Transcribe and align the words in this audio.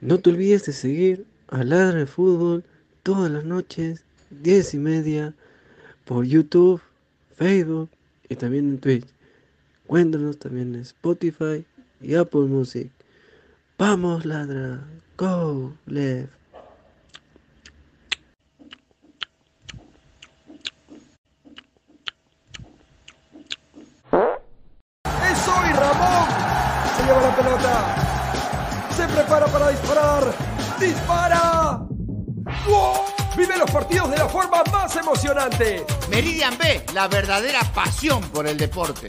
No 0.00 0.18
te 0.20 0.30
olvides 0.30 0.64
de 0.66 0.72
seguir 0.72 1.26
a 1.48 1.62
Ladra 1.64 2.00
de 2.00 2.06
Fútbol 2.06 2.64
todas 3.02 3.30
las 3.30 3.44
noches, 3.44 4.04
10 4.30 4.74
y 4.74 4.78
media, 4.78 5.34
por 6.04 6.24
YouTube, 6.24 6.80
Facebook 7.36 7.88
y 8.28 8.36
también 8.36 8.68
en 8.68 8.78
Twitch. 8.78 9.06
Cuéntanos 9.86 10.38
también 10.38 10.74
en 10.74 10.80
Spotify 10.80 11.64
y 12.00 12.14
Apple 12.14 12.42
Music. 12.42 12.90
Vamos, 13.78 14.24
ladra. 14.24 14.80
Go, 15.16 15.72
left. 15.86 16.28
¡Es 25.04 25.48
hoy, 25.48 25.72
Ramón! 25.72 26.28
Se 26.96 27.02
lleva 27.04 27.20
la 27.22 27.36
pelota. 27.36 27.96
Se 28.94 29.08
prepara 29.08 29.46
para 29.46 29.68
disparar. 29.70 30.34
¡Dispara! 30.78 31.78
¡Wow! 32.66 33.06
Vive 33.38 33.56
los 33.56 33.70
partidos 33.70 34.10
de 34.10 34.18
la 34.18 34.28
forma 34.28 34.62
más 34.70 34.96
emocionante. 34.96 35.86
Meridian 36.10 36.58
B, 36.58 36.84
la 36.92 37.08
verdadera 37.08 37.60
pasión 37.74 38.20
por 38.28 38.46
el 38.46 38.58
deporte. 38.58 39.06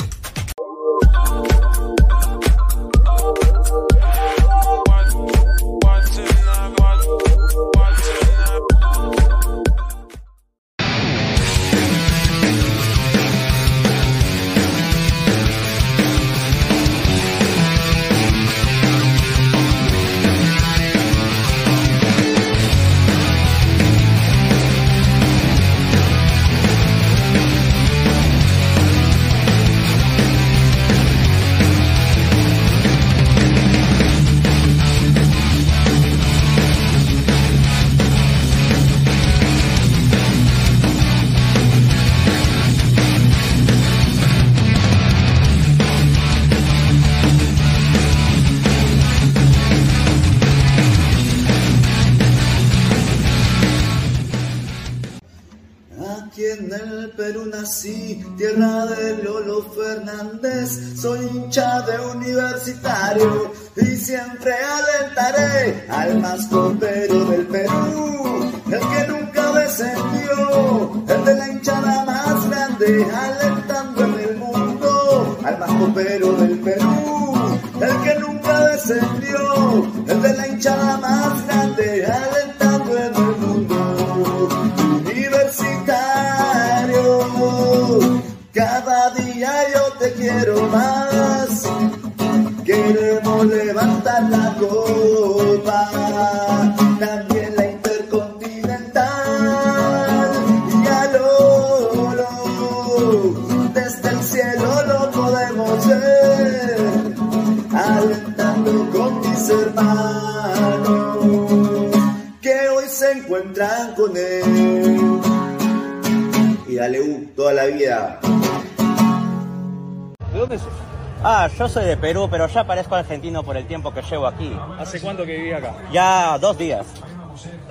Ah, 121.23 121.49
yo 121.57 121.67
soy 121.67 121.85
de 121.85 121.97
Perú, 121.97 122.27
pero 122.29 122.47
ya 122.47 122.65
parezco 122.65 122.95
argentino 122.95 123.43
por 123.43 123.57
el 123.57 123.65
tiempo 123.65 123.93
que 123.93 124.01
llevo 124.01 124.27
aquí. 124.27 124.55
¿Hace 124.79 125.01
cuánto 125.01 125.25
que 125.25 125.35
viví 125.37 125.51
acá? 125.51 125.75
Ya 125.91 126.37
dos 126.37 126.57
días. 126.57 126.85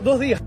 Dos 0.03 0.19
días. 0.21 0.43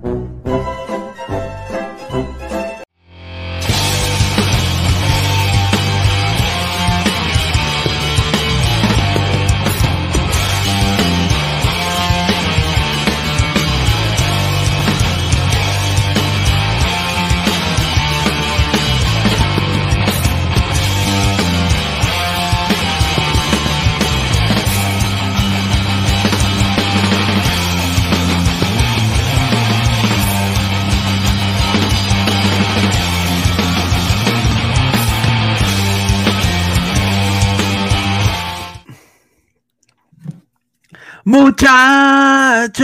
Muchachos, 41.61 42.79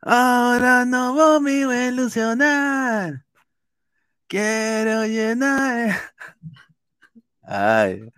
ahora 0.00 0.86
no 0.86 1.12
voy 1.12 1.64
a 1.64 1.88
ilusionar. 1.88 3.26
Quiero 4.26 5.04
llenar. 5.04 5.96
Ay, 7.42 8.08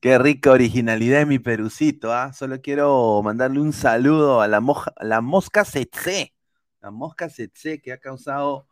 qué 0.00 0.18
rica 0.18 0.50
originalidad 0.52 1.18
de 1.20 1.26
mi 1.26 1.38
perucito, 1.38 2.12
¿ah? 2.14 2.32
Solo 2.32 2.60
quiero 2.62 3.20
mandarle 3.22 3.60
un 3.60 3.74
saludo 3.74 4.40
a 4.40 4.48
la, 4.48 4.60
moja- 4.62 4.94
la 5.00 5.20
mosca 5.20 5.66
Setse. 5.66 6.34
La 6.80 6.90
mosca 6.90 7.28
Setse 7.28 7.82
que 7.82 7.92
ha 7.92 7.98
causado 7.98 8.66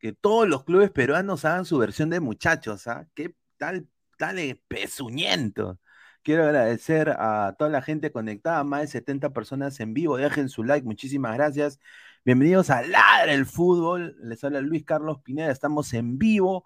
que 0.00 0.12
todos 0.12 0.48
los 0.48 0.64
clubes 0.64 0.90
peruanos 0.90 1.44
hagan 1.44 1.64
su 1.64 1.78
versión 1.78 2.10
de 2.10 2.18
muchachos, 2.18 2.88
¿ah? 2.88 3.06
Qué 3.14 3.36
tal, 3.58 3.86
tal 4.18 4.60
pezuñento. 4.66 5.78
Quiero 6.26 6.42
agradecer 6.42 7.10
a 7.10 7.54
toda 7.56 7.70
la 7.70 7.80
gente 7.82 8.10
conectada, 8.10 8.64
más 8.64 8.80
de 8.80 8.86
70 8.88 9.32
personas 9.32 9.78
en 9.78 9.94
vivo. 9.94 10.16
Dejen 10.16 10.48
su 10.48 10.64
like, 10.64 10.84
muchísimas 10.84 11.36
gracias. 11.36 11.78
Bienvenidos 12.24 12.68
a 12.70 12.82
Ladra 12.82 13.32
el 13.32 13.46
Fútbol. 13.46 14.16
Les 14.20 14.42
habla 14.42 14.60
Luis 14.60 14.84
Carlos 14.84 15.20
Pineda. 15.22 15.52
Estamos 15.52 15.94
en 15.94 16.18
vivo, 16.18 16.64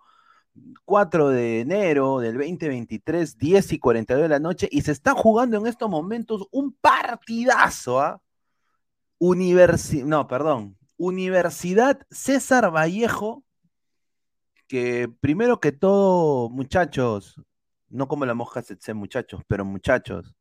4 0.87 1.29
de 1.29 1.61
enero 1.61 2.21
del 2.21 2.39
2023, 2.39 3.37
10 3.37 3.73
y 3.75 3.79
42 3.79 4.23
de 4.23 4.29
la 4.31 4.39
noche. 4.39 4.67
Y 4.73 4.81
se 4.81 4.93
está 4.93 5.13
jugando 5.13 5.59
en 5.59 5.67
estos 5.67 5.91
momentos 5.91 6.49
un 6.53 6.73
partidazo, 6.73 8.01
¿ah? 8.01 8.23
Universi 9.19 10.05
no, 10.05 10.27
perdón. 10.27 10.79
Universidad 10.97 12.01
César 12.11 12.75
Vallejo, 12.75 13.45
que 14.69 15.13
primero 15.21 15.61
que 15.61 15.73
todo, 15.73 16.49
muchachos, 16.49 17.37
no 17.91 18.09
como 18.09 18.27
la 18.27 18.35
mosca 18.35 18.63
se 18.63 18.95
muchachos, 18.95 19.43
pero 19.49 19.65
muchachos, 19.65 20.35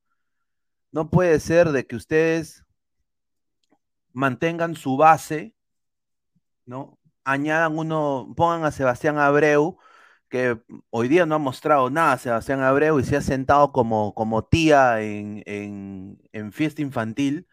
no 0.92 1.10
puede 1.10 1.40
ser 1.40 1.72
de 1.72 1.86
que 1.88 1.96
ustedes 1.96 2.66
mantengan 4.14 4.76
su 4.76 4.98
base, 4.98 5.56
¿no? 6.66 7.00
Añadan 7.24 7.78
uno, 7.78 8.34
pongan 8.36 8.66
a 8.66 8.72
Sebastián 8.72 9.18
Abreu, 9.18 9.78
que 10.30 10.62
hoy 10.92 11.08
día 11.08 11.26
no 11.26 11.36
ha 11.36 11.40
mostrado 11.40 11.90
nada 11.90 12.18
Sebastián 12.18 12.62
Abreu 12.62 13.00
y 13.00 13.04
se 13.04 13.18
ha 13.18 13.22
sentado 13.22 13.72
como, 13.72 14.14
como 14.16 14.46
tía 14.46 15.02
en, 15.02 15.44
en, 15.46 16.54
fiesta 16.54 16.82
infantil, 16.82 17.48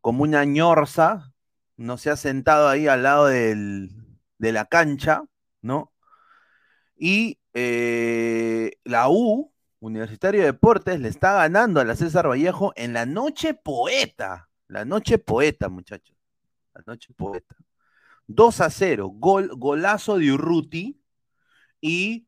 como 0.00 0.24
una 0.24 0.44
ñorza, 0.44 1.32
no 1.76 1.98
se 1.98 2.10
ha 2.10 2.16
sentado 2.16 2.68
ahí 2.68 2.88
al 2.88 3.02
lado 3.04 3.26
del, 3.26 3.90
de 4.38 4.52
la 4.52 4.66
cancha, 4.66 5.24
¿no? 5.62 5.93
Y 6.96 7.38
eh, 7.52 8.72
la 8.84 9.08
U, 9.08 9.52
Universitario 9.80 10.40
de 10.40 10.46
Deportes, 10.46 11.00
le 11.00 11.08
está 11.08 11.34
ganando 11.34 11.80
a 11.80 11.84
la 11.84 11.96
César 11.96 12.28
Vallejo 12.28 12.72
en 12.76 12.92
la 12.92 13.06
noche 13.06 13.54
poeta. 13.54 14.48
La 14.68 14.84
noche 14.84 15.18
poeta, 15.18 15.68
muchachos. 15.68 16.16
La 16.74 16.82
noche 16.86 17.12
poeta. 17.14 17.56
2 18.26 18.60
a 18.60 18.70
0. 18.70 19.12
Gol, 19.14 19.50
golazo 19.56 20.18
de 20.18 20.32
Urruti 20.32 21.00
y 21.80 22.26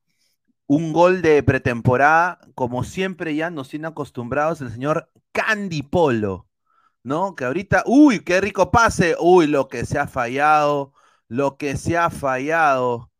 un 0.66 0.92
gol 0.92 1.22
de 1.22 1.42
pretemporada, 1.42 2.40
como 2.54 2.84
siempre 2.84 3.34
ya 3.34 3.50
nos 3.50 3.68
tiene 3.68 3.88
acostumbrados 3.88 4.60
el 4.60 4.70
señor 4.70 5.10
Candy 5.32 5.82
Polo, 5.82 6.48
¿no? 7.02 7.34
Que 7.36 7.44
ahorita, 7.44 7.84
uy, 7.86 8.20
qué 8.20 8.40
rico 8.40 8.70
pase, 8.70 9.16
uy, 9.20 9.46
lo 9.46 9.68
que 9.68 9.86
se 9.86 9.98
ha 9.98 10.08
fallado, 10.08 10.92
lo 11.28 11.56
que 11.56 11.76
se 11.76 11.96
ha 11.96 12.10
fallado, 12.10 13.10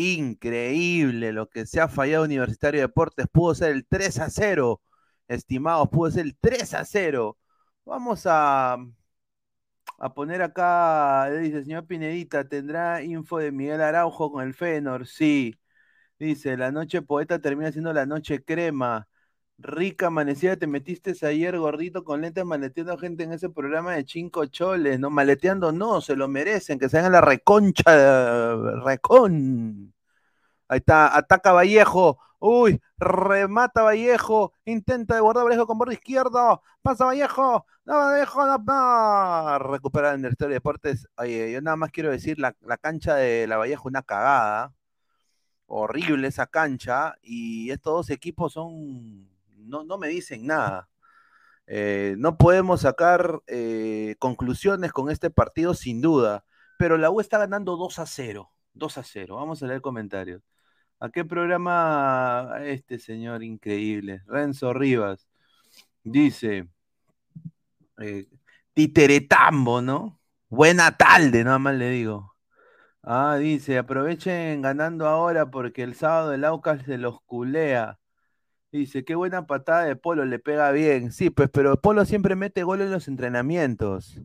increíble, 0.00 1.32
lo 1.32 1.48
que 1.48 1.66
se 1.66 1.80
ha 1.80 1.88
fallado 1.88 2.24
Universitario 2.24 2.80
de 2.80 2.86
Deportes, 2.88 3.26
pudo 3.32 3.54
ser 3.54 3.72
el 3.72 3.86
3 3.86 4.18
a 4.20 4.30
0, 4.30 4.80
estimados, 5.28 5.88
pudo 5.90 6.10
ser 6.10 6.26
el 6.26 6.36
3 6.40 6.74
a 6.74 6.84
0. 6.84 7.38
Vamos 7.84 8.22
a, 8.26 8.76
a 9.98 10.14
poner 10.14 10.42
acá, 10.42 11.30
dice, 11.30 11.62
señor 11.62 11.86
Pinedita, 11.86 12.48
¿tendrá 12.48 13.02
info 13.02 13.38
de 13.38 13.52
Miguel 13.52 13.80
Araujo 13.82 14.32
con 14.32 14.44
el 14.46 14.54
Fenor? 14.54 15.06
Sí. 15.06 15.56
Dice, 16.18 16.56
la 16.56 16.72
noche 16.72 17.02
poeta 17.02 17.40
termina 17.40 17.72
siendo 17.72 17.92
la 17.94 18.06
noche 18.06 18.44
crema. 18.44 19.08
Rica 19.62 20.06
amanecida, 20.06 20.56
te 20.56 20.66
metiste 20.66 21.14
ayer 21.26 21.58
gordito 21.58 22.02
con 22.04 22.22
lentes 22.22 22.44
maleteando 22.44 22.96
gente 22.98 23.24
en 23.24 23.32
ese 23.32 23.50
programa 23.50 23.94
de 23.94 24.04
cinco 24.06 24.46
choles, 24.46 24.98
¿no? 24.98 25.10
Maleteando 25.10 25.70
no, 25.72 26.00
se 26.00 26.16
lo 26.16 26.28
merecen, 26.28 26.78
que 26.78 26.88
se 26.88 26.98
hagan 26.98 27.12
la 27.12 27.20
reconcha, 27.20 28.54
recon. 28.84 29.92
Ahí 30.68 30.78
está, 30.78 31.16
ataca 31.16 31.52
Vallejo. 31.52 32.18
Uy, 32.38 32.80
remata 32.98 33.82
Vallejo. 33.82 34.54
Intenta 34.64 35.14
de 35.16 35.20
guardar 35.20 35.44
Vallejo 35.44 35.66
con 35.66 35.78
borde 35.78 35.94
izquierdo. 35.94 36.62
Pasa 36.82 37.04
Vallejo. 37.06 37.66
No, 37.84 37.94
Vallejo, 37.96 38.46
no, 38.46 38.58
no. 38.58 39.58
Recupera 39.58 40.12
el 40.12 40.18
Ministerio 40.18 40.50
de 40.50 40.54
Deportes. 40.54 41.06
Oye, 41.18 41.52
yo 41.52 41.60
nada 41.60 41.76
más 41.76 41.90
quiero 41.90 42.10
decir, 42.10 42.38
la, 42.38 42.56
la 42.62 42.78
cancha 42.78 43.16
de 43.16 43.46
la 43.46 43.56
Vallejo, 43.58 43.88
una 43.88 44.02
cagada 44.02 44.72
horrible 45.70 46.28
esa 46.28 46.46
cancha 46.46 47.16
y 47.22 47.70
estos 47.70 47.92
dos 47.94 48.10
equipos 48.10 48.52
son, 48.54 49.29
no, 49.60 49.84
no 49.84 49.98
me 49.98 50.08
dicen 50.08 50.46
nada. 50.46 50.88
Eh, 51.66 52.16
no 52.18 52.36
podemos 52.36 52.80
sacar 52.82 53.40
eh, 53.46 54.16
conclusiones 54.18 54.92
con 54.92 55.10
este 55.10 55.30
partido 55.30 55.74
sin 55.74 56.00
duda, 56.00 56.44
pero 56.78 56.98
la 56.98 57.10
U 57.10 57.20
está 57.20 57.38
ganando 57.38 57.76
2 57.76 57.98
a 58.00 58.06
0. 58.06 58.50
2 58.74 58.98
a 58.98 59.02
0. 59.04 59.36
Vamos 59.36 59.62
a 59.62 59.66
leer 59.66 59.80
comentarios. 59.80 60.42
¿A 60.98 61.10
qué 61.10 61.24
programa 61.24 62.54
este 62.62 62.98
señor 62.98 63.42
increíble? 63.44 64.22
Renzo 64.26 64.72
Rivas 64.74 65.28
dice, 66.02 66.68
eh, 67.98 68.26
Titeretambo, 68.74 69.80
¿no? 69.82 70.20
Buena 70.48 70.96
tarde, 70.96 71.44
nada 71.44 71.58
más 71.60 71.76
le 71.76 71.90
digo. 71.90 72.34
Ah, 73.02 73.36
dice, 73.38 73.78
aprovechen 73.78 74.62
ganando 74.62 75.06
ahora 75.06 75.50
porque 75.50 75.82
el 75.84 75.94
sábado 75.94 76.34
el 76.34 76.44
Aucas 76.44 76.82
se 76.84 76.98
los 76.98 77.20
culea. 77.22 77.99
Dice, 78.72 79.04
qué 79.04 79.16
buena 79.16 79.46
patada 79.46 79.84
de 79.84 79.96
Polo, 79.96 80.24
le 80.24 80.38
pega 80.38 80.70
bien. 80.70 81.10
Sí, 81.12 81.30
pues, 81.30 81.50
pero 81.52 81.80
Polo 81.80 82.04
siempre 82.04 82.36
mete 82.36 82.62
gol 82.62 82.80
en 82.80 82.92
los 82.92 83.08
entrenamientos 83.08 84.20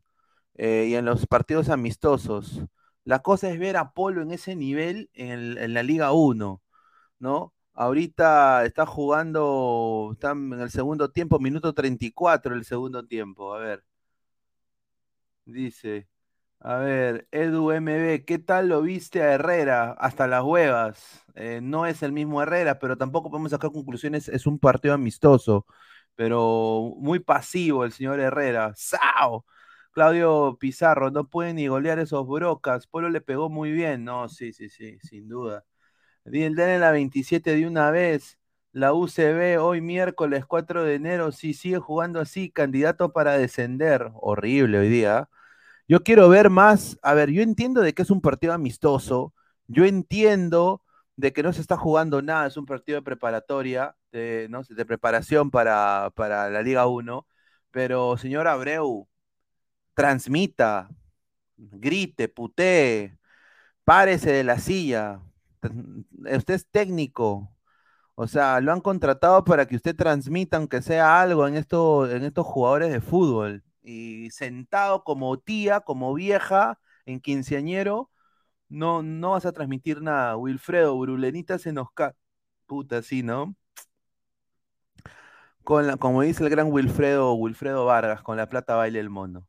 eh, 0.55 0.87
y 0.89 0.95
en 0.95 1.05
los 1.05 1.25
partidos 1.27 1.69
amistosos. 1.69 2.61
La 3.03 3.19
cosa 3.21 3.49
es 3.49 3.59
ver 3.59 3.77
a 3.77 3.91
Polo 3.93 4.21
en 4.21 4.31
ese 4.31 4.55
nivel 4.55 5.09
en, 5.13 5.73
la 5.73 5.83
Liga 5.83 6.11
1, 6.13 6.61
¿no? 7.19 7.53
Ahorita 7.73 8.65
está 8.65 8.85
jugando, 8.85 10.11
está 10.13 10.31
en 10.31 10.53
el 10.53 10.71
segundo 10.71 11.11
tiempo, 11.11 11.39
minuto 11.39 11.73
34 11.73 12.55
el 12.55 12.65
segundo 12.65 13.05
tiempo. 13.05 13.53
A 13.53 13.59
ver. 13.59 13.83
Dice, 15.45 16.07
a 16.67 16.77
ver, 16.79 17.27
Edu 17.31 17.71
MB, 17.71 18.25
¿qué 18.25 18.39
tal 18.39 18.69
lo 18.69 18.81
viste 18.81 19.21
a 19.21 19.33
Herrera? 19.33 19.91
Hasta 19.91 20.25
las 20.27 20.43
huevas. 20.43 21.23
Eh, 21.35 21.59
no 21.61 21.85
es 21.85 22.01
el 22.01 22.11
mismo 22.11 22.41
Herrera, 22.41 22.79
pero 22.79 22.97
tampoco 22.97 23.29
podemos 23.29 23.51
sacar 23.51 23.71
conclusiones. 23.71 24.27
Es 24.29 24.47
un 24.47 24.57
partido 24.57 24.95
amistoso, 24.95 25.67
pero 26.15 26.95
muy 26.97 27.19
pasivo 27.19 27.85
el 27.85 27.91
señor 27.91 28.19
Herrera. 28.19 28.73
¡Sao! 28.75 29.45
Claudio 29.91 30.57
Pizarro, 30.59 31.11
no 31.11 31.29
puede 31.29 31.53
ni 31.53 31.67
golear 31.67 31.99
esos 31.99 32.27
brocas. 32.27 32.87
Polo 32.87 33.09
le 33.09 33.21
pegó 33.21 33.49
muy 33.49 33.71
bien. 33.71 34.03
No, 34.03 34.27
sí, 34.27 34.51
sí, 34.51 34.69
sí, 34.69 34.97
sin 35.03 35.27
duda. 35.29 35.65
en 36.25 36.55
la 36.81 36.91
27 36.91 37.55
de 37.55 37.67
una 37.67 37.91
vez. 37.91 38.39
La 38.71 38.93
UCB 38.93 39.59
hoy 39.59 39.81
miércoles 39.81 40.45
4 40.45 40.83
de 40.83 40.95
enero, 40.95 41.31
sí, 41.31 41.53
sigue 41.53 41.79
jugando 41.79 42.19
así, 42.19 42.51
candidato 42.51 43.13
para 43.13 43.37
descender. 43.37 44.09
Horrible 44.15 44.79
hoy 44.79 44.89
día. 44.89 45.29
Yo 45.87 46.01
quiero 46.03 46.29
ver 46.29 46.49
más, 46.49 46.97
a 47.03 47.13
ver, 47.13 47.29
yo 47.31 47.41
entiendo 47.43 47.81
de 47.81 47.93
que 47.93 48.01
es 48.01 48.09
un 48.09 48.21
partido 48.21 48.53
amistoso, 48.53 49.33
yo 49.67 49.85
entiendo 49.85 50.81
de 51.15 51.31
que 51.33 51.43
no 51.43 51.53
se 51.53 51.61
está 51.61 51.77
jugando 51.77 52.21
nada, 52.21 52.47
es 52.47 52.57
un 52.57 52.65
partido 52.65 52.97
de 52.97 53.03
preparatoria, 53.03 53.95
de, 54.11 54.47
¿no? 54.49 54.63
de 54.67 54.85
preparación 54.85 55.51
para, 55.51 56.11
para 56.15 56.49
la 56.49 56.61
Liga 56.63 56.87
1, 56.87 57.27
pero 57.71 58.17
señor 58.17 58.47
Abreu, 58.47 59.07
transmita, 59.95 60.89
grite, 61.57 62.29
putee, 62.29 63.17
párese 63.85 64.31
de 64.31 64.43
la 64.45 64.59
silla, 64.59 65.21
usted 66.37 66.55
es 66.55 66.67
técnico, 66.69 67.51
o 68.15 68.27
sea, 68.27 68.61
lo 68.61 68.73
han 68.73 68.81
contratado 68.81 69.43
para 69.45 69.67
que 69.67 69.75
usted 69.77 69.95
transmita, 69.95 70.57
aunque 70.57 70.81
sea 70.81 71.21
algo 71.21 71.47
en, 71.47 71.55
esto, 71.57 72.09
en 72.11 72.23
estos 72.23 72.47
jugadores 72.47 72.91
de 72.91 73.01
fútbol 73.01 73.64
y 73.85 74.29
sentado 74.31 75.03
como 75.03 75.39
tía, 75.39 75.81
como 75.81 76.13
vieja, 76.13 76.79
en 77.05 77.19
quinceañero, 77.21 78.11
no, 78.69 79.03
no 79.03 79.31
vas 79.31 79.45
a 79.45 79.53
transmitir 79.53 80.01
nada. 80.01 80.37
Wilfredo, 80.37 80.97
Brulenita 80.97 81.59
se 81.59 81.73
nos 81.73 81.91
cae. 81.93 82.13
Puta, 82.67 83.01
sí, 83.03 83.23
¿no? 83.23 83.55
Con 85.63 85.87
la, 85.87 85.97
como 85.97 86.21
dice 86.21 86.43
el 86.43 86.49
gran 86.49 86.71
Wilfredo, 86.71 87.33
Wilfredo 87.33 87.85
Vargas, 87.85 88.21
con 88.21 88.37
la 88.37 88.47
plata 88.49 88.75
baile 88.75 88.99
el 88.99 89.09
mono. 89.09 89.47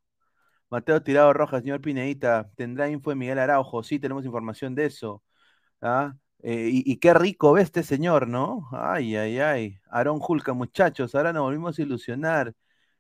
Mateo 0.71 1.03
Tirado 1.03 1.33
Rojas, 1.33 1.63
señor 1.63 1.81
Pineita, 1.81 2.51
¿tendrá 2.57 2.89
info 2.91 3.11
de 3.11 3.17
Miguel 3.17 3.39
Araujo? 3.39 3.83
Sí, 3.83 3.99
tenemos 4.01 4.25
información 4.25 4.75
de 4.75 4.87
eso. 4.87 5.23
¿Ah? 5.83 6.15
Eh, 6.43 6.71
y, 6.73 6.99
qué 6.99 7.15
rico 7.15 7.53
ve 7.53 7.63
este 7.63 7.83
señor, 7.83 8.29
¿no? 8.29 8.69
Ay, 8.73 9.17
ay, 9.17 9.39
ay. 9.41 9.79
Aarón 9.91 10.21
Julca, 10.21 10.53
muchachos, 10.53 11.15
ahora 11.15 11.33
nos 11.33 11.43
volvimos 11.45 11.79
a 11.79 11.83
ilusionar. 11.83 12.55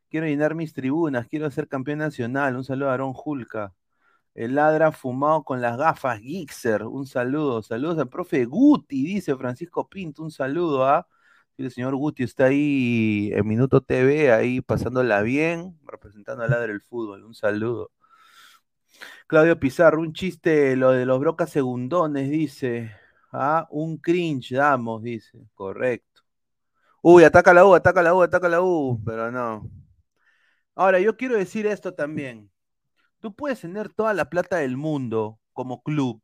Quiero 0.08 0.26
llenar 0.26 0.54
mis 0.54 0.72
tribunas, 0.72 1.26
quiero 1.28 1.50
ser 1.50 1.68
campeón 1.68 1.98
nacional. 1.98 2.56
Un 2.56 2.64
saludo 2.64 2.88
a 2.88 2.92
Aarón 2.92 3.12
Julca. 3.12 3.74
El 4.34 4.54
ladra 4.56 4.92
fumado 4.92 5.44
con 5.44 5.60
las 5.62 5.76
gafas, 5.78 6.20
Gixer. 6.20 6.84
Un 6.84 7.06
saludo. 7.06 7.62
Saludos 7.62 7.98
al 7.98 8.08
profe 8.08 8.44
Guti, 8.44 9.02
dice 9.04 9.36
Francisco 9.36 9.88
Pinto. 9.88 10.22
Un 10.22 10.30
saludo 10.30 10.84
a. 10.86 11.08
El 11.58 11.70
señor 11.72 11.96
Guti 11.96 12.22
está 12.24 12.46
ahí 12.46 13.30
en 13.32 13.46
Minuto 13.48 13.80
TV, 13.82 14.30
ahí 14.32 14.60
pasándola 14.60 15.22
bien, 15.22 15.78
representando 15.86 16.44
al 16.44 16.50
ladra 16.50 16.66
del 16.68 16.82
fútbol. 16.82 17.24
Un 17.24 17.34
saludo. 17.34 17.90
Claudio 19.26 19.58
Pizarro, 19.58 20.00
un 20.00 20.12
chiste, 20.12 20.76
lo 20.76 20.92
de 20.92 21.06
los 21.06 21.18
brocas 21.20 21.50
segundones, 21.50 22.30
dice. 22.30 22.92
Ah, 23.32 23.66
un 23.70 23.98
cringe 23.98 24.54
damos, 24.54 25.02
dice. 25.02 25.38
Correcto. 25.54 26.22
Uy, 27.02 27.24
ataca 27.24 27.54
la 27.54 27.64
U, 27.66 27.74
ataca 27.74 28.02
la 28.02 28.14
U, 28.14 28.22
ataca 28.22 28.48
la 28.48 28.62
U, 28.62 29.00
pero 29.04 29.30
no. 29.30 29.70
Ahora, 30.76 31.00
yo 31.00 31.16
quiero 31.16 31.36
decir 31.36 31.66
esto 31.66 31.94
también. 31.94 32.50
Tú 33.20 33.34
puedes 33.34 33.60
tener 33.62 33.90
toda 33.90 34.14
la 34.14 34.30
plata 34.30 34.58
del 34.58 34.76
mundo 34.76 35.40
como 35.54 35.82
club. 35.82 36.22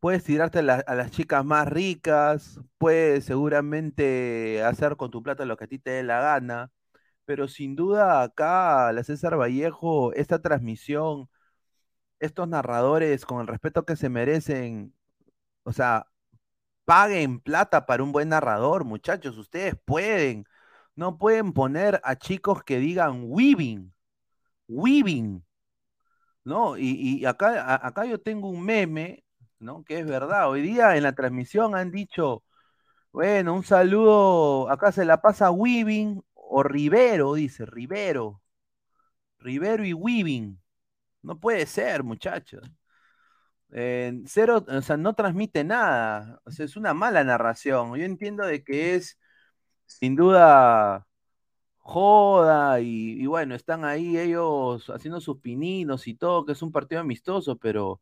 Puedes 0.00 0.24
tirarte 0.24 0.60
a, 0.60 0.64
las 0.64 1.10
chicas 1.12 1.44
más 1.44 1.68
ricas, 1.68 2.60
puedes 2.78 3.26
seguramente 3.26 4.62
hacer 4.64 4.96
con 4.96 5.10
tu 5.10 5.22
plata 5.22 5.44
lo 5.46 5.56
que 5.56 5.64
a 5.64 5.68
ti 5.68 5.78
te 5.78 5.92
dé 5.92 6.02
la 6.04 6.20
gana, 6.22 6.72
pero 7.26 7.48
sin 7.48 7.76
duda 7.76 8.22
acá, 8.22 8.92
la 8.92 9.04
César 9.04 9.38
Vallejo, 9.38 10.12
esta 10.14 10.40
transmisión, 10.42 11.30
estos 12.20 12.48
narradores, 12.48 13.26
con 13.26 13.40
el 13.42 13.46
respeto 13.48 13.84
que 13.86 13.96
se 13.96 14.08
merecen, 14.10 14.94
o 15.64 15.72
sea, 15.72 16.06
paguen 16.84 17.40
plata 17.40 17.86
para 17.86 18.02
un 18.04 18.12
buen 18.12 18.30
narrador, 18.30 18.84
muchachos, 18.84 19.38
ustedes 19.38 19.76
pueden. 19.84 20.44
No 21.00 21.16
pueden 21.16 21.54
poner 21.54 21.98
a 22.04 22.16
chicos 22.16 22.62
que 22.62 22.78
digan 22.78 23.22
weaving, 23.24 23.90
weaving, 24.68 25.42
¿no? 26.44 26.76
Y, 26.76 27.20
y 27.20 27.24
acá, 27.24 27.86
acá 27.86 28.04
yo 28.04 28.20
tengo 28.20 28.50
un 28.50 28.62
meme, 28.62 29.24
¿no? 29.58 29.82
Que 29.84 30.00
es 30.00 30.06
verdad. 30.06 30.50
Hoy 30.50 30.60
día 30.62 30.96
en 30.98 31.04
la 31.04 31.14
transmisión 31.14 31.74
han 31.74 31.90
dicho, 31.90 32.44
bueno, 33.12 33.54
un 33.54 33.64
saludo, 33.64 34.70
acá 34.70 34.92
se 34.92 35.06
la 35.06 35.22
pasa 35.22 35.50
weaving 35.50 36.22
o 36.34 36.62
Rivero, 36.62 37.34
dice, 37.34 37.66
Rivero. 37.66 38.42
Rivero 39.38 39.84
y 39.84 39.94
weaving. 39.94 40.60
No 41.22 41.40
puede 41.40 41.66
ser, 41.66 42.04
muchachos. 42.04 42.62
Eh, 43.72 44.22
cero, 44.26 44.64
o 44.68 44.82
sea, 44.82 44.96
no 44.96 45.14
transmite 45.14 45.64
nada. 45.64 46.40
O 46.44 46.50
sea, 46.50 46.66
es 46.66 46.76
una 46.76 46.94
mala 46.94 47.24
narración. 47.24 47.96
Yo 47.96 48.04
entiendo 48.04 48.44
de 48.46 48.62
que 48.64 48.96
es 48.96 49.18
sin 49.90 50.16
duda 50.16 51.06
joda 51.78 52.80
y, 52.80 53.26
bueno, 53.26 53.54
están 53.54 53.84
ahí 53.84 54.18
ellos 54.18 54.88
haciendo 54.90 55.20
sus 55.20 55.38
pininos 55.40 56.06
y 56.08 56.14
todo, 56.14 56.44
que 56.46 56.52
es 56.52 56.62
un 56.62 56.72
partido 56.72 57.00
amistoso, 57.00 57.56
pero 57.58 57.92
o 57.92 58.00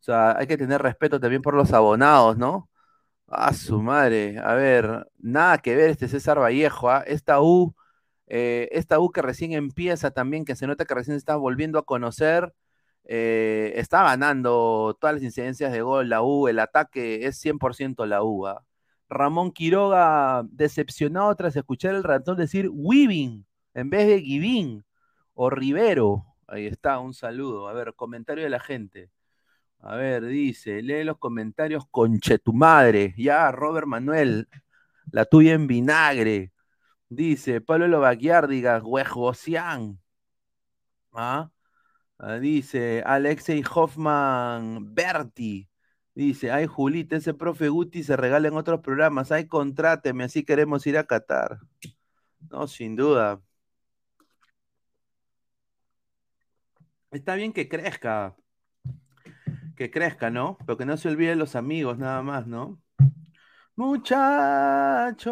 sea, 0.00 0.36
hay 0.38 0.46
que 0.46 0.58
tener 0.58 0.82
respeto 0.82 1.20
también 1.20 1.42
por 1.42 1.54
los 1.54 1.72
abonados, 1.72 2.38
¿no? 2.38 2.70
A 3.28 3.54
su 3.54 3.82
madre. 3.82 4.38
A 4.40 4.54
ver, 4.54 5.08
nada 5.18 5.58
que 5.58 5.76
ver 5.76 5.90
este 5.90 6.08
César 6.08 6.40
Vallejo, 6.40 6.90
¿ah? 6.90 7.04
Esta 7.06 7.42
U, 7.42 7.74
eh, 8.28 8.68
esta 8.72 9.00
U 9.00 9.10
que 9.12 9.22
recién 9.22 9.52
empieza 9.52 10.10
también, 10.12 10.44
que 10.44 10.56
se 10.56 10.66
nota 10.66 10.84
que 10.86 10.94
recién 10.94 11.14
se 11.16 11.18
está 11.20 11.36
volviendo 11.36 11.78
a 11.78 11.84
conocer, 11.84 12.54
eh, 13.04 13.72
está 13.76 14.04
ganando 14.04 14.96
todas 15.00 15.14
las 15.16 15.24
incidencias 15.24 15.72
de 15.72 15.82
gol 15.82 16.08
la 16.10 16.22
U, 16.22 16.48
el 16.48 16.58
ataque 16.60 17.26
es 17.26 17.38
100% 17.38 18.06
la 18.06 18.22
U. 18.22 18.46
¿ah? 18.46 18.64
Ramón 19.08 19.52
Quiroga 19.52 20.44
decepcionado 20.50 21.34
tras 21.34 21.56
escuchar 21.56 21.94
el 21.94 22.04
ratón 22.04 22.36
decir 22.36 22.68
Weaving 22.72 23.46
en 23.74 23.90
vez 23.90 24.06
de 24.06 24.20
Giving 24.20 24.84
o 25.34 25.50
Rivero. 25.50 26.26
Ahí 26.46 26.66
está, 26.66 26.98
un 26.98 27.14
saludo. 27.14 27.68
A 27.68 27.72
ver, 27.72 27.94
comentario 27.94 28.44
de 28.44 28.50
la 28.50 28.60
gente. 28.60 29.10
A 29.80 29.96
ver, 29.96 30.24
dice, 30.26 30.82
lee 30.82 31.04
los 31.04 31.18
comentarios, 31.18 31.84
conche 31.90 32.38
tu 32.38 32.52
madre. 32.52 33.14
Ya, 33.16 33.50
Robert 33.52 33.86
Manuel, 33.86 34.48
la 35.12 35.24
tuya 35.24 35.54
en 35.54 35.66
vinagre. 35.66 36.52
Dice, 37.08 37.60
Pablo 37.60 37.88
Lobaquiárdiga, 37.88 38.80
Huejosian. 38.82 40.00
¿Ah? 41.12 41.50
Ah, 42.18 42.38
Dice, 42.38 43.02
Alexei 43.06 43.62
Hoffman 43.74 44.94
Berti. 44.94 45.68
Dice, 46.18 46.50
ay, 46.50 46.66
Julita, 46.66 47.14
ese 47.14 47.32
profe 47.32 47.68
Guti 47.68 48.02
se 48.02 48.16
regala 48.16 48.48
en 48.48 48.56
otros 48.56 48.80
programas. 48.80 49.30
Ay, 49.30 49.46
contráteme, 49.46 50.24
así 50.24 50.44
queremos 50.44 50.84
ir 50.88 50.98
a 50.98 51.04
Qatar. 51.04 51.60
No, 52.50 52.66
sin 52.66 52.96
duda. 52.96 53.40
Está 57.12 57.36
bien 57.36 57.52
que 57.52 57.68
crezca. 57.68 58.34
Que 59.76 59.92
crezca, 59.92 60.28
¿no? 60.28 60.58
Pero 60.66 60.76
que 60.76 60.84
no 60.86 60.96
se 60.96 61.08
olviden 61.08 61.38
los 61.38 61.54
amigos, 61.54 61.98
nada 61.98 62.20
más, 62.22 62.48
¿no? 62.48 62.82
Muchachos. 63.76 65.28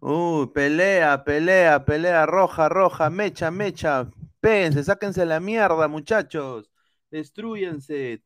Uy, 0.00 0.46
pelea, 0.54 1.22
pelea, 1.22 1.84
pelea, 1.84 2.24
roja, 2.24 2.70
roja, 2.70 3.10
mecha, 3.10 3.50
mecha. 3.50 4.10
Péguense, 4.40 4.82
sáquense 4.82 5.26
la 5.26 5.40
mierda, 5.40 5.88
muchachos. 5.88 6.70
Destruyense. 7.10 8.22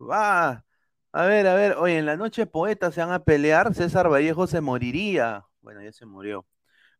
Va. 0.00 0.64
A 1.12 1.26
ver, 1.26 1.46
a 1.46 1.54
ver. 1.54 1.74
Oye, 1.76 1.98
en 1.98 2.06
la 2.06 2.16
noche 2.16 2.46
poetas 2.46 2.94
se 2.94 3.00
van 3.00 3.12
a 3.12 3.24
pelear. 3.24 3.74
César 3.74 4.08
Vallejo 4.10 4.46
se 4.46 4.60
moriría. 4.60 5.44
Bueno, 5.60 5.82
ya 5.82 5.92
se 5.92 6.06
murió. 6.06 6.46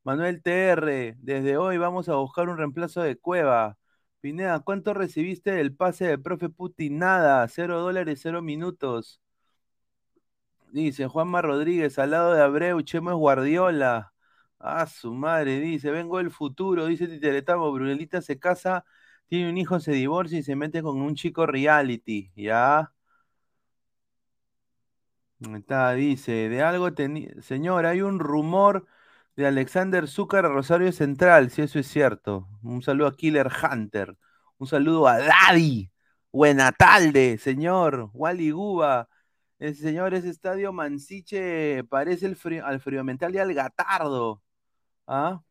Manuel 0.04 0.42
TR, 0.42 1.16
desde 1.20 1.58
hoy 1.58 1.78
vamos 1.78 2.08
a 2.08 2.16
buscar 2.16 2.48
un 2.48 2.58
reemplazo 2.58 3.02
de 3.02 3.16
Cueva. 3.18 3.78
Pineda, 4.20 4.61
¿cuánto 4.61 4.94
recibiste 4.94 5.52
del 5.52 5.74
pase 5.76 6.06
del 6.06 6.22
profe 6.22 6.48
Putin? 6.48 6.98
Nada, 6.98 7.46
cero 7.48 7.80
dólares, 7.80 8.20
cero 8.22 8.42
minutos. 8.42 9.20
Dice 10.72 11.06
Juanma 11.08 11.40
Rodríguez, 11.42 11.98
al 11.98 12.11
lado 12.11 12.34
de 12.34 12.42
Abreu, 12.42 12.80
Chemo 12.82 13.11
es 13.11 13.16
Guardiola. 13.16 14.12
Ah, 14.58 14.87
su 14.87 15.14
madre, 15.14 15.61
dice, 15.61 15.90
vengo 15.90 16.18
del 16.18 16.30
futuro, 16.30 16.87
dice 16.87 17.06
Titeretamo, 17.08 17.72
Brunelita 17.72 18.20
se 18.22 18.38
casa, 18.38 18.84
tiene 19.28 19.50
un 19.50 19.58
hijo, 19.58 19.80
se 19.80 19.92
divorcia 19.92 20.38
y 20.38 20.42
se 20.42 20.56
mete 20.56 20.82
con 20.82 21.00
un 21.00 21.14
chico 21.14 21.46
reality, 21.46 22.30
¿ya? 22.36 22.92
Está, 25.54 25.92
dice, 25.92 26.48
de 26.48 26.62
algo 26.62 26.94
tenía, 26.94 27.30
señor, 27.42 27.86
hay 27.86 28.00
un 28.02 28.18
rumor 28.18 28.86
de 29.36 29.46
Alexander 29.46 30.08
Zúcar 30.08 30.44
a 30.44 30.48
Rosario 30.48 30.90
Central, 30.90 31.50
si 31.50 31.62
eso 31.62 31.78
es 31.78 31.86
cierto. 31.86 32.48
Un 32.62 32.82
saludo 32.82 33.06
a 33.06 33.16
Killer 33.16 33.48
Hunter, 33.62 34.16
un 34.58 34.66
saludo 34.66 35.06
a 35.06 35.18
Daddy, 35.18 35.92
buena 36.32 36.72
tarde, 36.72 37.38
señor, 37.38 38.10
Wally 38.14 38.50
Guba. 38.50 39.08
Ese 39.60 39.82
señor, 39.82 40.12
ese 40.14 40.28
estadio 40.30 40.72
Mansiche 40.72 41.84
parece 41.84 42.26
el 42.26 42.34
frío, 42.36 42.66
al 42.66 42.80
frío 42.80 43.04
mental 43.04 43.32
de 43.32 43.40
Algatardo. 43.40 44.42
¿Ah? 45.06 45.42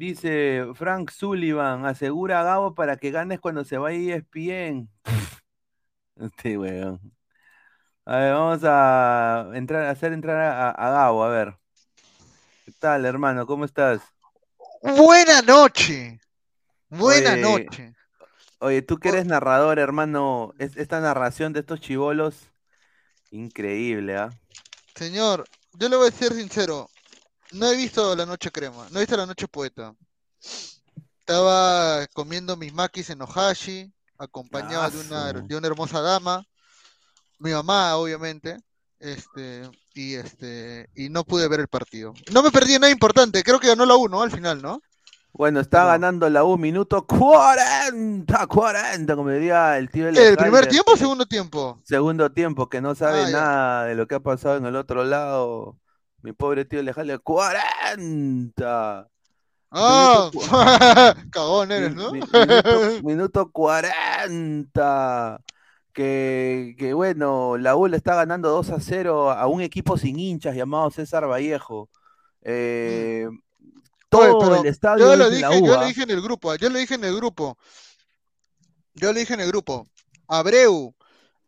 Dice 0.00 0.64
Frank 0.76 1.10
Sullivan, 1.10 1.84
asegura 1.84 2.40
a 2.40 2.42
Gabo 2.42 2.74
para 2.74 2.96
que 2.96 3.10
ganes 3.10 3.38
cuando 3.38 3.66
se 3.66 3.76
vaya 3.76 4.16
ESPN. 4.16 4.88
Este 6.16 6.56
weón. 6.58 6.98
A 8.06 8.16
ver, 8.16 8.32
vamos 8.32 8.60
a 8.64 9.50
entrar, 9.52 9.84
a 9.84 9.90
hacer 9.90 10.14
entrar 10.14 10.38
a, 10.40 10.70
a 10.70 10.90
Gabo, 10.90 11.22
a 11.22 11.28
ver. 11.28 11.54
¿Qué 12.64 12.72
tal, 12.78 13.04
hermano? 13.04 13.44
¿Cómo 13.44 13.66
estás? 13.66 14.00
Buena 14.80 15.42
noche. 15.42 16.18
Buena 16.88 17.32
Oye, 17.34 17.42
noche. 17.42 17.94
Oye, 18.60 18.80
tú 18.80 18.96
que 18.96 19.10
eres 19.10 19.26
narrador, 19.26 19.78
hermano, 19.78 20.54
es- 20.58 20.78
esta 20.78 21.00
narración 21.00 21.52
de 21.52 21.60
estos 21.60 21.78
chivolos, 21.78 22.50
increíble, 23.30 24.16
¿ah? 24.16 24.30
Señor, 24.94 25.44
yo 25.74 25.90
le 25.90 25.96
voy 25.96 26.08
a 26.08 26.10
ser 26.10 26.32
sincero. 26.32 26.88
No 27.52 27.66
he 27.66 27.76
visto 27.76 28.14
La 28.14 28.26
Noche 28.26 28.50
Crema. 28.50 28.86
No 28.90 28.98
he 28.98 29.02
visto 29.02 29.16
La 29.16 29.26
Noche 29.26 29.48
Poeta. 29.48 29.94
Estaba 31.20 32.06
comiendo 32.12 32.56
mis 32.56 32.72
makis 32.72 33.10
en 33.10 33.22
Ohashi, 33.22 33.92
acompañado 34.18 34.90
de 34.90 35.00
una, 35.00 35.32
de 35.32 35.56
una 35.56 35.66
hermosa 35.66 36.00
dama. 36.00 36.44
Mi 37.38 37.52
mamá, 37.52 37.96
obviamente. 37.96 38.58
Este, 38.98 39.62
y 39.94 40.14
este, 40.14 40.90
y 40.94 41.08
no 41.08 41.24
pude 41.24 41.48
ver 41.48 41.60
el 41.60 41.68
partido. 41.68 42.12
No 42.32 42.42
me 42.42 42.50
perdí 42.50 42.74
nada 42.74 42.90
importante. 42.90 43.42
Creo 43.42 43.58
que 43.58 43.68
ganó 43.68 43.86
la 43.86 43.96
1 43.96 44.22
al 44.22 44.30
final, 44.30 44.60
¿no? 44.60 44.80
Bueno, 45.32 45.60
está 45.60 45.84
ganando 45.84 46.28
la 46.28 46.44
U, 46.44 46.58
minuto 46.58 47.06
40, 47.06 48.46
40, 48.46 49.16
como 49.16 49.30
diría 49.30 49.78
el 49.78 49.88
tío 49.88 50.08
¿El 50.08 50.36
primer 50.36 50.66
tiempo 50.66 50.92
o 50.92 50.96
segundo 50.96 51.24
tiempo? 51.24 51.80
Segundo 51.84 52.32
tiempo, 52.32 52.68
que 52.68 52.80
no 52.80 52.96
sabe 52.96 53.24
Ah, 53.26 53.30
nada 53.30 53.84
de 53.84 53.94
lo 53.94 54.08
que 54.08 54.16
ha 54.16 54.20
pasado 54.20 54.56
en 54.56 54.66
el 54.66 54.74
otro 54.74 55.04
lado. 55.04 55.78
Mi 56.22 56.32
pobre 56.32 56.64
tío 56.64 56.80
Alejandro, 56.80 57.20
40. 57.22 59.08
Ah, 59.72 60.30
cagón 61.30 61.70
eres, 61.70 61.94
¿no? 61.94 62.10
Mi- 62.12 62.20
minuto, 62.20 62.80
minuto 63.04 63.50
40. 63.50 65.40
Que, 65.92 66.74
que 66.78 66.92
bueno, 66.92 67.56
la 67.56 67.76
U 67.76 67.86
le 67.88 67.96
está 67.96 68.14
ganando 68.14 68.50
2 68.50 68.70
a 68.70 68.80
0 68.80 69.30
a 69.30 69.46
un 69.46 69.60
equipo 69.60 69.96
sin 69.96 70.18
hinchas 70.18 70.54
llamado 70.54 70.90
César 70.90 71.28
Vallejo. 71.28 71.88
Eh, 72.42 73.26
Oye, 73.28 73.38
todo 74.08 74.38
pero 74.40 74.54
el 74.56 74.66
estadio 74.66 75.06
yo 75.06 75.16
lo 75.16 75.30
dice 75.30 75.42
la 75.42 75.50
dije, 75.50 75.62
U, 75.62 75.66
yo 75.66 75.74
¿ah? 75.74 75.80
lo 75.80 75.86
dije 75.86 76.02
en 76.02 76.10
el 76.10 76.20
grupo, 76.20 76.54
yo 76.56 76.68
lo 76.68 76.78
dije 76.78 76.94
en 76.94 77.04
el 77.04 77.14
grupo. 77.16 77.56
Yo 78.94 79.12
le 79.12 79.20
dije 79.20 79.34
en 79.34 79.40
el 79.40 79.48
grupo. 79.48 79.88
Abreu, 80.26 80.94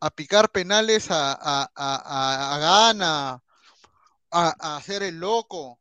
a 0.01 0.11
picar 0.11 0.49
penales 0.51 1.11
a, 1.11 1.33
a, 1.33 1.63
a, 1.63 1.69
a, 1.75 2.55
a 2.55 2.59
Gana, 2.59 3.42
a, 4.33 4.55
a 4.59 4.77
hacer 4.77 5.03
el 5.03 5.21
loco, 5.21 5.79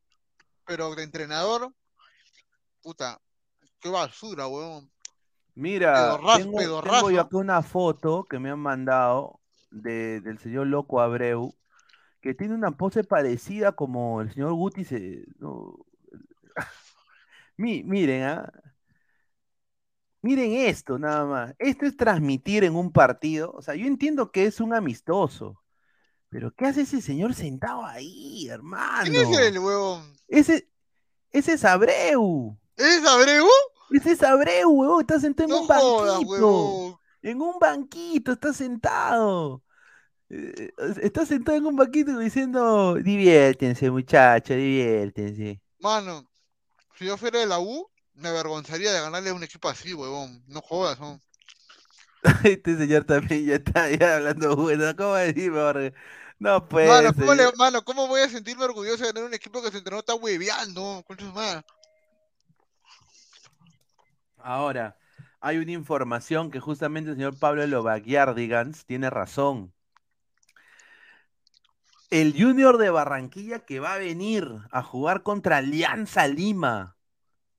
pero 0.65 0.93
de 0.95 1.03
entrenador, 1.03 1.73
puta, 2.81 3.19
qué 3.79 3.89
basura, 3.89 4.47
weón. 4.47 4.91
Mira, 5.55 5.93
Pedorrazo, 5.93 6.37
tengo, 6.43 6.57
pedorrazo. 6.57 6.95
tengo 6.97 7.11
yo 7.11 7.21
acá 7.21 7.37
una 7.37 7.61
foto 7.61 8.23
que 8.25 8.39
me 8.39 8.49
han 8.49 8.59
mandado 8.59 9.39
de- 9.69 10.21
del 10.21 10.37
señor 10.39 10.67
Loco 10.67 11.01
Abreu, 11.01 11.55
que 12.21 12.33
tiene 12.33 12.53
una 12.53 12.71
pose 12.71 13.03
parecida 13.03 13.73
como 13.73 14.21
el 14.21 14.31
señor 14.31 14.53
Guti. 14.53 14.85
Se, 14.85 15.25
no. 15.39 15.77
Mi- 17.57 17.83
miren, 17.83 18.23
ah, 18.23 18.51
Miren 20.23 20.51
esto 20.53 20.99
nada 20.99 21.25
más. 21.25 21.55
Esto 21.57 21.85
es 21.85 21.97
transmitir 21.97 22.63
en 22.63 22.75
un 22.75 22.91
partido. 22.91 23.51
O 23.53 23.61
sea, 23.63 23.73
yo 23.75 23.87
entiendo 23.87 24.31
que 24.31 24.45
es 24.45 24.59
un 24.61 24.73
amistoso, 24.73 25.60
pero 26.31 26.53
¿qué 26.55 26.65
hace 26.67 26.81
ese 26.81 27.01
señor 27.01 27.33
sentado 27.35 27.85
ahí, 27.85 28.47
hermano? 28.49 29.03
¿Quién 29.03 29.15
es 29.33 29.37
el 29.37 29.59
huevón? 29.59 30.17
Ese, 30.29 30.69
Ese 31.29 31.53
es 31.53 31.65
Abreu. 31.65 32.57
¿Es 32.77 33.05
Abreu? 33.05 33.45
Ese 33.91 34.13
es 34.13 34.23
Abreu, 34.23 34.69
huevón. 34.71 35.01
Está 35.01 35.19
sentado 35.19 35.49
en 35.49 35.55
un 35.55 35.67
jodas, 35.67 36.13
banquito. 36.13 36.31
huevón. 36.31 36.97
En 37.21 37.41
un 37.41 37.59
banquito, 37.59 38.31
está 38.31 38.53
sentado. 38.53 39.61
Eh, 40.29 40.71
Está 41.01 41.25
sentado 41.25 41.57
en 41.57 41.65
un 41.65 41.75
banquito 41.75 42.17
diciendo, 42.17 42.95
diviértense, 42.95 43.91
muchachos, 43.91 44.55
diviértense. 44.55 45.61
Mano, 45.79 46.25
si 46.97 47.05
yo 47.05 47.17
fuera 47.17 47.39
de 47.39 47.47
la 47.47 47.59
U, 47.59 47.91
me 48.13 48.29
avergonzaría 48.29 48.93
de 48.93 49.01
ganarle 49.01 49.31
a 49.31 49.33
un 49.33 49.43
equipo 49.43 49.67
así, 49.67 49.93
huevón. 49.93 50.41
No 50.47 50.61
jodas, 50.61 50.97
¿no? 51.01 51.19
Este 52.43 52.77
señor 52.77 53.03
también 53.03 53.45
ya 53.45 53.55
está 53.55 53.89
ya 53.89 54.15
hablando 54.17 54.55
bueno. 54.55 54.95
¿Cómo 54.95 55.15
decir, 55.15 55.51
Jorge? 55.51 55.93
No 56.41 56.67
puede 56.67 56.87
Mano, 56.87 57.13
¿cómo, 57.13 57.35
le- 57.35 57.43
ser. 57.45 57.55
mano, 57.55 57.85
¿cómo 57.85 58.07
voy 58.07 58.21
a 58.21 58.27
sentirme 58.27 58.63
orgulloso 58.65 59.03
de 59.03 59.11
ganar 59.11 59.25
un 59.25 59.33
equipo 59.35 59.61
que 59.61 59.69
se 59.69 59.77
entrenó 59.77 59.99
está 59.99 60.15
hueveando? 60.15 61.05
Ahora, 64.39 64.97
hay 65.39 65.57
una 65.57 65.71
información 65.73 66.49
que 66.49 66.59
justamente 66.59 67.11
el 67.11 67.15
señor 67.17 67.37
Pablo 67.37 67.65
Lobaguiardigans 67.67 68.85
tiene 68.85 69.11
razón. 69.11 69.71
El 72.09 72.33
Junior 72.35 72.79
de 72.79 72.89
Barranquilla 72.89 73.59
que 73.59 73.79
va 73.79 73.93
a 73.93 73.97
venir 73.99 74.47
a 74.71 74.81
jugar 74.81 75.21
contra 75.21 75.57
Alianza 75.57 76.27
Lima 76.27 76.97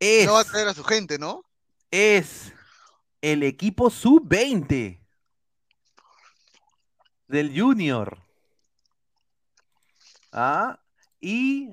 es, 0.00 0.26
No 0.26 0.32
va 0.32 0.40
a 0.40 0.44
traer 0.44 0.66
a 0.66 0.74
su 0.74 0.82
gente, 0.82 1.20
¿no? 1.20 1.44
es 1.92 2.52
el 3.20 3.44
equipo 3.44 3.90
sub-20 3.90 4.98
del 7.28 7.58
Junior. 7.60 8.18
Ah, 10.32 10.80
y 11.20 11.70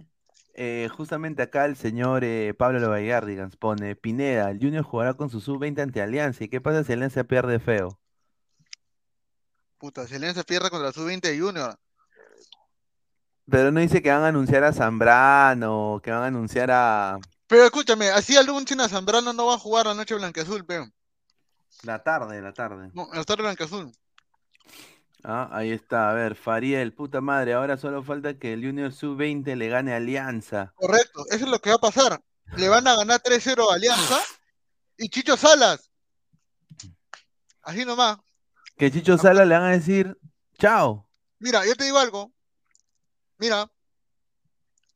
eh, 0.54 0.90
justamente 0.96 1.42
acá 1.42 1.64
el 1.66 1.78
señor 1.78 2.26
eh, 2.26 2.54
Pablo 2.54 2.80
Lobaguiardigans 2.80 3.56
pone, 3.56 3.96
Pineda, 3.96 4.52
el 4.52 4.60
Junior 4.60 4.84
jugará 4.84 5.14
con 5.14 5.30
su 5.30 5.40
sub-20 5.40 5.82
ante 5.82 6.02
Alianza. 6.02 6.44
¿Y 6.44 6.50
qué 6.50 6.60
pasa 6.60 6.84
si 6.84 6.92
Alianza 6.92 7.24
pierde 7.24 7.60
feo? 7.60 7.98
Puta, 9.78 10.06
si 10.06 10.16
Alianza 10.16 10.44
pierde 10.44 10.70
contra 10.70 10.92
su 10.92 11.06
20 11.06 11.32
de 11.32 11.40
Junior. 11.40 11.80
Pero 13.50 13.72
no 13.72 13.80
dice 13.80 14.02
que 14.02 14.12
van 14.12 14.24
a 14.24 14.28
anunciar 14.28 14.66
a 14.66 14.74
Zambrano, 14.74 16.02
que 16.04 16.12
van 16.12 16.24
a 16.24 16.28
anunciar 16.28 16.70
a 16.72 17.18
Pero 17.48 17.64
escúchame, 17.64 18.10
así 18.10 18.36
Alunchina 18.36 18.90
Zambrano 18.90 19.32
no 19.34 19.48
va 19.48 19.56
a 19.56 19.60
jugar 19.60 19.86
la 19.86 19.96
noche 19.96 20.16
blanqueazul, 20.16 20.66
pe. 20.66 20.92
la 21.84 22.04
tarde, 22.04 22.42
la 22.42 22.54
tarde. 22.54 22.92
No, 22.94 23.08
la 23.14 23.24
tarde 23.24 23.44
blanqueazul. 23.44 23.92
Ah, 25.24 25.50
ahí 25.52 25.72
está, 25.72 26.10
a 26.10 26.14
ver, 26.14 26.36
Fariel, 26.36 26.94
puta 26.94 27.20
madre, 27.20 27.54
ahora 27.54 27.76
solo 27.76 28.04
falta 28.04 28.38
que 28.38 28.54
el 28.54 28.64
Junior 28.64 28.94
sub-20 28.94 29.56
le 29.56 29.68
gane 29.68 29.94
a 29.94 29.98
Alianza. 29.98 30.72
Correcto, 30.76 31.26
eso 31.30 31.46
es 31.46 31.52
lo 31.52 31.60
que 31.60 31.70
va 31.70 31.76
a 31.76 31.80
pasar. 31.80 32.22
Le 32.56 32.70
van 32.70 32.88
a 32.88 32.96
ganar 32.96 33.22
3-0 33.22 33.70
a 33.70 33.76
Alianza 33.76 34.20
y 34.98 35.10
Chicho 35.10 35.36
Salas. 35.36 35.92
Así 37.62 37.84
nomás. 37.86 38.18
Que 38.78 38.92
Chicho 38.92 39.18
Sala 39.18 39.44
le 39.44 39.56
van 39.56 39.64
a 39.66 39.72
decir, 39.72 40.18
chao. 40.58 41.10
Mira, 41.40 41.66
yo 41.66 41.76
te 41.76 41.84
digo 41.84 42.00
algo. 42.00 42.32
Mira, 43.38 43.70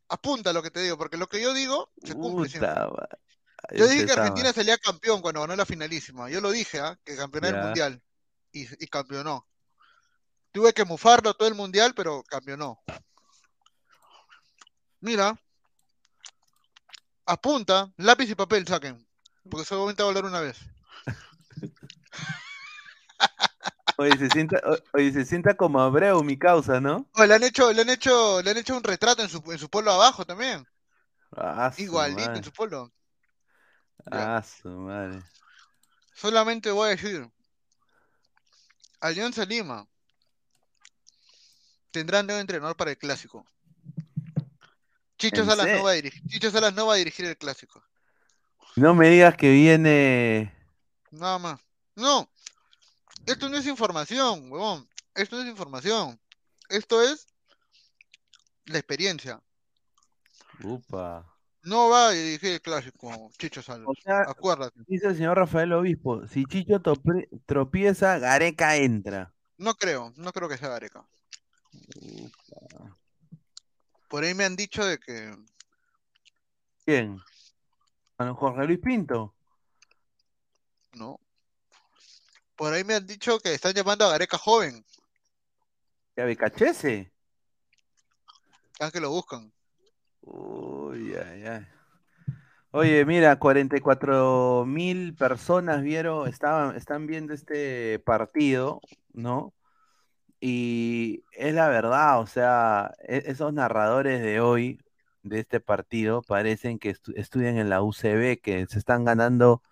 apunta 0.07 0.53
lo 0.53 0.63
que 0.63 0.71
te 0.71 0.81
digo, 0.81 0.97
porque 0.97 1.17
lo 1.17 1.27
que 1.27 1.41
yo 1.41 1.53
digo 1.53 1.91
se 2.01 2.13
cumple. 2.13 2.49
Puta 2.49 2.89
Yo 3.71 3.87
dije 3.87 4.05
que. 4.05 4.13
Argentina 4.13 4.53
salía 4.53 4.77
campeón 4.77 5.21
cuando 5.21 5.41
ganó 5.41 5.55
la 5.55 5.65
finalísima. 5.65 6.29
Yo 6.29 6.39
lo 6.39 6.51
dije, 6.51 6.79
¿ah? 6.79 6.97
que 7.03 7.17
campeonó 7.17 7.47
el 7.49 7.57
mundial. 7.57 8.01
Y, 8.51 8.67
y 8.83 8.87
campeonó. 8.87 9.47
Tuve 10.53 10.71
que 10.71 10.85
mufarlo 10.85 11.33
todo 11.33 11.47
el 11.47 11.55
mundial, 11.55 11.93
pero 11.95 12.23
campeonó. 12.23 12.79
Mira. 15.01 15.35
Apunta, 17.25 17.91
lápiz 17.97 18.29
y 18.29 18.35
papel 18.35 18.67
saquen. 18.67 19.03
Porque 19.49 19.65
solamente 19.65 20.03
va 20.03 20.09
a 20.09 20.11
hablar 20.11 20.25
una 20.25 20.41
vez. 20.41 20.59
Oye, 23.97 24.17
se 24.17 24.27
sienta, 24.29 24.59
oye, 24.93 25.11
se 25.13 25.23
sienta 25.23 25.55
como 25.55 25.79
Abreu, 25.79 26.23
mi 26.23 26.37
causa, 26.37 26.81
¿no? 26.81 27.07
Le 27.15 27.35
han 27.35 27.43
hecho, 27.43 27.71
le 27.71 27.83
han 27.83 27.89
hecho, 27.89 28.41
le 28.41 28.49
han 28.49 28.57
hecho 28.57 28.75
un 28.75 28.83
retrato 28.83 29.21
en 29.21 29.29
su, 29.29 29.39
en 29.51 29.59
su 29.59 29.69
pueblo 29.69 29.91
abajo 29.91 30.25
también. 30.25 30.67
Ah, 31.31 31.71
Igualito 31.77 32.33
en 32.33 32.43
su 32.43 32.51
pueblo. 32.51 32.91
Ah, 34.11 34.41
su 34.43 34.67
madre. 34.67 35.21
Solamente 36.15 36.71
voy 36.71 36.87
a 36.87 36.95
decir. 36.95 37.29
Alianza 38.99 39.45
Lima 39.45 39.87
tendrá 41.93 42.23
nuevo 42.23 42.41
entrenador 42.41 42.75
para 42.75 42.91
el 42.91 42.97
clásico. 42.97 43.45
Chicho 45.17 45.41
¿En 45.43 45.47
Salas 45.47 45.67
no 45.67 45.83
va 45.83 45.91
a 45.91 45.93
dirigir. 45.93 46.21
Chicho 46.27 46.51
Salas 46.51 46.73
no 46.73 46.87
va 46.87 46.95
a 46.95 46.97
dirigir 46.97 47.25
el 47.25 47.37
clásico. 47.37 47.81
No 48.75 48.93
me 48.95 49.09
digas 49.09 49.37
que 49.37 49.51
viene. 49.51 50.53
Nada 51.11 51.37
más. 51.37 51.61
No. 51.95 52.27
Esto 53.25 53.47
no 53.47 53.55
es 53.57 53.67
información, 53.67 54.51
huevón. 54.51 54.89
Esto 55.13 55.37
no 55.37 55.43
es 55.43 55.49
información. 55.49 56.19
Esto 56.67 57.01
es 57.01 57.27
la 58.65 58.79
experiencia. 58.79 59.41
Upa. 60.63 61.29
No 61.61 61.89
va 61.89 62.07
a 62.07 62.11
dirigir 62.11 62.53
el 62.53 62.61
clásico, 62.61 63.31
Chicho 63.37 63.61
Salas. 63.61 63.87
O 63.87 63.93
sea, 64.03 64.21
Acuérdate. 64.27 64.81
dice 64.87 65.07
el 65.07 65.15
señor 65.15 65.37
Rafael 65.37 65.71
Obispo, 65.71 66.27
si 66.27 66.43
Chicho 66.45 66.81
tropieza, 67.45 68.17
Gareca 68.17 68.75
entra. 68.75 69.31
No 69.57 69.75
creo, 69.75 70.11
no 70.17 70.33
creo 70.33 70.49
que 70.49 70.57
sea 70.57 70.69
Gareca. 70.69 71.05
Por 74.07 74.23
ahí 74.23 74.33
me 74.33 74.45
han 74.45 74.55
dicho 74.55 74.85
de 74.85 74.99
que 74.99 75.35
¿Quién? 76.85 77.19
Bueno, 78.17 78.35
Jorge 78.35 78.65
Luis 78.65 78.79
Pinto. 78.79 79.33
no. 80.93 81.19
Por 82.55 82.73
ahí 82.73 82.83
me 82.83 82.93
han 82.93 83.07
dicho 83.07 83.39
que 83.39 83.53
están 83.53 83.73
llamando 83.73 84.05
a 84.05 84.11
Gareca 84.11 84.37
joven. 84.37 84.85
¿Ya 86.15 86.25
Becachese? 86.25 87.11
Cada 88.77 88.91
que 88.91 88.99
lo 88.99 89.09
buscan. 89.09 89.51
Uy, 90.21 91.15
ay, 91.15 91.45
ay. 91.45 91.67
Oye, 92.71 93.05
mira, 93.05 93.37
44 93.37 94.65
mil 94.65 95.15
personas 95.15 95.81
vieron, 95.81 96.27
estaban, 96.27 96.75
están 96.75 97.05
viendo 97.05 97.33
este 97.33 97.99
partido, 97.99 98.81
¿no? 99.13 99.53
Y 100.45 101.23
es 101.31 101.53
la 101.53 101.69
verdad, 101.69 102.19
o 102.19 102.27
sea, 102.27 102.93
e- 103.07 103.23
esos 103.27 103.53
narradores 103.53 104.21
de 104.21 104.41
hoy, 104.41 104.77
de 105.21 105.39
este 105.39 105.61
partido, 105.61 106.21
parecen 106.21 106.79
que 106.79 106.93
estu- 106.93 107.13
estudian 107.15 107.57
en 107.57 107.69
la 107.69 107.81
UCB, 107.81 108.41
que 108.41 108.67
se 108.67 108.77
están 108.77 109.05
ganando 109.05 109.63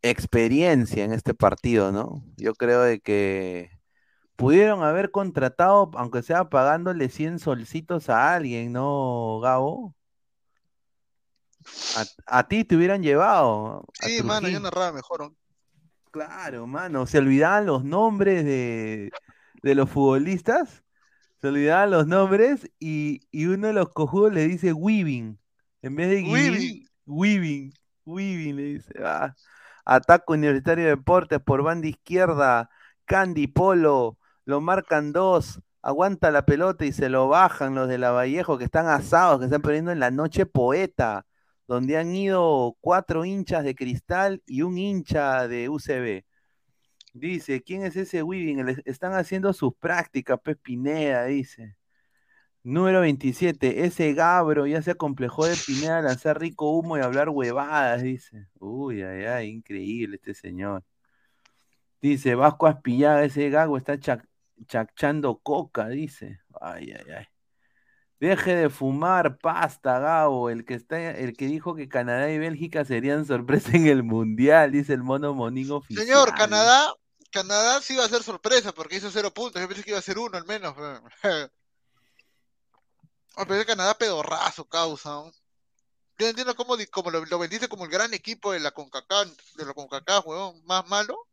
experiencia 0.00 1.04
en 1.04 1.12
este 1.12 1.34
partido, 1.34 1.92
¿no? 1.92 2.24
Yo 2.38 2.54
creo 2.54 2.80
de 2.80 3.00
que 3.00 3.78
pudieron 4.36 4.82
haber 4.82 5.10
contratado, 5.10 5.90
aunque 5.96 6.22
sea 6.22 6.48
pagándole 6.48 7.10
100 7.10 7.38
solcitos 7.38 8.08
a 8.08 8.32
alguien, 8.34 8.72
¿no, 8.72 9.38
Gabo? 9.42 9.94
A, 12.26 12.38
a 12.38 12.48
ti 12.48 12.64
te 12.64 12.74
hubieran 12.74 13.02
llevado. 13.02 13.84
Sí, 14.00 14.22
mano, 14.22 14.48
yo 14.48 14.60
narraba 14.60 14.92
mejor. 14.92 15.20
¿no? 15.20 15.36
Claro, 16.10 16.66
mano, 16.66 17.06
se 17.06 17.18
olvidaban 17.18 17.66
los 17.66 17.84
nombres 17.84 18.46
de, 18.46 19.10
de 19.62 19.74
los 19.74 19.90
futbolistas, 19.90 20.84
se 21.40 21.48
olvidaban 21.48 21.90
los 21.90 22.06
nombres 22.06 22.70
y, 22.78 23.22
y 23.30 23.46
uno 23.46 23.68
de 23.68 23.72
los 23.72 23.90
cojudos 23.90 24.32
le 24.32 24.46
dice 24.46 24.72
Weaving, 24.72 25.38
en 25.82 25.96
vez 25.96 26.10
de 26.10 26.22
Weaving. 26.30 26.86
Weaving, 27.06 27.72
Weaving 28.04 28.56
le 28.56 28.62
dice. 28.62 28.92
Ah, 29.04 29.34
Ataque 29.84 30.24
Universitario 30.28 30.84
de 30.84 30.90
Deportes 30.90 31.40
por 31.40 31.62
banda 31.62 31.88
izquierda, 31.88 32.70
Candy 33.06 33.46
Polo, 33.46 34.18
lo 34.44 34.60
marcan 34.60 35.12
dos, 35.12 35.60
aguanta 35.82 36.30
la 36.30 36.44
pelota 36.46 36.84
y 36.84 36.92
se 36.92 37.08
lo 37.08 37.28
bajan 37.28 37.74
los 37.74 37.88
de 37.88 37.98
la 37.98 38.10
Vallejo 38.10 38.58
que 38.58 38.64
están 38.64 38.86
asados, 38.86 39.38
que 39.38 39.46
están 39.46 39.62
perdiendo 39.62 39.90
en 39.90 40.00
la 40.00 40.10
noche 40.10 40.46
poeta 40.46 41.26
donde 41.70 41.96
han 41.96 42.12
ido 42.16 42.76
cuatro 42.80 43.24
hinchas 43.24 43.62
de 43.62 43.76
cristal 43.76 44.42
y 44.44 44.62
un 44.62 44.76
hincha 44.76 45.46
de 45.46 45.68
UCB. 45.68 46.24
Dice, 47.12 47.62
¿quién 47.62 47.82
es 47.84 47.96
ese 47.96 48.22
Weaving? 48.22 48.64
Le- 48.64 48.82
Están 48.84 49.14
haciendo 49.14 49.52
sus 49.52 49.74
prácticas, 49.74 50.38
Pez 50.40 50.56
Pineda, 50.56 51.24
dice. 51.24 51.76
Número 52.62 53.00
27, 53.00 53.84
ese 53.86 54.12
Gabro 54.12 54.66
ya 54.66 54.82
se 54.82 54.90
acomplejó 54.90 55.46
de 55.46 55.56
Pineda 55.66 55.98
a 55.98 56.02
lanzar 56.02 56.38
rico 56.38 56.70
humo 56.70 56.98
y 56.98 57.00
hablar 57.00 57.30
huevadas, 57.30 58.02
dice. 58.02 58.46
Uy, 58.58 59.02
ay, 59.02 59.24
ay, 59.24 59.48
increíble 59.48 60.16
este 60.16 60.34
señor. 60.34 60.84
Dice, 62.02 62.34
Vasco 62.34 62.66
Aspillaga, 62.66 63.24
ese 63.24 63.50
gago 63.50 63.76
está 63.76 63.94
chac- 63.98 64.26
chachando 64.66 65.38
coca, 65.38 65.88
dice. 65.88 66.40
Ay, 66.60 66.92
ay, 66.92 67.12
ay. 67.12 67.24
Deje 68.20 68.54
de 68.54 68.68
fumar 68.68 69.38
pasta, 69.38 69.98
Gabo. 69.98 70.50
El 70.50 70.66
que 70.66 70.74
está, 70.74 71.00
el 71.12 71.34
que 71.34 71.46
dijo 71.46 71.74
que 71.74 71.88
Canadá 71.88 72.30
y 72.30 72.38
Bélgica 72.38 72.84
serían 72.84 73.24
sorpresa 73.26 73.74
en 73.76 73.86
el 73.86 74.02
mundial, 74.02 74.72
dice 74.72 74.92
el 74.92 75.02
mono 75.02 75.34
monín 75.34 75.70
oficial. 75.70 76.06
Señor, 76.06 76.34
Canadá, 76.34 76.92
Canadá 77.30 77.80
sí 77.80 77.94
iba 77.94 78.04
a 78.04 78.08
ser 78.08 78.22
sorpresa 78.22 78.72
porque 78.72 78.96
hizo 78.96 79.10
cero 79.10 79.32
puntos. 79.32 79.60
Yo 79.60 79.68
pensé 79.68 79.82
que 79.84 79.90
iba 79.90 79.98
a 79.98 80.02
ser 80.02 80.18
uno 80.18 80.36
al 80.36 80.46
menos. 80.46 80.74
A 83.36 83.46
pensé 83.46 83.64
Canadá 83.64 83.94
pedorrazo, 83.94 84.68
causa. 84.68 85.10
¿no? 85.10 85.32
Yo 86.18 86.26
no 86.26 86.28
entiendo 86.28 86.54
cómo, 86.54 86.74
cómo 86.90 87.10
lo, 87.10 87.24
lo 87.24 87.38
vendiste 87.38 87.68
como 87.68 87.84
el 87.84 87.90
gran 87.90 88.12
equipo 88.12 88.52
de 88.52 88.60
la 88.60 88.72
CONCACAF, 88.72 89.28
de 89.56 89.64
la 89.64 89.72
CONCACAF, 89.72 90.26
weón, 90.26 90.62
más 90.66 90.86
malo. 90.88 91.26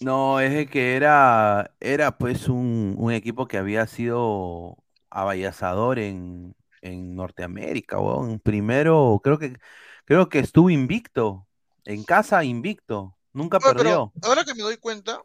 No, 0.00 0.38
es 0.38 0.70
que 0.70 0.94
era, 0.94 1.74
era 1.80 2.16
pues 2.16 2.48
un, 2.48 2.94
un 2.98 3.12
equipo 3.12 3.48
que 3.48 3.58
había 3.58 3.86
sido 3.88 4.76
avallazador 5.10 5.98
en, 5.98 6.54
en 6.82 7.16
Norteamérica, 7.16 7.98
weón. 7.98 8.38
Primero, 8.38 9.20
creo 9.24 9.38
que, 9.38 9.58
creo 10.04 10.28
que 10.28 10.38
estuvo 10.38 10.70
invicto, 10.70 11.48
en 11.84 12.04
casa 12.04 12.44
invicto, 12.44 13.16
nunca 13.32 13.58
perdió. 13.58 14.12
pero 14.14 14.28
ahora 14.30 14.44
que 14.44 14.54
me 14.54 14.62
doy 14.62 14.76
cuenta, 14.76 15.20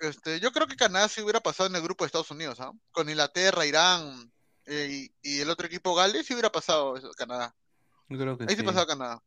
este, 0.00 0.40
yo 0.40 0.52
creo 0.52 0.66
que 0.66 0.76
Canadá 0.76 1.08
sí 1.08 1.20
hubiera 1.22 1.40
pasado 1.40 1.68
en 1.68 1.76
el 1.76 1.82
grupo 1.82 2.04
de 2.04 2.06
Estados 2.06 2.30
Unidos, 2.30 2.60
¿ah? 2.60 2.72
Con 2.90 3.08
Inglaterra, 3.08 3.66
Irán 3.66 4.32
eh, 4.66 5.08
y, 5.22 5.36
y 5.36 5.40
el 5.40 5.50
otro 5.50 5.66
equipo 5.66 5.94
Gales, 5.94 6.26
sí 6.26 6.34
hubiera 6.34 6.50
pasado 6.52 6.96
eso, 6.96 7.10
Canadá. 7.16 7.54
Yo 8.08 8.18
creo 8.18 8.38
que 8.38 8.44
Ahí 8.44 8.50
sí 8.50 8.56
sí. 8.60 8.62
pasaba 8.62 8.86
Canadá. 8.86 9.22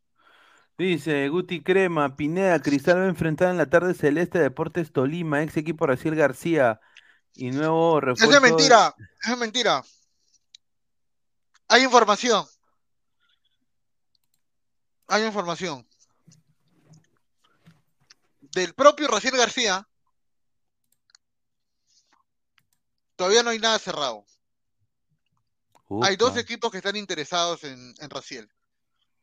Dice 0.77 1.27
Guti 1.29 1.61
Crema, 1.61 2.15
Pineda, 2.15 2.59
Cristal 2.61 2.97
va 2.99 3.03
a 3.03 3.09
enfrentar 3.09 3.49
en 3.51 3.57
la 3.57 3.69
tarde 3.69 3.93
Celeste 3.93 4.39
Deportes 4.39 4.91
Tolima, 4.91 5.43
ex 5.43 5.55
equipo 5.57 5.85
Raciel 5.85 6.15
García 6.15 6.79
y 7.33 7.51
nuevo 7.51 7.97
Eso 7.99 8.01
refuerzo. 8.01 8.35
es 8.35 8.41
mentira, 8.41 8.95
eso 9.21 9.33
es 9.33 9.37
mentira. 9.37 9.83
Hay 11.67 11.83
información. 11.83 12.45
Hay 15.07 15.23
información. 15.25 15.87
Del 18.39 18.73
propio 18.73 19.07
Raciel 19.07 19.37
García. 19.37 19.87
Todavía 23.21 23.43
no 23.43 23.51
hay 23.51 23.59
nada 23.59 23.77
cerrado. 23.77 24.25
Hay 26.01 26.15
dos 26.15 26.35
equipos 26.37 26.71
que 26.71 26.77
están 26.77 26.95
interesados 26.95 27.63
en, 27.65 27.93
en 27.99 28.09
Raciel. 28.09 28.49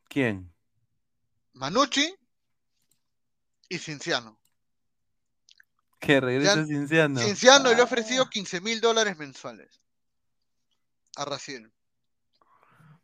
¿Quién? 0.07 0.49
Manucci 1.51 2.15
y 3.67 3.77
Cinciano. 3.77 4.39
Que 5.99 6.21
regresa 6.21 6.65
Cinciano. 6.65 7.19
Cinciano 7.19 7.73
le 7.73 7.81
ha 7.81 7.83
ofrecido 7.83 8.29
15 8.29 8.61
mil 8.61 8.79
dólares 8.79 9.17
mensuales 9.17 9.81
a 11.17 11.25
Raciel. 11.25 11.69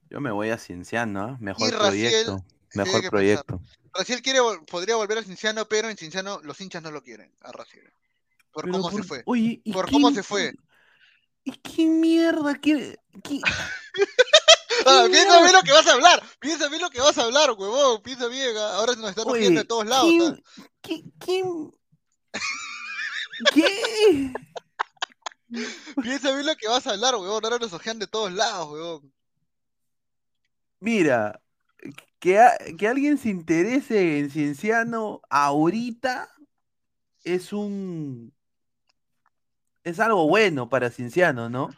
Yo 0.09 0.21
me 0.21 0.31
voy 0.31 0.49
a 0.51 0.57
Cienciano, 0.57 1.21
¿ah? 1.25 1.37
Mejor 1.41 1.67
Y 1.67 1.71
Raciel, 1.71 2.25
proyecto. 2.25 2.45
sí, 2.69 2.77
Mejor 2.77 3.09
proyecto. 3.09 3.61
Raciel 3.93 4.21
quiere, 4.21 4.39
podría 4.71 4.95
volver 4.95 5.17
a 5.17 5.23
Cinciano, 5.23 5.67
pero 5.67 5.89
en 5.89 5.97
Cinciano 5.97 6.39
los 6.43 6.61
hinchas 6.61 6.81
no 6.81 6.91
lo 6.91 7.03
quieren 7.03 7.35
a 7.41 7.51
Raciel. 7.51 7.91
Por 8.53 8.63
Pero 8.63 8.71
cómo 8.77 8.89
por- 8.89 9.01
se 9.01 9.05
fue. 9.09 9.23
Oye, 9.25 9.59
¿y 9.65 9.73
Por 9.73 9.89
quién- 9.89 10.01
cómo 10.01 10.15
se 10.15 10.23
fue. 10.23 10.53
¿Y 11.45 11.51
qué 11.51 11.85
mierda 11.85 12.55
quiere? 12.55 12.99
qué- 13.23 13.39
Ah, 14.87 15.03
¿Qué 15.05 15.11
piensa 15.13 15.39
bien 15.41 15.53
lo 15.53 15.61
que 15.61 15.71
vas 15.71 15.87
a 15.87 15.93
hablar. 15.93 16.21
Piensa 16.39 16.67
bien 16.67 16.81
lo 16.81 16.89
que 16.89 16.99
vas 16.99 17.17
a 17.17 17.23
hablar, 17.23 17.51
huevón. 17.53 18.01
Piensa 18.03 18.27
bien. 18.27 18.55
ah, 18.57 18.75
Ahora 18.75 18.93
nos 18.95 19.09
están 19.11 19.23
cogiendo 19.23 19.61
de 19.61 19.65
todos 19.67 19.85
lados. 19.85 20.09
¿quién- 20.09 20.43
ah. 20.59 20.63
qué- 20.81 21.03
quién- 21.19 21.71
¿Qué? 23.53 24.33
Piensa 26.03 26.31
bien 26.33 26.45
lo 26.45 26.55
que 26.55 26.67
vas 26.67 26.85
a 26.87 26.91
hablar, 26.91 27.15
huevón. 27.15 27.43
Ahora 27.45 27.57
nos 27.57 27.71
ojean 27.73 27.99
de 27.99 28.07
todos 28.07 28.31
lados, 28.33 28.69
huevón. 28.71 29.13
Mira, 30.79 31.41
que, 32.19 32.39
a- 32.39 32.57
que 32.77 32.87
alguien 32.87 33.17
se 33.17 33.29
interese 33.29 34.19
en 34.19 34.29
Cienciano 34.29 35.21
ahorita 35.29 36.29
es 37.23 37.53
un... 37.53 38.33
Es 39.85 39.99
algo 39.99 40.27
bueno 40.27 40.67
para 40.67 40.89
Cienciano, 40.89 41.49
¿no? 41.49 41.69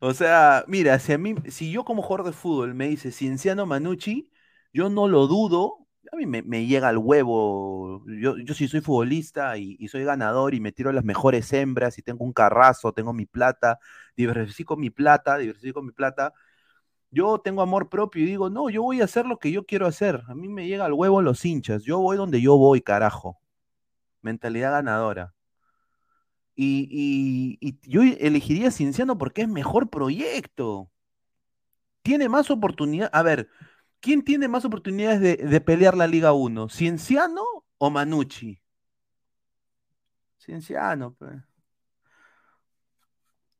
O 0.00 0.12
sea, 0.14 0.64
mira, 0.68 0.98
si 0.98 1.12
a 1.12 1.18
mí, 1.18 1.34
si 1.48 1.70
yo 1.72 1.84
como 1.84 2.02
jugador 2.02 2.26
de 2.26 2.32
fútbol 2.32 2.74
me 2.74 2.88
dice 2.88 3.12
Cienciano 3.12 3.66
Manucci, 3.66 4.30
yo 4.72 4.90
no 4.90 5.08
lo 5.08 5.26
dudo, 5.28 5.86
a 6.12 6.16
mí 6.16 6.26
me, 6.26 6.66
llega 6.66 6.88
al 6.88 6.98
huevo. 6.98 8.02
Yo, 8.06 8.36
yo 8.38 8.54
sí 8.54 8.68
soy 8.68 8.80
futbolista 8.80 9.56
y, 9.56 9.76
y 9.78 9.88
soy 9.88 10.04
ganador 10.04 10.54
y 10.54 10.60
me 10.60 10.72
tiro 10.72 10.92
las 10.92 11.04
mejores 11.04 11.52
hembras 11.52 11.98
y 11.98 12.02
tengo 12.02 12.24
un 12.24 12.32
carrazo, 12.32 12.92
tengo 12.92 13.12
mi 13.12 13.26
plata, 13.26 13.78
diversifico 14.16 14.76
mi 14.76 14.90
plata, 14.90 15.38
diversifico 15.38 15.82
mi 15.82 15.92
plata. 15.92 16.32
Yo 17.10 17.38
tengo 17.40 17.62
amor 17.62 17.88
propio 17.88 18.24
y 18.24 18.26
digo, 18.26 18.50
no, 18.50 18.70
yo 18.70 18.82
voy 18.82 19.00
a 19.00 19.04
hacer 19.04 19.26
lo 19.26 19.38
que 19.38 19.52
yo 19.52 19.64
quiero 19.66 19.86
hacer. 19.86 20.22
A 20.28 20.34
mí 20.34 20.48
me 20.48 20.66
llega 20.66 20.84
al 20.86 20.94
huevo 20.94 21.22
los 21.22 21.44
hinchas. 21.44 21.84
Yo 21.84 22.00
voy 22.00 22.16
donde 22.16 22.40
yo 22.42 22.56
voy, 22.58 22.82
carajo. 22.82 23.38
Mentalidad 24.22 24.72
ganadora. 24.72 25.33
Y, 26.56 26.88
y- 27.60 27.68
y 27.68 27.78
yo 27.88 28.02
elegiría 28.02 28.70
Cienciano 28.70 29.18
porque 29.18 29.42
es 29.42 29.48
mejor 29.48 29.90
proyecto. 29.90 30.90
Tiene 32.02 32.28
más 32.28 32.50
oportunidad. 32.50 33.10
A 33.12 33.22
ver, 33.22 33.48
¿quién 34.00 34.22
tiene 34.22 34.46
más 34.48 34.64
oportunidades 34.64 35.20
de, 35.20 35.36
de 35.36 35.60
pelear 35.60 35.96
la 35.96 36.06
Liga 36.06 36.32
1? 36.32 36.68
¿Cienciano 36.68 37.42
o 37.78 37.90
Manucci? 37.90 38.60
Cienciano, 40.38 41.14
pues. 41.14 41.32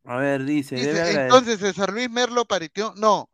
A 0.05 0.17
ver, 0.19 0.45
dice, 0.45 0.77
Dice, 0.77 0.89
debe 0.89 1.01
agradecer. 1.01 1.23
entonces, 1.23 1.59
César 1.61 1.93
Luis 1.93 2.11
Merlo 2.11 2.45
Paritió. 2.45 2.93
No, 2.97 3.31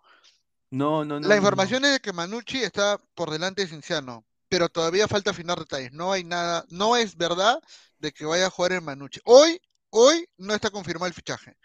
No, 0.71 1.05
no, 1.05 1.19
no. 1.19 1.29
la 1.29 1.35
no, 1.35 1.37
información 1.37 1.85
es 1.85 1.93
de 1.95 2.01
que 2.01 2.13
Manucci 2.13 2.59
está 2.63 2.99
por 3.15 3.31
delante 3.31 3.63
de 3.63 3.69
Cinciano. 3.69 4.25
Pero 4.51 4.69
todavía 4.69 5.09
falta 5.09 5.31
afinar 5.31 5.59
detalles. 5.59 5.93
No 5.93 6.13
hay 6.13 6.25
nada. 6.25 6.67
No 6.71 6.97
es 6.97 7.17
verdad 7.17 7.59
de 7.99 8.13
que 8.13 8.27
vaya 8.27 8.49
a 8.49 8.51
jugar 8.51 8.73
en 8.73 8.85
Manucci. 8.85 9.21
Hoy, 9.25 9.61
hoy 9.91 10.29
no 10.37 10.55
está 10.55 10.71
confirmado 10.71 11.07
el 11.07 11.15
fichaje. 11.15 11.57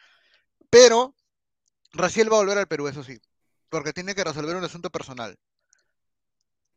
Pero 0.70 1.16
Raciel 1.94 2.32
va 2.32 2.38
a 2.38 2.42
volver 2.42 2.60
al 2.60 2.68
Perú, 2.68 2.88
eso 2.88 3.04
sí. 3.04 3.20
Porque 3.70 3.92
tiene 3.92 4.14
que 4.14 4.24
resolver 4.24 4.56
un 4.56 4.64
asunto 4.64 4.90
personal. 4.92 5.36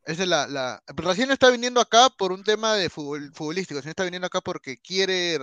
Esa 0.05 0.23
es 0.23 0.29
la, 0.29 0.47
la... 0.47 0.83
Raciel 0.87 1.29
no 1.29 1.35
está 1.35 1.51
viniendo 1.51 1.81
acá 1.81 2.09
por 2.09 2.33
un 2.33 2.43
tema 2.43 2.75
de 2.75 2.89
fútbol, 2.89 3.31
futbolístico, 3.35 3.81
sino 3.81 3.91
está 3.91 4.05
viniendo 4.05 4.27
acá 4.27 4.41
porque 4.41 4.79
quiere, 4.79 5.39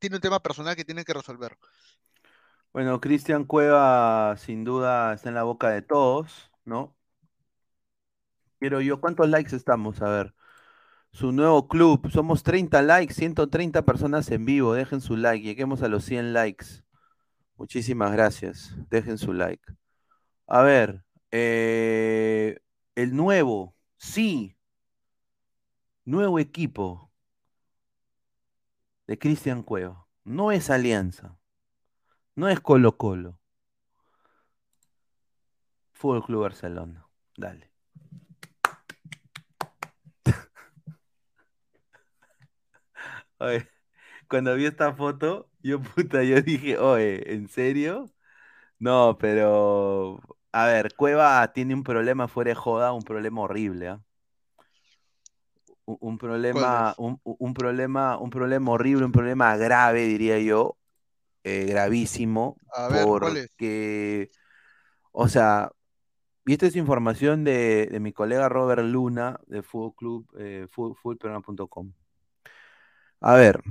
tiene 0.00 0.16
un 0.16 0.22
tema 0.22 0.40
personal 0.40 0.74
que 0.74 0.84
tiene 0.84 1.04
que 1.04 1.14
resolver. 1.14 1.56
Bueno, 2.72 3.00
Cristian 3.00 3.44
Cueva 3.44 4.36
sin 4.36 4.64
duda 4.64 5.14
está 5.14 5.28
en 5.28 5.36
la 5.36 5.44
boca 5.44 5.70
de 5.70 5.82
todos, 5.82 6.50
¿no? 6.64 6.97
Quiero 8.58 8.80
yo, 8.80 9.00
¿cuántos 9.00 9.28
likes 9.28 9.54
estamos? 9.54 10.02
A 10.02 10.08
ver. 10.10 10.34
Su 11.12 11.32
nuevo 11.32 11.68
club, 11.68 12.10
somos 12.10 12.42
30 12.42 12.82
likes, 12.82 13.14
130 13.14 13.84
personas 13.84 14.30
en 14.30 14.44
vivo, 14.44 14.74
dejen 14.74 15.00
su 15.00 15.16
like, 15.16 15.44
lleguemos 15.44 15.82
a 15.82 15.88
los 15.88 16.04
100 16.04 16.32
likes. 16.32 16.84
Muchísimas 17.56 18.12
gracias, 18.12 18.76
dejen 18.90 19.18
su 19.18 19.32
like. 19.32 19.62
A 20.46 20.62
ver, 20.62 21.04
eh, 21.32 22.58
el 22.94 23.16
nuevo, 23.16 23.76
sí, 23.98 24.56
nuevo 26.04 26.38
equipo 26.38 27.10
de 29.06 29.18
Cristian 29.18 29.62
Cueva. 29.62 30.06
No 30.24 30.52
es 30.52 30.70
Alianza, 30.70 31.38
no 32.36 32.48
es 32.48 32.60
Colo 32.60 32.96
Colo. 32.96 33.40
Fútbol 35.92 36.24
Club 36.24 36.42
Barcelona. 36.42 37.06
Dale. 37.36 37.67
Oye, 43.38 43.68
cuando 44.28 44.54
vi 44.56 44.66
esta 44.66 44.94
foto, 44.94 45.50
yo 45.62 45.80
puta, 45.82 46.22
yo 46.24 46.42
dije, 46.42 46.78
oye, 46.78 47.32
¿en 47.34 47.48
serio? 47.48 48.12
No, 48.78 49.18
pero 49.20 50.20
a 50.52 50.66
ver, 50.66 50.94
Cueva 50.96 51.52
tiene 51.54 51.74
un 51.74 51.84
problema 51.84 52.28
fuera 52.28 52.50
de 52.50 52.54
joda, 52.56 52.92
un 52.92 53.02
problema 53.04 53.42
horrible, 53.42 53.88
¿ah? 53.88 54.02
Un, 55.84 55.96
un 56.00 56.18
problema, 56.18 56.94
un, 56.98 57.54
problema, 57.54 58.18
un 58.18 58.30
problema 58.30 58.72
horrible, 58.72 59.04
un 59.06 59.12
problema 59.12 59.56
grave, 59.56 60.02
diría 60.06 60.38
yo, 60.38 60.76
eh, 61.44 61.66
gravísimo, 61.66 62.58
A 62.72 62.88
ver, 62.88 63.14
¿cuál 63.18 63.36
es? 63.36 63.50
porque, 63.58 64.30
o 65.12 65.28
sea, 65.28 65.72
y 66.46 66.54
esta 66.54 66.66
es 66.66 66.76
información 66.76 67.44
de, 67.44 67.88
de 67.90 68.00
mi 68.00 68.12
colega 68.12 68.48
Robert 68.48 68.82
Luna 68.84 69.40
de 69.46 69.62
Fútbol 69.62 69.94
Club, 69.96 70.28
eh. 70.38 70.66
A 73.20 73.34
ver, 73.34 73.62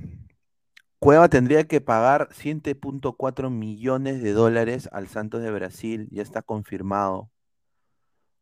Cueva 1.00 1.30
tendría 1.30 1.66
que 1.68 1.80
pagar 1.80 2.30
7.4 2.32 3.50
millones 3.50 4.22
de 4.22 4.34
dólares 4.34 4.90
al 4.92 5.08
Santos 5.08 5.42
de 5.42 5.52
Brasil, 5.52 6.10
ya 6.12 6.22
está 6.22 6.42
confirmado. 6.42 7.30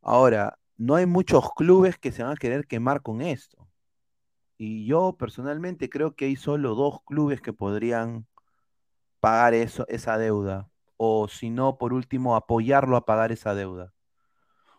Ahora, 0.02 0.58
no 0.76 0.94
hay 0.96 1.06
muchos 1.06 1.50
clubes 1.54 1.98
que 1.98 2.12
se 2.12 2.22
van 2.22 2.32
a 2.32 2.36
querer 2.36 2.66
quemar 2.66 3.02
con 3.02 3.20
esto. 3.20 3.68
Y 4.58 4.86
yo 4.86 5.16
personalmente 5.18 5.90
creo 5.90 6.16
que 6.16 6.26
hay 6.26 6.36
solo 6.36 6.74
dos 6.74 7.00
clubes 7.04 7.40
que 7.40 7.52
podrían 7.52 8.26
pagar 9.20 9.54
eso, 9.54 9.86
esa 9.88 10.18
deuda. 10.18 10.68
O 10.96 11.28
si 11.28 11.50
no, 11.50 11.78
por 11.78 11.92
último, 11.92 12.36
apoyarlo 12.36 12.96
a 12.96 13.04
pagar 13.04 13.32
esa 13.32 13.54
deuda. 13.54 13.92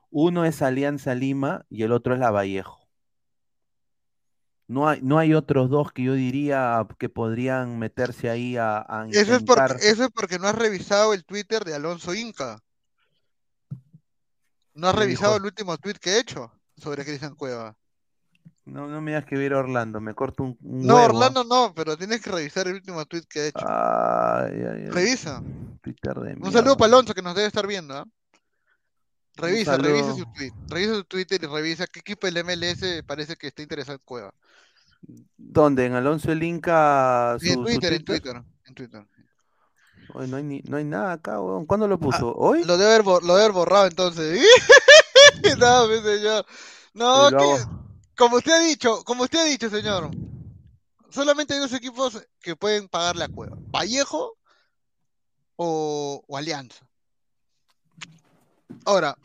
Uno 0.10 0.46
es 0.46 0.62
Alianza 0.62 1.16
Lima 1.16 1.66
y 1.70 1.84
el 1.84 1.92
otro 1.92 2.13
es 2.13 2.20
La 2.20 2.32
Vallejo. 2.32 2.87
No 4.69 4.88
hay, 4.89 4.99
no 5.01 5.17
hay 5.17 5.34
otros 5.34 5.69
dos 5.69 5.93
que 5.93 6.03
yo 6.03 6.13
diría 6.13 6.86
que 6.99 7.08
podrían 7.08 7.80
meterse 7.80 8.30
ahí 8.30 8.58
a, 8.58 8.80
a 8.80 9.08
Eso 9.10 9.36
es, 9.36 9.43
porque, 9.43 9.62
intentar. 9.63 9.77
eso 9.82 10.03
es 10.03 10.10
porque 10.13 10.39
no 10.39 10.47
has 10.47 10.56
revisado 10.56 11.13
el 11.13 11.23
Twitter 11.25 11.63
de 11.63 11.73
Alonso 11.75 12.13
Inca. 12.13 12.60
¿No 14.73 14.89
has 14.89 14.95
Me 14.95 15.01
revisado 15.01 15.34
dijo- 15.34 15.38
el 15.43 15.45
último 15.45 15.77
tweet 15.77 15.95
que 15.95 16.12
he 16.12 16.19
hecho 16.19 16.51
sobre 16.75 17.03
Cristian 17.06 17.36
Cueva? 17.36 17.75
No, 18.65 18.88
no 18.88 18.99
me 18.99 19.12
digas 19.12 19.25
que 19.25 19.38
viera 19.38 19.58
Orlando, 19.60 20.01
me 20.01 20.13
corto 20.13 20.43
un, 20.43 20.58
un 20.62 20.86
No, 20.86 20.95
huevo. 20.95 21.15
Orlando 21.15 21.43
no, 21.45 21.73
pero 21.73 21.95
tienes 21.97 22.19
que 22.21 22.30
revisar 22.32 22.67
el 22.67 22.73
último 22.75 23.06
tweet 23.06 23.23
que 23.30 23.39
he 23.39 23.47
hecho. 23.47 23.65
Ay, 23.65 24.51
ay, 24.51 24.82
ay. 24.84 24.89
Revisa. 24.89 25.41
Twitter 25.82 26.13
de 26.15 26.34
Un 26.34 26.39
mierda. 26.41 26.51
saludo 26.51 26.75
para 26.75 26.88
Alonso 26.88 27.13
que 27.13 27.21
nos 27.21 27.34
debe 27.34 27.47
estar 27.47 27.65
viendo. 27.65 27.95
¿ah? 27.95 28.06
Revisa, 29.38 29.78
revisa 29.78 30.13
su 30.15 30.26
tweet. 30.34 30.52
Revisa 30.67 30.95
su 30.95 31.04
Twitter 31.06 31.39
y 31.43 31.45
revisa 31.47 31.88
qué 31.88 32.00
equipo 32.00 32.28
del 32.28 32.43
MLS 32.43 33.04
parece 33.06 33.36
que 33.36 33.47
está 33.47 33.62
interesado 33.62 33.95
en 33.97 34.02
Cueva. 34.04 34.34
¿Dónde? 35.38 35.86
¿En 35.86 35.93
Alonso 35.93 36.32
el 36.32 36.41
Inca? 36.43 37.38
Sí, 37.39 37.50
en 37.52 37.63
Twitter, 37.63 37.93
en 37.93 38.04
Twitter. 38.04 38.43
En 38.65 38.73
Twitter. 38.76 39.08
No, 40.13 40.38
hay 40.38 40.43
ni- 40.43 40.62
no 40.62 40.78
hay 40.78 40.84
nada 40.86 41.13
acá, 41.13 41.39
weón. 41.39 41.65
¿Cuándo 41.65 41.88
lo 41.88 41.95
Ah, 41.95 42.00
puso? 42.00 42.34
¿Hoy? 42.36 42.63
Lo 42.63 42.78
debe 42.78 42.91
haber, 42.91 43.04
bo- 43.04 43.19
lo 43.21 43.34
debe 43.36 43.41
haber 43.43 43.52
borrado 43.54 43.86
entonces. 43.88 44.41
no, 45.60 45.88
mi 45.88 46.00
señor. 46.02 46.46
No, 46.94 47.29
que- 47.29 47.63
como 48.17 48.38
usted 48.38 48.52
ha 48.54 48.60
dicho, 48.60 49.04
como 49.04 49.23
usted 49.23 49.40
ha 49.40 49.44
dicho, 49.44 49.69
señor. 49.69 50.10
Solamente 51.10 51.54
hay 51.54 51.60
dos 51.60 51.73
equipos 51.73 52.25
que 52.40 52.56
pueden 52.56 52.88
pagarle 52.90 53.25
a 53.25 53.29
Cueva. 53.29 53.56
Vallejo 53.69 54.38
o, 55.56 56.23
o 56.27 56.38
Alianza. 56.38 56.85
Ahora, 58.85 59.17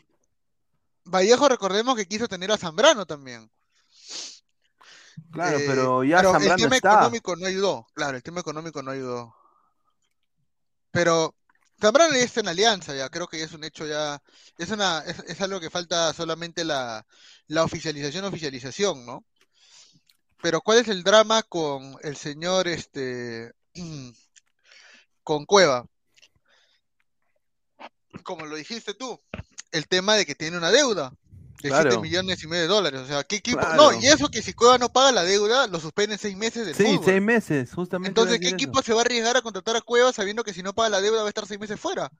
Vallejo 1.13 1.47
recordemos 1.47 1.95
que 1.95 2.07
quiso 2.07 2.27
tener 2.27 2.51
a 2.51 2.57
Zambrano 2.57 3.05
también. 3.05 3.49
Claro, 5.31 5.59
Eh, 5.59 5.63
pero 5.67 6.03
ya 6.03 6.17
pero 6.17 6.29
el 6.29 6.33
Zambrano 6.35 6.63
tema 6.63 6.75
está. 6.75 6.91
económico 6.93 7.35
no 7.35 7.45
ayudó. 7.45 7.87
Claro, 7.93 8.17
el 8.17 8.23
tema 8.23 8.39
económico 8.41 8.81
no 8.81 8.91
ayudó. 8.91 9.35
Pero 10.91 11.35
Zambrano 11.79 12.13
ya 12.15 12.23
está 12.23 12.39
en 12.39 12.47
alianza, 12.47 12.95
ya 12.95 13.09
creo 13.09 13.27
que 13.27 13.37
ya 13.39 13.45
es 13.45 13.53
un 13.53 13.63
hecho 13.63 13.85
ya. 13.85 14.21
Es 14.57 14.69
una, 14.71 14.99
es, 15.05 15.19
es 15.27 15.41
algo 15.41 15.59
que 15.59 15.69
falta 15.69 16.13
solamente 16.13 16.63
la, 16.63 17.05
la 17.47 17.63
oficialización, 17.63 18.25
oficialización, 18.25 19.05
¿no? 19.05 19.23
Pero 20.41 20.61
¿cuál 20.61 20.79
es 20.79 20.87
el 20.87 21.03
drama 21.03 21.43
con 21.43 21.95
el 22.01 22.17
señor 22.17 22.67
este 22.67 23.53
con 25.23 25.45
Cueva? 25.45 25.85
Como 28.23 28.45
lo 28.45 28.55
dijiste 28.55 28.93
tú, 28.93 29.19
el 29.73 29.87
tema 29.87 30.15
de 30.15 30.25
que 30.25 30.35
tiene 30.35 30.57
una 30.57 30.71
deuda 30.71 31.11
de 31.61 31.69
Claro. 31.69 31.91
7 31.91 32.01
millones 32.01 32.43
y 32.43 32.47
medio 32.47 32.63
de 32.63 32.67
dólares. 32.67 33.01
O 33.01 33.05
sea, 33.05 33.23
¿qué 33.23 33.37
equipo? 33.37 33.59
Claro. 33.59 33.75
No, 33.75 33.93
y 34.01 34.05
eso 34.07 34.29
que 34.29 34.41
si 34.41 34.53
Cueva 34.53 34.77
no 34.77 34.89
paga 34.89 35.11
la 35.11 35.23
deuda, 35.23 35.67
lo 35.67 35.79
suspenden 35.79 36.17
seis 36.17 36.35
meses 36.37 36.65
del 36.65 36.75
Sí, 36.75 36.83
fútbol. 36.83 37.05
seis 37.05 37.21
meses, 37.21 37.73
justamente. 37.73 38.09
Entonces, 38.09 38.39
¿qué 38.39 38.47
eso. 38.47 38.55
equipo 38.55 38.81
se 38.81 38.93
va 38.93 38.99
a 38.99 39.03
arriesgar 39.03 39.37
a 39.37 39.41
contratar 39.41 39.75
a 39.77 39.81
Cueva 39.81 40.11
sabiendo 40.13 40.43
que 40.43 40.53
si 40.53 40.61
no 40.63 40.73
paga 40.73 40.89
la 40.89 41.01
deuda 41.01 41.19
va 41.21 41.27
a 41.27 41.29
estar 41.29 41.45
seis 41.45 41.59
meses 41.59 41.79
fuera? 41.79 42.11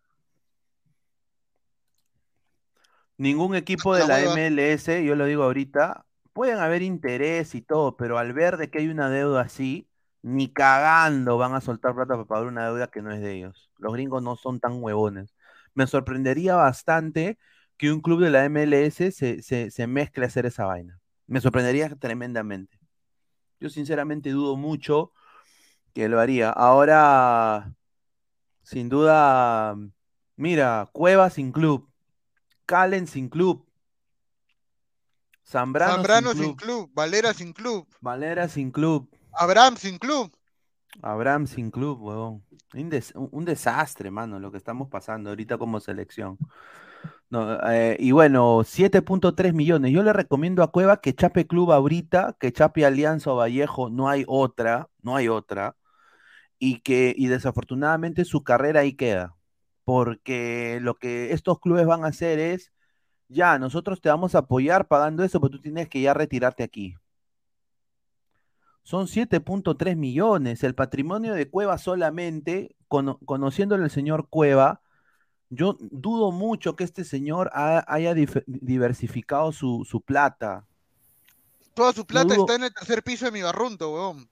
Ningún 3.18 3.56
equipo 3.56 3.95
de 3.95 4.08
La. 4.08 4.20
MLS, 4.34 4.88
yo 5.06 5.16
lo 5.16 5.26
digo 5.26 5.43
ahorita, 5.43 6.06
pueden 6.34 6.58
haber 6.60 6.82
interés 6.82 7.54
y 7.56 7.62
todo, 7.62 7.95
pero 7.95 8.18
al 8.18 8.34
ver 8.34 8.58
de 8.58 8.70
que 8.70 8.80
hay 8.80 8.88
una 8.88 9.10
deuda 9.10 9.41
así, 9.41 9.88
ni 10.22 10.51
cagando 10.51 11.38
van 11.38 11.54
a 11.54 11.62
soltar 11.62 11.93
plata 11.93 12.14
para 12.16 12.26
pagar 12.26 12.47
una 12.47 12.66
deuda 12.66 12.88
que 12.88 13.01
no 13.01 13.12
es 13.12 13.22
de 13.22 13.34
ellos. 13.34 13.70
Los 13.78 13.93
gringos 13.93 14.24
no 14.24 14.36
son 14.36 14.60
tan 14.60 14.82
huevones. 14.82 15.34
Me 15.74 15.88
sorprendería 15.88 16.56
bastante 16.56 17.38
que 17.78 17.92
un 17.92 18.02
club 18.02 18.22
de 18.22 18.30
la 18.30 18.46
MLS 18.46 19.16
se, 19.16 19.42
se, 19.42 19.72
se 19.72 19.88
mezcle 19.88 20.26
a 20.26 20.28
hacer 20.28 20.46
esa 20.46 20.66
vaina. 20.66 21.00
Me 21.28 21.42
sorprendería 21.42 21.90
tremendamente. 21.96 22.80
Yo 23.60 23.70
sinceramente 23.70 24.30
dudo 24.30 24.56
mucho 24.56 25.12
que 25.94 26.10
lo 26.10 26.20
haría. 26.20 26.50
Ahora, 26.50 27.74
sin 28.64 28.90
duda, 28.90 29.76
mira, 30.36 30.90
Cueva 30.92 31.30
sin 31.30 31.52
club, 31.52 31.90
Calen 32.66 33.08
sin 33.08 33.30
club, 33.30 33.66
Zambrano, 35.46 35.96
Zambrano 35.96 36.32
sin 36.32 36.40
sin 36.40 36.56
club, 36.56 36.66
club, 36.66 36.92
Valera 36.94 37.34
sin 37.34 37.54
club, 37.54 37.88
Valera 38.02 38.48
sin 38.48 38.72
club, 38.72 39.10
Abraham 39.34 39.78
sin 39.78 39.98
club. 39.98 40.32
Abraham 41.02 41.48
sin 41.48 41.72
club, 41.72 42.02
huevón. 42.02 42.44
Un, 42.74 42.89
des- 42.89 43.14
un- 43.16 43.30
un 43.32 43.46
desastre, 43.46 44.12
mano, 44.12 44.39
lo 44.39 44.52
que 44.52 44.58
estamos 44.58 44.89
pasando 44.89 45.30
ahorita 45.30 45.58
como 45.58 45.80
selección. 45.80 46.38
No, 47.30 47.60
eh, 47.72 47.98
y 48.00 48.12
bueno, 48.12 48.64
7.3 48.66 49.54
millones. 49.54 49.91
Yo 49.94 50.04
le 50.04 50.14
recomiendo 50.14 50.64
a 50.64 50.72
Cueva 50.72 51.02
que 51.02 51.16
chape 51.16 51.48
club 51.48 51.72
ahorita, 51.72 52.38
que 52.39 52.52
chape 52.54 52.86
Alianza 52.86 53.32
o 53.34 53.38
Vallejo, 53.38 53.89
no 53.89 54.10
hay 54.10 54.26
otra, 54.28 54.89
no 55.02 55.16
hay 55.16 55.30
otra. 55.30 55.76
Y 56.60 56.82
que, 56.82 57.14
y 57.18 57.28
desafortunadamente 57.28 58.26
su 58.26 58.44
carrera 58.44 58.82
ahí 58.82 58.96
queda. 58.96 59.36
Porque 59.86 60.80
lo 60.82 60.96
que 60.96 61.34
estos 61.34 61.60
clubes 61.60 61.86
van 61.88 62.06
a 62.06 62.10
hacer 62.10 62.39
es, 62.39 62.74
ya, 63.30 63.60
nosotros 63.60 64.02
te 64.02 64.10
vamos 64.10 64.36
a 64.36 64.39
apoyar 64.39 64.88
pagando 64.88 65.24
eso, 65.24 65.41
pero 65.41 65.52
tú 65.52 65.62
tienes 65.62 65.89
que 65.89 66.02
ya 66.02 66.14
retirarte 66.16 66.64
aquí. 66.64 66.96
Son 68.84 69.08
7.3 69.08 69.96
millones. 69.96 70.64
El 70.64 70.76
patrimonio 70.76 71.34
de 71.34 71.50
Cueva 71.50 71.78
solamente, 71.78 72.76
cono- 72.88 73.20
conociéndole 73.26 73.84
al 73.86 73.92
señor 73.92 74.28
Cueva, 74.30 74.82
yo 75.50 75.78
dudo 75.80 76.32
mucho 76.32 76.76
que 76.76 76.84
este 76.84 77.04
señor 77.04 77.50
ha- 77.54 77.86
haya 77.88 78.14
diversificado 78.46 79.52
su, 79.52 79.86
su 79.90 80.02
plata. 80.02 80.66
Toda 81.74 81.94
su 81.94 82.06
plata 82.06 82.36
dudo- 82.36 82.44
está 82.44 82.56
en 82.56 82.64
el 82.64 82.74
tercer 82.74 83.04
piso 83.04 83.26
de 83.26 83.32
mi 83.32 83.42
barrunto, 83.42 83.94
weón. 83.94 84.30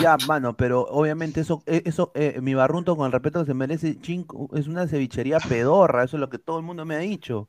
Ya, 0.00 0.16
mano, 0.26 0.56
pero 0.56 0.82
obviamente 0.82 1.40
eso, 1.40 1.62
eh, 1.66 1.82
eso 1.84 2.10
eh, 2.14 2.40
mi 2.40 2.54
barrunto 2.54 2.96
con 2.96 3.06
el 3.06 3.12
respeto 3.12 3.40
que 3.40 3.46
se 3.46 3.54
merece, 3.54 4.00
chinco, 4.00 4.48
es 4.54 4.66
una 4.68 4.88
cevichería 4.88 5.38
pedorra, 5.38 6.04
eso 6.04 6.16
es 6.16 6.20
lo 6.20 6.30
que 6.30 6.38
todo 6.38 6.58
el 6.58 6.64
mundo 6.64 6.84
me 6.84 6.94
ha 6.96 6.98
dicho. 6.98 7.48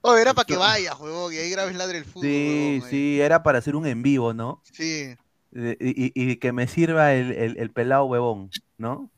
Oh, 0.00 0.16
era 0.16 0.34
para 0.34 0.44
que 0.44 0.56
vayas, 0.56 0.98
huevón, 0.98 1.32
y 1.32 1.36
ahí 1.36 1.48
grabes 1.50 1.76
ladre 1.76 1.98
el 1.98 2.04
fútbol, 2.04 2.28
Sí, 2.28 2.72
huevón, 2.74 2.90
sí, 2.90 3.20
era 3.20 3.42
para 3.42 3.58
hacer 3.58 3.76
un 3.76 3.86
en 3.86 4.02
vivo, 4.02 4.34
¿no? 4.34 4.60
Sí. 4.64 5.14
Y, 5.52 6.36
que 6.38 6.52
me 6.52 6.66
sirva 6.66 7.12
el, 7.14 7.32
el- 7.32 7.58
el 7.58 7.70
pelado 7.72 8.06
huevón, 8.06 8.50
¿no? 8.78 9.10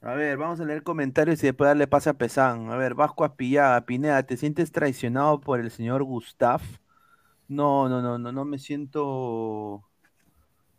A 0.00 0.14
ver, 0.14 0.36
vamos 0.38 0.60
a 0.60 0.64
leer 0.64 0.82
comentarios 0.84 1.42
y 1.42 1.46
después 1.46 1.68
darle 1.68 1.88
pase 1.88 2.10
a 2.10 2.14
Pesán. 2.14 2.70
A 2.70 2.76
ver, 2.76 2.94
Vasco 2.94 3.24
Aspillaga, 3.24 3.84
Pineda, 3.84 4.22
¿te 4.22 4.36
sientes 4.36 4.70
traicionado 4.72 5.40
por 5.40 5.58
el 5.60 5.70
señor 5.72 6.04
Gustaf? 6.04 6.62
No, 7.48 7.88
no, 7.88 8.02
no, 8.02 8.18
no, 8.18 8.32
no 8.32 8.44
me 8.44 8.58
siento, 8.58 9.84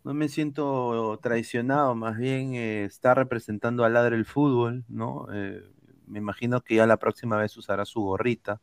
no 0.04 0.14
me 0.14 0.28
siento 0.28 1.18
traicionado, 1.22 1.94
más 1.94 2.16
bien 2.18 2.54
eh, 2.54 2.84
está 2.84 3.14
representando 3.14 3.84
al 3.84 3.94
ladre 3.94 4.16
el 4.16 4.26
fútbol, 4.26 4.84
¿no? 4.88 5.26
Eh, 5.32 5.62
me 6.06 6.18
imagino 6.20 6.62
que 6.62 6.76
ya 6.76 6.86
la 6.86 6.98
próxima 6.98 7.36
vez 7.38 7.56
usará 7.56 7.84
su 7.86 8.00
gorrita. 8.02 8.60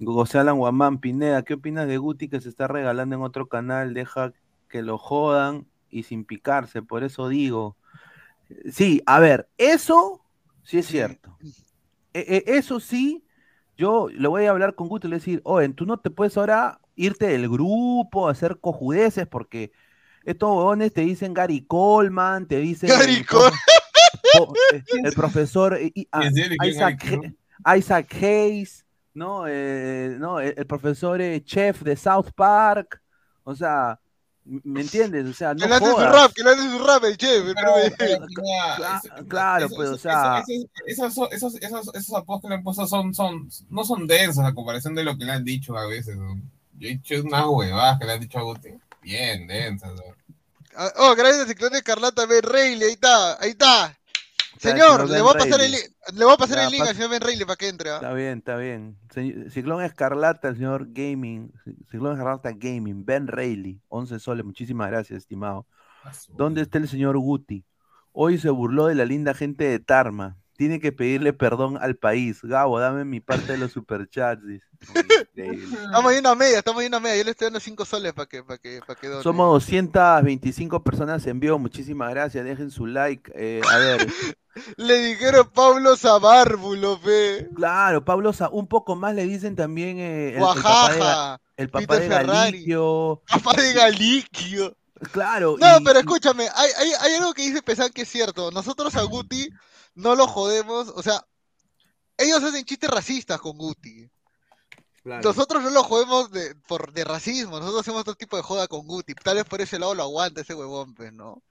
José 0.00 0.38
Alan 0.38 0.56
Guamán, 0.58 0.98
Pineda, 0.98 1.42
¿qué 1.42 1.54
opinas 1.54 1.86
de 1.86 1.98
Guti 1.98 2.28
que 2.28 2.40
se 2.40 2.48
está 2.48 2.66
regalando 2.66 3.16
en 3.16 3.22
otro 3.22 3.46
canal? 3.48 3.94
Deja 3.94 4.32
que 4.68 4.82
lo 4.82 4.98
jodan 4.98 5.66
y 5.90 6.02
sin 6.04 6.24
picarse, 6.24 6.82
por 6.82 7.04
eso 7.04 7.28
digo. 7.28 7.76
Sí, 8.70 9.02
a 9.06 9.20
ver, 9.20 9.48
eso 9.58 10.24
sí 10.62 10.78
es 10.78 10.86
cierto. 10.86 11.36
E- 12.14 12.44
e- 12.46 12.56
eso 12.58 12.80
sí, 12.80 13.24
yo 13.76 14.08
le 14.08 14.28
voy 14.28 14.44
a 14.46 14.50
hablar 14.50 14.74
con 14.74 14.88
Guti 14.88 15.06
y 15.06 15.10
le 15.10 15.16
voy 15.16 15.20
a 15.20 15.24
decir, 15.24 15.40
oye, 15.44 15.68
tú 15.70 15.86
no 15.86 15.98
te 15.98 16.10
puedes 16.10 16.36
ahora 16.36 16.80
irte 16.96 17.26
del 17.26 17.48
grupo, 17.48 18.28
hacer 18.28 18.58
cojudeces, 18.60 19.26
porque 19.26 19.72
estos 20.24 20.50
huevones 20.50 20.92
te 20.92 21.02
dicen 21.02 21.32
Gary 21.34 21.64
Coleman, 21.64 22.46
te 22.46 22.58
dicen 22.58 22.90
Gary 22.90 23.16
el, 23.16 23.24
po- 23.26 24.54
eh, 24.72 24.82
el 25.04 25.12
profesor 25.14 25.74
eh, 25.74 25.92
ah, 26.12 26.24
¿En 26.24 26.34
serio? 26.34 26.56
¿Quién 26.58 26.72
Isaac, 26.72 27.00
Coleman? 27.00 27.36
Isaac 27.76 28.14
Hayes, 28.14 28.86
¿no? 29.14 29.44
Eh, 29.48 30.16
no, 30.18 30.40
el, 30.40 30.54
el 30.56 30.66
profesor 30.66 31.20
eh, 31.20 31.42
chef 31.44 31.82
de 31.82 31.96
South 31.96 32.30
Park, 32.34 33.00
o 33.44 33.54
sea, 33.54 33.98
¿me 34.44 34.80
entiendes? 34.80 35.26
O 35.26 35.32
sea, 35.32 35.54
no 35.54 35.60
que 35.60 35.68
le 35.68 35.74
hace 35.74 35.86
su 35.90 35.96
rap, 35.98 36.32
que 36.32 36.42
le 36.42 36.50
hace 36.50 36.70
su 36.70 36.78
rap 36.84 37.04
el 37.04 37.16
chef. 37.16 37.46
el 37.46 37.54
Pero, 37.54 37.72
pero, 37.98 38.24
eso- 38.26 39.26
claro, 39.28 39.66
eso- 39.66 39.74
pues, 39.76 39.88
o 39.90 39.98
sea- 39.98 40.42
eso- 40.86 41.06
eso- 41.06 41.30
esos, 41.30 41.54
esos, 41.62 41.94
esos, 41.94 42.14
apodos 42.16 42.42
que 42.42 42.48
le 42.48 42.54
han 42.56 42.62
puesto 42.62 42.86
son, 42.86 43.14
son, 43.14 43.48
no 43.70 43.84
son 43.84 44.06
densos 44.06 44.44
a 44.44 44.52
comparación 44.54 44.94
de 44.94 45.04
lo 45.04 45.16
que 45.16 45.24
le 45.24 45.32
han 45.32 45.44
dicho 45.44 45.76
a 45.76 45.86
veces. 45.86 46.16
¿no? 46.16 46.40
Yo 46.78 46.88
he 46.88 46.92
hecho 46.92 47.14
unas 47.22 47.46
huevadas 47.46 47.98
que 47.98 48.06
le 48.06 48.12
han 48.12 48.20
dicho 48.20 48.38
a 48.38 48.42
Guti. 48.42 48.70
Bien 49.02 49.46
densas. 49.46 49.92
¿no? 49.94 50.02
Ah, 50.76 50.90
Oh, 50.96 51.14
gracias 51.14 51.44
a 51.44 51.46
Ciclón 51.46 51.74
Escarlata, 51.74 52.24
Ben 52.26 52.42
Reilly, 52.42 52.84
ahí 52.84 52.92
está, 52.92 53.40
ahí 53.40 53.50
está. 53.50 53.96
Señor, 54.62 55.08
le 55.10 55.20
voy 55.22 55.30
a 55.34 55.38
pasar 55.38 55.60
el, 55.60 55.72
le 55.72 56.24
voy 56.24 56.34
a 56.34 56.36
pasar 56.36 56.56
Ya, 56.58 56.66
el 56.66 56.72
link 56.72 56.82
al 56.86 56.94
señor 56.94 57.10
Ben 57.10 57.20
Reilly 57.20 57.44
para 57.44 57.56
que 57.56 57.68
entre. 57.68 57.90
¿ah? 57.90 57.94
Está 57.96 58.12
bien, 58.12 58.38
está 58.38 58.56
bien. 58.56 58.96
Se- 59.12 59.50
Ciclón 59.50 59.82
Escarlata, 59.84 60.48
el 60.48 60.56
señor 60.56 60.86
Gaming. 60.90 61.52
Ciclón 61.90 62.12
Escarlata 62.12 62.52
Gaming. 62.52 63.04
Ben 63.04 63.26
Reilly. 63.26 63.80
11 63.88 64.18
soles. 64.18 64.44
Muchísimas 64.44 64.88
gracias, 64.90 65.18
estimado. 65.18 65.66
¿Dónde 66.36 66.62
está 66.62 66.78
el 66.78 66.88
señor 66.88 67.18
Guti? 67.18 67.64
Hoy 68.12 68.38
se 68.38 68.50
burló 68.50 68.86
de 68.86 68.94
la 68.94 69.04
linda 69.04 69.34
gente 69.34 69.64
de 69.64 69.78
Tarma. 69.78 70.36
Tiene 70.62 70.78
que 70.78 70.92
pedirle 70.92 71.32
perdón 71.32 71.76
al 71.80 71.96
país. 71.96 72.38
Gabo, 72.40 72.78
dame 72.78 73.04
mi 73.04 73.18
parte 73.18 73.50
de 73.50 73.58
los 73.58 73.72
superchats. 73.72 74.40
Estamos 75.34 76.12
ahí 76.12 76.18
una 76.18 76.36
media, 76.36 76.58
estamos 76.58 76.80
ahí 76.82 76.86
una 76.86 77.00
media. 77.00 77.16
Yo 77.16 77.24
le 77.24 77.30
estoy 77.32 77.46
dando 77.46 77.58
5 77.58 77.84
soles 77.84 78.12
para 78.12 78.26
que, 78.28 78.44
para 78.44 78.58
que, 78.58 78.78
para 78.86 79.00
que 79.00 79.08
done. 79.08 79.24
Somos 79.24 79.48
225 79.54 80.84
personas 80.84 81.26
en 81.26 81.40
vivo. 81.40 81.58
Muchísimas 81.58 82.10
gracias. 82.10 82.44
Dejen 82.44 82.70
su 82.70 82.86
like. 82.86 83.32
Eh, 83.34 83.60
a 83.68 83.76
ver. 83.78 84.06
Le 84.76 84.98
dijeron 84.98 85.50
Pablo 85.52 85.96
Sabárbulo, 85.96 86.96
fe. 86.98 87.48
Claro, 87.56 88.04
Pablo, 88.04 88.32
Sa- 88.32 88.50
un 88.50 88.68
poco 88.68 88.94
más 88.94 89.16
le 89.16 89.24
dicen 89.26 89.56
también 89.56 89.98
eh, 89.98 90.28
el, 90.28 90.34
el 90.36 90.40
papá 90.42 91.38
de, 91.56 91.62
el 91.64 91.70
papá 91.70 91.96
de. 91.96 92.08
Galiquio. 92.08 93.22
Papá 93.26 93.54
de 93.60 93.72
Galiquio. 93.72 94.76
Claro. 95.10 95.56
No, 95.58 95.80
y- 95.80 95.84
pero 95.84 95.98
escúchame, 95.98 96.44
hay, 96.54 96.70
hay, 96.78 96.92
hay 97.00 97.14
algo 97.14 97.32
que 97.34 97.42
dice 97.42 97.62
Pesán 97.62 97.90
que 97.92 98.02
es 98.02 98.08
cierto. 98.08 98.52
Nosotros 98.52 98.94
a 98.94 99.02
Guti 99.02 99.48
no 99.94 100.14
lo 100.14 100.26
jodemos, 100.26 100.88
o 100.88 101.02
sea, 101.02 101.24
ellos 102.16 102.42
hacen 102.42 102.64
chistes 102.64 102.90
racistas 102.90 103.40
con 103.40 103.56
Guti. 103.56 104.10
Nosotros 105.04 105.62
no 105.62 105.70
lo 105.70 105.82
jodemos 105.82 106.30
de, 106.30 106.54
por, 106.68 106.92
de 106.92 107.04
racismo, 107.04 107.58
nosotros 107.58 107.80
hacemos 107.80 108.02
otro 108.02 108.14
tipo 108.14 108.36
de 108.36 108.42
joda 108.42 108.68
con 108.68 108.86
Guti. 108.86 109.14
Tal 109.14 109.36
vez 109.36 109.44
por 109.44 109.60
ese 109.60 109.78
lado 109.78 109.94
lo 109.94 110.04
aguanta 110.04 110.42
ese 110.42 110.54
huevón, 110.54 110.94
pues, 110.94 111.12
¿no? 111.12 111.42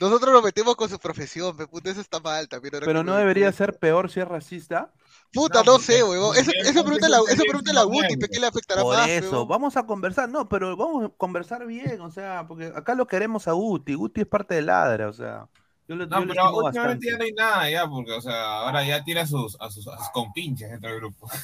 Nosotros 0.00 0.32
lo 0.32 0.40
metemos 0.40 0.76
con 0.76 0.88
su 0.88 0.98
profesión, 0.98 1.54
pe, 1.54 1.66
puta, 1.66 1.90
eso 1.90 2.00
está 2.00 2.20
mal 2.20 2.48
también. 2.48 2.72
Pero 2.82 3.04
no 3.04 3.14
debería 3.16 3.52
ser 3.52 3.78
peor 3.78 4.10
si 4.10 4.20
es 4.20 4.26
racista. 4.26 4.90
Puta, 5.30 5.62
no, 5.62 5.78
sé, 5.78 6.02
huevón. 6.02 6.34
Eso, 6.38 6.50
eso 6.64 6.82
pregúntale 6.82 7.16
a, 7.16 7.18
eso 7.18 7.26
eso 7.26 7.36
sería 7.36 7.50
pregúntale 7.50 7.80
a 7.80 7.82
Guti, 7.82 8.16
pe, 8.16 8.28
¿qué 8.28 8.40
le 8.40 8.46
afectará 8.46 8.80
Por 8.80 8.96
más, 8.96 9.10
eso, 9.10 9.46
vamos 9.46 9.76
a 9.76 9.84
conversar, 9.84 10.30
no, 10.30 10.48
pero 10.48 10.74
vamos 10.74 11.04
a 11.04 11.08
conversar 11.10 11.66
bien, 11.66 12.00
o 12.00 12.10
sea, 12.10 12.46
porque 12.48 12.72
acá 12.74 12.94
lo 12.94 13.06
queremos 13.06 13.46
a 13.46 13.52
Guti, 13.52 13.92
Guti 13.92 14.22
es 14.22 14.26
parte 14.26 14.54
de 14.54 14.62
Ladra, 14.62 15.08
o 15.08 15.12
sea, 15.12 15.46
yo 15.90 15.96
lo, 15.96 16.06
No, 16.06 16.20
yo 16.20 16.28
pero 16.28 16.56
últimamente 16.56 17.06
ya 17.10 17.18
no 17.18 17.24
hay 17.24 17.32
nada 17.32 17.68
ya, 17.70 17.88
porque, 17.88 18.12
o 18.12 18.20
sea, 18.20 18.60
ahora 18.60 18.84
ya 18.84 19.02
tiene 19.02 19.20
a 19.22 19.26
sus, 19.26 19.56
a 19.60 19.68
sus, 19.70 19.88
a 19.88 19.98
sus 19.98 20.08
compinches 20.10 20.70
dentro 20.70 20.88
del 20.90 21.00
grupo. 21.00 21.28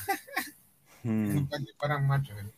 Mm. 1.02 1.36
Le 1.36 1.46
paran 1.78 2.04
machos. 2.08 2.36
¿eh? 2.36 2.50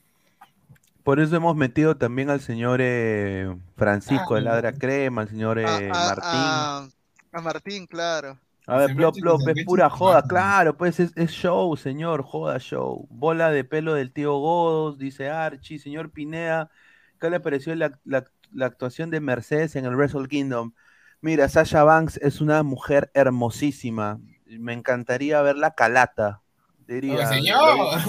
Por 1.04 1.20
eso 1.20 1.36
hemos 1.36 1.54
metido 1.54 1.98
también 1.98 2.30
al 2.30 2.40
señor 2.40 2.80
eh, 2.82 3.54
Francisco 3.76 4.34
de 4.36 4.40
Ah, 4.40 4.44
Ladra 4.44 4.72
Crema, 4.72 5.20
al 5.22 5.28
señor 5.28 5.58
A, 5.58 5.78
eh, 5.80 5.90
a- 5.90 5.92
Martín. 5.92 6.24
a- 6.24 6.88
a 7.32 7.40
Martín, 7.42 7.86
claro. 7.86 8.38
A 8.66 8.76
ver, 8.78 8.96
plop, 8.96 9.16
plop, 9.20 9.40
es 9.54 9.64
pura 9.66 9.90
joda, 9.90 10.22
claro, 10.22 10.76
pues 10.78 10.98
es, 10.98 11.14
es 11.16 11.30
show, 11.30 11.76
señor, 11.76 12.22
joda 12.22 12.58
show. 12.58 13.06
Bola 13.10 13.50
de 13.50 13.64
pelo 13.64 13.92
del 13.92 14.12
tío 14.12 14.38
Godos, 14.38 14.96
dice 14.98 15.28
Archie, 15.28 15.78
señor 15.78 16.10
Pineda, 16.10 16.70
¿qué 17.20 17.28
le 17.28 17.40
pareció 17.40 17.74
la, 17.74 17.98
la- 18.04 18.24
la 18.52 18.64
actuación 18.64 19.10
de 19.10 19.20
Mercedes 19.20 19.76
en 19.76 19.84
el 19.84 19.94
Wrestle 19.94 20.26
Kingdom? 20.28 20.72
Mira, 21.20 21.48
Sasha 21.48 21.82
Banks 21.84 22.16
es 22.18 22.40
una 22.40 22.62
mujer 22.62 23.10
hermosísima, 23.14 24.20
me 24.46 24.72
encantaría 24.72 25.42
verla 25.42 25.72
calata, 25.74 26.42
diría. 26.86 27.26
Señor. 27.26 28.00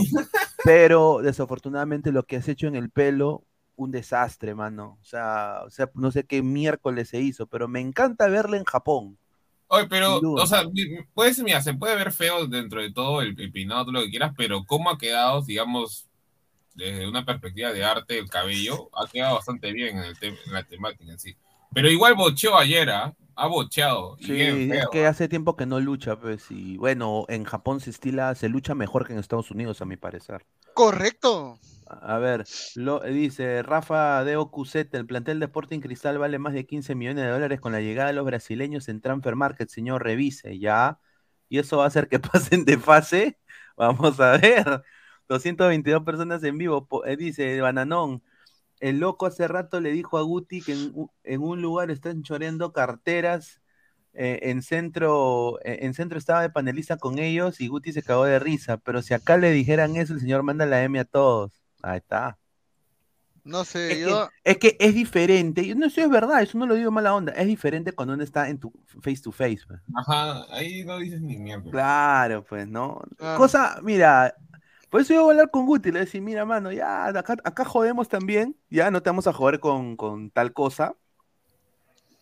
Pero 0.64 1.20
desafortunadamente 1.24 2.12
lo 2.12 2.24
que 2.24 2.36
has 2.38 2.48
hecho 2.48 2.68
en 2.68 2.76
el 2.76 2.90
pelo, 2.92 3.46
un 3.76 3.92
desastre, 3.92 4.54
mano. 4.56 4.98
O 5.02 5.06
sea, 5.06 5.62
o 5.66 5.70
sea, 5.70 5.90
no 5.96 6.12
sé 6.12 6.26
qué 6.26 6.44
miércoles 6.44 7.10
se 7.10 7.20
hizo, 7.22 7.48
pero 7.48 7.68
me 7.68 7.80
encanta 7.80 8.28
verla 8.28 8.58
en 8.58 8.66
Japón. 8.66 9.18
Oye, 9.68 9.88
pero, 9.88 10.20
o 10.20 10.48
sea, 10.48 10.64
mi- 10.64 11.04
puede 11.14 11.34
ser, 11.34 11.46
mira, 11.46 11.62
se 11.62 11.74
puede 11.76 11.96
ver 11.96 12.12
feo 12.12 12.48
dentro 12.48 12.82
de 12.82 12.92
todo 12.92 13.22
el, 13.22 13.40
el 13.40 13.52
peinado, 13.52 13.86
todo 13.86 13.94
lo 13.94 14.02
que 14.02 14.10
quieras, 14.10 14.34
pero 14.36 14.66
cómo 14.66 14.90
ha 14.90 14.98
quedado, 14.98 15.44
digamos, 15.44 16.10
desde 16.74 17.08
una 17.08 17.26
perspectiva 17.26 17.72
de 17.74 17.84
arte, 17.84 18.18
el 18.20 18.30
cabello, 18.30 18.90
ha 18.98 19.08
quedado 19.08 19.36
bastante 19.36 19.72
bien 19.72 19.98
en, 20.00 20.04
el 20.06 20.18
en 20.22 20.54
la 20.54 20.64
temática 20.64 21.12
en 21.12 21.20
sí. 21.20 21.36
Pero 21.74 21.90
igual 21.90 22.16
bocheó 22.16 22.58
ayer, 22.58 22.90
¿ah? 22.90 23.14
Ha 23.36 23.48
bocheado. 23.48 24.18
Y 24.20 24.26
Sí, 24.26 24.34
bien 24.34 24.60
es 24.60 24.68
feo. 24.68 24.90
que 24.90 25.06
hace 25.08 25.30
tiempo 25.30 25.56
que 25.56 25.66
no 25.66 25.80
lucha, 25.80 26.20
pues, 26.20 26.52
y 26.52 26.78
bueno, 26.78 27.26
en 27.30 27.46
Japón 27.46 27.80
se 27.80 27.90
estila, 27.92 28.36
se 28.36 28.50
lucha 28.50 28.76
mejor 28.76 29.06
que 29.08 29.14
en 29.14 29.20
Estados 29.20 29.52
Unidos, 29.52 29.82
a 29.82 29.86
mi 29.86 29.98
parecer. 29.98 30.46
Correcto. 30.74 31.60
A 31.86 32.18
ver, 32.20 32.46
lo, 32.76 33.00
dice 33.02 33.64
Rafa 33.64 34.24
de 34.24 34.38
Ocuzeta, 34.38 34.98
el 34.98 35.08
plantel 35.08 35.40
de 35.40 35.46
Sporting 35.48 35.80
Cristal 35.80 36.20
vale 36.20 36.38
más 36.38 36.54
de 36.54 36.66
15 36.68 36.94
millones 36.96 37.24
de 37.24 37.32
dólares 37.32 37.60
con 37.60 37.72
la 37.72 37.82
llegada 37.82 38.10
de 38.10 38.14
los 38.14 38.26
brasileños 38.26 38.88
en 38.90 39.02
Transfer 39.02 39.36
Market, 39.36 39.70
señor, 39.70 40.04
revise, 40.04 40.60
ya. 40.60 41.00
Y 41.50 41.58
eso 41.60 41.78
va 41.78 41.86
a 41.86 41.88
hacer 41.88 42.08
que 42.08 42.20
pasen 42.20 42.66
de 42.66 42.78
fase. 42.78 43.40
Vamos 43.76 44.20
a 44.20 44.38
ver. 44.38 44.84
222 45.28 46.04
personas 46.04 46.44
en 46.44 46.58
vivo, 46.58 46.88
eh, 47.06 47.18
dice 47.18 47.60
Bananón. 47.62 48.22
El 48.80 49.00
loco 49.00 49.26
hace 49.26 49.48
rato 49.48 49.82
le 49.82 49.92
dijo 49.92 50.18
a 50.18 50.22
Guti 50.24 50.62
que 50.64 50.74
en, 51.24 51.42
un 51.42 51.62
lugar 51.62 51.92
están 51.92 52.24
choreando 52.24 52.72
carteras. 52.74 53.62
eh, 54.14 54.40
en 54.50 54.62
centro, 54.64 55.60
eh, 55.64 55.80
en 55.84 55.94
centro 55.94 56.18
estaba 56.18 56.42
de 56.42 56.50
panelista 56.50 56.98
con 56.98 57.20
ellos 57.20 57.62
y 57.62 57.68
Guti 57.68 57.94
se 57.94 58.04
cagó 58.04 58.26
de 58.26 58.40
risa. 58.40 58.78
Pero 58.78 59.02
si 59.02 59.14
acá 59.14 59.38
le 59.38 59.52
dijeran 59.52 59.96
eso, 59.98 60.14
el 60.14 60.20
señor 60.22 60.44
manda 60.44 60.66
la 60.66 60.84
M 60.84 61.00
a 61.00 61.06
todos. 61.06 61.52
Ahí 61.82 61.98
está. 62.00 62.38
No 63.44 63.66
sé, 63.66 63.94
Es 63.94 64.00
yo. 64.00 64.30
que, 64.44 64.52
es 64.52 64.58
que 64.58 64.78
es 64.80 64.94
diferente. 64.94 65.66
Yo 65.66 65.76
no 65.76 65.90
sé, 65.90 66.04
es 66.04 66.10
verdad, 66.10 66.42
eso 66.42 66.58
no 66.58 66.66
lo 66.68 66.76
digo 66.76 66.92
mala 66.92 67.14
onda. 67.16 67.34
Es 67.34 67.48
diferente 67.48 67.94
cuando 67.94 68.14
uno 68.14 68.24
está 68.24 68.50
en 68.50 68.60
tu 68.60 68.72
face 69.02 69.22
to 69.24 69.32
face. 69.32 69.60
pues. 69.68 69.80
Ajá, 69.96 70.46
ahí 70.56 70.84
no 70.86 70.98
dices 71.00 71.22
ni 71.22 71.38
mierda. 71.38 71.72
Claro, 71.72 72.44
pues, 72.46 72.68
¿no? 72.68 73.02
Claro. 73.18 73.38
Cosa, 73.38 73.80
mira, 73.84 74.36
por 74.90 75.02
eso 75.02 75.14
yo 75.14 75.22
voy 75.24 75.30
a 75.30 75.34
hablar 75.34 75.52
con 75.52 75.66
Guti, 75.66 75.90
le 75.90 75.92
voy 75.94 76.02
a 76.02 76.06
decir, 76.06 76.22
mira, 76.22 76.46
mano, 76.46 76.72
ya, 76.72 77.08
acá, 77.08 77.36
acá 77.44 77.66
jodemos 77.66 78.08
también, 78.10 78.56
ya 78.70 78.90
no 78.92 79.02
te 79.04 79.10
vamos 79.10 79.28
a 79.28 79.34
joder 79.34 79.60
con, 79.60 79.96
con 79.96 80.30
tal 80.32 80.54
cosa. 80.54 80.96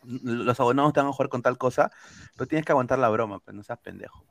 Los 0.04 0.60
abonados 0.60 0.94
te 0.94 1.00
van 1.02 1.10
a 1.10 1.14
jugar 1.14 1.30
con 1.30 1.42
tal 1.42 1.58
cosa, 1.58 1.92
pero 2.36 2.48
tienes 2.48 2.66
que 2.66 2.72
aguantar 2.72 3.00
la 3.00 3.10
broma, 3.10 3.40
pues 3.40 3.56
no 3.56 3.64
seas 3.64 3.80
pendejo. 3.80 4.24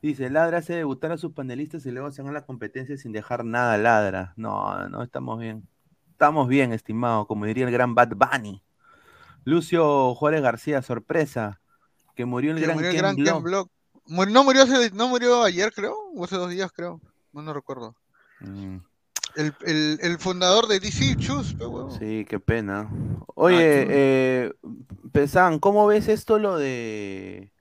Dice, 0.00 0.28
Ladra 0.30 0.58
hace 0.58 0.74
debutar 0.74 1.12
a 1.12 1.18
sus 1.18 1.32
panelistas 1.32 1.84
y 1.86 1.90
luego 1.90 2.10
se 2.12 2.22
van 2.22 2.30
a 2.30 2.34
la 2.34 2.44
competencia 2.46 2.96
sin 2.96 3.12
dejar 3.12 3.44
nada 3.44 3.76
Ladra. 3.78 4.34
No, 4.36 4.88
no, 4.88 5.02
estamos 5.02 5.38
bien. 5.40 5.66
Estamos 6.10 6.46
bien, 6.48 6.72
estimado, 6.72 7.26
como 7.26 7.44
diría 7.46 7.64
el 7.66 7.72
gran 7.72 7.94
Bad 7.94 8.10
Bunny. 8.16 8.62
Lucio 9.44 10.14
Juárez 10.14 10.42
García, 10.42 10.80
sorpresa, 10.82 11.60
que 12.14 12.24
murió 12.24 12.52
el 12.52 12.58
que 12.58 12.64
gran 12.64 12.76
murió 12.76 12.90
el 12.90 12.94
Ken 12.96 13.02
gran 13.02 13.16
Ken 13.16 13.24
Block. 13.24 13.42
Block. 13.42 13.70
Mur- 14.06 14.30
no 14.30 14.44
murió 14.44 14.62
hace- 14.62 14.90
no 14.92 15.08
murió 15.08 15.42
ayer, 15.42 15.72
creo, 15.74 15.96
o 16.14 16.24
hace 16.24 16.36
dos 16.36 16.50
días, 16.50 16.70
creo. 16.72 17.00
No, 17.34 17.42
no 17.42 17.52
recuerdo. 17.52 17.96
Mm. 18.40 18.76
El, 19.34 19.52
el, 19.66 19.98
el 20.00 20.18
fundador 20.18 20.68
de 20.68 20.78
DC, 20.78 21.16
Chus. 21.16 21.56
Sí, 21.98 22.24
qué 22.28 22.38
pena. 22.38 22.88
Oye, 23.34 23.82
chus. 23.84 23.92
eh, 23.92 24.52
Pesan, 25.12 25.58
¿cómo 25.58 25.86
ves 25.86 26.08
esto 26.08 26.38
lo 26.38 26.56
de 26.56 27.52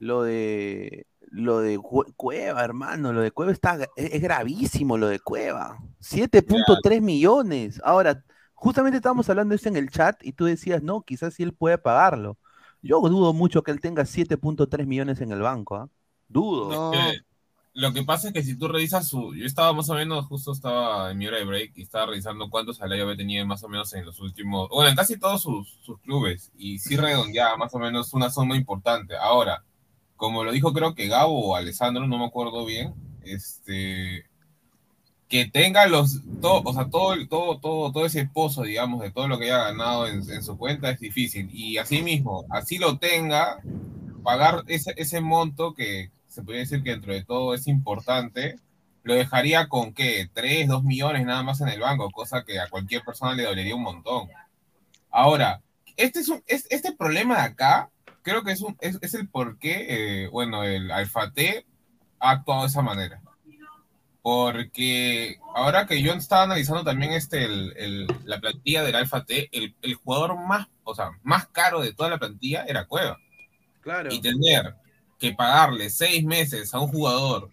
lo 0.00 0.22
de 0.22 1.06
lo 1.30 1.60
de 1.60 1.78
Cue- 1.78 2.12
Cueva, 2.16 2.64
hermano? 2.64 3.12
Lo 3.12 3.20
de 3.20 3.30
Cueva 3.30 3.52
está 3.52 3.78
es 3.96 4.20
gravísimo 4.20 4.98
lo 4.98 5.06
de 5.06 5.20
Cueva. 5.20 5.78
7.3 6.00 7.00
millones. 7.00 7.80
Ahora, 7.84 8.24
justamente 8.54 8.96
estábamos 8.96 9.30
hablando 9.30 9.52
de 9.52 9.56
eso 9.56 9.68
en 9.68 9.76
el 9.76 9.90
chat 9.90 10.18
y 10.24 10.32
tú 10.32 10.46
decías, 10.46 10.82
"No, 10.82 11.02
quizás 11.02 11.34
sí 11.34 11.44
él 11.44 11.52
puede 11.54 11.78
pagarlo." 11.78 12.38
Yo 12.82 13.00
dudo 13.00 13.32
mucho 13.32 13.62
que 13.62 13.70
él 13.70 13.80
tenga 13.80 14.04
7.3 14.04 14.86
millones 14.86 15.20
en 15.20 15.30
el 15.30 15.42
banco, 15.42 15.76
¿ah? 15.76 15.88
Dudo. 16.28 16.68
No, 16.70 16.94
Eh, 16.94 17.20
lo 17.78 17.92
que 17.92 18.02
pasa 18.02 18.26
es 18.26 18.34
que 18.34 18.42
si 18.42 18.56
tú 18.56 18.66
revisas 18.66 19.06
su. 19.06 19.36
Yo 19.36 19.46
estaba 19.46 19.72
más 19.72 19.88
o 19.88 19.94
menos, 19.94 20.26
justo 20.26 20.50
estaba 20.50 21.12
en 21.12 21.18
mi 21.18 21.28
hora 21.28 21.38
de 21.38 21.44
break 21.44 21.72
y 21.76 21.82
estaba 21.82 22.06
revisando 22.06 22.50
cuántos 22.50 22.78
salarios 22.78 23.04
había 23.04 23.16
tenido 23.16 23.46
más 23.46 23.62
o 23.62 23.68
menos 23.68 23.92
en 23.92 24.04
los 24.04 24.18
últimos. 24.18 24.68
Bueno, 24.68 24.90
en 24.90 24.96
casi 24.96 25.16
todos 25.16 25.42
sus, 25.42 25.78
sus 25.84 25.96
clubes. 26.00 26.50
Y 26.58 26.80
sí 26.80 26.96
redondeaba 26.96 27.56
más 27.56 27.72
o 27.76 27.78
menos 27.78 28.12
una 28.14 28.30
suma 28.30 28.56
importante. 28.56 29.16
Ahora, 29.16 29.62
como 30.16 30.42
lo 30.42 30.50
dijo 30.50 30.72
creo 30.72 30.96
que 30.96 31.06
Gabo 31.06 31.50
o 31.50 31.54
Alessandro, 31.54 32.04
no 32.08 32.18
me 32.18 32.24
acuerdo 32.24 32.66
bien, 32.66 32.94
este. 33.22 34.26
Que 35.28 35.46
tenga 35.46 35.86
los. 35.86 36.20
Todo, 36.40 36.62
o 36.64 36.74
sea, 36.74 36.90
todo, 36.90 37.14
todo, 37.28 37.60
todo, 37.60 37.92
todo 37.92 38.06
ese 38.06 38.26
pozo, 38.26 38.64
digamos, 38.64 39.02
de 39.02 39.12
todo 39.12 39.28
lo 39.28 39.38
que 39.38 39.44
haya 39.44 39.68
ganado 39.68 40.08
en, 40.08 40.28
en 40.28 40.42
su 40.42 40.58
cuenta 40.58 40.90
es 40.90 40.98
difícil. 40.98 41.48
Y 41.52 41.78
así 41.78 42.02
mismo, 42.02 42.44
así 42.50 42.78
lo 42.78 42.98
tenga, 42.98 43.60
pagar 44.24 44.64
ese, 44.66 44.94
ese 44.96 45.20
monto 45.20 45.74
que 45.74 46.10
se 46.28 46.42
podría 46.42 46.60
decir 46.60 46.82
que 46.82 46.90
dentro 46.90 47.12
de 47.12 47.24
todo 47.24 47.54
es 47.54 47.66
importante, 47.66 48.58
lo 49.02 49.14
dejaría 49.14 49.68
con 49.68 49.94
qué, 49.94 50.28
3, 50.32 50.68
2 50.68 50.84
millones 50.84 51.24
nada 51.24 51.42
más 51.42 51.60
en 51.60 51.68
el 51.68 51.80
banco, 51.80 52.10
cosa 52.10 52.44
que 52.44 52.60
a 52.60 52.68
cualquier 52.68 53.02
persona 53.02 53.34
le 53.34 53.44
dolería 53.44 53.74
un 53.74 53.82
montón. 53.82 54.28
Ahora, 55.10 55.62
este, 55.96 56.20
es 56.20 56.28
un, 56.28 56.42
es- 56.46 56.66
este 56.70 56.92
problema 56.92 57.36
de 57.36 57.42
acá, 57.42 57.90
creo 58.22 58.42
que 58.44 58.52
es, 58.52 58.60
un, 58.60 58.76
es, 58.80 58.98
es 59.00 59.14
el 59.14 59.28
por 59.28 59.58
qué, 59.58 59.86
eh, 60.24 60.28
bueno, 60.28 60.62
el 60.64 60.90
Alfate 60.90 61.64
ha 62.20 62.30
actuado 62.32 62.62
de 62.62 62.68
esa 62.68 62.82
manera. 62.82 63.22
Porque 64.22 65.38
ahora 65.54 65.86
que 65.86 66.02
yo 66.02 66.12
estaba 66.12 66.42
analizando 66.42 66.84
también 66.84 67.12
este, 67.12 67.44
el, 67.44 67.72
el- 67.76 68.06
la 68.24 68.38
plantilla 68.40 68.82
del 68.82 68.96
Alfa 68.96 69.24
T, 69.24 69.48
el, 69.52 69.74
el 69.80 69.94
jugador 69.94 70.36
más, 70.46 70.66
o 70.84 70.94
sea, 70.94 71.12
más 71.22 71.46
caro 71.48 71.80
de 71.80 71.94
toda 71.94 72.10
la 72.10 72.18
plantilla 72.18 72.64
era 72.68 72.84
Cueva. 72.84 73.16
Claro. 73.80 74.12
Y 74.12 74.20
tener 74.20 74.74
que 75.18 75.32
pagarle 75.32 75.90
seis 75.90 76.24
meses 76.24 76.72
a 76.74 76.80
un 76.80 76.88
jugador 76.88 77.50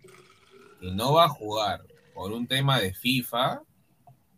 que 0.79 0.91
no 0.91 1.13
va 1.13 1.25
a 1.25 1.29
jugar 1.29 1.81
por 2.13 2.31
un 2.31 2.47
tema 2.47 2.79
de 2.79 2.93
FIFA, 2.93 3.61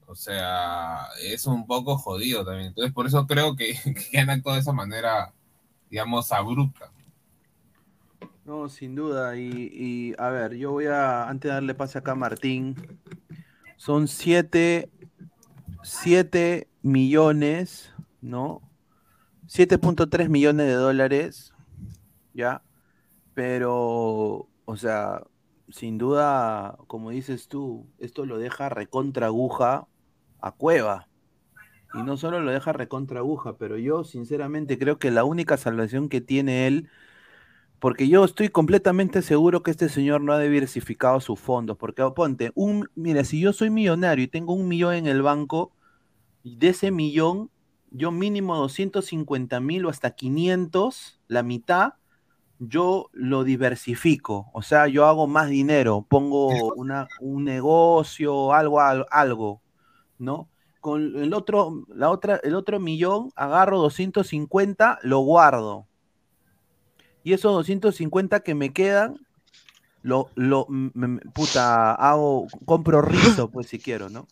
o 0.06 0.16
sea, 0.16 1.08
es 1.22 1.46
un 1.46 1.68
poco 1.68 1.98
jodido 1.98 2.46
también. 2.46 2.68
Entonces, 2.68 2.94
por 2.94 3.06
eso 3.06 3.28
creo 3.28 3.56
que, 3.56 3.76
que 4.12 4.18
han 4.20 4.30
actuado 4.30 4.56
de 4.56 4.62
esa 4.62 4.74
manera, 4.74 5.34
digamos, 5.90 6.32
abrupta. 6.32 6.92
No, 8.46 8.70
sin 8.70 8.96
duda. 8.96 9.36
Y, 9.36 10.16
a 10.18 10.30
ver, 10.30 10.56
yo 10.56 10.72
voy 10.72 10.86
a, 10.86 11.28
antes 11.28 11.50
de 11.50 11.54
darle 11.54 11.76
pase 11.76 11.98
acá 11.98 12.14
a 12.14 12.16
Martín, 12.16 12.76
son 13.76 14.08
7 14.08 14.90
7 15.84 16.68
millones, 16.82 17.94
¿no? 18.22 18.62
7.3 19.48 20.28
millones 20.28 20.68
de 20.68 20.74
dólares, 20.74 21.54
¿ya? 22.34 22.62
Pero, 23.38 24.50
o 24.66 24.78
sea, 24.78 25.22
sin 25.70 26.00
duda, 26.00 26.76
como 26.88 27.12
dices 27.12 27.48
tú, 27.48 27.86
esto 28.00 28.26
lo 28.26 28.40
deja 28.40 28.68
recontra 28.68 29.28
aguja 29.28 29.88
a 30.42 30.52
Cueva. 30.54 31.08
Y 31.94 32.02
no 32.02 32.18
solo 32.18 32.40
lo 32.42 32.50
deja 32.50 32.74
recontra 32.74 33.20
aguja, 33.20 33.56
pero 33.60 33.78
yo 33.78 34.04
sinceramente 34.04 34.80
creo 34.80 34.98
que 34.98 35.12
la 35.12 35.24
única 35.24 35.56
salvación 35.56 36.10
que 36.10 36.20
tiene 36.20 36.66
él, 36.66 36.90
porque 37.78 38.08
yo 38.08 38.26
estoy 38.26 38.50
completamente 38.50 39.22
seguro 39.22 39.62
que 39.62 39.70
este 39.70 39.88
señor 39.88 40.22
no 40.22 40.34
ha 40.34 40.40
diversificado 40.40 41.20
sus 41.20 41.40
fondos, 41.40 41.78
porque 41.78 42.04
ponte, 42.16 42.52
un, 42.56 42.90
mira, 42.96 43.24
si 43.24 43.40
yo 43.40 43.54
soy 43.54 43.70
millonario 43.70 44.26
y 44.26 44.30
tengo 44.30 44.54
un 44.54 44.68
millón 44.68 44.96
en 44.96 45.06
el 45.06 45.22
banco, 45.22 45.74
de 46.44 46.70
ese 46.70 46.90
millón, 46.90 47.52
yo 47.92 48.10
mínimo 48.12 48.56
250 48.56 49.60
mil 49.60 49.86
o 49.86 49.90
hasta 49.90 50.16
500, 50.16 51.20
la 51.28 51.44
mitad, 51.44 51.94
yo 52.60 53.10
lo 53.14 53.44
diversifico, 53.44 54.50
o 54.54 54.62
sea, 54.62 54.88
yo 54.88 55.06
hago 55.06 55.28
más 55.28 55.50
dinero, 55.50 56.06
pongo 56.08 56.74
una, 56.74 57.08
un 57.22 57.44
negocio, 57.44 58.54
algo, 58.54 58.80
al- 58.82 59.06
algo, 59.12 59.62
¿no? 60.18 60.50
Con 60.82 61.16
el 61.18 61.34
otro, 61.34 61.86
la 61.90 62.10
otra, 62.10 62.40
el 62.44 62.56
otro 62.56 62.80
millón, 62.80 63.32
agarro 63.36 63.78
250, 63.80 65.00
lo 65.04 65.20
guardo. 65.20 65.88
Y 67.24 67.34
esos 67.34 67.52
250 67.54 68.40
que 68.40 68.56
me 68.56 68.72
quedan, 68.72 69.18
lo, 70.02 70.30
lo, 70.36 70.66
m- 70.70 70.92
m- 70.96 71.20
puta, 71.34 71.94
hago, 71.94 72.48
compro 72.66 73.02
rizo, 73.02 73.50
pues 73.52 73.68
si 73.68 73.80
quiero, 73.80 74.10
¿no? 74.10 74.28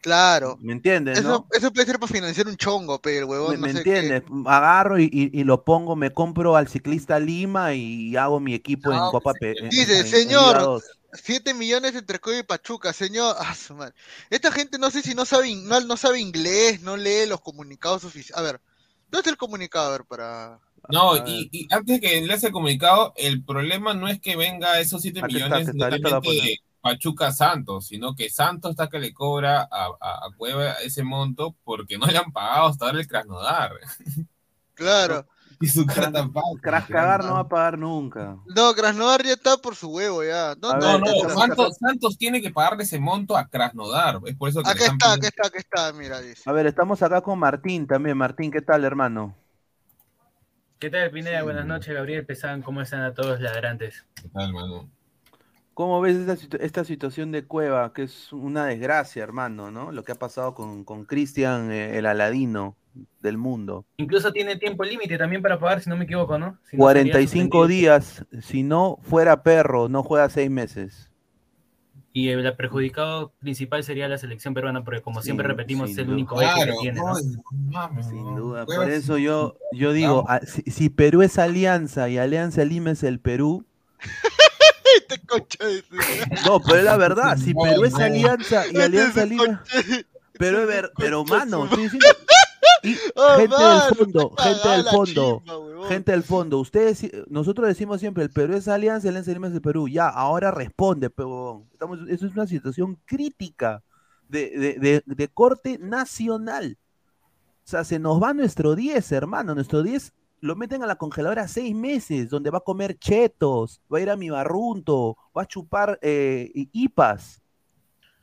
Claro. 0.00 0.56
¿Me 0.60 0.72
entiendes, 0.72 1.18
Eso, 1.18 1.28
no? 1.28 1.46
eso 1.52 1.72
puede 1.72 1.86
ser 1.86 1.98
para 1.98 2.12
financiar 2.12 2.48
un 2.48 2.56
chongo, 2.56 3.00
pero 3.00 3.18
el 3.18 3.24
huevón 3.24 3.50
¿Me, 3.52 3.56
no 3.58 3.66
me 3.66 3.72
sé 3.74 3.84
qué. 3.84 3.98
entiendes? 3.98 4.22
Agarro 4.46 4.98
y, 4.98 5.04
y- 5.12 5.38
y 5.38 5.44
lo 5.44 5.62
pongo, 5.64 5.94
me 5.96 6.10
compro 6.10 6.56
al 6.56 6.68
ciclista 6.68 7.18
Lima 7.20 7.74
y 7.74 8.16
hago 8.16 8.40
mi 8.40 8.54
equipo 8.54 8.92
en 8.92 8.98
Copa 9.10 9.34
Pe- 9.34 9.58
en- 9.58 9.68
Dice, 9.68 9.98
en- 9.98 9.98
en 9.98 10.04
Liga 10.04 10.16
señor, 10.18 10.58
2. 10.58 10.84
7 11.12 11.54
millones 11.54 11.94
entre 11.94 12.18
Cueva 12.18 12.38
y 12.38 12.42
Pachuca, 12.44 12.92
señor. 12.92 13.34
Ah, 13.38 13.54
su 13.54 13.74
madre. 13.74 13.94
Esta 14.30 14.50
gente 14.52 14.78
no 14.78 14.90
sé 14.90 15.02
si 15.02 15.14
no 15.14 15.24
sabe, 15.24 15.54
no, 15.54 15.80
no 15.80 15.96
sabe 15.96 16.20
inglés, 16.20 16.80
no 16.82 16.96
lee 16.96 17.26
los 17.28 17.40
comunicados 17.40 18.04
oficiales. 18.04 18.38
A 18.38 18.42
ver, 18.42 18.60
¿dónde 19.08 19.18
está 19.18 19.30
el 19.30 19.36
comunicado? 19.36 19.88
A 19.88 19.92
ver, 19.92 20.04
para. 20.04 20.60
No, 20.88 21.16
y, 21.26 21.48
y 21.52 21.68
antes 21.70 22.00
de 22.00 22.08
que 22.08 22.20
le 22.22 22.34
el 22.34 22.52
comunicado, 22.52 23.12
el 23.16 23.44
problema 23.44 23.92
no 23.92 24.08
es 24.08 24.20
que 24.20 24.36
venga 24.36 24.80
esos 24.80 25.02
7 25.02 25.20
Aquí 25.22 25.36
está, 25.36 25.46
millones 25.58 25.68
está, 25.68 25.90
netamente 25.90 26.30
de 26.30 26.58
Pachuca 26.80 27.30
Santos, 27.32 27.86
sino 27.86 28.14
que 28.14 28.30
Santos 28.30 28.70
está 28.72 28.88
que 28.88 28.98
le 28.98 29.12
cobra 29.12 29.62
a, 29.62 29.86
a- 30.00 30.26
a 30.26 30.30
Cueva 30.36 30.72
ese 30.82 31.02
monto 31.02 31.54
porque 31.64 31.98
no 31.98 32.06
le 32.06 32.16
han 32.18 32.32
pagado 32.32 32.66
hasta 32.68 32.86
ahora 32.86 32.98
el 33.00 33.06
Krasnodar. 33.06 33.72
Claro. 34.74 35.26
Y 35.60 35.66
su 35.68 35.84
cara. 35.84 36.10
Crash 36.62 36.86
cagar 36.88 37.22
no 37.22 37.34
va 37.34 37.40
a 37.40 37.48
pagar 37.48 37.76
nunca. 37.76 38.38
No, 38.46 38.72
Krasnodar 38.72 39.22
ya 39.22 39.34
está 39.34 39.58
por 39.58 39.76
su 39.76 39.90
huevo 39.90 40.24
ya. 40.24 40.54
¿Dónde 40.54 40.86
No, 40.86 40.98
no, 40.98 41.28
Santos, 41.28 41.76
Santos 41.76 42.16
tiene 42.16 42.40
que 42.40 42.48
pagarle 42.50 42.84
ese 42.84 42.98
monto 42.98 43.36
a 43.36 43.46
Krasnodar. 43.46 44.20
Es 44.24 44.34
por 44.36 44.48
eso 44.48 44.62
que 44.62 44.70
Acá 44.70 44.84
está, 44.84 44.94
pidiendo- 44.96 45.16
acá 45.16 45.26
está, 45.28 45.46
acá 45.48 45.58
está, 45.58 45.92
mira, 45.92 46.18
dice. 46.22 46.48
A 46.48 46.52
ver, 46.54 46.64
estamos 46.64 47.02
acá 47.02 47.20
con 47.20 47.38
Martín 47.38 47.86
también. 47.86 48.16
Martín, 48.16 48.50
¿qué 48.50 48.62
tal, 48.62 48.84
hermano? 48.84 49.36
¿Qué 50.78 50.88
tal, 50.88 51.10
Pineda? 51.10 51.42
Buenas 51.42 51.66
noches, 51.66 51.94
Gabriel 51.94 52.24
Pesán. 52.24 52.62
¿Cómo 52.62 52.80
están 52.80 53.02
a 53.02 53.12
todos 53.12 53.38
ladrantes? 53.40 54.06
¿Qué 54.14 54.30
tal, 54.30 54.48
hermano? 54.48 54.88
¿Cómo 55.74 56.00
ves 56.00 56.16
esta, 56.16 56.36
situ- 56.36 56.58
esta 56.60 56.84
situación 56.84 57.32
de 57.32 57.44
Cueva? 57.44 57.92
Que 57.92 58.02
es 58.02 58.32
una 58.32 58.66
desgracia, 58.66 59.22
hermano, 59.22 59.70
¿no? 59.70 59.92
Lo 59.92 60.02
que 60.04 60.12
ha 60.12 60.16
pasado 60.16 60.54
con, 60.54 60.84
con 60.84 61.04
Cristian, 61.04 61.70
eh, 61.72 61.96
el 61.98 62.06
aladino 62.06 62.76
del 63.20 63.38
mundo. 63.38 63.86
Incluso 63.96 64.32
tiene 64.32 64.56
tiempo 64.56 64.84
límite 64.84 65.16
también 65.16 65.40
para 65.42 65.58
pagar, 65.58 65.80
si 65.80 65.88
no 65.88 65.96
me 65.96 66.04
equivoco, 66.04 66.38
¿no? 66.38 66.58
Si 66.68 66.76
no, 66.76 66.86
sería 66.88 67.12
45 67.12 67.58
suspendido. 67.58 67.66
días. 67.68 68.26
Si 68.42 68.62
no 68.62 68.98
fuera 69.02 69.42
perro, 69.42 69.88
no 69.88 70.02
juega 70.02 70.28
seis 70.28 70.50
meses. 70.50 71.06
Y 72.12 72.28
el 72.30 72.56
perjudicado 72.56 73.32
principal 73.38 73.84
sería 73.84 74.08
la 74.08 74.18
selección 74.18 74.52
peruana, 74.52 74.82
porque 74.82 75.00
como 75.00 75.22
siempre 75.22 75.46
repetimos, 75.46 75.90
es 75.90 75.98
el 75.98 76.06
duda. 76.06 76.14
único 76.16 76.42
eje 76.42 76.50
que 76.52 76.64
Claro, 76.64 76.80
tiene, 76.80 77.00
¿no? 77.00 77.14
Sin 78.02 78.34
duda. 78.34 78.66
Por 78.66 78.90
eso 78.90 79.16
yo, 79.16 79.56
yo 79.72 79.92
digo, 79.92 80.24
ah, 80.28 80.40
si, 80.44 80.62
si 80.62 80.90
Perú 80.90 81.22
es 81.22 81.38
Alianza 81.38 82.08
y 82.08 82.18
Alianza 82.18 82.64
Lima 82.64 82.90
es 82.90 83.04
el 83.04 83.20
Perú, 83.20 83.64
Este 84.98 85.20
concha 85.26 85.64
de 85.66 85.84
no, 86.46 86.60
pero 86.60 86.78
es 86.78 86.84
la 86.84 86.96
verdad, 86.96 87.36
si 87.44 87.52
No, 87.54 87.62
Perú 87.62 87.84
es. 87.84 87.94
Alianza 87.94 88.64
y 88.66 88.68
Este 88.70 88.82
Alianza 88.82 89.22
es 89.22 89.28
Lima, 89.28 89.44
concha- 89.44 90.06
pero, 90.38 90.58
es 90.62 90.68
este 90.74 90.86
es 90.86 90.90
pero 90.96 91.24
mano, 91.24 91.64
estoy 91.64 91.82
diciendo, 91.84 92.06
y 92.82 92.96
Oh, 93.14 93.36
gente 93.36 93.56
del 93.62 93.94
fondo, 93.96 94.34
gente 94.38 94.68
del 94.68 94.84
fondo, 94.84 95.42
gente 95.88 96.12
del 96.12 96.22
fondo, 96.22 96.58
ustedes, 96.58 97.10
nosotros 97.28 97.68
decimos 97.68 98.00
siempre, 98.00 98.24
el 98.24 98.30
Perú 98.30 98.54
es 98.56 98.68
Alianza, 98.68 99.08
el 99.08 99.14
Alianza 99.16 99.32
Lima 99.32 99.48
es 99.48 99.54
el 99.54 99.60
Perú, 99.60 99.86
ya, 99.88 100.08
ahora 100.08 100.50
responde, 100.50 101.10
pe, 101.10 101.22
huevón. 101.24 101.68
Estamos, 101.72 101.98
eso 102.08 102.26
es 102.26 102.32
una 102.32 102.46
situación 102.46 102.98
crítica 103.04 103.82
de, 104.28 104.50
de, 104.50 104.74
de, 104.78 105.02
de 105.04 105.28
corte 105.28 105.78
nacional. 105.78 106.78
O 107.64 107.68
sea, 107.70 107.84
se 107.84 107.98
nos 107.98 108.22
va 108.22 108.32
nuestro 108.32 108.74
10, 108.74 109.12
hermano, 109.12 109.54
nuestro 109.54 109.82
10 109.82 110.12
lo 110.40 110.56
meten 110.56 110.82
a 110.82 110.86
la 110.86 110.96
congeladora 110.96 111.48
seis 111.48 111.74
meses, 111.74 112.28
donde 112.30 112.50
va 112.50 112.58
a 112.58 112.60
comer 112.62 112.98
chetos, 112.98 113.80
va 113.92 113.98
a 113.98 114.00
ir 114.02 114.10
a 114.10 114.16
mi 114.16 114.30
barrunto, 114.30 115.16
va 115.36 115.42
a 115.42 115.46
chupar 115.46 115.98
eh, 116.02 116.50
hipas. 116.72 117.42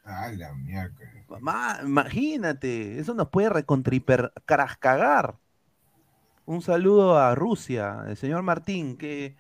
Ah, 0.06 0.32
la 0.32 0.54
mierda. 0.56 1.06
Ma- 1.40 1.80
imagínate, 1.84 3.00
eso 3.00 3.14
nos 3.14 3.30
puede 3.30 3.50
recontriper 3.50 4.32
cagar. 4.80 5.38
Un 6.46 6.62
saludo 6.62 7.18
a 7.18 7.36
Rusia, 7.36 8.06
el 8.08 8.16
señor 8.18 8.42
Martín, 8.42 8.98
¿qué, 8.98 9.36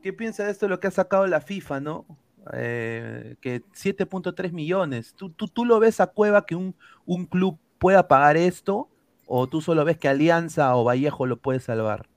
qué 0.00 0.12
piensa 0.12 0.44
de 0.44 0.52
esto 0.52 0.66
de 0.66 0.70
lo 0.70 0.78
que 0.80 0.86
ha 0.86 0.90
sacado 0.92 1.26
la 1.26 1.40
FIFA, 1.40 1.80
no? 1.80 2.06
Eh, 2.54 3.36
que 3.40 3.64
7.3 3.72 4.52
millones. 4.52 5.14
¿Tú, 5.16 5.30
tú, 5.30 5.48
tú 5.48 5.64
lo 5.64 5.80
ves 5.80 6.00
a 6.00 6.06
Cueva 6.08 6.46
que 6.46 6.54
un, 6.56 6.76
un 7.04 7.26
club 7.26 7.58
pueda 7.78 8.06
pagar 8.08 8.36
esto? 8.36 8.88
¿O 9.26 9.48
tú 9.48 9.60
solo 9.60 9.84
ves 9.84 9.98
que 9.98 10.08
Alianza 10.08 10.76
o 10.76 10.84
Vallejo 10.84 11.26
lo 11.26 11.36
puede 11.38 11.58
salvar? 11.60 12.08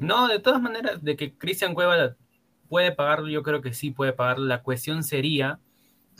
No, 0.00 0.28
de 0.28 0.38
todas 0.38 0.60
maneras, 0.60 1.02
de 1.02 1.16
que 1.16 1.36
Cristian 1.36 1.74
Cueva 1.74 2.16
puede 2.68 2.92
pagarlo, 2.92 3.28
yo 3.28 3.42
creo 3.42 3.60
que 3.62 3.72
sí 3.72 3.90
puede 3.90 4.12
pagarlo. 4.12 4.44
La 4.46 4.62
cuestión 4.62 5.02
sería 5.02 5.58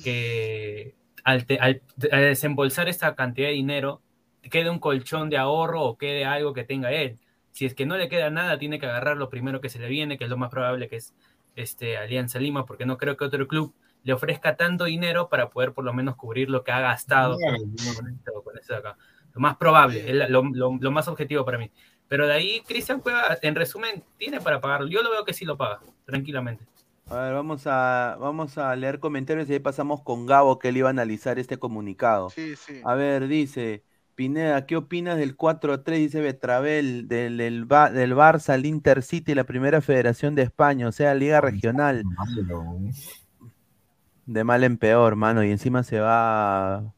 que 0.03 0.95
al, 1.25 1.47
te- 1.47 1.59
al- 1.59 1.83
al 2.13 2.21
desembolsar 2.23 2.89
esta 2.89 3.15
cantidad 3.15 3.49
de 3.49 3.55
dinero, 3.55 4.03
quede 4.43 4.71
un 4.71 4.79
colchón 4.79 5.31
de 5.31 5.39
ahorro 5.39 5.83
o 5.83 5.99
quede 5.99 6.25
algo 6.25 6.53
que 6.53 6.65
tenga 6.65 6.93
él. 6.93 7.19
Si 7.53 7.65
es 7.67 7.75
que 7.75 7.87
no 7.87 7.97
le 7.97 8.09
queda 8.09 8.31
nada, 8.31 8.59
tiene 8.59 8.79
que 8.79 8.87
agarrar 8.87 9.17
lo 9.17 9.29
primero 9.31 9.61
que 9.61 9.69
se 9.69 9.79
le 9.79 9.89
viene, 9.89 10.19
que 10.19 10.25
es 10.25 10.31
lo 10.31 10.37
más 10.37 10.51
probable 10.51 10.89
que 10.89 10.97
es 10.97 11.15
este, 11.57 11.97
Alianza 11.97 12.39
Lima, 12.39 12.67
porque 12.67 12.87
no 12.87 12.99
creo 12.99 13.17
que 13.17 13.25
otro 13.25 13.49
club 13.49 13.75
le 14.05 14.13
ofrezca 14.13 14.57
tanto 14.57 14.85
dinero 14.85 15.29
para 15.29 15.51
poder 15.51 15.73
por 15.73 15.85
lo 15.85 15.93
menos 15.93 16.17
cubrir 16.17 16.49
lo 16.51 16.63
que 16.63 16.71
ha 16.71 16.81
gastado 16.81 17.39
con, 17.39 17.57
con 17.95 18.09
esto, 18.09 18.43
con 18.45 18.59
esto 18.59 18.75
de 18.75 18.79
acá. 18.79 18.97
Lo 19.35 19.41
más 19.41 19.57
probable, 19.57 20.05
lo 20.29 20.91
más 20.93 21.09
objetivo 21.09 21.45
para 21.45 21.59
mí. 21.59 21.71
Pero 22.09 22.27
de 22.27 22.35
ahí, 22.35 22.63
Cristian 22.67 23.01
Cueva, 23.01 23.37
en 23.43 23.55
resumen, 23.55 24.03
tiene 24.19 24.41
para 24.41 24.61
pagarlo. 24.61 24.89
Yo 24.89 25.03
lo 25.03 25.11
veo 25.11 25.25
que 25.25 25.33
sí 25.33 25.45
lo 25.45 25.57
paga, 25.57 25.81
tranquilamente. 26.05 26.65
A 27.09 27.17
ver, 27.17 27.35
vamos 27.35 27.63
a, 27.67 28.17
vamos 28.21 28.59
a 28.59 28.75
leer 28.75 28.99
comentarios 28.99 29.49
y 29.49 29.55
ahí 29.55 29.59
pasamos 29.61 30.03
con 30.03 30.27
Gabo 30.27 30.59
que 30.59 30.69
él 30.69 30.77
iba 30.79 30.89
a 30.89 30.91
analizar 30.91 31.39
este 31.39 31.57
comunicado. 31.59 32.31
Sí, 32.31 32.57
sí. 32.57 32.81
A 32.85 32.95
ver, 32.95 33.29
dice, 33.29 33.85
Pineda, 34.17 34.67
¿qué 34.67 34.77
opinas 34.77 35.17
del 35.17 35.37
4-3? 35.37 35.99
Dice 35.99 36.21
Betravel, 36.21 37.07
del, 37.07 37.37
del, 37.37 37.65
Ba- 37.65 37.91
del 37.91 38.15
Barça 38.15 38.55
al 38.55 38.67
Intercity, 38.67 39.35
la 39.35 39.45
primera 39.45 39.81
federación 39.81 40.35
de 40.35 40.43
España, 40.43 40.89
o 40.89 40.93
sea, 40.93 41.15
Liga 41.15 41.41
Regional. 41.41 42.03
De 44.27 44.43
mal 44.43 44.65
en 44.65 44.77
peor, 44.77 45.15
mano, 45.15 45.45
y 45.45 45.51
encima 45.53 45.85
se 45.85 46.01
va 46.01 46.93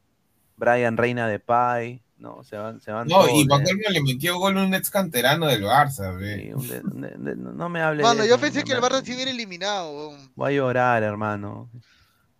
Brian 0.57 0.97
Reina 0.97 1.27
de 1.27 1.39
Pai, 1.39 2.01
no, 2.19 2.43
se 2.43 2.57
van, 2.57 2.79
se 2.81 2.91
van 2.91 3.07
No, 3.07 3.15
todos, 3.25 3.31
y 3.33 3.41
eh. 3.41 3.47
colmo 3.47 3.65
le 3.89 4.01
metió 4.01 4.37
gol 4.37 4.57
un 4.57 4.73
ex 4.73 4.89
canterano 4.89 5.47
del 5.47 5.63
Barça. 5.63 6.17
Sí, 6.19 6.51
un 6.53 6.67
de- 6.67 6.79
un 6.81 7.01
de- 7.01 7.15
un 7.15 7.23
de- 7.25 7.35
no 7.35 7.69
me 7.69 7.81
hable 7.81 8.03
Mano, 8.03 8.23
de 8.23 8.27
yo 8.29 8.35
eso, 8.35 8.41
pensé 8.41 8.59
no 8.59 8.65
que 8.65 8.73
el 8.73 8.81
Barça 8.81 9.03
se 9.03 9.15
hubiera 9.15 9.31
eliminado. 9.31 10.13
Voy 10.35 10.53
a 10.53 10.55
llorar, 10.55 11.03
hermano. 11.03 11.69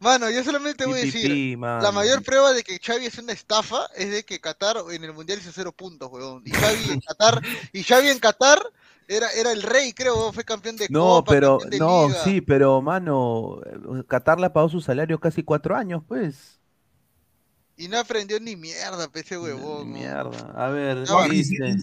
Mano, 0.01 0.29
yo 0.29 0.41
solamente 0.45 0.85
voy 0.85 0.99
a 1.01 1.03
decir, 1.03 1.57
la 1.59 1.91
mayor 1.91 2.23
prueba 2.23 2.53
de 2.53 2.63
que 2.63 2.79
Xavi 2.79 3.05
es 3.07 3.17
una 3.17 3.33
estafa 3.33 3.85
es 3.97 4.09
de 4.11 4.23
que 4.23 4.39
Qatar 4.39 4.77
en 4.91 5.03
el 5.03 5.11
Mundial 5.13 5.39
hizo 5.39 5.51
cero 5.53 5.73
puntos, 5.73 6.09
weón. 6.09 6.41
Y 6.45 6.51
Xavi 6.51 6.93
en 6.93 7.01
Qatar, 7.01 7.41
y 7.73 7.83
Xavi 7.83 8.07
en 8.07 8.19
Qatar 8.19 8.59
era, 9.09 9.29
era 9.31 9.51
el 9.51 9.61
rey, 9.61 9.91
creo, 9.91 10.15
weón, 10.17 10.33
fue 10.33 10.45
campeón 10.45 10.77
de 10.77 10.87
No, 10.89 11.01
Copa, 11.23 11.31
pero, 11.31 11.57
campeón 11.57 11.69
de 11.71 11.79
no, 11.79 12.07
Liga. 12.07 12.23
sí, 12.23 12.39
pero, 12.41 12.81
mano, 12.81 13.59
Qatar 14.07 14.39
le 14.39 14.45
ha 14.45 14.53
pagado 14.53 14.69
su 14.69 14.79
salario 14.79 15.19
casi 15.19 15.43
cuatro 15.43 15.75
años, 15.75 16.01
pues. 16.07 16.58
Y 17.79 17.87
no 17.87 17.97
aprendió 17.97 18.41
ni 18.41 18.57
mierda, 18.57 19.07
pe, 19.07 19.21
ese 19.21 19.37
huevón. 19.37 19.89
Mierda. 19.89 20.51
A 20.53 20.67
ver, 20.67 20.97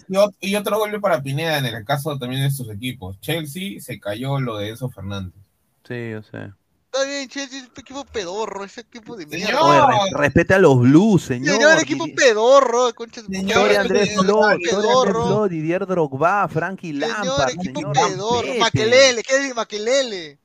No, 0.07 0.29
y, 0.39 0.55
otro 0.55 0.77
golpe 0.77 0.99
para 0.99 1.23
Pineda 1.23 1.57
en 1.57 1.65
el 1.65 1.83
caso 1.83 2.15
también 2.19 2.43
de 2.43 2.51
sus 2.51 2.69
equipos. 2.69 3.19
Chelsea 3.19 3.81
se 3.81 3.99
cayó 3.99 4.39
lo 4.39 4.57
de 4.57 4.69
Enzo 4.69 4.91
Fernández. 4.91 5.33
Sí, 5.87 6.11
yo 6.11 6.21
sé. 6.21 6.51
Está 6.85 7.03
bien, 7.03 7.27
Chelsea 7.27 7.57
es 7.57 7.65
un 7.65 7.71
equipo 7.75 8.05
pedorro, 8.05 8.63
ese 8.63 8.81
equipo 8.81 9.15
de 9.15 9.25
mierda. 9.25 9.47
Señor. 9.47 9.63
Oye, 9.63 10.11
re- 10.11 10.19
respete 10.19 10.53
a 10.53 10.59
los 10.59 10.79
Blues, 10.79 11.23
señor. 11.23 11.55
Señor, 11.55 11.79
equipo 11.79 12.05
pedorro, 12.15 12.93
concha 12.93 13.23
de 13.23 13.35
Señor. 13.35 13.75
Andrés 13.75 14.09
equipo 14.09 14.21
Flo, 14.21 14.33
Historia 14.33 14.51
Andrés 14.51 14.69
pedorro. 14.75 15.25
Flo, 15.25 15.47
Didier 15.47 15.87
Drogba, 15.87 16.47
Frankie 16.47 16.93
Señor, 16.93 17.09
Lampard, 17.09 17.49
equipo 17.55 17.79
señor 17.79 17.93
pedorro. 17.93 18.53
Maquelele, 18.59 19.23
¿qué 19.23 19.39
dice 19.39 19.53
Maquelele? 19.55 20.39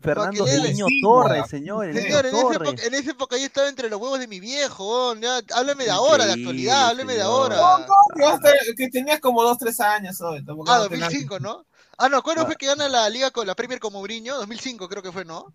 Fernando. 0.00 0.44
Niño 0.46 0.86
Torres, 1.02 1.48
señor, 1.48 1.86
el 1.86 1.94
Niño 1.94 2.04
Señor, 2.06 2.26
en 2.26 2.34
esa, 2.34 2.42
Torres. 2.42 2.68
época, 2.70 2.86
en 2.86 2.94
esa 2.94 3.10
época 3.10 3.36
yo 3.38 3.44
estaba 3.44 3.68
entre 3.68 3.90
los 3.90 4.00
huevos 4.00 4.18
de 4.20 4.28
mi 4.28 4.38
viejo. 4.40 5.14
Ya, 5.16 5.40
háblame 5.54 5.84
de 5.84 5.90
ahora, 5.90 6.26
de 6.26 6.32
actualidad, 6.32 6.88
háblame 6.90 7.14
de 7.14 7.22
ahora. 7.22 7.56
A 7.76 8.34
estar- 8.34 8.54
Que 8.76 8.88
tenías 8.88 9.20
como 9.20 9.42
2, 9.42 9.58
3 9.58 9.80
años 9.80 10.20
hoy. 10.20 10.44
tampoco 10.44 10.70
Ah, 10.70 10.78
vas 10.78 10.86
a 10.86 10.88
tener- 10.88 11.00
2005, 11.10 11.40
¿no? 11.40 11.64
Ah, 11.98 12.08
no, 12.08 12.22
¿cuándo 12.22 12.42
Ah. 12.42 12.46
fue 12.46 12.56
que 12.56 12.66
gana 12.66 12.88
la 12.88 13.08
liga 13.10 13.30
con 13.30 13.46
la 13.46 13.54
Premier 13.54 13.78
con 13.80 13.92
Mourinho? 13.92 14.36
2005 14.36 14.88
creo 14.88 15.02
que 15.02 15.12
fue, 15.12 15.24
¿no? 15.24 15.52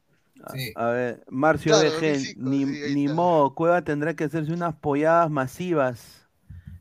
Sí. 0.54 0.72
A 0.76 0.86
ver, 0.88 1.24
Marcio 1.30 1.72
Claro, 1.74 1.90
DG, 1.90 2.14
2005, 2.14 2.42
ni, 2.50 2.66
sí, 2.66 2.94
ni 2.96 3.08
modo, 3.08 3.56
Cueva 3.56 3.82
tendrá 3.82 4.14
que 4.16 4.26
hacerse 4.26 4.52
unas 4.54 4.76
polladas 4.76 5.32
masivas. 5.32 6.28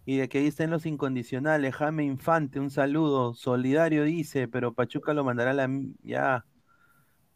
Y 0.04 0.18
de 0.18 0.28
que 0.28 0.38
ahí 0.38 0.46
estén 0.46 0.70
los 0.70 0.86
incondicionales. 0.86 1.74
Jaime 1.74 2.04
Infante, 2.04 2.60
un 2.60 2.70
saludo. 2.70 3.34
Solidario 3.34 4.04
dice, 4.04 4.46
pero 4.46 4.72
Pachuca 4.72 5.12
lo 5.14 5.24
mandará 5.24 5.50
a 5.50 5.54
la... 5.54 5.68
Ya. 6.04 6.44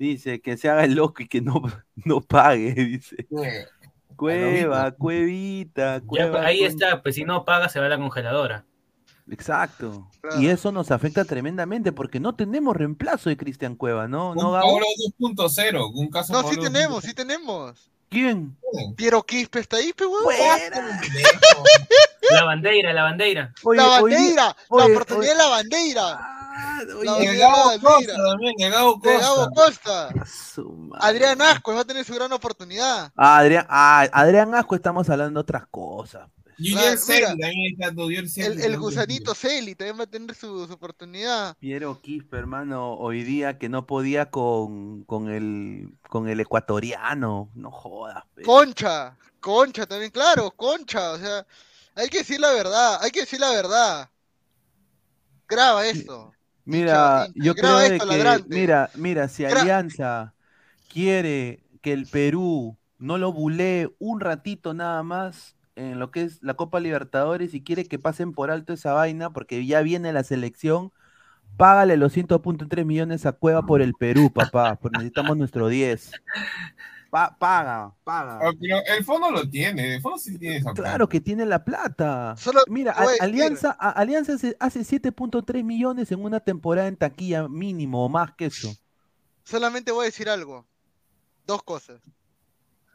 Dice, 0.01 0.41
que 0.41 0.57
se 0.57 0.71
haga 0.71 0.85
el 0.85 0.95
loco 0.95 1.23
y 1.23 1.29
que 1.29 1.43
no, 1.43 1.61
no 1.95 2.23
pague, 2.23 2.73
dice. 2.75 3.27
Cueva, 4.17 4.91
Cuevita, 4.93 5.99
Ya, 5.99 6.07
Cueva. 6.07 6.31
pues, 6.33 6.45
ahí 6.47 6.65
está, 6.65 7.03
pues 7.03 7.15
si 7.15 7.25
no 7.25 7.45
paga 7.45 7.69
se 7.69 7.81
va 7.81 7.87
a 7.87 7.91
la 7.91 7.99
congeladora. 7.99 8.65
Exacto. 9.31 10.11
Claro. 10.23 10.41
Y 10.41 10.49
eso 10.49 10.73
nos 10.73 10.91
afecta 10.91 11.25
tremendamente 11.27 11.93
porque 11.93 12.19
no 12.19 12.35
tenemos 12.35 12.75
reemplazo 12.77 13.29
de 13.29 13.37
Cristian 13.37 13.77
Cueva, 13.77 14.09
¿no? 14.09 14.35
¿No? 14.35 14.53
Paolo 14.53 14.87
2.0, 15.21 15.93
un 15.95 16.09
caso 16.09 16.33
No, 16.33 16.49
sí 16.51 16.57
tenemos, 16.57 17.05
sí 17.05 17.13
tenemos. 17.15 17.91
¿Quién? 18.09 18.57
2.0. 18.73 18.95
Piero 18.97 19.23
Quispe 19.23 19.61
está 19.61 19.77
ahí, 19.77 19.93
pe 19.93 20.05
huevón. 20.07 20.25
¡Fuera! 20.25 21.01
La 22.31 22.45
bandera, 22.45 22.93
la 22.95 23.03
bandera. 23.03 23.53
Oye, 23.63 23.77
La 23.77 23.87
bandera, 23.87 24.45
la 24.47 24.57
oye, 24.71 24.93
oportunidad 24.95 25.21
oye- 25.21 25.29
de 25.29 25.35
la 25.37 25.49
bandera. 25.49 26.37
Oye, 26.99 27.37
Gabo. 27.37 27.81
Costa 27.81 28.17
también, 28.17 28.55
el 28.59 28.71
Gabo 28.71 29.01
De 29.03 29.19
Costa. 29.55 30.09
Gabo. 30.13 30.97
Adrián 31.01 31.41
Asco 31.43 31.75
va 31.75 31.81
a 31.81 31.85
tener 31.85 32.05
su 32.05 32.15
gran 32.15 32.33
oportunidad. 32.33 33.13
Ah, 33.17 33.39
Adrián, 33.39 33.67
ah, 33.69 34.07
Adrián 34.13 34.55
Asco, 34.55 34.75
estamos 34.75 35.09
hablando 35.09 35.41
de 35.41 35.43
otras 35.43 35.67
cosas. 35.71 36.29
Julián 36.61 36.79
Claro, 36.83 36.97
Celi 36.99 37.19
mira. 37.19 37.29
también 37.29 37.73
está 37.73 37.91
tu 37.95 38.03
Julián 38.03 38.29
Celi 38.29 38.63
El, 38.63 38.79
gusanito 38.79 39.35
Celi 39.35 39.75
también 39.75 39.99
va 39.99 40.05
a 40.05 40.07
tener 40.07 40.35
su, 40.35 40.67
su 40.67 40.73
oportunidad. 40.75 41.57
Piero 41.59 41.99
Quispe, 42.03 42.37
hermano, 42.37 42.95
hoy 42.95 43.23
día 43.23 43.59
que 43.59 43.71
no 43.71 43.87
podía 43.87 44.31
con, 44.31 45.05
con 45.05 45.31
el 45.31 45.89
con 46.09 46.29
el 46.29 46.39
ecuatoriano, 46.39 47.49
no 47.55 47.71
jodas. 47.71 48.25
Concha, 48.45 49.17
Concha 49.41 49.87
también, 49.87 50.11
claro, 50.11 50.51
Concha. 50.51 51.13
O 51.13 51.19
sea, 51.19 51.47
hay 51.95 52.09
que 52.09 52.19
decir 52.19 52.39
la 52.39 52.53
verdad, 52.53 52.99
hay 53.01 53.11
que 53.11 53.21
decir 53.21 53.41
la 53.41 53.51
verdad. 53.51 54.11
Graba 55.49 55.87
esto. 55.87 56.33
Mira, 56.65 57.29
yo 57.35 57.55
creo 57.55 57.81
esto, 57.81 58.05
que, 58.07 58.17
ladrante. 58.19 58.57
mira, 58.57 58.91
mira, 58.95 59.29
si 59.29 59.45
Gra- 59.45 59.61
Alianza 59.61 60.35
quiere 60.89 61.65
que 61.83 61.93
el 61.93 62.07
Perú 62.07 62.77
no 62.99 63.19
lo 63.19 63.33
bulee 63.33 63.89
un 63.99 64.21
ratito 64.21 64.75
nada 64.75 65.03
más 65.03 65.57
en 65.77 65.99
lo 65.99 66.11
que 66.11 66.23
es 66.23 66.43
la 66.43 66.55
Copa 66.55 66.81
Libertadores 66.81 67.55
y 67.55 67.63
quiere 67.63 67.85
que 67.87 67.99
pasen 67.99 68.33
por 68.35 68.51
alto 68.51 68.73
esa 68.73 68.93
vaina 68.93 69.33
porque 69.33 69.65
ya 69.67 69.81
viene 69.83 70.13
la 70.13 70.25
selección, 70.25 70.93
págale 71.57 71.97
los 71.97 72.13
100.3 72.13 72.87
millones 72.87 73.27
a 73.27 73.33
Cueva 73.33 73.67
por 73.67 73.83
el 73.83 73.95
Perú, 73.95 74.33
papá, 74.33 74.79
porque 74.81 74.99
necesitamos 74.99 75.37
nuestro 75.37 75.69
10. 75.69 76.19
Pa- 77.11 77.37
paga, 77.37 77.93
paga. 78.05 78.39
Ah, 78.41 78.53
pero 78.59 78.79
el 78.87 79.05
fondo 79.05 79.33
lo 79.33 79.49
tiene, 79.49 79.97
el 79.97 80.01
fondo 80.01 80.17
sí 80.17 80.39
tiene 80.39 80.59
esa 80.59 80.73
Claro 80.73 81.09
que 81.09 81.21
tiene 81.21 81.45
la 81.45 81.65
plata. 81.65 82.37
Solo 82.39 82.63
Mira, 82.69 82.93
a 82.93 83.05
Alianza, 83.21 83.77
a- 83.79 83.91
Alianza 83.91 84.35
hace, 84.35 84.57
hace 84.61 84.85
7.3 84.85 85.65
millones 85.65 86.13
en 86.13 86.23
una 86.23 86.39
temporada 86.39 86.87
en 86.87 86.97
taquilla 86.97 87.49
mínimo 87.49 88.05
o 88.05 88.09
más 88.09 88.33
que 88.37 88.47
eso. 88.47 88.73
Solamente 89.43 89.91
voy 89.91 90.05
a 90.05 90.07
decir 90.07 90.29
algo. 90.29 90.67
Dos 91.47 91.65
cosas. 91.65 92.01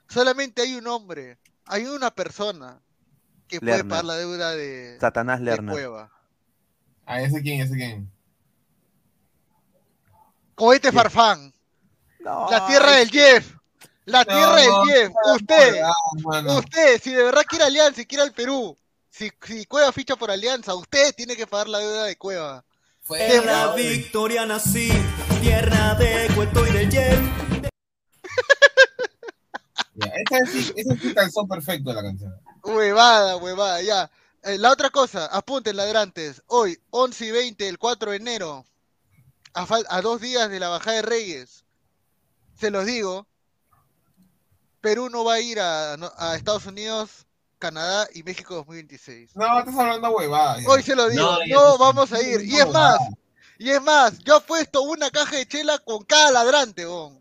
Solamente 0.08 0.62
hay 0.62 0.76
un 0.76 0.88
hombre, 0.88 1.38
hay 1.66 1.86
una 1.86 2.10
persona 2.10 2.80
que 3.50 3.60
puede 3.60 3.84
pagar 3.84 4.06
la 4.06 4.16
deuda 4.16 4.52
de, 4.52 4.98
Satanás 5.02 5.40
de 5.40 5.46
Lerner. 5.46 5.74
Cueva. 5.74 6.12
Ah, 7.06 7.22
ese 7.22 7.42
quién, 7.42 7.60
ese 7.62 7.76
quién. 7.76 8.10
Cohete 10.56 10.94
Farfán, 10.94 11.54
No, 12.22 12.50
la 12.50 12.66
tierra 12.66 12.92
del 12.94 13.10
Jeff. 13.10 13.56
La 14.06 14.20
No, 14.20 14.26
tierra 14.26 14.56
del 14.62 14.72
Jeff. 14.88 15.12
no, 15.26 15.34
Usted, 15.34 15.82
usted, 16.58 17.02
si 17.02 17.14
de 17.14 17.24
verdad 17.24 17.44
quiere 17.48 17.66
Alianza 17.66 18.02
y 18.02 18.06
quiere 18.06 18.24
al 18.24 18.34
Perú, 18.34 18.78
si, 19.10 19.32
si 19.44 19.66
Cueva 19.66 19.92
ficha 19.92 20.16
por 20.16 20.30
Alianza, 20.32 20.76
usted 20.76 21.14
tiene 21.16 21.36
que 21.36 21.48
pagar 21.48 21.68
la 21.70 21.80
deuda 21.80 22.04
de 22.06 22.16
Cueva. 22.18 22.64
En 23.10 23.46
la 23.46 23.74
victoria 23.76 24.46
nací, 24.46 24.92
tierra 25.42 25.96
de 25.96 26.28
Cueto 26.36 26.66
y 26.68 26.72
del 26.72 26.90
Yen. 26.92 27.66
Esa 29.96 30.46
sí, 30.52 30.72
esa 30.76 30.96
sí 30.98 31.14
calzó 31.14 31.48
perfecto 31.48 31.94
la 31.94 32.02
canción. 32.02 32.34
Huevada, 32.64 33.38
huevada, 33.38 33.82
ya. 33.82 34.12
Eh, 34.44 34.58
la 34.58 34.72
otra 34.72 34.90
cosa, 34.90 35.26
apunten 35.28 35.76
ladrantes. 35.78 36.44
Hoy, 36.48 36.78
11 36.90 37.26
y 37.28 37.32
20, 37.32 37.68
el 37.68 37.78
4 37.80 38.12
de 38.12 38.18
enero, 38.18 38.66
a, 39.54 39.68
a 39.90 40.02
dos 40.02 40.22
días 40.22 40.50
de 40.50 40.60
la 40.60 40.70
bajada 40.70 40.98
de 40.98 41.02
Reyes, 41.04 41.64
se 42.60 42.72
los 42.72 42.86
digo, 42.86 43.28
Perú 44.86 45.10
no 45.10 45.24
va 45.24 45.34
a 45.34 45.40
ir 45.42 45.60
a, 45.60 45.98
no- 45.98 46.12
a 46.16 46.36
Estados 46.36 46.68
Unidos, 46.68 47.26
Canadá 47.58 48.08
y 48.14 48.22
México 48.22 48.54
2026. 48.54 49.36
No, 49.36 49.58
estás 49.58 49.76
hablando 49.76 50.12
huevada. 50.12 50.60
Hoy 50.68 50.84
se 50.84 50.96
lo 50.96 51.10
digo, 51.10 51.40
No, 51.50 51.78
vamos 51.80 52.14
a 52.14 52.22
ir. 52.22 52.42
Y 52.42 52.56
es 52.56 52.68
más, 52.72 53.00
y 53.58 53.72
es 53.72 53.82
más, 53.82 54.20
yo 54.20 54.38
he 54.38 54.42
puesto 54.42 54.84
una 54.84 55.10
caja 55.10 55.38
de 55.38 55.48
chela 55.48 55.80
con 55.80 56.04
cada 56.04 56.30
ladrante, 56.32 56.86
bon. 56.86 57.20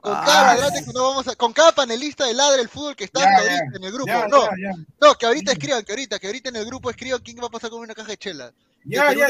Con 0.00 0.14
cada 0.14 0.52
Ah, 0.52 0.54
ladrante 0.54 0.84
que 0.84 0.92
no 0.92 1.02
vamos 1.02 1.26
a, 1.26 1.34
con 1.34 1.52
cada 1.52 1.72
panelista 1.72 2.24
de 2.24 2.34
ladre 2.34 2.62
el 2.62 2.68
fútbol 2.68 2.94
que 2.94 3.02
está 3.02 3.18
Ya, 3.18 3.36
ahorita 3.36 3.64
ya, 3.72 3.76
en 3.78 3.82
el 3.84 3.92
grupo. 3.92 4.06
Ya, 4.06 4.28
no, 4.28 4.44
ya, 4.44 4.50
ya. 4.70 4.84
no, 5.00 5.14
que 5.16 5.26
ahorita 5.26 5.52
escriban, 5.52 5.84
que 5.84 5.90
ahorita, 5.90 6.20
que 6.20 6.26
ahorita 6.28 6.50
en 6.50 6.56
el 6.56 6.66
grupo 6.66 6.90
escriban 6.90 7.20
quién 7.20 7.38
va 7.42 7.46
a 7.46 7.50
pasar 7.50 7.70
con 7.70 7.80
una 7.80 7.94
caja 7.94 8.10
de 8.12 8.16
chela. 8.16 8.52
Ya, 8.84 9.12
ya, 9.12 9.26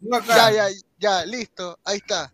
no 0.00 0.16
acá. 0.16 0.50
Ya, 0.50 0.50
ya, 0.50 0.76
ya, 0.98 1.26
listo, 1.26 1.78
ahí 1.84 1.98
está. 1.98 2.32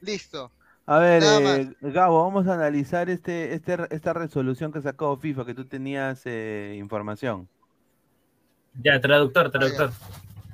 Listo. 0.00 0.50
A 0.88 0.98
ver, 0.98 1.22
eh, 1.24 1.76
Gabo, 1.80 2.22
vamos 2.22 2.46
a 2.46 2.54
analizar 2.54 3.10
este, 3.10 3.54
este, 3.54 3.76
esta 3.90 4.12
resolución 4.12 4.72
que 4.72 4.80
sacó 4.80 5.16
FIFA, 5.16 5.44
que 5.44 5.54
tú 5.54 5.64
tenías 5.66 6.22
eh, 6.26 6.76
información. 6.78 7.48
Ya, 8.84 9.00
traductor, 9.00 9.50
traductor. 9.50 9.90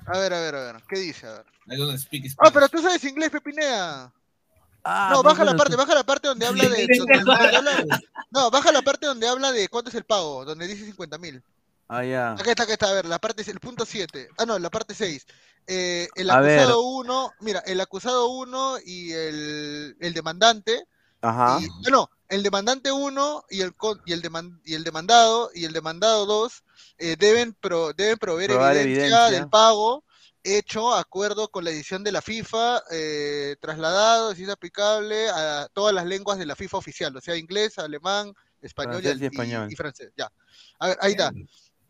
A 0.07 0.19
ver, 0.19 0.33
a 0.33 0.41
ver, 0.41 0.55
a 0.55 0.73
ver, 0.73 0.77
¿qué 0.89 0.99
dice? 1.01 1.27
A 1.27 1.33
ver. 1.35 1.45
I 1.67 1.77
don't 1.77 1.99
speak 1.99 2.25
Ah, 2.39 2.51
pero 2.53 2.69
tú 2.69 2.79
sabes 2.81 3.05
inglés, 3.05 3.31
Pepinea. 3.31 4.11
Ah, 4.85 5.11
No, 5.13 5.23
baja 5.23 5.45
la 5.45 5.55
parte, 5.55 5.77
baja 5.77 5.95
la 5.95 6.03
parte 6.03 6.29
donde 6.29 6.47
habla 6.47 6.65
de. 6.65 6.87
donde- 6.99 7.19
donde 7.19 7.33
habla- 7.57 8.01
no, 8.31 8.51
baja 8.51 8.73
la 8.73 8.83
parte 8.83 9.07
donde 9.07 9.29
habla 9.29 9.53
de 9.53 9.69
cuánto 9.69 9.91
es 9.91 9.95
el 9.97 10.05
pago, 10.05 10.45
donde 10.45 10.67
dice 10.67 10.87
50 10.87 11.19
mil. 11.19 11.43
Ah, 11.89 12.05
ya. 12.05 12.33
Acá 12.33 12.51
está, 12.51 12.63
acá 12.63 12.73
está, 12.73 12.89
a 12.89 12.95
ver, 12.95 13.05
la 13.05 13.19
parte, 13.19 13.49
el 13.49 13.61
punto 13.61 13.85
7. 13.85 14.29
Ah, 14.39 14.47
no, 14.47 14.59
la 14.59 14.71
parte 14.71 14.95
6. 14.95 15.27
Eh, 15.67 16.09
el 16.17 16.29
acusado 16.31 16.83
1, 16.83 17.33
mira, 17.41 17.61
el 17.61 17.81
acusado 17.81 18.29
1 18.29 18.79
y 18.85 19.13
el, 19.13 19.97
el 20.01 20.15
demandante. 20.15 20.85
Ajá. 21.21 21.59
Y, 21.61 21.67
ah, 21.67 21.91
no, 21.91 22.11
el 22.29 22.43
demandante 22.43 22.91
1 22.91 23.45
y 23.49 23.61
el, 23.61 23.75
con- 23.75 24.01
y, 24.05 24.13
el 24.13 24.23
deman- 24.23 24.61
y 24.65 24.75
el 24.75 24.83
demandado 24.85 25.51
y 25.55 25.65
el 25.65 25.73
demandado 25.73 26.27
2 26.27 26.65
eh, 26.99 27.17
deben, 27.19 27.55
pro- 27.55 27.93
deben 27.93 28.19
proveer 28.19 28.51
Probar 28.51 28.77
evidencia, 28.77 29.05
evidencia. 29.07 29.31
del 29.41 29.49
pago 29.49 30.05
hecho 30.45 30.93
acuerdo 30.93 31.49
con 31.49 31.63
la 31.63 31.71
edición 31.71 32.03
de 32.03 32.11
la 32.11 32.21
FIFA, 32.21 32.83
eh, 32.91 33.55
trasladado, 33.61 34.35
si 34.35 34.43
es 34.43 34.49
aplicable, 34.49 35.29
a 35.31 35.69
todas 35.73 35.95
las 35.95 36.05
lenguas 36.05 36.37
de 36.39 36.47
la 36.47 36.57
FIFA 36.57 36.79
oficial, 36.79 37.17
o 37.17 37.21
sea, 37.21 37.37
inglés, 37.37 37.79
alemán, 37.79 38.35
español 38.61 38.97
y, 38.99 39.03
Francés 39.05 39.23
y 39.23 39.27
español. 39.27 39.69
y 39.73 39.77
francés. 39.77 40.13
Ya. 40.17 40.33
A 40.81 40.89
ver, 40.89 40.99
ahí 41.01 41.13
está. 41.13 41.31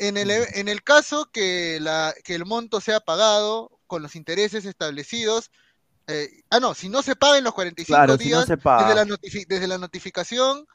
En 0.03 0.17
el, 0.17 0.31
en 0.33 0.67
el 0.67 0.83
caso 0.83 1.31
que, 1.31 1.79
la, 1.81 2.13
que 2.25 2.35
el 2.35 2.45
monto 2.45 2.81
sea 2.81 2.99
pagado 2.99 3.79
con 3.87 4.03
los 4.03 4.17
intereses 4.17 4.65
establecidos, 4.65 5.53
eh, 6.09 6.29
ah, 6.51 6.59
no, 6.59 6.75
si 6.75 6.89
no 6.89 7.03
se 7.03 7.15
paga 7.15 7.39
en 7.39 7.45
los 7.45 7.55
45 7.55 7.97
Claro, 7.97 8.17
si 8.19 8.25
no 8.31 8.37
días 8.39 8.47
se 8.47 8.57
paga. 8.57 8.83
Desde, 8.89 8.95
la 8.97 9.05
notifi- 9.05 9.47
desde 9.47 9.69
la 9.69 9.79
notificación, 9.79 10.67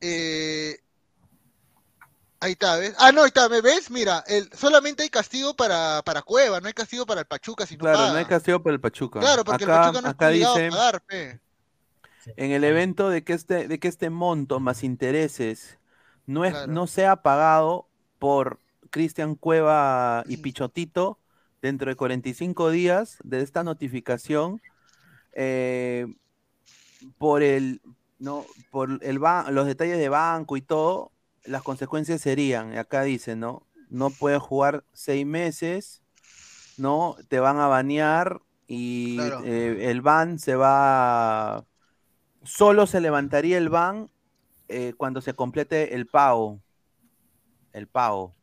eh, 0.00 0.78
ahí 2.38 2.52
está, 2.52 2.76
¿ves? 2.76 2.94
Ah, 2.98 3.10
no, 3.10 3.22
ahí 3.22 3.26
está, 3.28 3.48
¿me 3.48 3.60
ves? 3.62 3.90
Mira, 3.90 4.22
el, 4.28 4.48
solamente 4.52 5.02
hay 5.02 5.08
castigo 5.08 5.56
para, 5.56 6.00
para 6.04 6.22
Cueva, 6.22 6.60
no 6.60 6.68
hay 6.68 6.72
castigo 6.72 7.04
para 7.04 7.22
el 7.22 7.26
Pachuca 7.26 7.66
si 7.66 7.76
no 7.76 7.80
Claro, 7.80 7.98
paga. 7.98 8.12
no 8.12 8.18
hay 8.18 8.26
castigo 8.26 8.62
por 8.62 8.72
el 8.72 8.80
Pachuca. 8.80 9.18
Claro, 9.18 9.44
porque 9.44 9.64
acá, 9.64 9.74
el 9.74 9.80
Pachuca 9.80 10.00
no 10.02 10.08
acá 10.08 10.10
está 10.10 10.28
obligado 10.28 10.54
dice, 10.54 10.66
a 10.68 10.70
pagar, 10.70 11.02
pe. 11.02 11.40
en 12.36 12.52
el 12.52 12.62
evento 12.62 13.10
de 13.10 13.24
que 13.24 13.32
este, 13.32 13.66
de 13.66 13.80
que 13.80 13.88
este 13.88 14.08
monto 14.08 14.60
más 14.60 14.84
intereses 14.84 15.78
no, 16.26 16.44
es, 16.44 16.52
Claro. 16.52 16.70
no 16.72 16.86
sea 16.86 17.22
pagado 17.22 17.88
por 18.20 18.60
Cristian 18.90 19.34
Cueva 19.34 20.24
y 20.26 20.38
Pichotito 20.38 21.18
dentro 21.62 21.90
de 21.90 21.96
45 21.96 22.70
días 22.70 23.18
de 23.24 23.40
esta 23.42 23.64
notificación 23.64 24.60
eh, 25.32 26.06
por 27.18 27.42
el 27.42 27.80
no 28.18 28.44
por 28.70 28.98
el 29.02 29.16
los 29.50 29.66
detalles 29.66 29.98
de 29.98 30.08
banco 30.08 30.56
y 30.56 30.62
todo 30.62 31.12
las 31.44 31.62
consecuencias 31.62 32.20
serían 32.20 32.76
acá 32.76 33.02
dice 33.02 33.36
no 33.36 33.62
no 33.90 34.10
puedes 34.10 34.40
jugar 34.42 34.84
seis 34.92 35.24
meses 35.26 36.02
no 36.76 37.16
te 37.28 37.40
van 37.40 37.58
a 37.58 37.66
banear 37.68 38.40
y 38.66 39.16
Claro. 39.16 39.42
eh, 39.44 39.90
el 39.90 40.00
ban 40.02 40.38
se 40.38 40.56
va 40.56 41.64
solo 42.44 42.86
se 42.86 43.00
levantaría 43.00 43.58
el 43.58 43.68
ban 43.68 44.10
eh, 44.68 44.92
cuando 44.96 45.20
se 45.20 45.34
complete 45.34 45.94
el 45.94 46.06
pago 46.06 46.60
el 47.72 47.86
pago 47.86 48.34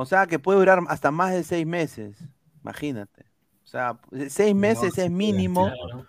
o 0.00 0.06
sea 0.06 0.26
que 0.26 0.38
puede 0.38 0.58
durar 0.58 0.80
hasta 0.88 1.10
más 1.10 1.32
de 1.32 1.44
seis 1.44 1.66
meses 1.66 2.16
imagínate 2.62 3.24
o 3.64 3.66
sea 3.66 3.98
seis 4.28 4.54
meses 4.54 4.96
es 4.98 5.10
mínimo 5.10 5.66
Claro. 5.66 6.06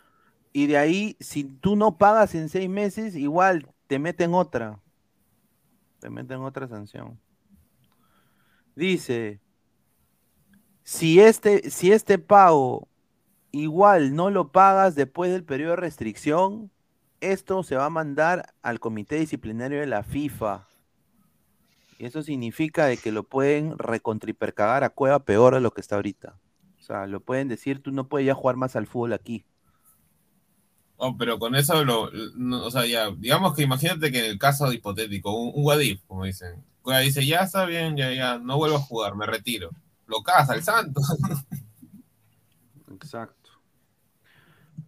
y 0.54 0.68
de 0.68 0.78
ahí, 0.78 1.16
si 1.20 1.44
tú 1.44 1.76
no 1.76 1.98
pagas 1.98 2.36
en 2.36 2.50
seis 2.50 2.70
meses, 2.70 3.16
igual 3.16 3.68
te 3.88 4.00
meten 4.00 4.34
otra. 4.34 4.80
Te 6.00 6.10
meten 6.10 6.42
otra 6.42 6.68
sanción. 6.68 7.18
Dice, 8.76 9.40
si 10.84 11.20
este, 11.22 11.70
si 11.70 11.92
este 11.92 12.18
pago 12.18 12.88
igual 13.52 14.16
no 14.16 14.30
lo 14.30 14.52
pagas 14.52 14.96
después 14.96 15.32
del 15.32 15.44
periodo 15.44 15.72
de 15.72 15.78
restricción, 15.78 16.72
esto 17.20 17.64
se 17.64 17.76
va 17.76 17.86
a 17.86 17.90
mandar 17.90 18.54
al 18.62 18.80
comité 18.80 19.18
disciplinario 19.18 19.80
de 19.80 19.88
la 19.88 20.04
FIFA. 20.04 20.68
Y 22.02 22.06
eso 22.06 22.24
significa 22.24 22.88
de 22.88 22.98
que 22.98 23.12
lo 23.12 23.22
pueden 23.22 23.78
recontripercagar 23.78 24.84
a 24.84 24.90
Cueva 24.90 25.24
peor 25.24 25.54
de 25.54 25.62
lo 25.62 25.72
que 25.72 25.82
está 25.82 25.98
ahorita. 25.98 26.36
O 26.80 26.82
sea, 26.82 27.06
lo 27.06 27.20
pueden 27.20 27.48
decir, 27.48 27.84
tú 27.84 27.92
no 27.92 28.08
puedes 28.08 28.26
ya 28.26 28.34
jugar 28.34 28.56
más 28.56 28.76
al 28.76 28.88
fútbol 28.88 29.14
aquí. 29.14 29.46
Oh, 30.98 31.16
pero 31.16 31.38
con 31.38 31.54
eso, 31.54 31.86
lo, 31.86 32.10
no, 32.36 32.66
o 32.66 32.72
sea, 32.72 32.88
ya, 32.88 33.12
digamos 33.12 33.56
que 33.56 33.62
imagínate 33.62 34.12
que 34.12 34.18
en 34.18 34.32
el 34.32 34.40
caso 34.40 34.74
hipotético, 34.74 35.32
un, 35.32 35.52
un 35.54 36.00
como 36.08 36.26
dicen, 36.26 36.66
Cueva 36.82 37.02
dice, 37.02 37.24
ya 37.24 37.42
está 37.42 37.66
bien, 37.66 37.96
ya, 37.96 38.12
ya, 38.12 38.40
no 38.40 38.58
vuelvo 38.58 38.78
a 38.78 38.80
jugar, 38.80 39.14
me 39.14 39.28
retiro. 39.28 39.70
Lo 40.08 40.24
casa 40.24 40.56
el 40.56 40.64
santo. 40.64 41.02
Exacto. 42.96 43.52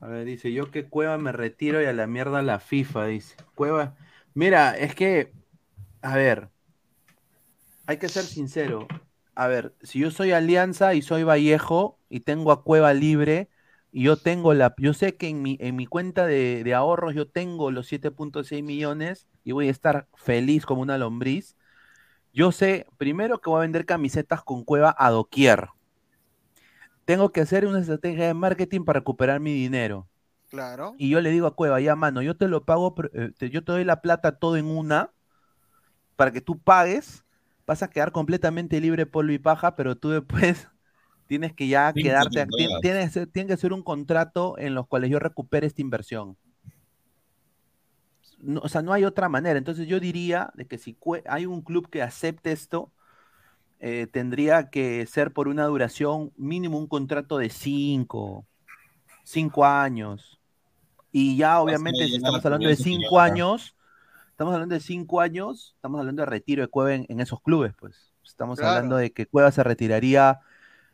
A 0.01 0.07
ver, 0.07 0.25
dice, 0.25 0.51
yo 0.51 0.71
que 0.71 0.85
Cueva 0.85 1.19
me 1.19 1.31
retiro 1.31 1.79
y 1.79 1.85
a 1.85 1.93
la 1.93 2.07
mierda 2.07 2.41
la 2.41 2.57
FIFA, 2.59 3.05
dice. 3.05 3.35
Cueva, 3.53 3.95
mira, 4.33 4.75
es 4.75 4.95
que, 4.95 5.31
a 6.01 6.15
ver, 6.15 6.49
hay 7.85 7.97
que 7.97 8.09
ser 8.09 8.23
sincero. 8.23 8.87
A 9.35 9.47
ver, 9.47 9.73
si 9.81 9.99
yo 9.99 10.11
soy 10.11 10.31
Alianza 10.31 10.93
y 10.93 11.01
soy 11.01 11.23
Vallejo 11.23 11.99
y 12.09 12.21
tengo 12.21 12.51
a 12.51 12.63
Cueva 12.63 12.93
libre 12.93 13.49
y 13.91 14.03
yo 14.03 14.17
tengo 14.17 14.53
la, 14.53 14.75
yo 14.77 14.93
sé 14.93 15.15
que 15.15 15.27
en 15.27 15.41
mi, 15.41 15.57
en 15.59 15.75
mi 15.75 15.85
cuenta 15.85 16.25
de, 16.25 16.63
de 16.63 16.73
ahorros 16.73 17.15
yo 17.15 17.27
tengo 17.27 17.71
los 17.71 17.91
7.6 17.91 18.63
millones 18.63 19.27
y 19.43 19.51
voy 19.51 19.67
a 19.67 19.71
estar 19.71 20.07
feliz 20.15 20.65
como 20.65 20.81
una 20.81 20.97
lombriz. 20.97 21.55
Yo 22.33 22.51
sé, 22.51 22.87
primero 22.97 23.39
que 23.41 23.49
voy 23.49 23.59
a 23.59 23.61
vender 23.61 23.85
camisetas 23.85 24.43
con 24.43 24.63
Cueva 24.63 24.95
a 24.97 25.09
doquier 25.09 25.69
tengo 27.05 27.31
que 27.31 27.41
hacer 27.41 27.65
una 27.65 27.79
estrategia 27.79 28.27
de 28.27 28.33
marketing 28.33 28.85
para 28.85 28.99
recuperar 28.99 29.39
mi 29.39 29.53
dinero. 29.53 30.07
Claro. 30.49 30.93
Y 30.97 31.09
yo 31.09 31.19
le 31.21 31.31
digo 31.31 31.47
a 31.47 31.55
Cueva, 31.55 31.81
ya 31.81 31.95
mano, 31.95 32.21
yo 32.21 32.37
te 32.37 32.47
lo 32.47 32.63
pago, 32.63 32.95
eh, 33.13 33.31
yo 33.49 33.63
te 33.63 33.71
doy 33.71 33.83
la 33.83 34.01
plata 34.01 34.37
todo 34.37 34.55
en 34.57 34.65
una 34.65 35.11
para 36.15 36.31
que 36.31 36.41
tú 36.41 36.59
pagues, 36.59 37.22
vas 37.67 37.83
a 37.83 37.89
quedar 37.89 38.11
completamente 38.11 38.79
libre 38.81 39.05
polvo 39.05 39.31
y 39.33 39.39
paja, 39.39 39.75
pero 39.75 39.97
tú 39.97 40.09
después 40.09 40.69
tienes 41.27 41.53
que 41.53 41.67
ya 41.67 41.97
quedarte, 41.97 42.47
tien- 42.47 42.79
temporadas. 42.79 42.81
tienes, 42.81 43.05
que 43.07 43.11
ser- 43.13 43.27
tiene 43.31 43.49
que 43.49 43.57
ser 43.57 43.73
un 43.73 43.83
contrato 43.83 44.57
en 44.59 44.75
los 44.75 44.87
cuales 44.87 45.09
yo 45.11 45.19
recupere 45.19 45.67
esta 45.67 45.81
inversión. 45.81 46.37
No, 48.39 48.61
o 48.63 48.69
sea, 48.69 48.81
no 48.81 48.93
hay 48.93 49.05
otra 49.05 49.29
manera. 49.29 49.57
Entonces 49.57 49.87
yo 49.87 49.99
diría 49.99 50.51
de 50.55 50.67
que 50.67 50.77
si 50.77 50.97
hay 51.27 51.45
un 51.45 51.61
club 51.61 51.89
que 51.89 52.01
acepte 52.01 52.51
esto, 52.51 52.91
eh, 53.79 54.07
tendría 54.11 54.69
que 54.71 55.05
ser 55.07 55.33
por 55.33 55.47
una 55.49 55.65
duración 55.67 56.33
mínimo 56.37 56.79
un 56.79 56.87
contrato 56.87 57.37
de 57.37 57.49
cinco, 57.49 58.47
cinco 59.23 59.65
años. 59.65 60.41
Y 61.11 61.37
ya 61.37 61.61
obviamente 61.61 62.09
si 62.09 62.17
estamos 62.17 62.45
hablando 62.45 62.69
de 62.69 62.75
tener 62.75 62.85
su 62.85 62.85
cinco 62.85 63.19
llegada. 63.21 63.21
años, 63.21 63.75
estamos 64.33 64.53
hablando 64.53 64.75
de 64.75 64.81
cinco 64.81 65.21
años, 65.21 65.73
estamos 65.75 65.99
hablando 65.99 66.21
de 66.23 66.25
retiro 66.25 66.61
de 66.63 66.67
Cueva 66.67 66.93
en, 66.95 67.05
en 67.07 67.19
esos 67.21 67.39
clubes, 67.41 67.73
pues. 67.79 68.11
Estamos 68.25 68.57
Claro. 68.59 68.75
hablando 68.75 68.97
de 68.97 69.11
que 69.11 69.25
Cueva 69.27 69.51
se 69.51 69.63
retiraría 69.63 70.39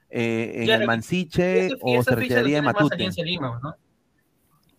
eh, 0.09 0.51
en 0.55 0.65
Claro, 0.65 0.81
el 0.81 0.87
Mansiche 0.87 1.69
o 1.81 2.03
se 2.03 2.15
retiraría 2.15 2.57
en 2.57 2.65
Matute. 2.65 2.95
Alianza 2.95 3.21
Lima, 3.23 3.59
¿no? 3.63 3.75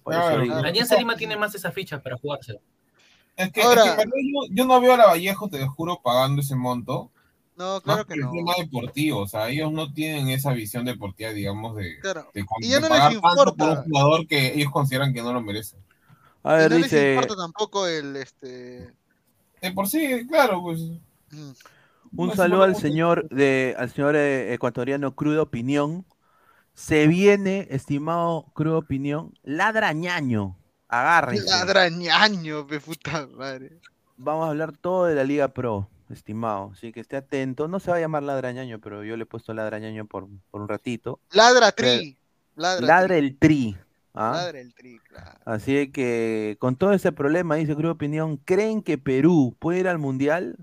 Por 0.03 0.15
eso 0.15 0.23
Claro, 0.23 0.43
digo. 0.43 0.55
claro. 0.55 0.69
Alianza 0.69 0.97
Lima 0.97 1.17
tiene 1.17 1.37
más 1.37 1.55
esa 1.55 1.71
ficha 1.73 2.03
para 2.03 2.17
jugársela. 2.17 2.61
Es 3.37 3.51
que, 3.53 3.63
Ahora- 3.63 3.85
es 3.95 4.05
yo, 4.05 4.55
yo 4.55 4.65
no 4.67 4.81
veo 4.81 4.95
a 4.95 4.97
la 4.97 5.07
Vallejo, 5.07 5.49
te 5.49 5.59
lo 5.61 5.71
juro, 5.71 6.01
pagando 6.03 6.43
ese 6.43 6.55
monto. 6.57 7.11
No, 7.57 7.81
claro 7.83 7.99
más 7.99 8.07
que 8.07 8.17
no. 8.17 8.27
el 8.31 8.33
tema 8.39 8.53
deportivo. 8.59 9.21
O 9.21 9.27
sea, 9.29 9.49
ellos 9.49 9.71
no 9.73 9.93
tienen 9.93 10.29
esa 10.31 10.53
visión 10.53 10.85
deportiva, 10.85 11.31
digamos, 11.31 11.77
de, 11.77 11.99
Claro. 12.01 12.31
de, 12.35 12.45
Y 12.61 12.69
ya 12.69 12.77
de 12.81 12.81
no 12.83 12.89
les 12.89 12.99
pagar 12.99 13.13
tanto 13.21 13.55
por 13.57 13.69
un 13.71 13.85
jugador 13.85 14.27
que 14.27 14.55
ellos 14.55 14.71
consideran 14.73 15.13
que 15.15 15.23
no 15.23 15.33
lo 15.33 15.41
merece. 15.43 15.77
A 16.43 16.55
ver, 16.55 16.71
no 16.71 16.79
les 16.79 16.85
dice, 16.91 17.15
importa 17.15 17.37
tampoco 17.37 17.87
el 17.87 18.17
este. 18.17 18.93
De 19.61 19.73
por 19.75 19.89
sí, 19.89 20.27
claro, 20.27 20.63
pues. 20.63 20.81
mm, 21.31 21.51
un 22.17 22.29
no, 22.29 22.35
saludo 22.35 22.63
al 22.63 22.73
no, 22.73 22.79
señor 22.79 23.29
de, 23.29 23.75
al 23.79 23.91
señor 23.91 24.17
eh, 24.17 24.55
ecuatoriano 24.55 25.15
Crudo 25.15 25.43
Opinión. 25.43 26.07
Se 26.73 27.07
viene, 27.07 27.67
estimado 27.71 28.47
Crudo 28.55 28.79
Opinión, 28.79 29.35
ladrañaño. 29.43 30.57
Agárrense. 30.89 31.45
Ladrañaño, 31.45 32.67
pe 32.67 32.81
puta 32.81 33.27
madre. 33.27 33.79
Vamos 34.17 34.47
a 34.47 34.51
hablar 34.51 34.77
todo 34.77 35.05
de 35.05 35.15
la 35.15 35.25
Liga 35.25 35.49
Pro, 35.49 35.89
estimado. 36.09 36.73
Así 36.73 36.93
que 36.93 37.01
esté 37.01 37.17
atento. 37.17 37.69
No 37.69 37.81
se 37.81 37.91
va 37.91 37.99
a 37.99 38.01
llamar 38.01 38.23
ladrañaño, 38.23 38.81
pero 38.81 39.05
yo 39.05 39.17
le 39.17 39.25
he 39.25 39.27
puesto 39.27 39.53
ladrañaño 39.53 40.07
por, 40.07 40.27
por 40.51 40.63
un 40.63 40.69
ratito. 40.69 41.21
Ladra 41.33 41.71
tri. 41.73 42.17
Ladra, 42.57 42.87
Ladra 42.87 43.09
tri. 43.09 43.19
el 43.19 43.39
tri. 43.39 43.77
¿Ah? 44.15 44.33
Ladra 44.35 44.61
el 44.61 44.75
tri, 44.75 44.99
claro. 45.01 45.39
Así 45.45 45.91
que 45.93 46.57
con 46.59 46.77
todo 46.77 46.93
ese 46.93 47.13
problema, 47.13 47.55
dice 47.57 47.75
Crudo 47.75 47.93
Opinión, 47.93 48.37
¿creen 48.39 48.83
que 48.83 48.99
Perú 48.99 49.57
puede 49.59 49.81
ir 49.81 49.89
al 49.89 49.99
Mundial? 49.99 50.57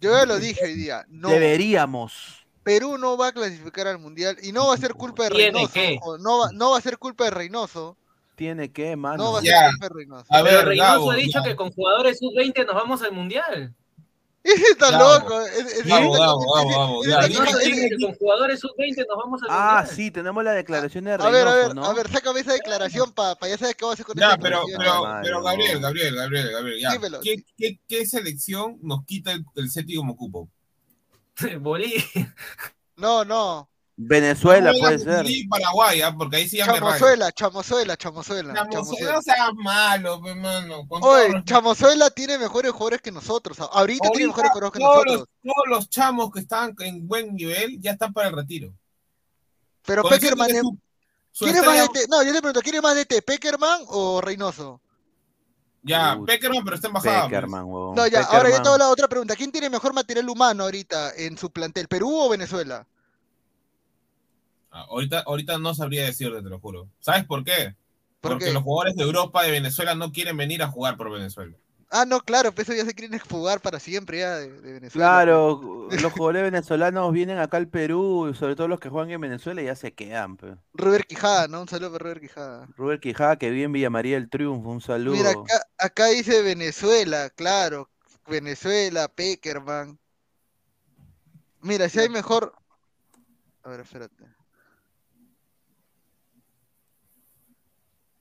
Yo 0.00 0.12
ya 0.12 0.26
lo 0.26 0.38
dije 0.38 0.64
hoy 0.64 0.74
día. 0.74 1.04
No. 1.08 1.28
Deberíamos. 1.30 2.46
Perú 2.62 2.98
no 2.98 3.16
va 3.16 3.28
a 3.28 3.32
clasificar 3.32 3.86
al 3.86 3.98
mundial 3.98 4.36
y 4.42 4.52
no 4.52 4.68
va 4.68 4.74
a 4.74 4.76
ser 4.76 4.92
culpa 4.94 5.24
de 5.24 5.30
¿Tiene 5.30 5.52
Reynoso. 5.52 5.72
que? 5.72 5.98
No 6.20 6.38
va, 6.38 6.50
no 6.52 6.70
va 6.72 6.78
a 6.78 6.80
ser 6.82 6.98
culpa 6.98 7.24
de 7.24 7.30
Reynoso. 7.30 7.96
Tiene 8.36 8.70
que, 8.70 8.94
mano. 8.94 9.24
No 9.24 9.32
va 9.32 9.38
a 9.38 9.42
ser 9.42 9.54
culpa 9.70 9.88
de 9.88 9.94
Reynoso. 9.94 10.26
A 10.28 10.42
Pero 10.42 10.56
ver, 10.56 10.64
Reynoso 10.66 10.90
Gabo, 10.92 11.10
ha 11.10 11.16
dicho 11.16 11.38
ya. 11.42 11.44
que 11.44 11.56
con 11.56 11.72
jugadores 11.72 12.18
sub-20 12.18 12.66
nos 12.66 12.74
vamos 12.74 13.02
al 13.02 13.12
mundial. 13.12 13.74
Está 14.70 14.90
loco. 14.98 15.40
es- 15.42 15.58
es- 15.58 15.82
quién- 15.82 17.28
dice 17.28 17.70
ese- 17.70 17.88
que 17.90 18.04
con 18.04 18.14
jugadores 18.14 18.60
sub-20 18.60 19.06
nos 19.08 19.16
vamos 19.18 19.42
al 19.42 19.48
Ah, 19.50 19.86
sí, 19.86 20.10
tenemos 20.10 20.42
la 20.44 20.52
declaración 20.52 21.04
de 21.04 21.12
A 21.12 21.16
Reynoso, 21.18 21.32
ver, 21.34 21.48
a 21.48 21.54
ver, 21.54 21.74
¿no? 21.74 21.84
a 21.84 21.92
ver, 21.94 22.08
sácame 22.10 22.40
esa 22.40 22.52
declaración 22.52 23.12
para 23.12 23.36
ya 23.48 23.58
sabes 23.58 23.74
qué 23.76 23.84
va 23.84 23.90
a 23.90 23.94
hacer 23.94 24.06
con 24.06 24.16
Ya, 24.16 24.28
esa 24.28 24.38
pero, 24.38 24.62
pero, 24.66 25.02
pero. 25.22 25.42
Gabriel, 25.42 25.80
Gabriel, 25.80 26.14
Gabriel, 26.16 26.50
Gabriel, 26.50 26.80
ya. 26.80 26.92
Dímelo. 26.92 27.20
¿Qué, 27.20 27.36
qué, 27.56 27.80
qué 27.88 28.06
selección 28.06 28.78
nos 28.82 29.04
quita 29.04 29.32
el, 29.32 29.44
el 29.56 29.70
séptimo 29.70 30.16
cupo? 30.16 30.48
Bolivia. 31.60 32.34
No, 32.96 33.24
no. 33.24 33.68
Venezuela 34.00 34.70
No, 34.72 34.78
puede 34.78 34.98
ser. 35.00 35.26
Paraguay, 35.50 36.00
¿ah? 36.02 36.14
porque 36.16 36.36
ahí 36.36 36.48
sí 36.48 36.58
ya 36.58 36.66
me. 36.66 36.74
Chamozuela, 36.74 37.32
Chamozuela, 37.32 37.96
Chamozuela. 37.96 38.54
Chamozuela, 38.54 38.70
Chamozuela. 38.70 39.12
no 39.12 39.22
seas 39.22 39.54
malo, 39.56 40.22
pe, 40.22 40.34
mano. 40.36 40.86
Con 40.86 41.00
todos 41.00 41.14
Oye, 41.16 41.32
los- 41.32 41.44
Chamozuela 41.44 42.08
tiene 42.10 42.38
mejores 42.38 42.70
jugadores 42.70 43.02
que 43.02 43.10
nosotros. 43.10 43.58
Ahorita, 43.58 44.08
tiene 44.10 44.28
mejores 44.28 44.52
jugadores 44.52 44.72
que 44.72 44.78
todos, 44.78 45.04
nosotros. 45.04 45.28
los, 45.42 45.54
todos 45.54 45.64
los 45.68 45.90
chamos 45.90 46.30
que 46.30 46.38
están 46.38 46.76
en 46.78 47.08
buen 47.08 47.34
nivel 47.34 47.80
ya 47.80 47.90
están 47.90 48.12
para 48.12 48.28
el 48.28 48.36
retiro. 48.36 48.72
Pero 49.84 50.02
Con 50.02 50.12
Peckerman 50.12 50.50
es- 50.50 50.62
su- 50.62 50.78
su. 51.32 51.46
No, 52.08 52.22
yo 52.22 52.32
te 52.32 52.40
pregunto, 52.40 52.60
¿quién 52.62 52.76
es 52.76 52.82
más 52.82 52.94
de 52.94 53.04
T? 53.04 53.20
¿Peckerman 53.22 53.80
o 53.88 54.20
Reynoso? 54.20 54.80
Ya. 55.82 56.16
Peckerman, 56.24 56.62
pero 56.62 56.76
está 56.76 56.86
en 56.86 56.94
bajada. 56.94 57.20
pues. 57.22 57.30
Peckerman, 57.30 57.64
huevón. 57.64 57.94
No, 57.96 58.06
ya, 58.06 58.20
ahora 58.20 58.30
yo 58.30 58.42
Peckerman. 58.42 58.62
te 58.62 58.68
hago 58.68 58.78
la 58.78 58.88
otra 58.90 59.08
pregunta. 59.08 59.34
¿Quién 59.34 59.50
tiene 59.50 59.68
mejor 59.68 59.92
material 59.92 60.28
humano 60.28 60.62
ahorita 60.62 61.14
en 61.16 61.36
su 61.36 61.50
plantel, 61.50 61.88
Perú 61.88 62.14
o 62.14 62.28
Venezuela? 62.28 62.86
Ah, 64.70 64.86
ahorita, 64.88 65.20
ahorita 65.20 65.58
no 65.58 65.74
sabría 65.74 66.04
decirte, 66.04 66.42
te 66.42 66.48
lo 66.48 66.58
juro. 66.60 66.88
¿Sabes 67.00 67.24
por 67.24 67.44
qué? 67.44 67.74
¿Por 68.20 68.32
Porque 68.32 68.46
qué? 68.46 68.52
los 68.52 68.62
jugadores 68.62 68.96
de 68.96 69.02
Europa, 69.04 69.42
de 69.42 69.50
Venezuela, 69.50 69.94
no 69.94 70.12
quieren 70.12 70.36
venir 70.36 70.62
a 70.62 70.68
jugar 70.68 70.96
por 70.96 71.10
Venezuela. 71.10 71.56
Ah, 71.90 72.04
no, 72.04 72.20
claro, 72.20 72.52
pues 72.52 72.68
eso 72.68 72.76
ya 72.76 72.84
se 72.84 72.94
quieren 72.94 73.18
jugar 73.18 73.60
para 73.62 73.80
siempre 73.80 74.18
ya 74.18 74.36
de, 74.36 74.50
de 74.60 74.72
Venezuela. 74.74 75.06
Claro, 75.06 75.88
los 76.02 76.12
jugadores 76.12 76.42
venezolanos 76.42 77.12
vienen 77.12 77.38
acá 77.38 77.56
al 77.56 77.68
Perú, 77.68 78.34
sobre 78.38 78.56
todo 78.56 78.68
los 78.68 78.78
que 78.78 78.90
juegan 78.90 79.10
en 79.10 79.20
Venezuela, 79.22 79.62
y 79.62 79.66
ya 79.66 79.74
se 79.74 79.94
quedan. 79.94 80.36
pe. 80.36 80.56
Robert 80.74 81.06
Quijada, 81.06 81.48
¿no? 81.48 81.62
Un 81.62 81.68
saludo 81.68 81.92
para 81.92 82.02
Robert 82.02 82.20
Quijada. 82.20 82.68
Rubén 82.76 83.00
Quijada, 83.00 83.36
que 83.36 83.50
vive 83.50 83.64
en 83.64 83.72
Villa 83.72 83.90
María 83.90 84.16
del 84.16 84.28
Triunfo, 84.28 84.68
un 84.68 84.80
saludo. 84.82 85.16
Mira, 85.16 85.30
acá, 85.30 85.62
acá 85.78 86.06
dice 86.08 86.42
Venezuela, 86.42 87.30
claro. 87.30 87.88
Venezuela, 88.26 89.08
Peckerman. 89.08 89.98
Mira, 91.62 91.88
si 91.88 92.00
hay 92.00 92.08
mejor. 92.08 92.52
A 93.64 93.70
ver, 93.70 93.80
espérate. 93.80 94.24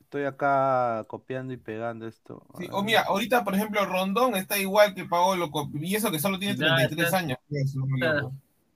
Estoy 0.07 0.23
acá 0.23 1.03
copiando 1.09 1.51
y 1.51 1.57
pegando 1.57 2.07
esto. 2.07 2.41
Sí, 2.57 2.65
o 2.71 2.81
mira, 2.81 3.01
ahorita, 3.01 3.43
por 3.43 3.53
ejemplo, 3.55 3.85
Rondón 3.85 4.35
está 4.37 4.57
igual 4.57 4.95
que 4.95 5.03
Paolo, 5.03 5.51
y 5.73 5.95
eso 5.95 6.09
que 6.11 6.17
solo 6.19 6.39
tiene 6.39 6.55
Ya, 6.55 6.75
33 6.77 7.07
está- 7.07 7.17
años. 7.17 7.37
pues, 7.49 7.71
si 7.73 7.77
no 7.77 7.85
me 7.87 7.97
equivoco. 8.07 8.33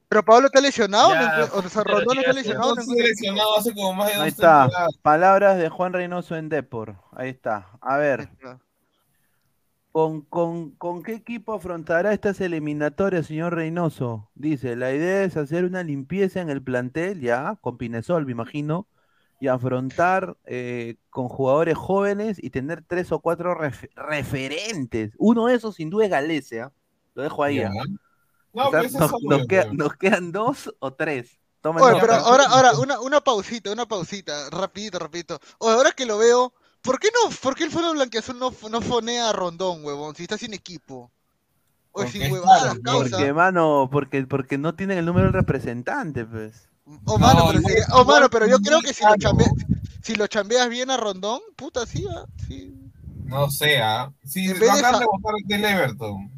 Pero 0.09 0.25
Pablo 0.25 0.47
está 0.47 0.59
lesionado, 0.59 1.13
Ya, 1.13 1.47
o 1.53 1.61
sea, 1.69 1.83
Rondón 1.85 2.17
está 2.19 2.33
lesionado. 2.33 2.75
No 2.75 2.81
encuentro- 2.81 3.07
lesionado 3.07 3.57
hace 3.57 3.73
como 3.73 3.93
más 3.93 4.07
de 4.09 4.13
dos 4.15 4.23
Ahí 4.23 4.27
está. 4.29 4.61
temporadas. 4.63 4.97
Palabras 5.01 5.57
de 5.57 5.69
Juan 5.69 5.93
Reynoso 5.93 6.35
en 6.35 6.49
Depor. 6.49 6.97
Ahí 7.13 7.29
está. 7.29 7.69
A 7.79 7.95
ver. 7.95 8.27
¿Con, 9.93 10.19
con, 10.21 10.71
con 10.71 11.01
qué 11.03 11.13
equipo 11.13 11.53
afrontará 11.53 12.11
estas 12.11 12.41
eliminatorias, 12.41 13.25
señor 13.27 13.55
Reynoso? 13.55 14.29
Dice, 14.35 14.75
la 14.75 14.91
idea 14.93 15.23
es 15.23 15.37
hacer 15.37 15.63
una 15.63 15.81
limpieza 15.83 16.41
en 16.41 16.49
el 16.49 16.61
plantel, 16.61 17.21
ya, 17.21 17.57
con 17.61 17.77
Pinesol, 17.77 18.25
me 18.25 18.33
imagino, 18.33 18.87
y 19.41 19.47
afrontar 19.47 20.37
eh, 20.45 20.97
con 21.09 21.27
jugadores 21.27 21.75
jóvenes 21.75 22.37
y 22.41 22.51
tener 22.51 22.83
tres 22.87 23.11
o 23.11 23.19
cuatro 23.19 23.55
ref- 23.57 23.89
referentes. 23.95 25.13
Uno 25.17 25.47
de 25.47 25.55
esos 25.55 25.75
sin 25.75 25.89
duda 25.89 26.05
es 26.05 26.11
Galecia. 26.11 26.71
Lo 27.15 27.23
dejo 27.23 27.43
ahí. 27.43 27.59
¿ah? 27.59 27.71
No, 28.53 28.67
O 28.67 28.69
sea, 28.69 28.81
pues 28.81 28.93
eso 28.93 29.17
nos, 29.23 29.47
queda- 29.47 29.97
quedan 29.99 30.31
dos 30.31 30.71
o 30.77 30.93
tres. 30.93 31.39
Tomen 31.59 31.83
Oye, 31.83 31.97
pero 31.99 32.13
ahora, 32.13 32.43
ahora, 32.45 32.77
una, 32.79 32.99
una 32.99 33.19
pausita, 33.21 33.71
una 33.71 33.87
pausita, 33.87 34.49
rapidito, 34.51 34.99
rapidito. 34.99 35.39
Oye, 35.57 35.73
ahora 35.73 35.91
que 35.91 36.05
lo 36.05 36.19
veo, 36.19 36.53
¿por 36.83 36.99
qué 36.99 37.09
no, 37.11 37.31
por 37.41 37.55
qué 37.55 37.63
el 37.63 37.71
Foro 37.71 37.93
Blanquiazul 37.93 38.37
no, 38.37 38.53
no 38.69 38.81
fonea 38.81 39.29
a 39.29 39.33
Rondón, 39.33 39.83
huevón, 39.83 40.15
si 40.15 40.23
está 40.23 40.37
sin 40.37 40.53
equipo? 40.53 41.11
Oye, 41.93 42.05
Porque 42.05 42.11
sin 42.11 42.31
huevadas, 42.31 42.77
causa. 42.83 43.09
Porque, 43.17 43.33
mano, 43.33 43.89
porque, 43.91 44.25
porque 44.27 44.57
no 44.59 44.75
tienen 44.75 44.99
el 44.99 45.05
número 45.05 45.25
del 45.25 45.33
representante, 45.33 46.25
pues. 46.25 46.69
Oh, 47.05 47.17
mano, 47.19 47.45
No, 47.45 47.61
pero, 47.61 47.61
oh, 47.93 48.05
mano, 48.05 48.27
yo 48.47 48.59
creo 48.59 48.81
que 48.81 48.93
si 48.93 49.03
lo, 49.03 49.09
caro. 49.09 49.17
chambe- 49.17 49.51
si 50.01 50.15
lo 50.15 50.27
chambeas 50.27 50.69
bien 50.69 50.89
a 50.89 50.97
Rondón, 50.97 51.41
puta, 51.55 51.85
sí, 51.85 52.05
ah, 52.09 52.25
sí. 52.47 52.73
No 53.25 53.49
sé, 53.49 53.77
¿ah? 53.81 54.13
Sí, 54.23 54.47
En 54.47 54.53
lo 54.53 54.59
vez 54.59 54.73
de 54.73 54.79
acaban 54.79 54.99
Ja- 54.99 55.05
votar 55.05 55.33
del 55.45 55.65
Everton. 55.65 56.31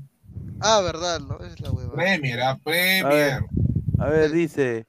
Ah, 0.60 0.82
verdad, 0.82 1.20
¿no? 1.20 1.38
Es 1.46 1.60
la 1.60 1.72
hueva. 1.72 1.94
Premier, 1.96 2.40
¿ah? 2.42 2.52
A 2.52 2.60
Premier. 2.64 3.10
ver, 3.10 3.44
a 3.98 4.08
ver, 4.10 4.32
dice, 4.32 4.88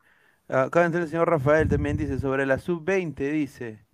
acá 0.49 0.85
entra 0.85 1.03
el 1.03 1.09
señor 1.09 1.29
Rafael 1.31 1.69
también 1.69 1.97
dice, 1.97 2.19
sobre 2.21 2.47
la 2.47 2.59
sub-20, 2.59 3.31
dice, 3.33 3.87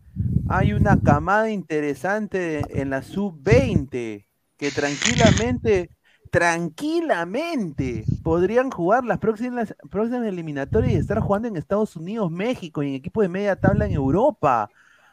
hay 0.47 0.73
una 0.75 1.03
camada 1.03 1.51
interesante 1.51 2.81
en 2.83 2.91
la 2.91 3.03
sub-20 3.03 4.29
que 4.59 4.73
tranquilamente, 4.73 5.91
tranquilamente 6.31 8.05
podrían 8.22 8.70
jugar 8.70 9.05
las 9.05 9.18
próximas, 9.18 9.74
próximas 9.91 10.26
eliminatorias 10.26 10.93
y 10.93 10.97
estar 10.97 11.20
jugando 11.20 11.49
en 11.49 11.57
Estados 11.57 11.97
Unidos, 11.97 12.31
México 12.31 12.83
y 12.83 12.89
en 12.89 12.95
equipos 12.95 13.22
de 13.22 13.28
media 13.28 13.57
tabla 13.57 13.87
en 13.87 13.93
Europa, 13.93 14.70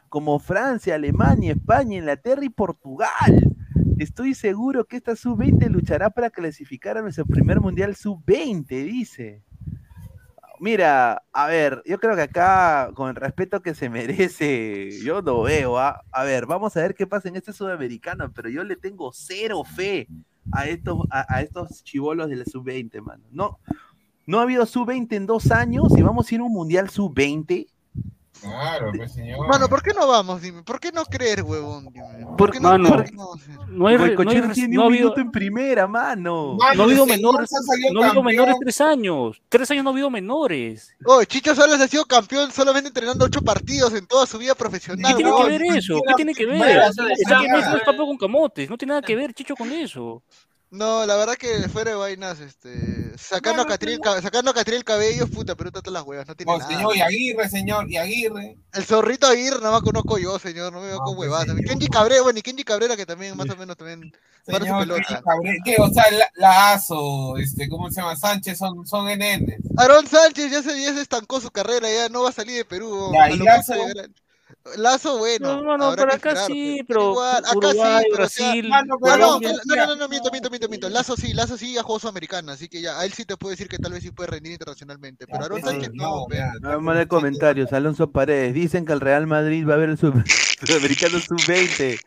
como 0.08 0.38
Francia, 0.38 0.94
Alemania, 0.94 1.52
España, 1.52 1.98
Inglaterra 1.98 2.44
y 2.44 2.48
Portugal. 2.48 3.56
Estoy 3.98 4.34
seguro 4.34 4.84
que 4.84 4.96
esta 4.96 5.16
sub-20 5.16 5.68
luchará 5.68 6.08
para 6.10 6.30
clasificar 6.30 6.96
a 6.96 7.02
nuestro 7.02 7.26
primer 7.26 7.60
mundial 7.60 7.96
sub-20, 7.96 8.66
dice. 8.68 9.42
Mira, 10.60 11.22
a 11.32 11.46
ver, 11.46 11.82
yo 11.84 11.98
creo 11.98 12.16
que 12.16 12.22
acá, 12.22 12.90
con 12.94 13.08
el 13.10 13.16
respeto 13.16 13.60
que 13.60 13.74
se 13.74 13.88
merece, 13.90 14.90
yo 15.02 15.20
lo 15.20 15.42
veo, 15.42 15.78
¿ah? 15.78 16.02
A 16.12 16.24
ver, 16.24 16.46
vamos 16.46 16.76
a 16.76 16.80
ver 16.80 16.94
qué 16.94 17.06
pasa 17.06 17.28
en 17.28 17.36
este 17.36 17.52
sudamericano, 17.52 18.32
pero 18.32 18.48
yo 18.48 18.64
le 18.64 18.76
tengo 18.76 19.12
cero 19.12 19.62
fe 19.64 20.08
a 20.52 20.66
estos, 20.66 21.06
a, 21.10 21.42
estos 21.42 21.82
chivolos 21.84 22.28
de 22.28 22.36
la 22.36 22.44
sub-20, 22.44 23.00
mano. 23.02 23.24
No, 23.30 23.58
no 24.26 24.38
ha 24.38 24.42
habido 24.42 24.66
sub-20 24.66 25.12
en 25.16 25.26
dos 25.26 25.50
años 25.50 25.96
y 25.96 26.02
vamos 26.02 26.30
a 26.30 26.34
ir 26.34 26.40
a 26.40 26.44
un 26.44 26.52
mundial 26.52 26.90
sub-20. 26.90 27.66
Claro, 28.40 28.92
pues 28.96 29.12
señor. 29.12 29.46
Mano, 29.48 29.68
¿por 29.68 29.82
qué 29.82 29.92
no 29.94 30.06
vamos? 30.06 30.40
Dime, 30.40 30.62
¿por 30.62 30.78
qué 30.80 30.92
no 30.92 31.04
creer, 31.04 31.42
huevón? 31.42 31.88
Dime. 31.92 32.24
¿Por 32.24 32.36
Por- 32.36 32.50
qué 32.52 32.60
no, 32.60 32.68
mano, 32.70 32.88
por 32.88 33.04
qué 33.04 33.12
no 33.12 33.86
hay, 33.86 33.96
re- 33.96 34.14
no 34.14 34.30
hay 34.30 34.40
tiene 34.52 34.74
no 34.76 34.82
ha 34.82 34.86
un 34.86 34.92
habido, 34.92 35.04
minuto 35.08 35.20
en 35.20 35.30
primera, 35.30 35.86
mano. 35.86 36.56
no 36.56 36.64
ha 36.64 36.70
habido 36.84 37.06
menores, 37.06 37.50
no 37.92 38.02
ha 38.02 38.06
habido 38.06 38.22
menores 38.22 38.56
tres 38.60 38.80
años. 38.80 39.40
Tres 39.48 39.70
años 39.70 39.84
no 39.84 39.90
ha 39.90 39.92
habido 39.92 40.10
menores. 40.10 40.94
Oh, 41.04 41.22
Chicho 41.24 41.54
Salas 41.54 41.80
ha 41.80 41.88
sido 41.88 42.04
campeón 42.04 42.50
solamente 42.52 42.88
entrenando 42.88 43.24
ocho 43.24 43.42
partidos 43.42 43.92
en 43.94 44.06
toda 44.06 44.26
su 44.26 44.38
vida 44.38 44.54
profesional. 44.54 45.12
¿Qué 45.16 45.22
tiene 45.22 45.36
que 45.36 45.44
ver 45.48 45.62
eso? 45.76 46.00
¿Qué 46.06 46.14
tiene 46.14 46.34
que 46.34 46.46
ver? 46.46 46.78
Está 47.16 47.40
que 47.92 47.96
con 47.96 48.16
camotes. 48.16 48.68
No 48.70 48.76
tiene 48.78 48.90
nada 48.92 49.02
que 49.02 49.16
ver, 49.16 49.34
Chicho, 49.34 49.54
con 49.56 49.70
eso. 49.72 50.22
No, 50.70 51.06
la 51.06 51.16
verdad 51.16 51.36
que 51.36 51.66
fuera 51.70 51.92
de 51.92 51.96
vainas, 51.96 52.40
este, 52.40 53.16
sacando, 53.16 53.58
Bueno, 53.58 53.62
a 53.62 53.66
Catriel, 53.66 54.00
Ca- 54.00 54.20
sacando 54.20 54.50
a 54.50 54.54
Catriel 54.54 54.84
Cabello, 54.84 55.26
puta, 55.26 55.54
pero 55.54 55.70
todas 55.72 55.90
las 55.90 56.02
huevas, 56.02 56.26
no 56.28 56.34
tiene 56.34 56.52
Oh, 56.52 56.58
nada. 56.58 56.70
señor, 56.70 56.94
y 56.96 57.00
Aguirre, 57.00 57.48
señor, 57.48 57.90
y 57.90 57.96
Aguirre. 57.96 58.58
El 58.74 58.84
zorrito 58.84 59.26
Aguirre 59.26 59.58
nada 59.60 59.70
más 59.72 59.80
conozco 59.80 60.18
yo, 60.18 60.38
señor, 60.38 60.70
no 60.72 60.80
me 60.80 60.88
veo 60.88 60.98
No, 60.98 61.04
con 61.04 61.16
pues, 61.16 61.28
huevadas. 61.30 61.46
señor. 61.48 61.64
Kenji 61.64 61.88
Cabrera, 61.88 62.20
bueno, 62.22 62.38
y 62.38 62.42
Kenji 62.42 62.64
Cabrera 62.64 62.96
que 62.96 63.06
también 63.06 63.34
más 63.34 63.48
o 63.48 63.56
menos 63.56 63.78
también 63.78 64.12
para 64.44 64.58
su 64.58 64.64
Señor, 64.64 64.80
pelota. 64.80 65.22
¿qué? 65.64 65.76
O 65.78 65.88
sea, 65.90 66.10
la, 66.10 66.26
Lazo, 66.34 67.38
este, 67.38 67.66
¿cómo 67.68 67.90
se 67.90 68.02
llama? 68.02 68.14
Sánchez 68.16 68.58
son, 68.58 68.86
son 68.86 69.06
NN. 69.08 69.56
Aaron 69.78 70.06
Sánchez 70.06 70.50
ya 70.50 70.62
se, 70.62 70.80
ya 70.82 70.92
se 70.92 71.00
estancó 71.00 71.40
su 71.40 71.50
carrera, 71.50 71.88
ya 71.90 72.10
no 72.10 72.24
va 72.24 72.28
a 72.28 72.32
salir 72.32 72.56
de 72.58 72.64
Perú. 72.66 73.10
Ya. 73.14 73.28
Lazo, 74.76 75.16
bueno. 75.18 75.62
No, 75.62 75.78
no, 75.78 75.90
no, 75.90 75.96
que 75.96 76.02
acá 76.02 76.14
esperar, 76.16 76.46
sí, 76.46 76.80
pero 76.86 77.12
igual, 77.12 77.36
acá 77.44 77.56
Uruguay, 77.56 78.02
sí, 78.04 78.08
pero 78.12 78.24
o 78.24 78.28
sea- 78.28 78.46
Brasil, 78.46 78.68
Mano, 78.68 78.96
No, 79.00 79.16
no, 79.16 79.40
no, 79.40 79.48
no, 79.64 79.86
no, 79.86 79.96
no, 79.96 80.08
miento, 80.08 80.30
miento, 80.30 80.50
miento, 80.50 80.68
miento. 80.68 80.88
Lazo 80.90 81.16
sí, 81.16 81.32
Lazo 81.32 81.56
sí 81.56 81.72
ya 81.72 81.82
jugó 81.82 81.98
Sudamericana, 81.98 82.52
así 82.52 82.68
que 82.68 82.82
ya, 82.82 82.98
a 82.98 83.06
él 83.06 83.12
sí 83.14 83.24
te 83.24 83.36
puedo 83.38 83.50
decir 83.52 83.68
que 83.68 83.78
tal 83.78 83.92
vez 83.92 84.02
sí 84.02 84.10
puede 84.10 84.30
rendir 84.30 84.52
internacionalmente. 84.52 85.26
Pero 85.26 85.42
Aaron 85.44 85.62
Sánchez 85.62 85.90
no, 85.94 86.26
no. 86.28 86.68
Vamos 86.68 86.96
a 86.96 87.06
comentarios. 87.06 87.72
Alonso 87.72 88.10
Paredes. 88.10 88.52
Dicen 88.52 88.84
que 88.84 88.92
el 88.92 89.00
Real 89.00 89.26
Madrid 89.26 89.66
va 89.66 89.74
a 89.74 89.78
ver 89.78 89.88
el 89.90 89.96
sub- 89.98 90.22
sudamericano 90.60 91.18
sub-20 91.18 91.98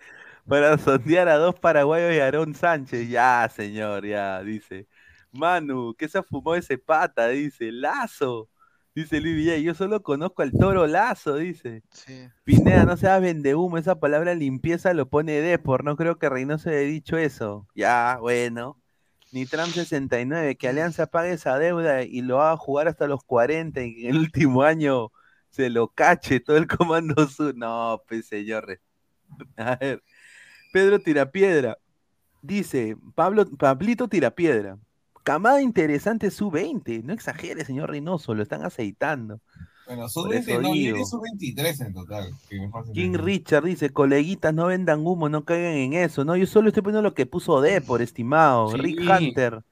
para 0.48 0.78
sondear 0.78 1.30
a 1.30 1.38
dos 1.38 1.56
paraguayos 1.56 2.14
y 2.14 2.20
a 2.20 2.26
Aarón 2.26 2.54
Sánchez. 2.54 3.10
Ya, 3.10 3.50
señor, 3.56 4.06
ya, 4.06 4.44
dice. 4.44 4.88
Manu, 5.32 5.96
¿qué 5.98 6.08
se 6.08 6.22
fumó 6.22 6.54
ese 6.54 6.78
pata? 6.78 7.30
Dice. 7.30 7.72
Lazo. 7.72 8.50
Dice 8.94 9.22
Luis 9.22 9.36
Villay, 9.36 9.64
yo 9.64 9.74
solo 9.74 10.04
conozco 10.04 10.42
al 10.42 10.52
toro 10.52 10.86
Lazo, 10.86 11.36
dice. 11.38 11.84
Sí. 11.92 12.28
Pineda, 12.44 12.84
no 12.84 12.98
seas 12.98 13.22
vendehumo, 13.22 13.78
esa 13.78 14.00
palabra 14.00 14.36
limpieza 14.36 14.94
lo 14.94 15.10
pone 15.10 15.40
Depor, 15.40 15.86
no 15.86 15.96
creo 15.96 16.20
que 16.20 16.30
Reynoso 16.30 16.70
haya 16.70 16.80
dicho 16.80 17.18
eso. 17.18 17.68
Ya, 17.74 18.18
bueno. 18.20 18.78
Nitram 19.32 19.70
69, 19.70 20.58
que 20.58 20.68
Alianza 20.68 21.08
pague 21.08 21.32
esa 21.32 21.58
deuda 21.58 22.04
y 22.04 22.22
lo 22.22 22.42
haga 22.42 22.58
jugar 22.58 22.90
hasta 22.90 23.08
los 23.08 23.24
40 23.24 23.82
y 23.82 24.08
en 24.08 24.16
el 24.16 24.18
último 24.18 24.64
año 24.64 25.12
se 25.52 25.70
lo 25.70 25.88
cache 25.88 26.42
todo 26.42 26.58
el 26.58 26.68
comando 26.68 27.28
sur. 27.28 27.56
No, 27.56 28.02
pues 28.08 28.28
señor. 28.28 28.80
A 29.56 29.78
ver. 29.78 30.04
Pedro 30.74 31.00
Tirapiedra. 31.00 31.78
Dice, 32.42 32.98
Pablo, 33.16 33.46
Pablito 33.58 34.08
Tirapiedra. 34.08 34.78
Camada 35.24 35.62
interesante 35.62 36.32
su 36.32 36.50
20. 36.52 37.04
No 37.04 37.14
exagere, 37.14 37.64
señor 37.66 37.90
Reynoso, 37.90 38.34
lo 38.34 38.44
están 38.44 38.64
aceitando. 38.64 39.40
Bueno, 39.86 40.04
Por 40.04 40.12
sub 40.12 40.32
eso 40.34 40.46
20, 40.60 40.60
no, 40.62 40.74
digo. 40.74 40.94
tiene 40.96 41.06
sub 41.06 41.22
23 41.24 41.82
en 41.82 41.94
total. 41.94 42.34
King 42.94 43.14
Richard 43.16 43.64
dice, 43.66 43.90
coleguitas, 43.92 44.54
no 44.54 44.68
vendan 44.68 45.06
humo, 45.06 45.28
no 45.30 45.44
caigan 45.44 45.74
en 45.74 45.94
eso. 45.94 46.24
No, 46.24 46.36
yo 46.36 46.46
solo 46.48 46.70
estoy 46.70 46.84
poniendo 46.84 47.02
lo 47.02 47.14
que 47.14 47.26
puso 47.26 47.62
D 47.62 47.82
por 47.82 48.02
estimado. 48.02 48.72
Sí. 48.72 48.78
Rick 48.78 49.02
Hunter. 49.02 49.64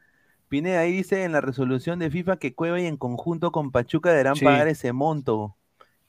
Pineda 0.49 0.79
ahí 0.81 0.91
dice 0.91 1.23
en 1.23 1.31
la 1.31 1.41
resolución 1.41 1.99
de 1.99 2.09
FIFA 2.09 2.37
que 2.37 2.53
Cueva 2.55 2.81
y 2.81 2.87
en 2.87 2.97
conjunto 2.97 3.51
con 3.51 3.71
Pachuca 3.71 4.09
deberán 4.09 4.35
Sí. 4.35 4.43
pagar 4.45 4.67
ese 4.67 4.91
monto, 4.93 5.55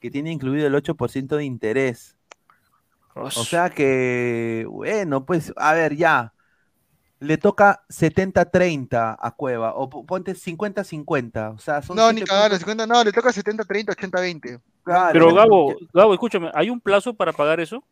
que 0.00 0.10
tiene 0.10 0.32
incluido 0.32 0.66
el 0.66 0.74
8% 0.74 1.36
de 1.36 1.44
interés. 1.44 2.16
O 3.14 3.30
sea 3.30 3.70
que, 3.70 4.66
bueno, 4.70 5.24
pues, 5.26 5.52
a 5.56 5.74
ver, 5.74 5.94
ya. 5.96 6.32
Le 7.20 7.36
toca 7.36 7.82
70-30 7.90 9.16
a 9.20 9.30
Cueva, 9.32 9.74
o 9.74 9.88
po- 9.90 10.04
ponte 10.06 10.34
50-50. 10.34 11.54
O 11.54 11.58
sea, 11.58 11.82
son 11.82 11.96
No, 11.96 12.10
ni 12.12 12.22
puntos. 12.22 12.58
50, 12.58 12.86
no, 12.86 13.04
le 13.04 13.12
toca 13.12 13.30
70-30, 13.30 13.94
80-20. 13.94 14.60
Claro, 14.82 15.10
Pero 15.12 15.34
Gabo, 15.34 15.76
Gabo, 15.92 16.14
escúchame, 16.14 16.50
¿hay 16.54 16.70
un 16.70 16.80
plazo 16.80 17.12
para 17.14 17.32
pagar 17.32 17.60
eso? 17.60 17.84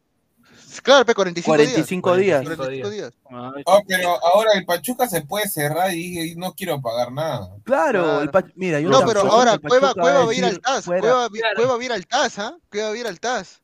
Claro, 0.82 1.04
pe, 1.04 1.14
45, 1.14 1.46
45 1.56 2.16
días. 2.16 2.42
45 2.44 2.90
días. 2.90 3.12
Ah, 3.30 3.52
Oh, 3.66 3.80
pero 3.86 4.10
ahora 4.24 4.50
el 4.54 4.64
Pachuca 4.64 5.06
se 5.08 5.22
puede 5.22 5.48
cerrar 5.48 5.92
y, 5.92 6.32
y 6.32 6.34
no 6.36 6.52
quiero 6.54 6.80
pagar 6.80 7.10
nada. 7.12 7.48
Claro, 7.64 8.02
Claro. 8.04 8.20
el 8.22 8.30
Pach- 8.30 8.52
mira, 8.54 8.80
yo 8.80 8.88
No, 8.90 9.00
pero 9.04 9.20
ahora 9.30 9.58
Cueva, 9.58 9.88
Pachuca 9.88 10.00
Cueva 10.02 10.24
va 10.24 10.30
a 10.30 10.34
ir 10.34 10.44
al 10.44 10.60
TAS. 10.60 10.84
Cueva, 10.86 11.28
Cueva 11.56 11.76
va 11.76 11.82
a 11.82 11.84
ir 11.84 11.92
al 11.92 12.06
TAS, 12.06 12.38
¿ah? 12.38 12.56
Cueva 12.70 12.88
va 12.88 12.94
a 12.94 12.98
ir 12.98 13.06
al 13.06 13.20
TAS. 13.20 13.60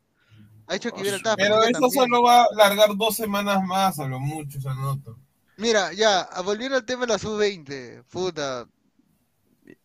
Ha 0.67 0.75
hecho 0.77 0.91
que 0.93 1.09
al 1.11 1.23
TAS. 1.23 1.37
Pero 1.37 1.55
Pachuca 1.57 1.71
eso 1.71 1.81
también. 1.81 2.03
solo 2.05 2.23
va 2.23 2.43
a 2.43 2.47
largar 2.55 2.97
dos 2.97 3.17
semanas 3.17 3.63
más, 3.65 3.99
a 3.99 4.07
lo 4.09 4.19
mucho, 4.19 4.59
esa 4.59 4.75
nota. 4.75 5.11
Mira, 5.57 5.93
ya, 5.93 6.21
a- 6.23 6.43
volviendo 6.43 6.77
al 6.77 6.85
tema 6.85 7.07
de 7.07 7.13
la 7.13 7.19
sub-20, 7.19 8.03
puta, 8.11 8.67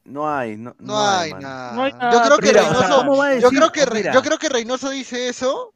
No 0.06 0.30
hay, 0.30 0.58
no, 0.58 0.76
no, 0.80 0.86
no 0.86 1.00
hay 1.00 1.34
nada. 1.34 1.76
No 1.76 1.84
hay 1.84 1.92
Yo 2.12 2.22
creo 2.22 2.40
que 2.40 2.48
Mira, 2.48 2.62
o 2.64 2.74
sea, 2.76 2.88
Reynoso, 2.88 3.00
¿cómo 3.02 3.18
va 3.18 3.26
a 3.28 3.30
yo 3.30 3.36
decir? 3.36 3.60
creo 3.60 3.72
que, 3.72 3.86
Re- 3.86 3.94
Mira, 4.00 4.14
yo 4.14 4.22
creo 4.22 4.38
que 4.38 4.50
Reynoso 4.50 4.90
dice 4.90 5.30
eso 5.30 5.74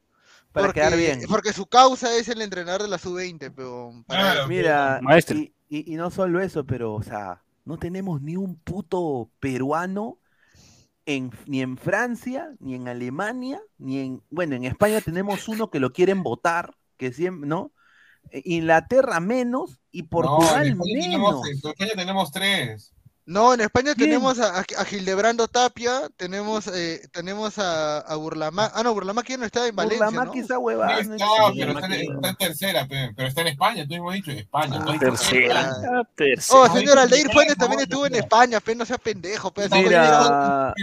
para 0.51 0.67
porque, 0.67 0.79
quedar 0.81 0.97
bien. 0.97 1.21
porque 1.29 1.53
su 1.53 1.65
causa 1.67 2.15
es 2.15 2.27
el 2.27 2.41
entrenador 2.41 2.81
de 2.81 2.87
la 2.89 2.97
sub-20, 2.97 3.51
pero 3.55 3.93
para. 4.07 4.47
Mira, 4.47 4.99
Maestro. 5.01 5.37
y, 5.37 5.53
y, 5.69 5.93
y 5.93 5.95
no 5.95 6.09
solo 6.09 6.41
eso, 6.41 6.65
pero, 6.65 6.93
o 6.93 7.03
sea, 7.03 7.43
no 7.65 7.77
tenemos 7.77 8.21
ni 8.21 8.35
un 8.35 8.55
puto 8.57 9.29
peruano 9.39 10.19
en, 11.05 11.31
ni 11.47 11.61
en 11.61 11.77
Francia, 11.77 12.53
ni 12.59 12.75
en 12.75 12.87
Alemania, 12.87 13.61
ni 13.77 13.99
en, 13.99 14.23
bueno, 14.29 14.55
en 14.55 14.65
España 14.65 15.01
tenemos 15.01 15.47
uno 15.47 15.69
que 15.69 15.79
lo 15.79 15.91
quieren 15.93 16.23
votar, 16.23 16.75
que 16.97 17.13
siempre, 17.13 17.47
¿no? 17.47 17.71
Eh, 18.31 18.41
Inglaterra 18.45 19.19
menos 19.19 19.79
y 19.93 20.01
No, 20.01 20.09
Portugal 20.09 20.65
en 20.67 20.73
España 20.73 20.93
menos. 20.93 21.05
tenemos, 21.05 21.47
en 21.47 21.53
España 21.69 21.91
tenemos 21.95 22.31
tres. 22.31 22.89
No, 23.25 23.53
en 23.53 23.61
España 23.61 23.93
¿Quién? 23.95 24.09
tenemos 24.09 24.37
a, 24.37 24.59
a, 24.59 24.83
Gildebrando 24.83 25.47
Tapia, 25.47 26.09
tenemos, 26.17 26.67
eh, 26.67 27.07
tenemos 27.13 27.57
a, 27.57 27.99
a 27.99 28.15
Burlamac. 28.17 28.73
Ah, 28.75 28.83
no, 28.83 28.93
Burlamac 28.93 29.25
ya 29.29 29.37
no 29.37 29.45
está 29.45 29.65
en 29.65 29.73
Valencia, 29.77 30.07
Burlamac 30.07 30.35
¿no? 30.35 30.41
esa 30.41 30.59
huevada. 30.59 31.01
No 31.03 31.15
está, 31.15 31.25
existe. 31.47 31.65
pero 31.65 31.71
está, 31.79 31.85
en- 31.95 32.15
está 32.15 32.29
en 32.29 32.35
tercera, 32.35 32.85
pe, 32.85 33.13
pero 33.15 33.27
está 33.29 33.39
en 33.39 33.47
España, 33.47 33.83
tú 33.83 33.91
mismo 33.93 34.09
has 34.09 34.15
dicho, 34.17 34.31
España. 34.31 34.83
tú 34.83 34.91
has 34.91 34.99
dicho 34.99 35.05
Tercera. 35.05 35.61
España. 35.61 35.87
Ah, 35.93 36.03
tercera. 36.17 36.59
Oh, 36.59 36.73
señor 36.75 36.99
Aldair 36.99 37.31
Fuentes 37.31 37.55
también 37.55 37.81
estuvo 37.83 38.05
en 38.07 38.15
España, 38.15 38.59
pe, 38.59 38.75
no 38.75 38.85
sea 38.85 38.97
pendejo, 38.97 39.51
pe. 39.53 39.69
Mira, 39.71 40.73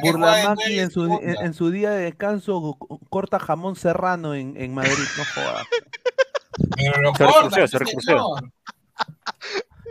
juega 0.00 0.54
en 0.66 0.78
en 0.78 0.90
su, 0.90 1.04
en, 1.04 1.36
en 1.44 1.52
su 1.52 1.70
día 1.70 1.90
de 1.90 2.04
descanso 2.04 2.76
co- 2.78 2.98
corta 3.10 3.38
jamón 3.38 3.76
serrano 3.76 4.34
en, 4.34 4.56
en 4.56 4.72
Madrid, 4.72 4.94
no 5.18 5.24
jodas. 5.34 5.66
Pero 6.76 7.00
lo 7.02 7.14
Se 7.14 7.24
corta, 7.24 7.68
se 7.68 7.78
señor. 7.78 8.50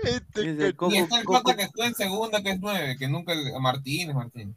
Este 0.03 0.73
Coco- 0.75 0.93
Y 0.93 0.97
está 0.97 1.19
el 1.19 1.25
pata 1.25 1.55
que 1.55 1.67
juega 1.67 1.87
en 1.89 1.95
segunda, 1.95 2.41
que 2.41 2.51
es 2.51 2.59
nueve, 2.59 2.95
que 2.97 3.07
nunca 3.07 3.33
Martínez, 3.59 4.15
Martínez. 4.15 4.55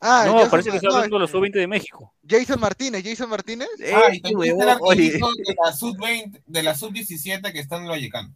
Ah, 0.00 0.24
No, 0.26 0.32
Jason, 0.34 0.50
parece 0.50 0.70
que 0.70 0.76
está 0.76 0.88
hablando 0.88 1.16
de 1.16 1.20
los 1.20 1.30
sub-20 1.30 1.52
de 1.52 1.66
México. 1.66 2.14
Jason 2.26 2.58
Martínez, 2.58 3.02
Jason 3.04 3.28
Martínez. 3.28 3.68
Ah, 3.94 4.08
y 4.10 4.20
también 4.20 4.58
está 4.58 4.72
el 4.72 4.78
oye, 4.80 5.10
de 5.12 5.54
la 5.62 5.72
sub-20, 5.72 6.42
de 6.46 6.62
la 6.62 6.74
sub-17 6.74 7.52
que 7.52 7.58
está 7.60 7.76
en 7.76 7.82
el 7.82 7.90
Vallecano. 7.90 8.34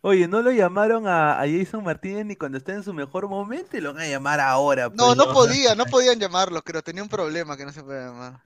oye, 0.00 0.26
no 0.26 0.40
lo 0.40 0.50
llamaron 0.50 1.06
a, 1.06 1.38
a 1.38 1.46
Jason 1.46 1.84
Martínez 1.84 2.24
ni 2.24 2.36
cuando 2.36 2.56
está 2.56 2.72
en 2.72 2.82
su 2.82 2.94
mejor 2.94 3.28
momento 3.28 3.76
y 3.76 3.82
lo 3.82 3.92
van 3.92 4.04
a 4.04 4.08
llamar 4.08 4.40
ahora. 4.40 4.88
No, 4.88 5.08
pues. 5.08 5.16
no 5.18 5.32
podía, 5.34 5.74
no 5.74 5.84
podían 5.84 6.18
llamarlo, 6.18 6.62
creo, 6.62 6.82
tenía 6.82 7.02
un 7.02 7.10
problema 7.10 7.58
que 7.58 7.66
no 7.66 7.72
se 7.72 7.82
puede 7.82 8.06
llamar. 8.06 8.40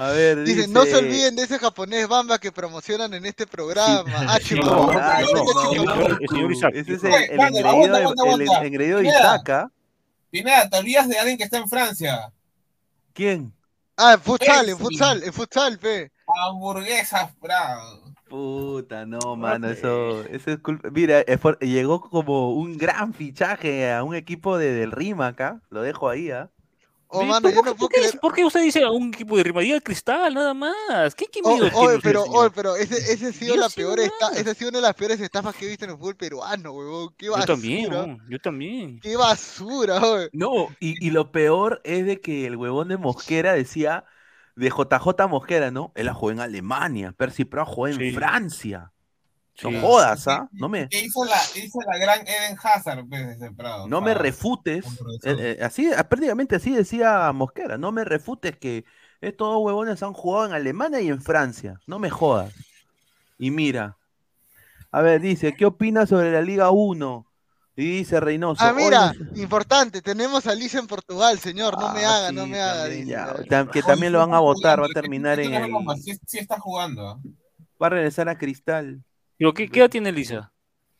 A 0.00 0.10
ver, 0.12 0.44
dice... 0.44 0.58
Dicen, 0.58 0.72
no 0.72 0.84
se 0.84 0.94
olviden 0.94 1.34
de 1.34 1.42
ese 1.42 1.58
japonés 1.58 2.06
Bamba 2.06 2.38
que 2.38 2.52
promocionan 2.52 3.12
en 3.14 3.26
este 3.26 3.48
programa. 3.48 4.04
Ah, 4.28 4.38
Sí, 4.40 4.54
chico, 4.54 4.64
no, 4.64 4.92
no, 4.92 4.98
ah, 5.00 5.20
no. 5.20 6.68
Ese 6.68 6.94
es 6.94 7.02
el, 7.02 7.14
el 7.14 7.40
engreído 7.40 7.68
aguanta, 7.68 7.98
de, 7.98 8.04
aguanta, 8.04 8.22
el 8.22 8.30
aguanta. 8.30 8.64
engreído 8.64 8.96
de 8.98 9.02
Mira. 9.02 9.18
Isaac, 9.18 9.48
¿ah? 9.50 9.72
Pineda, 10.30 10.70
te 10.70 10.78
olvidas 10.78 11.08
de 11.08 11.18
alguien 11.18 11.36
que 11.36 11.42
está 11.42 11.58
en 11.58 11.68
Francia. 11.68 12.32
¿Quién? 13.12 13.52
Ah, 13.96 14.12
en 14.12 14.20
futsal, 14.20 14.68
en 14.68 14.78
futsal, 14.78 15.24
en 15.24 15.32
futsal, 15.32 15.78
pe. 15.80 16.12
Hamburguesas, 16.46 17.36
bravo. 17.40 18.14
Puta, 18.28 19.04
no, 19.04 19.34
mano, 19.34 19.68
eso, 19.68 20.22
eso 20.26 20.52
es 20.52 20.58
culpa. 20.60 20.90
Mira, 20.90 21.22
eh, 21.22 21.38
llegó 21.62 22.00
como 22.02 22.52
un 22.52 22.78
gran 22.78 23.14
fichaje 23.14 23.90
a 23.90 24.04
un 24.04 24.14
equipo 24.14 24.58
de, 24.58 24.74
del 24.74 24.92
Rima 24.92 25.26
acá, 25.26 25.60
lo 25.70 25.82
dejo 25.82 26.08
ahí, 26.08 26.30
¿ah? 26.30 26.50
Oh, 27.10 27.24
mano, 27.24 27.50
¿por, 27.50 27.50
yo 27.50 27.62
qué- 27.62 27.70
no 27.70 27.76
por 27.76 27.76
puedo 27.76 27.88
qué, 27.88 28.00
creer. 28.00 28.18
por 28.20 28.34
qué 28.34 28.44
usted 28.44 28.62
dice 28.62 28.82
a 28.84 28.90
un 28.90 29.08
equipo 29.14 29.36
de 29.36 29.44
rivalidad 29.44 29.76
al 29.76 29.82
cristal, 29.82 30.34
nada 30.34 30.54
más? 30.54 31.14
¿Qué, 31.14 31.26
qué 31.26 31.40
Oh, 31.42 31.56
tiene 31.56 31.70
pero, 32.02 32.24
señor? 32.24 32.52
pero 32.52 32.76
ese, 32.76 32.96
ese 33.12 33.26
ha 33.28 33.32
sido 33.32 33.54
Yo 33.54 33.60
la 33.60 33.68
sí, 33.68 33.80
peor 33.80 33.98
esta, 34.00 34.28
esa 34.32 34.50
ha 34.50 34.54
sido 34.54 34.70
una 34.70 34.78
de 34.78 34.82
las 34.82 34.94
peores 34.94 35.20
estafas 35.20 35.54
que 35.56 35.66
he 35.66 35.68
visto 35.68 35.84
en 35.84 35.92
el 35.92 35.96
fútbol 35.98 36.16
peruano, 36.16 36.72
huevón. 36.72 37.14
Qué 37.16 37.30
Yo 37.32 37.32
basura. 37.32 37.46
también, 37.46 37.90
¿no? 37.90 38.18
yo 38.28 38.38
también. 38.40 39.00
Qué 39.00 39.16
basura, 39.16 40.00
oye. 40.00 40.30
No, 40.32 40.76
y, 40.80 41.04
y 41.06 41.10
lo 41.10 41.32
peor 41.32 41.80
es 41.84 42.04
de 42.06 42.20
que 42.20 42.46
el 42.46 42.56
huevón 42.56 42.88
de 42.88 42.98
Mosquera 42.98 43.54
decía, 43.54 44.04
de 44.56 44.70
JJ 44.70 45.26
Mosquera, 45.28 45.70
¿no? 45.70 45.92
Él 45.94 46.06
la 46.06 46.14
jugó 46.14 46.30
en 46.32 46.40
Alemania, 46.40 47.12
Percy 47.12 47.44
Pro 47.44 47.64
jugó 47.66 47.88
en 47.88 47.98
Sí. 47.98 48.12
Francia. 48.12 48.92
No 49.62 49.70
Sí. 49.70 49.80
jodas, 49.80 50.28
¿ah? 50.28 50.48
No 50.52 50.68
me, 50.68 50.88
Que 50.88 51.04
hizo 51.04 51.24
la, 51.24 51.36
hizo 51.56 51.80
la 51.90 51.98
gran 51.98 52.20
Eden 52.20 52.56
Hazard, 52.62 53.04
pues, 53.08 53.22
ese 53.36 53.50
Prado. 53.50 53.88
no 53.88 54.00
me 54.00 54.14
refutes. 54.14 54.84
eh, 55.24 55.56
eh, 55.58 55.58
así, 55.64 55.90
ah, 55.96 56.08
prácticamente 56.08 56.54
así 56.56 56.72
decía 56.72 57.32
Mosquera, 57.32 57.76
no 57.76 57.90
me 57.90 58.04
refutes 58.04 58.56
que 58.56 58.84
estos 59.20 59.48
dos 59.48 59.62
huevones 59.64 60.00
han 60.04 60.12
jugado 60.12 60.46
en 60.46 60.52
Alemania 60.52 61.00
y 61.00 61.08
en 61.08 61.20
Francia. 61.20 61.80
No 61.88 61.98
me 61.98 62.08
jodas. 62.08 62.54
Y 63.36 63.50
mira, 63.50 63.96
a 64.92 65.02
ver, 65.02 65.20
dice, 65.20 65.54
¿qué 65.56 65.66
opinas 65.66 66.08
sobre 66.08 66.30
la 66.30 66.40
Liga 66.40 66.70
1? 66.70 67.26
Y 67.74 67.84
dice 67.98 68.18
Reynoso. 68.20 68.62
Ah, 68.64 68.72
"Hoy 68.76 68.84
mira, 68.84 69.12
importante, 69.36 70.02
tenemos 70.02 70.46
a 70.46 70.54
Liz 70.54 70.74
en 70.74 70.86
Portugal, 70.86 71.38
señor. 71.40 71.78
No 71.80 71.92
me 71.94 72.04
Ah, 72.04 72.16
haga, 72.16 72.32
no 72.32 72.46
me 72.46 72.60
haga. 72.60 72.82
también, 72.82 73.00
dice, 73.06 73.10
ya, 73.12 73.34
tam- 73.48 73.70
que 73.70 73.82
también 73.82 74.12
lo 74.12 74.18
van 74.20 74.34
a 74.34 74.40
votar, 74.40 74.80
va 74.80 74.86
a 74.86 74.88
terminar 74.88 75.38
en 75.40 75.54
el... 75.54 75.70
Sí, 76.02 76.16
sí 76.26 76.38
está 76.38 76.58
jugando. 76.60 77.20
Va 77.80 77.86
a 77.88 77.90
regresar 77.90 78.28
a 78.28 78.36
Cristal. 78.38 79.02
¿Pero 79.38 79.54
qué, 79.54 79.68
qué 79.68 79.80
edad 79.80 79.90
tiene 79.90 80.12
Lisa? 80.12 80.52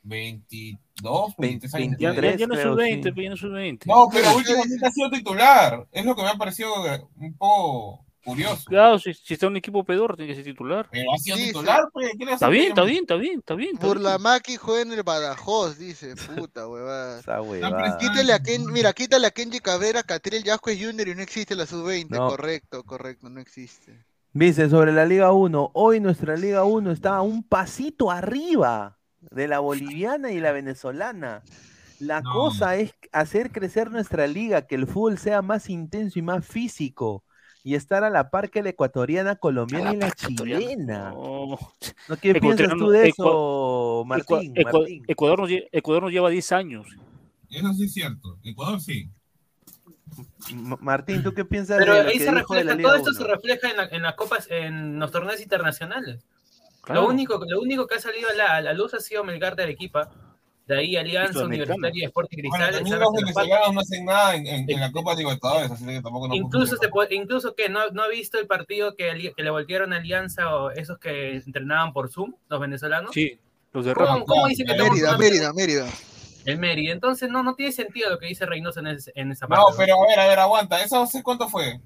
22, 0.02 1.34
23 1.36 1.74
años. 1.74 1.96
Ya, 1.98 2.14
ya, 2.14 2.20
23, 2.20 2.40
ya 2.40 2.46
no 2.46 2.54
es 2.54 2.60
creo, 2.60 2.72
sub-20, 2.74 3.02
sí. 3.02 3.12
pues, 3.12 3.24
ya 3.24 3.28
no 3.28 3.34
es 3.34 3.40
sub-20. 3.40 3.86
No, 3.86 4.08
pero 4.12 4.36
últimamente 4.36 4.86
ha 4.86 4.90
sido 4.90 5.10
titular. 5.10 5.86
Es 5.92 6.04
lo 6.04 6.16
que 6.16 6.22
me 6.22 6.28
ha 6.28 6.34
parecido 6.34 6.86
eh, 6.86 7.02
un 7.16 7.34
poco 7.36 8.04
curioso. 8.24 8.64
Claro, 8.66 8.98
si, 8.98 9.12
si 9.14 9.34
está 9.34 9.46
en 9.46 9.52
un 9.52 9.56
equipo 9.58 9.84
pedor, 9.84 10.16
tiene 10.16 10.30
que 10.30 10.36
ser 10.36 10.44
titular. 10.44 10.88
Pero 10.90 11.12
ha 11.12 11.18
sido 11.18 11.36
Sí, 11.36 11.42
sí. 11.42 11.48
titular, 11.48 11.88
pues. 11.92 12.10
¿qué 12.18 12.24
le 12.24 12.32
Está 12.32 12.46
hace 12.46 12.52
bien, 12.54 12.68
está 12.68 12.82
bien, 12.84 12.98
está 13.02 13.14
bien, 13.16 13.38
está 13.40 13.54
bien. 13.54 13.70
está 13.74 13.84
bien. 13.86 13.94
Burlamaki 13.94 14.56
juega 14.56 14.82
en 14.82 14.92
el 14.92 15.02
Badajoz, 15.02 15.78
dice. 15.78 16.14
Puta, 16.16 16.68
huevada. 16.68 17.20
Esa 17.20 17.42
huevada. 17.42 17.98
Quítale 17.98 18.32
a 18.32 18.38
Ken, 18.42 18.64
mira, 18.72 18.92
quítale 18.92 19.26
a 19.26 19.30
Kenji 19.30 19.58
Cabrera, 19.60 20.02
Catriel 20.04 20.44
Yasquez 20.44 20.78
Jr. 20.80 21.08
y 21.08 21.14
no 21.16 21.22
existe 21.22 21.54
la 21.54 21.66
sub-20. 21.66 22.08
No. 22.10 22.28
Correcto, 22.28 22.84
correcto, 22.84 23.28
no 23.28 23.40
existe. 23.40 24.06
Dice 24.32 24.68
sobre 24.68 24.92
la 24.92 25.04
Liga 25.06 25.32
1, 25.32 25.70
hoy 25.74 26.00
nuestra 26.00 26.36
Liga 26.36 26.64
1 26.64 26.92
está 26.92 27.16
a 27.16 27.22
un 27.22 27.42
pasito 27.42 28.10
arriba 28.10 28.98
de 29.30 29.48
la 29.48 29.58
boliviana 29.60 30.30
y 30.32 30.40
la 30.40 30.52
venezolana. 30.52 31.42
La 31.98 32.20
No. 32.20 32.32
cosa 32.32 32.76
es 32.76 32.94
hacer 33.10 33.50
crecer 33.50 33.90
nuestra 33.90 34.26
liga, 34.26 34.62
que 34.62 34.76
el 34.76 34.86
fútbol 34.86 35.18
sea 35.18 35.42
más 35.42 35.68
intenso 35.68 36.18
y 36.18 36.22
más 36.22 36.46
físico 36.46 37.24
y 37.64 37.74
estar 37.74 38.04
a 38.04 38.10
la 38.10 38.30
par 38.30 38.50
que 38.50 38.62
la 38.62 38.68
ecuatoriana, 38.68 39.34
colombiana 39.34 39.92
y 39.94 39.96
la 39.96 40.10
chilena. 40.12 41.10
No. 41.10 41.58
¿No 42.08 42.16
qué 42.20 42.34
piensas 42.34 42.68
tú 42.78 42.90
de 42.90 43.08
eso, 43.08 44.04
Martín? 44.06 44.54
Ecua- 44.54 44.62
Ecua- 44.62 44.72
Martín? 44.78 45.02
Ecuador, 45.08 45.40
nos, 45.40 45.50
Ecuador 45.72 46.02
nos 46.04 46.12
lleva 46.12 46.30
10 46.30 46.52
años. 46.52 46.86
Eso 47.50 47.72
sí 47.72 47.84
es 47.84 47.92
cierto. 47.94 48.38
Ecuador 48.44 48.80
sí. 48.80 49.10
Martín, 50.80 51.22
¿tú 51.22 51.32
qué 51.34 51.44
piensas 51.44 51.78
Pero 51.78 51.94
de 51.94 52.02
lo 52.02 52.08
ahí 52.08 52.18
que 52.18 52.24
se 52.24 52.30
de 52.30 52.38
refleja, 52.38 52.74
Liga 52.74 52.88
todo 52.88 52.96
esto 52.96 53.10
1? 53.10 53.18
se 53.18 53.24
refleja 53.24 53.70
en, 53.70 53.76
la- 53.76 53.88
en 53.90 54.02
las 54.02 54.14
copas, 54.14 54.46
en 54.50 54.98
los 54.98 55.10
torneos 55.10 55.40
internacionales. 55.40 56.24
Claro. 56.82 57.02
Lo, 57.02 57.08
único, 57.08 57.40
lo 57.46 57.60
único 57.60 57.86
que 57.86 57.96
ha 57.96 58.00
salido 58.00 58.28
a 58.30 58.34
la, 58.34 58.56
a 58.56 58.60
la 58.62 58.72
luz 58.72 58.94
ha 58.94 59.00
sido 59.00 59.22
Melgar 59.24 59.56
de 59.56 59.64
Arequipa, 59.64 60.10
de 60.66 60.78
ahí 60.78 60.96
Alianza. 60.96 61.44
Universitaria 61.44 62.02
de 62.02 62.06
Sporting 62.06 62.38
Bueno, 62.48 62.64
Cristal. 62.66 62.72
¿sabes? 62.74 62.90
los 62.90 62.92
En 62.92 62.98
la 63.00 63.20
venezolanos 63.20 63.74
no 63.74 63.80
hacen 63.80 64.04
nada 64.04 64.34
en, 64.36 64.46
en- 64.46 64.70
en 64.70 64.80
la 64.80 64.92
Copa 64.92 65.14
Libertadores, 65.14 65.70
así 65.70 65.84
que 65.84 66.00
tampoco 66.00 66.28
no 66.28 66.34
Incluso, 66.34 66.76
se 66.76 66.88
puede- 66.88 67.14
incluso 67.14 67.54
que 67.54 67.68
no, 67.68 67.88
no 67.90 68.02
ha 68.02 68.08
visto 68.08 68.38
el 68.38 68.46
partido 68.46 68.94
que, 68.96 69.32
que 69.36 69.42
le 69.42 69.50
voltearon 69.50 69.92
a 69.92 69.96
Alianza 69.96 70.54
o 70.54 70.70
esos 70.70 70.98
que 70.98 71.36
entrenaban 71.36 71.92
por 71.92 72.10
Zoom, 72.10 72.34
los 72.48 72.60
venezolanos. 72.60 73.10
Sí, 73.12 73.38
los 73.72 73.84
de 73.84 73.94
¿Cómo, 73.94 74.24
cómo 74.24 74.46
dice 74.46 74.64
que 74.64 74.72
Mérida, 74.72 75.10
una- 75.10 75.18
Mérida, 75.18 75.52
Mérida. 75.52 75.86
El 76.48 76.58
Mérida. 76.58 76.92
Entonces 76.92 77.28
no, 77.30 77.42
no 77.42 77.54
tiene 77.54 77.72
sentido 77.72 78.08
lo 78.10 78.18
que 78.18 78.26
dice 78.26 78.46
Reynoso 78.46 78.80
en, 78.80 78.86
ese- 78.88 79.12
en 79.14 79.30
esa 79.32 79.46
parte. 79.46 79.64
No, 79.70 79.76
pero 79.76 80.02
a 80.02 80.06
ver, 80.06 80.18
a 80.20 80.26
ver, 80.28 80.38
aguanta. 80.38 80.82
¿Eso 80.82 81.02
hace 81.02 81.22
cuánto 81.22 81.48
fue? 81.48 81.80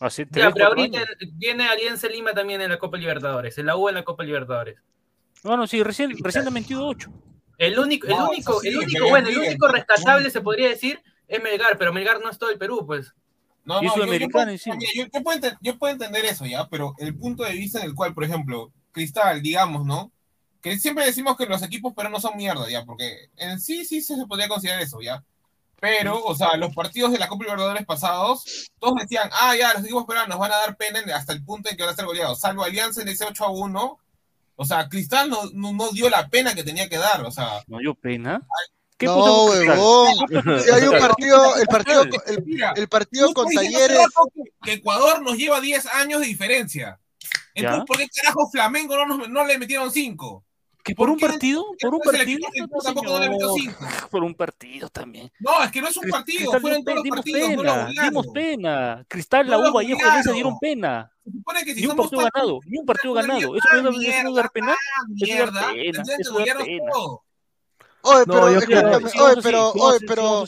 Ya, 0.00 0.08
3, 0.08 0.26
pero 0.32 0.50
4 0.52 0.66
ahorita 0.68 0.98
años. 0.98 1.10
viene 1.34 1.68
Alianza 1.68 2.08
Lima 2.08 2.32
también 2.32 2.60
en 2.60 2.70
la 2.70 2.78
Copa 2.78 2.96
Libertadores, 2.96 3.58
en 3.58 3.66
la 3.66 3.76
U 3.76 3.88
en 3.88 3.96
la 3.96 4.04
Copa 4.04 4.22
Libertadores. 4.22 4.76
Bueno, 5.42 5.66
sí, 5.66 5.82
recién, 5.82 6.12
recién 6.22 6.46
han 6.46 6.52
metido 6.52 6.86
8. 6.86 7.10
El 7.58 7.78
único, 7.78 8.06
el 8.06 8.14
No, 8.14 8.28
único, 8.30 8.60
sí, 8.60 8.68
el 8.68 8.76
único, 8.78 8.90
bien 9.00 9.10
bueno, 9.10 9.28
el 9.28 9.38
único 9.38 9.66
rescatable 9.68 10.30
se 10.30 10.40
podría 10.40 10.68
decir 10.68 11.02
es 11.26 11.42
Melgar, 11.42 11.76
pero 11.78 11.92
Melgar 11.92 12.20
no 12.20 12.30
es 12.30 12.38
todo 12.38 12.50
el 12.50 12.58
Perú, 12.58 12.84
pues. 12.86 13.12
No, 13.64 13.74
no, 13.74 13.82
yo- 13.82 13.88
yo, 13.88 13.94
Sudamericana 13.94 14.32
puedo- 14.32 14.50
encima. 14.50 14.76
oye, 14.76 14.86
yo, 14.94 15.04
yo 15.12 15.22
puedo 15.22 15.38
enten- 15.40 15.58
yo 15.60 15.76
puedo 15.78 15.92
entender 15.92 16.24
eso 16.24 16.46
ya, 16.46 16.68
pero 16.68 16.94
el 16.98 17.16
punto 17.16 17.42
de 17.42 17.52
vista 17.52 17.80
en 17.80 17.86
el 17.86 17.94
cual, 17.94 18.14
por 18.14 18.24
ejemplo, 18.24 18.72
Cristal, 18.92 19.42
digamos, 19.42 19.84
¿no? 19.84 20.10
Que 20.62 20.78
siempre 20.78 21.04
decimos 21.06 21.36
que 21.36 21.46
los 21.46 21.62
equipos 21.62 21.94
peruanos 21.94 22.22
son 22.22 22.36
mierda, 22.36 22.68
ya, 22.68 22.84
porque 22.84 23.30
en 23.36 23.60
sí 23.60 23.84
sí 23.84 24.02
se 24.02 24.16
podría 24.26 24.48
considerar 24.48 24.80
eso, 24.82 25.00
ya. 25.00 25.22
Pero, 25.80 26.24
o 26.24 26.34
sea, 26.34 26.56
los 26.56 26.74
partidos 26.74 27.12
de 27.12 27.18
la 27.18 27.28
Copa 27.28 27.44
Libertadores 27.44 27.86
pasados, 27.86 28.68
todos 28.80 28.96
decían, 29.00 29.30
ah, 29.32 29.54
ya, 29.56 29.74
los 29.74 29.84
equipos 29.84 30.04
peruanos 30.06 30.36
van 30.38 30.50
a 30.50 30.56
dar 30.56 30.76
pena 30.76 30.98
en- 30.98 31.10
hasta 31.12 31.32
el 31.32 31.44
punto 31.44 31.70
en 31.70 31.76
que 31.76 31.84
van 31.84 31.92
a 31.92 31.96
ser 31.96 32.04
goleados, 32.04 32.40
salvo 32.40 32.64
Alianza 32.64 33.02
en 33.02 33.08
ese 33.08 33.24
8 33.24 33.44
a 33.44 33.50
1. 33.50 33.98
O 34.56 34.64
sea, 34.64 34.88
Cristal 34.88 35.30
no, 35.30 35.42
no, 35.52 35.72
no 35.72 35.90
dio 35.92 36.10
la 36.10 36.26
pena 36.28 36.52
que 36.56 36.64
tenía 36.64 36.88
que 36.88 36.98
dar, 36.98 37.22
o 37.24 37.30
sea. 37.30 37.62
No 37.68 37.78
dio 37.78 37.94
pena. 37.94 38.42
¿Qué 38.96 39.06
No, 39.06 39.44
huevón. 39.44 40.08
Si 40.64 40.70
hay 40.72 40.82
un 40.88 40.98
partido, 40.98 41.56
el 41.56 41.66
partido, 41.68 42.00
con- 42.10 42.20
el, 42.26 42.62
el 42.74 42.88
partido 42.88 43.32
con 43.32 43.46
Talleres. 43.54 43.98
Que 44.64 44.72
Ecuador 44.72 45.22
nos 45.22 45.36
lleva 45.36 45.60
10 45.60 45.86
años 45.86 46.20
de 46.20 46.26
diferencia. 46.26 46.98
Entonces, 47.54 47.80
Ya. 47.82 47.84
¿por 47.84 47.98
qué 47.98 48.08
carajo 48.08 48.50
Flamengo 48.50 48.96
no, 48.96 49.16
nos- 49.16 49.28
no 49.28 49.46
le 49.46 49.58
metieron 49.58 49.92
5? 49.92 50.44
¿Que 50.84 50.94
por 50.94 51.10
un 51.10 51.16
qué? 51.18 51.26
partido? 51.26 51.64
¿Por 51.80 51.94
un 51.94 52.00
partido? 52.00 52.22
equipo 52.22 52.46
argentino 52.48 52.68
No, 52.76 52.82
tampoco 52.82 53.08
no 53.10 53.18
le 53.20 53.28
metió 53.30 53.48
señor. 53.54 53.74
5. 53.80 54.08
Por 54.10 54.22
un 54.22 54.34
partido 54.34 54.88
también. 54.88 55.30
No, 55.40 55.62
es 55.62 55.70
que 55.70 55.80
no 55.82 55.88
es 55.88 55.96
un 55.96 56.08
partido, 56.08 56.38
Cristal 56.38 56.60
fueron 56.60 56.84
todos 56.84 57.02
dimos 57.02 57.16
partidos, 57.18 57.40
no 57.50 57.56
pena, 57.56 57.86
dimos 57.86 58.26
golearon. 58.26 58.32
pena. 58.32 59.04
Cristal, 59.08 59.46
la 59.50 59.56
No 59.56 59.62
lo 59.64 59.70
U, 59.70 59.72
Vallejo, 59.74 59.98
golearon. 60.00 60.34
dieron 60.34 60.58
pena. 60.58 61.12
Se 61.58 61.64
que 61.64 61.74
si 61.74 61.80
Ni 61.82 61.86
un 61.88 61.96
partido 61.96 62.22
ganado, 62.32 62.60
ni 62.64 62.78
un 62.78 62.86
partido 62.86 63.14
ganado. 63.14 63.56
¿Eso 63.56 63.68
no 63.82 63.88
es- 63.90 63.94
no 64.24 64.30
es 64.30 64.34
dar 64.34 64.50
pena? 64.50 64.76
mierda, 65.08 65.20
Eso 65.20 65.44
es 65.44 65.52
dar 65.52 65.74
pena, 65.74 66.02
eso 66.02 66.12
es 66.12 66.18
dar 66.24 66.32
golearnos 66.32 66.66
pena. 66.66 66.92
Oye, 68.00 68.18
No, 68.20 68.24
pero, 68.32 68.52
yo- 68.52 68.58
escúchame, 68.60 68.96
oye, 68.96 69.42
pero, 69.42 69.70
oye, 69.72 69.98
pero, 70.06 70.44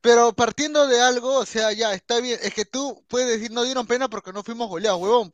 pero 0.00 0.32
partiendo 0.34 0.86
de 0.86 1.00
algo, 1.00 1.38
o 1.38 1.46
sea, 1.46 1.72
ya, 1.72 1.92
está 1.94 2.20
bien, 2.20 2.38
es 2.42 2.54
que 2.54 2.64
tú 2.64 3.02
puedes 3.08 3.28
decir, 3.28 3.50
no 3.50 3.64
dieron 3.64 3.86
pena 3.86 4.08
porque 4.08 4.32
no 4.32 4.44
fuimos 4.44 4.68
goleados, 4.68 5.00
huevón. 5.00 5.32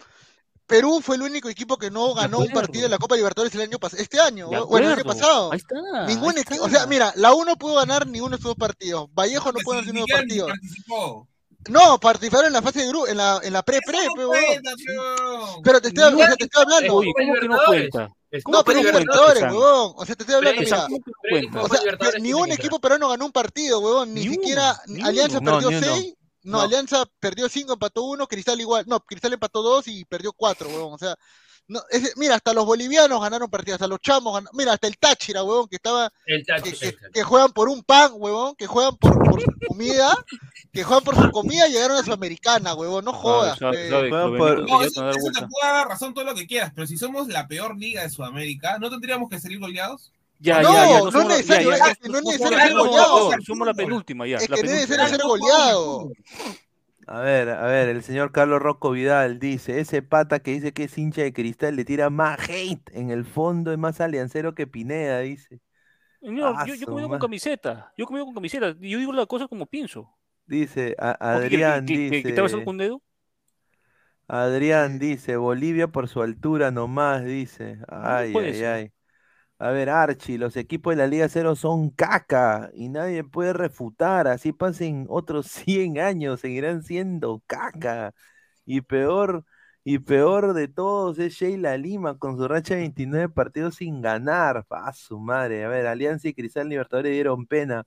Perú 0.72 1.02
fue 1.02 1.16
el 1.16 1.22
único 1.22 1.50
equipo 1.50 1.76
que 1.76 1.90
no 1.90 2.14
ganó 2.14 2.38
un 2.38 2.48
partido 2.48 2.86
en 2.86 2.92
la 2.92 2.96
Copa 2.96 3.14
Libertadores 3.14 3.54
el 3.54 3.60
año 3.60 3.78
pasado, 3.78 4.02
este 4.02 4.18
año, 4.18 4.48
De 4.48 4.58
bueno, 4.60 4.86
el 4.86 4.94
año 4.94 5.04
pasado. 5.04 5.52
Ahí 5.52 5.58
está, 5.58 6.06
Ningún 6.06 6.30
ahí 6.30 6.40
equipo, 6.40 6.54
está. 6.54 6.64
o 6.64 6.70
sea, 6.70 6.86
mira, 6.86 7.12
la 7.16 7.34
uno 7.34 7.56
pudo 7.56 7.74
ganar 7.74 8.06
ninguno 8.06 8.30
de 8.30 8.36
estos 8.36 8.52
dos 8.52 8.56
partidos. 8.56 9.06
Vallejo 9.12 9.52
no 9.52 9.58
pudo 9.60 9.74
ganar 9.76 9.92
ninguno 9.92 10.06
Miguel 10.06 10.18
partido. 10.18 10.46
participó. 10.46 11.28
No, 11.68 12.00
participaron 12.00 12.46
en 12.46 12.52
la 12.54 12.62
fase 12.62 12.80
de 12.80 12.88
grupo, 12.88 13.06
en 13.06 13.18
la, 13.18 13.38
en 13.42 13.52
la 13.52 13.62
pre-pre, 13.62 13.98
no. 14.16 15.60
Pero 15.62 15.80
te 15.82 15.88
estoy, 15.88 16.04
o 16.04 16.16
sea, 16.16 16.36
te 16.36 16.44
estoy 16.44 16.62
hablando. 16.62 16.94
Oye, 16.94 17.12
¿cómo 17.14 17.34
que 17.34 17.48
no 17.48 17.58
cuenta? 17.66 18.08
¿Cómo 18.42 18.56
No, 18.56 18.64
pero 18.64 18.82
Libertadores, 18.82 19.42
huevón. 19.42 19.92
O 19.94 20.06
sea, 20.06 20.16
te 20.16 20.22
estoy 20.22 20.36
hablando, 20.36 20.62
mira. 20.62 20.86
O 21.60 21.68
sea, 21.68 21.80
ni 22.18 22.32
un 22.32 22.50
equipo 22.50 22.80
peruano 22.80 23.10
ganó 23.10 23.26
un 23.26 23.32
partido, 23.32 23.78
huevón. 23.80 24.14
Ni, 24.14 24.22
siquiera 24.26 24.80
ni 24.86 25.02
Alianza 25.02 25.38
uno. 25.38 25.60
perdió 25.60 25.70
No, 25.70 25.80
ni 25.80 25.86
uno. 25.86 25.96
seis. 25.96 26.14
No, 26.44 26.58
No. 26.58 26.60
Alianza 26.62 27.04
perdió 27.20 27.48
cinco, 27.48 27.74
empató 27.74 28.02
uno, 28.02 28.26
Cristal 28.26 28.60
igual. 28.60 28.84
No, 28.88 29.00
Cristal 29.00 29.32
empató 29.32 29.62
dos 29.62 29.86
y 29.88 30.04
perdió 30.04 30.32
cuatro, 30.32 30.68
huevón. 30.68 30.94
O 30.94 30.98
sea, 30.98 31.14
no, 31.68 31.80
mira, 32.16 32.34
hasta 32.34 32.52
los 32.52 32.66
bolivianos 32.66 33.20
ganaron 33.20 33.48
partidos, 33.48 33.76
hasta 33.76 33.86
los 33.86 34.00
chamos 34.00 34.34
ganaron. 34.34 34.56
Mira, 34.56 34.72
hasta 34.72 34.88
el 34.88 34.98
Táchira, 34.98 35.44
huevón, 35.44 35.68
que 35.68 35.76
estaba. 35.76 36.10
El 36.26 36.40
que, 36.40 36.44
Táchira, 36.52 36.76
que- 36.78 36.86
exacto. 36.88 37.08
que 37.14 37.22
juegan 37.22 37.52
por 37.52 37.68
un 37.68 37.82
pan, 37.84 38.10
huevón, 38.14 38.56
que 38.56 38.66
juegan 38.66 38.96
por, 38.96 39.16
por 39.22 39.40
su 39.40 39.50
comida, 39.68 40.12
que 40.72 40.82
juegan 40.82 41.04
por 41.04 41.14
su 41.14 41.30
comida 41.30 41.68
y 41.68 41.72
llegaron 41.72 41.96
a 41.96 42.02
Sudamericana, 42.02 42.74
huevón. 42.74 43.04
No 43.04 43.12
jodas. 43.12 43.58
sabe 43.58 43.76
que 43.88 43.88
Juegan 43.90 44.36
por- 44.36 44.68
No, 44.68 44.80
ya 44.82 44.86
eso, 44.88 45.10
te 45.10 45.46
puedo 45.46 45.72
dar 45.72 45.86
razón 45.88 46.12
todo 46.12 46.24
lo 46.24 46.34
que 46.34 46.46
quieras, 46.48 46.72
pero 46.74 46.86
si 46.88 46.98
somos 46.98 47.28
la 47.28 47.46
peor 47.46 47.76
liga 47.78 48.02
de 48.02 48.10
Sudamérica, 48.10 48.78
¿no 48.80 48.90
tendríamos 48.90 49.30
que 49.30 49.38
salir 49.38 49.60
goleados? 49.60 50.12
Ya, 50.42 50.60
No, 50.60 50.72
ya, 50.72 50.88
ya, 50.88 50.98
no 51.10 51.28
necesario, 51.28 51.70
ya, 51.70 51.76
ya, 51.78 51.84
no 52.10 52.18
es 52.18 52.24
necesario 52.24 52.58
ser 52.58 52.72
goleado. 52.74 53.30
Somos 53.46 53.66
la 53.66 53.74
penúltima 53.74 54.26
ya. 54.26 54.38
Es 54.38 54.50
la 54.50 54.56
que 54.56 54.62
no 54.64 54.70
es 54.70 54.86
penúltima. 54.88 55.04
necesario 55.04 55.16
ser 55.16 55.26
goleado. 55.26 56.10
A 57.06 57.20
ver, 57.20 57.48
a 57.50 57.66
ver, 57.66 57.88
el 57.88 58.02
señor 58.02 58.32
Carlos 58.32 58.60
Rocco 58.60 58.90
Vidal 58.90 59.38
dice, 59.38 59.78
ese 59.78 60.02
pata 60.02 60.40
que 60.40 60.50
dice 60.52 60.72
que 60.72 60.84
es 60.84 60.98
hincha 60.98 61.22
de 61.22 61.32
cristal 61.32 61.76
le 61.76 61.84
tira 61.84 62.10
más 62.10 62.38
hate 62.48 62.90
en 62.92 63.10
el 63.10 63.24
fondo, 63.24 63.72
es 63.72 63.78
más 63.78 64.00
aliancero 64.00 64.54
que 64.54 64.66
Pineda, 64.66 65.20
dice. 65.20 65.60
Señor, 66.20 66.54
Ah, 66.56 66.64
yo, 66.66 66.74
yo 66.74 66.80
su 66.80 66.86
comido 66.86 67.08
con 67.08 67.18
camiseta. 67.20 67.92
Yo 67.96 68.06
comido 68.06 68.24
con 68.24 68.34
camiseta. 68.34 68.74
y 68.80 68.90
Yo 68.90 68.98
digo 68.98 69.12
las 69.12 69.26
cosas 69.26 69.48
como 69.48 69.66
pienso. 69.66 70.08
Dice, 70.46 70.96
a- 70.98 71.12
¿O 71.12 71.18
qué 71.18 71.26
Adrián 71.46 71.86
que- 71.86 71.94
que- 71.94 72.10
que- 72.10 72.22
que 72.22 72.32
te 72.32 72.40
vas 72.40 72.52
a 72.52 72.56
dice, 72.56 72.64
con 72.64 72.74
un 72.74 72.78
dedo? 72.78 73.02
Adrián 74.28 74.98
dice, 74.98 75.36
Bolivia 75.36 75.88
por 75.88 76.08
su 76.08 76.22
altura 76.22 76.70
nomás, 76.70 77.24
dice. 77.24 77.78
Ay, 77.88 78.32
ay, 78.36 78.54
ser. 78.54 78.66
ay. 78.66 78.91
A 79.62 79.70
ver, 79.70 79.90
Archie, 79.90 80.38
los 80.38 80.56
equipos 80.56 80.92
de 80.92 80.96
la 80.96 81.06
Liga 81.06 81.28
Cero 81.28 81.54
son 81.54 81.90
caca 81.90 82.70
y 82.74 82.88
nadie 82.88 83.22
puede 83.22 83.52
refutar. 83.52 84.26
Así 84.26 84.52
pasen 84.52 85.06
otros 85.08 85.46
100 85.52 85.98
años, 86.00 86.40
seguirán 86.40 86.82
siendo 86.82 87.42
caca. 87.46 88.12
Y 88.66 88.80
peor, 88.82 89.44
y 89.84 90.00
peor 90.00 90.54
de 90.54 90.66
todos 90.68 91.18
es 91.20 91.34
Sheila 91.34 91.76
Lima 91.76 92.18
con 92.18 92.36
su 92.38 92.48
racha 92.48 92.74
de 92.74 92.80
29 92.80 93.28
partidos 93.28 93.76
sin 93.76 94.00
ganar. 94.02 94.66
A 94.70 94.92
su 94.94 95.20
madre. 95.20 95.64
A 95.64 95.68
ver, 95.68 95.86
Alianza 95.86 96.26
y 96.28 96.34
Cristal 96.34 96.68
Libertadores 96.68 97.12
dieron 97.12 97.46
pena, 97.46 97.86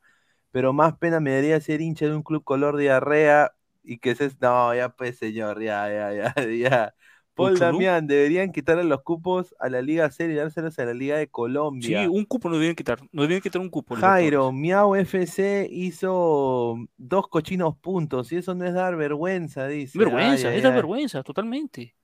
pero 0.51 0.73
más 0.73 0.97
pena 0.97 1.19
me 1.21 1.33
daría 1.35 1.59
ser 1.61 1.81
hincha 1.81 2.05
de 2.07 2.15
un 2.15 2.23
club 2.23 2.43
color 2.43 2.77
diarrea 2.77 3.53
y 3.83 3.99
que 3.99 4.15
se... 4.15 4.31
No, 4.41 4.75
ya 4.75 4.89
pues 4.89 5.17
señor, 5.17 5.61
ya, 5.63 5.89
ya, 5.89 6.33
ya, 6.35 6.45
ya. 6.69 6.95
Paul. 7.35 7.59
Damián, 7.59 8.07
deberían 8.07 8.51
quitarle 8.51 8.83
los 8.83 9.01
cupos 9.03 9.55
a 9.59 9.69
la 9.69 9.81
Liga 9.81 10.09
Cero 10.09 10.31
y 10.33 10.35
dárselos 10.35 10.77
a 10.79 10.85
la 10.85 10.93
Liga 10.93 11.17
de 11.17 11.27
Colombia. 11.27 12.01
Sí, 12.03 12.07
un 12.07 12.25
cupo 12.25 12.49
nos 12.49 12.59
deben 12.59 12.75
quitar. 12.75 12.99
Nos 13.11 13.27
deben 13.27 13.41
quitar 13.41 13.61
un 13.61 13.69
cupo. 13.69 13.95
Jairo, 13.95 14.51
Miau 14.51 14.95
FC 14.95 15.67
hizo 15.71 16.77
dos 16.97 17.27
cochinos 17.27 17.75
puntos 17.77 18.31
y 18.31 18.37
eso 18.37 18.55
no 18.55 18.65
es 18.65 18.73
dar 18.73 18.95
vergüenza, 18.95 19.67
dice. 19.67 19.97
Vergüenza, 19.97 20.47
Ay, 20.47 20.53
ay, 20.53 20.59
es 20.59 20.65
ay. 20.65 20.71
vergüenza, 20.71 21.23
totalmente. 21.23 21.94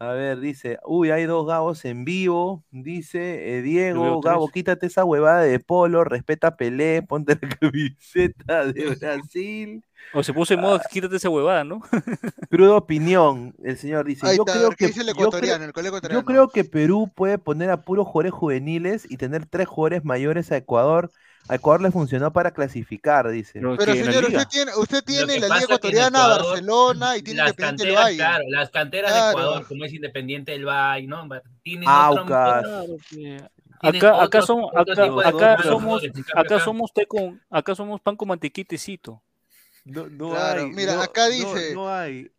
A 0.00 0.12
ver, 0.14 0.40
dice, 0.40 0.78
uy, 0.86 1.10
hay 1.10 1.26
dos 1.26 1.46
Gabos 1.46 1.84
en 1.84 2.06
vivo, 2.06 2.64
dice 2.70 3.58
eh, 3.58 3.60
Diego, 3.62 4.22
Gabo, 4.22 4.48
quítate 4.48 4.86
esa 4.86 5.04
huevada 5.04 5.42
de 5.42 5.60
polo, 5.60 6.04
respeta 6.04 6.48
a 6.48 6.56
Pelé, 6.56 7.02
ponte 7.02 7.38
la 7.40 7.48
camiseta 7.60 8.64
de 8.72 8.94
Brasil. 8.98 9.84
O 10.14 10.22
se 10.22 10.32
puso 10.32 10.54
en 10.54 10.60
modo, 10.60 10.80
quítate 10.90 11.16
esa 11.16 11.28
huevada, 11.28 11.64
¿no? 11.64 11.82
Cruda 12.50 12.76
opinión, 12.76 13.54
el 13.62 13.76
señor 13.76 14.06
dice, 14.06 14.26
Ahí 14.26 14.38
yo 14.38 14.44
está, 14.46 14.52
a 14.54 14.56
creo 14.56 14.68
ver, 14.70 14.78
¿qué 14.78 14.86
que 14.86 14.92
dice 14.92 15.02
el 15.02 15.14
yo 15.14 15.30
creo- 15.30 15.56
el 15.56 15.72
yo 16.10 16.24
creo 16.24 16.48
que 16.48 16.64
Perú 16.64 17.12
puede 17.14 17.36
poner 17.36 17.68
a 17.70 17.82
puros 17.82 18.06
jugadores 18.06 18.32
juveniles 18.32 19.06
y 19.10 19.18
tener 19.18 19.44
tres 19.44 19.68
jugadores 19.68 20.02
mayores 20.02 20.50
a 20.50 20.56
Ecuador. 20.56 21.10
A 21.48 21.56
Ecuador 21.56 21.82
le 21.82 21.90
funcionó 21.90 22.32
para 22.32 22.52
clasificar, 22.52 23.28
dice. 23.30 23.54
Pero 23.60 23.76
señor, 23.76 24.24
usted 24.24 24.46
tiene, 24.48 24.70
usted 24.76 25.02
tiene 25.04 25.40
la 25.40 25.46
Liga 25.48 25.60
Ecuatoriana, 25.64 26.18
Ecuador, 26.20 26.46
Barcelona 26.46 27.16
y 27.16 27.22
tiene 27.22 27.38
Las 27.38 27.50
Independiente 27.50 27.84
del 27.86 27.94
canteras, 27.94 28.04
Valle. 28.04 28.16
claro, 28.16 28.44
las 28.50 28.70
canteras 28.70 29.10
Claro. 29.12 29.24
de 29.26 29.30
Ecuador, 29.32 29.66
como 29.66 29.84
es 29.84 29.92
Independiente 29.92 30.52
del 30.52 30.64
Valle, 30.66 31.06
¿no? 31.08 31.28
Tienen 31.62 31.88
Aucas. 31.88 32.64
otro, 32.66 32.96
Acá, 33.82 33.88
acá 33.88 34.12
otro 34.12 34.22
acá, 34.22 34.42
somos, 34.42 36.02
acá 36.34 36.60
somos 36.60 36.92
té 36.92 37.06
con, 37.06 37.40
acá 37.50 37.74
somos 37.74 38.00
pan 38.00 38.14
con 38.14 38.28
mantequitecito. 38.28 39.22
No, 39.86 40.06
no 40.08 40.30
Claro, 40.30 40.60
hay, 40.60 40.70
mira, 40.70 40.94
no- 40.96 41.02
acá 41.02 41.22
no- 41.28 41.32
dice- 41.34 41.74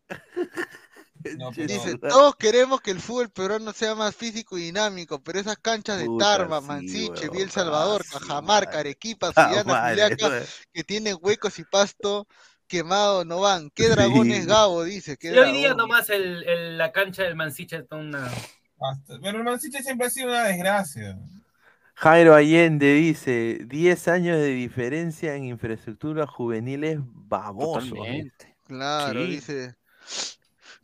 No. 1.38 1.52
Dice, 1.56 1.98
todos 1.98 2.36
queremos 2.36 2.82
que 2.82 2.92
el 2.92 3.00
fútbol 3.00 3.30
peruano 3.30 3.74
sea 3.74 3.96
más 3.96 4.16
físico 4.16 4.58
y 4.58 4.64
dinámico, 4.64 5.22
pero 5.22 5.40
esas 5.40 5.58
canchas 5.58 6.00
de 6.00 6.06
Puta, 6.06 6.38
Tarma, 6.38 6.62
sí, 6.62 6.68
Mansiche, 6.68 7.30
Biel 7.30 7.50
Salvador, 7.52 8.04
ah, 8.08 8.20
Cajamarca, 8.20 8.80
Arequipa, 8.80 9.32
Ah, 9.36 9.50
Suyana, 9.50 10.46
que 10.74 10.84
tienen 10.84 11.18
huecos 11.22 11.58
y 11.60 11.64
pasto 11.64 12.28
quemado 12.68 13.26
no 13.26 13.42
van. 13.42 13.70
¿Qué 13.72 13.90
dragones 13.90 14.44
Sí. 14.44 14.48
Gabo? 14.48 14.84
Dice, 14.84 15.18
¿qué 15.18 15.34
Y 15.34 15.38
hoy 15.38 15.52
día 15.52 15.74
nomás 15.74 16.10
el, 16.10 16.44
el- 16.44 16.78
la 16.78 16.92
cancha 16.92 17.24
del 17.24 17.36
Mansiche 17.36 17.78
está 17.78 17.96
una... 17.98 18.30
Pero 19.22 19.38
el 19.38 19.44
Mancite 19.44 19.84
siempre 19.84 20.08
ha 20.08 20.10
sido 20.10 20.30
una 20.30 20.46
desgracia. 20.46 21.16
Jairo 21.94 22.34
Allende 22.34 22.94
dice, 22.94 23.60
10 23.68 24.08
años 24.08 24.38
de 24.38 24.48
diferencia 24.48 25.36
en 25.36 25.44
infraestructuras 25.46 26.28
juveniles 26.28 26.98
babosos. 27.04 27.90
Totalmente. 27.90 28.58
Claro, 28.66 29.20
Sí. 29.24 29.28
dice. 29.28 29.76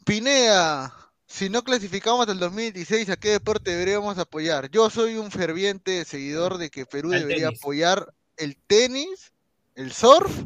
Pinea, 0.07 0.93
si 1.25 1.49
no 1.49 1.63
clasificamos 1.63 2.21
hasta 2.21 2.31
el 2.31 2.39
2016, 2.39 3.09
¿a 3.09 3.17
qué 3.17 3.31
deporte 3.31 3.71
deberíamos 3.71 4.17
apoyar? 4.17 4.71
Yo 4.71 4.89
soy 4.89 5.17
un 5.17 5.31
ferviente 5.31 6.05
seguidor 6.05 6.57
de 6.57 6.69
que 6.69 6.85
Perú 6.85 7.11
Al 7.11 7.19
debería 7.19 7.47
tenis. 7.47 7.59
apoyar 7.59 8.13
el 8.37 8.55
tenis, 8.55 9.33
el 9.75 9.91
surf, 9.91 10.45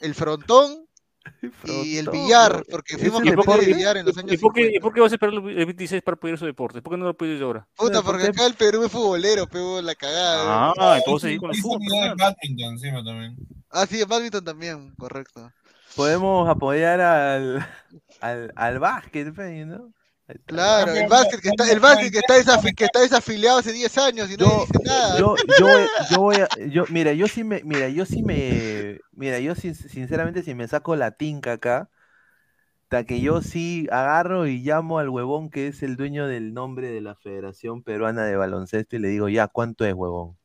el 0.00 0.14
frontón 0.14 0.86
y 1.64 1.96
el 1.96 2.10
billar, 2.10 2.64
porque 2.70 2.98
fuimos 2.98 3.22
es 3.22 3.28
el 3.28 3.36
campeones 3.36 3.66
de 3.66 3.72
billar 3.72 3.96
en 3.96 4.04
los 4.04 4.14
¿Y 4.14 4.20
años 4.20 4.40
por, 4.42 4.52
qué, 4.52 4.60
50. 4.64 4.76
¿Y 4.76 4.80
por 4.80 4.92
qué 4.92 5.00
vas 5.00 5.12
a 5.12 5.14
esperar 5.14 5.34
el 5.36 5.40
26 5.66 6.02
para 6.02 6.14
apoyar 6.14 6.38
su 6.38 6.44
deporte? 6.44 6.82
¿Por 6.82 6.92
qué 6.92 6.98
no 6.98 7.04
lo 7.04 7.10
apoyas 7.12 7.40
ahora? 7.40 7.66
Puta, 7.76 8.02
porque 8.02 8.26
acá 8.26 8.44
el 8.44 8.54
Perú 8.56 8.84
es 8.84 8.92
futbolero, 8.92 9.46
pego 9.46 9.80
la 9.80 9.94
cagada. 9.94 10.68
Ah, 10.68 10.74
weón. 10.76 10.96
entonces 10.98 11.30
sí 11.30 11.38
con 11.38 11.48
el 11.50 11.56
Hizo 11.56 11.66
fútbol. 11.66 12.14
badminton 12.14 12.72
encima 12.74 13.02
también. 13.02 13.36
Ah, 13.70 13.86
sí, 13.86 14.02
en 14.02 14.08
badminton 14.08 14.44
también, 14.44 14.94
correcto. 14.96 15.50
Podemos 15.96 16.46
apoyar 16.46 17.00
al, 17.00 17.66
al, 18.20 18.52
al 18.56 18.78
básquet, 18.78 19.26
¿no? 19.66 19.92
Claro, 20.46 20.92
el 20.92 21.06
básquet 21.06 21.40
que 21.40 21.48
está, 21.48 21.70
el 21.70 21.80
básquet 21.80 22.12
que 22.12 22.18
está, 22.18 22.36
desafi- 22.36 22.74
que 22.74 22.84
está 22.84 23.00
desafiliado 23.00 23.58
hace 23.58 23.72
10 23.72 23.96
años 23.98 24.30
y 24.30 24.36
no 24.36 24.44
Yo, 24.44 24.50
dice 24.50 24.78
nada. 24.84 25.18
yo, 25.18 25.38
yo, 25.46 25.68
voy- 25.68 25.90
yo 25.98 26.20
voy 26.20 26.40
a, 26.40 26.50
yo, 26.68 26.86
mira, 26.88 27.12
yo 27.12 27.28
sí 27.28 27.44
me, 27.44 27.62
mira, 27.64 27.88
yo 27.88 28.04
sí 28.06 28.22
me, 28.22 29.00
mira, 29.12 29.40
yo 29.40 29.54
sin- 29.54 29.74
sinceramente 29.74 30.42
si 30.42 30.54
me 30.54 30.68
saco 30.68 30.94
la 30.96 31.12
tinca 31.12 31.52
acá, 31.54 31.90
hasta 32.84 33.04
que 33.04 33.20
yo 33.20 33.42
sí 33.42 33.86
agarro 33.90 34.46
y 34.46 34.58
llamo 34.60 34.98
al 34.98 35.08
huevón 35.10 35.50
que 35.50 35.68
es 35.68 35.82
el 35.82 35.96
dueño 35.96 36.26
del 36.26 36.54
nombre 36.54 36.90
de 36.90 37.00
la 37.00 37.14
Federación 37.16 37.82
Peruana 37.82 38.24
de 38.24 38.36
Baloncesto 38.36 38.96
y 38.96 39.00
le 39.00 39.08
digo, 39.08 39.28
ya, 39.28 39.48
¿cuánto 39.48 39.84
es, 39.86 39.94
huevón? 39.94 40.36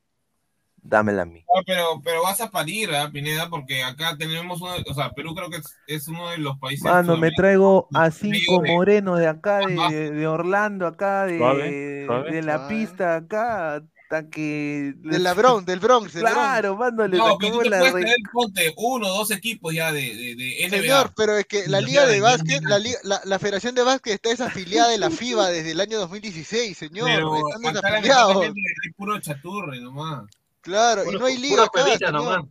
Dámela 0.85 1.21
a 1.21 1.25
mí. 1.25 1.43
Ah, 1.55 1.61
pero, 1.65 2.01
pero 2.03 2.23
vas 2.23 2.41
a 2.41 2.51
parir, 2.51 2.93
¿ah, 2.93 3.09
Pineda? 3.11 3.49
Porque 3.49 3.83
acá 3.83 4.17
tenemos 4.17 4.59
uno, 4.61 4.73
o 4.85 4.93
sea, 4.93 5.11
Perú 5.11 5.33
creo 5.33 5.49
que 5.49 5.57
es, 5.57 5.75
es 5.87 6.07
uno 6.09 6.29
de 6.29 6.37
los 6.39 6.57
países. 6.59 6.83
Mano, 6.83 7.15
me 7.17 7.31
traigo 7.31 7.87
a 7.93 8.11
cinco 8.11 8.61
de- 8.61 8.71
morenos 8.71 9.17
de 9.17 9.27
acá, 9.27 9.59
de, 9.65 10.11
de 10.11 10.27
Orlando, 10.27 10.85
acá, 10.85 11.25
de, 11.25 11.37
Suave, 11.37 12.03
suave, 12.05 12.31
de 12.31 12.41
la 12.41 12.57
suave. 12.57 12.75
pista, 12.75 13.15
acá, 13.15 13.75
hasta 13.75 14.29
que... 14.29 14.93
Del 15.03 15.23
Bronx, 15.35 15.65
del 15.65 15.79
Bronx, 15.79 16.13
del 16.13 16.23
Bronx. 16.23 16.35
Claro, 16.37 16.75
mano, 16.75 17.07
le 17.07 17.17
No, 17.17 17.37
pero 17.37 17.37
tú 17.37 17.45
sacamos 17.45 17.63
te 17.63 17.69
la... 17.69 17.79
puedes 17.79 17.93
re- 17.93 18.01
tener, 18.01 18.17
ponte, 18.33 18.73
uno 18.75 19.07
dos 19.07 19.31
equipos 19.31 19.73
ya 19.73 19.91
de, 19.93 20.01
de, 20.01 20.35
de 20.35 20.67
NBA. 20.69 20.77
Señor, 20.81 21.13
pero 21.15 21.37
es 21.37 21.45
que 21.45 21.65
la 21.67 21.79
liga 21.79 22.05
de 22.05 22.19
básquet, 22.19 22.61
la, 22.63 22.77
liga- 22.77 22.99
la, 23.03 23.21
la 23.23 23.39
Federación 23.39 23.73
de 23.73 23.83
Básquet 23.83 24.13
está 24.15 24.29
desafiliada 24.29 24.89
de 24.89 24.97
la 24.97 25.09
FIBA 25.09 25.47
desde 25.49 25.71
el 25.71 25.79
año 25.79 25.97
2016, 25.99 26.77
señor. 26.77 27.05
pero 27.07 27.37
Están 27.55 27.73
desafiliados. 27.73 28.43
hay 28.43 28.91
puro 28.97 29.17
chaturre 29.21 29.79
nomás. 29.79 30.25
Claro, 30.63 31.03
y 31.11 31.15
no 31.19 31.25
hay 31.25 31.37
liga 31.37 31.65
acá, 31.65 32.11
nomás. 32.11 32.45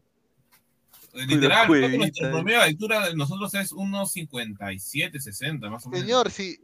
Literal, 1.14 1.66
nuestro 1.68 1.98
cuevita. 1.98 2.30
promedio 2.30 2.59
de 2.59 2.64
altura 2.64 3.06
de 3.09 3.14
nosotros 3.14 3.52
es 3.55 3.72
unos 3.72 4.12
57, 4.12 5.18
60 5.18 5.68
más 5.70 5.86
o 5.86 5.90
menos. 5.90 6.05
Señor, 6.05 6.30
si, 6.30 6.59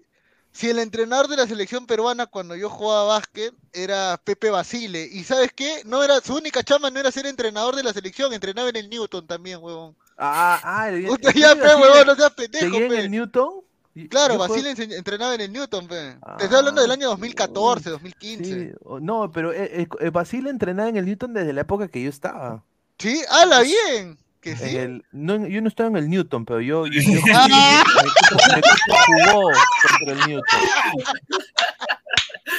si 0.52 0.68
el 0.68 0.78
entrenador 0.78 1.28
de 1.28 1.36
la 1.36 1.46
selección 1.46 1.86
peruana 1.86 2.26
cuando 2.26 2.54
yo 2.54 2.68
jugaba 2.68 3.04
básquet 3.04 3.54
era 3.72 4.20
Pepe 4.22 4.50
Basile, 4.50 5.08
y 5.10 5.24
¿sabes 5.24 5.52
qué? 5.54 5.82
No 5.84 6.02
era, 6.02 6.20
su 6.20 6.34
única 6.34 6.62
chamba 6.62 6.90
no 6.90 7.00
era 7.00 7.10
ser 7.10 7.26
entrenador 7.26 7.76
de 7.76 7.82
la 7.82 7.94
selección, 7.94 8.32
entrenaba 8.32 8.68
en 8.68 8.76
el 8.76 8.90
Newton 8.90 9.26
también, 9.26 9.58
huevón. 9.62 9.96
Ah, 10.18 10.60
ah, 10.62 10.88
el, 10.90 11.08
Usted 11.08 11.34
ya, 11.34 11.54
pe, 11.54 11.74
huevón, 11.74 12.06
no 12.06 12.14
seas 12.14 12.32
pendejo, 12.32 12.64
¿Seguía 12.66 12.84
en 12.84 12.88
pe. 12.90 13.00
el 13.00 13.10
Newton? 13.10 13.67
Claro, 14.06 14.36
juego- 14.36 14.54
Basile 14.54 14.70
entrenaba 14.96 15.34
en 15.34 15.40
el 15.40 15.52
Newton, 15.52 15.88
pe. 15.88 16.16
Te 16.38 16.44
estoy 16.44 16.58
hablando 16.58 16.80
del 16.82 16.90
año 16.90 17.08
2014, 17.08 17.90
2015. 17.90 18.44
Sí, 18.44 18.70
no, 19.00 19.32
pero 19.32 19.52
eh, 19.52 19.82
eh, 19.82 19.88
eh, 20.00 20.10
Basile 20.10 20.50
entrenaba 20.50 20.88
en 20.88 20.96
el 20.96 21.04
Newton 21.06 21.32
desde 21.34 21.52
la 21.52 21.62
época 21.62 21.88
que 21.88 22.02
yo 22.02 22.10
estaba. 22.10 22.62
Sí, 22.98 23.20
hala 23.30 23.60
bien. 23.62 24.18
Que 24.40 24.54
sí. 24.56 24.76
el- 24.76 25.04
no, 25.10 25.34
en- 25.34 25.46
yo 25.48 25.60
no 25.60 25.68
estaba 25.68 25.88
en 25.88 25.96
el 25.96 26.08
Newton, 26.08 26.44
pero 26.44 26.60
yo, 26.60 26.86
yo- 26.86 27.00
yo- 27.00 27.20
Ah. 27.34 27.48
mi, 27.48 27.54
equipo, 27.80 28.36
mi 28.54 28.58
equipo 28.58 28.94
jugó 29.06 29.50
contra 29.98 30.12
el 30.12 30.18
Newton. 30.28 30.44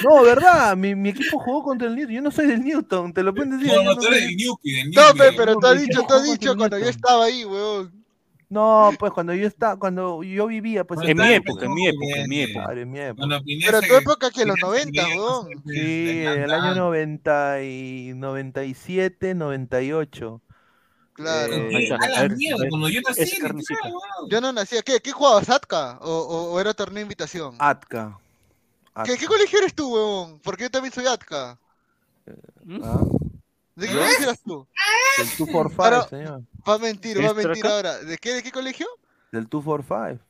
No, 0.04 0.22
verdad, 0.22 0.76
mi, 0.76 0.94
mi 0.94 1.08
equipo 1.10 1.38
jugó 1.40 1.62
contra 1.62 1.88
el 1.88 1.94
Newton. 1.96 2.14
Yo 2.14 2.22
no 2.22 2.30
soy 2.30 2.46
del 2.46 2.62
Newton, 2.62 3.12
te 3.12 3.22
lo 3.22 3.34
pueden 3.34 3.58
decir. 3.58 3.74
No, 3.74 3.82
no, 3.82 3.94
no 3.94 3.96
tú 3.96 4.06
eres 4.06 4.20
del 4.26 4.36
del 4.36 4.90
No, 4.92 5.02
pero 5.36 5.56
tú 5.56 5.66
has 5.66 5.80
dicho, 5.80 6.02
tú 6.06 6.14
has 6.14 6.24
dicho 6.24 6.56
cuando 6.56 6.78
yo 6.78 6.84
Newton. 6.84 6.88
estaba 6.96 7.24
ahí, 7.24 7.44
weón. 7.44 7.99
No, 8.50 8.90
pues 8.98 9.12
cuando 9.12 9.32
yo 9.32 9.46
estaba, 9.46 9.78
cuando 9.78 10.24
yo 10.24 10.48
vivía, 10.48 10.82
pues 10.82 11.00
En 11.08 11.16
mi 11.16 11.32
época, 11.34 11.66
en 11.66 11.72
mi 11.72 11.86
época, 11.86 12.16
en 12.16 12.28
mi 12.28 12.40
época. 12.40 12.64
Claro, 12.64 12.80
en 12.80 12.90
mi 12.90 12.98
época. 12.98 13.40
Pineda 13.44 13.66
Pero 13.70 13.80
tu 13.80 13.94
época 13.94 14.30
que 14.32 14.44
los 14.44 14.56
Pineda 14.56 14.70
90, 14.72 15.02
se 15.02 15.18
weón. 15.18 15.62
Sí, 15.68 16.24
en 16.26 16.42
el 16.42 16.50
año 16.50 16.74
90 16.74 17.62
y 17.62 18.12
97, 18.16 19.36
98. 19.36 20.42
Claro. 21.12 21.54
Eh, 21.54 21.92
A 21.92 22.08
la 22.08 22.28
mierda, 22.28 22.66
cuando 22.68 22.88
yo 22.88 23.00
nací, 23.02 23.40
weón. 23.40 24.28
Yo 24.28 24.40
no 24.40 24.52
nacía. 24.52 24.82
¿Qué? 24.82 24.98
¿Qué 24.98 25.12
jugabas? 25.12 25.48
¿Atka? 25.48 25.98
¿O, 26.00 26.10
o, 26.10 26.52
o 26.52 26.60
era 26.60 26.74
torneo 26.74 26.96
de 26.96 27.02
invitación? 27.02 27.54
Atka. 27.56 28.18
¿Qué, 28.18 29.12
Atka. 29.12 29.16
¿Qué 29.16 29.26
colegio 29.26 29.60
eres 29.60 29.74
tú, 29.76 29.94
weón? 29.94 30.40
Porque 30.40 30.64
yo 30.64 30.70
también 30.70 30.92
soy 30.92 31.06
Atka. 31.06 31.56
Ah, 32.82 33.02
¿De 33.80 33.86
qué 33.88 33.94
colegio 33.94 34.22
eras 34.24 34.40
tú? 34.44 34.66
Del 35.18 35.26
245, 35.38 35.82
Ahora- 35.82 36.08
señor. 36.08 36.42
Va 36.68 36.74
a 36.74 36.78
mentir, 36.78 37.16
va 37.18 37.22
a 37.22 37.24
¿Eres 37.32 37.44
mentir 37.44 37.64
acá? 37.66 37.74
ahora. 37.74 37.98
¿De 37.98 38.18
qué, 38.18 38.34
¿De 38.34 38.42
qué 38.42 38.52
colegio? 38.52 38.86
Del 39.32 39.46
245. 39.48 40.24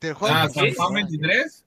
Del 0.00 0.14
Juan. 0.14 0.32
Ah, 0.34 0.48
San 0.48 0.74
Juan 0.74 0.94
23. 0.94 1.64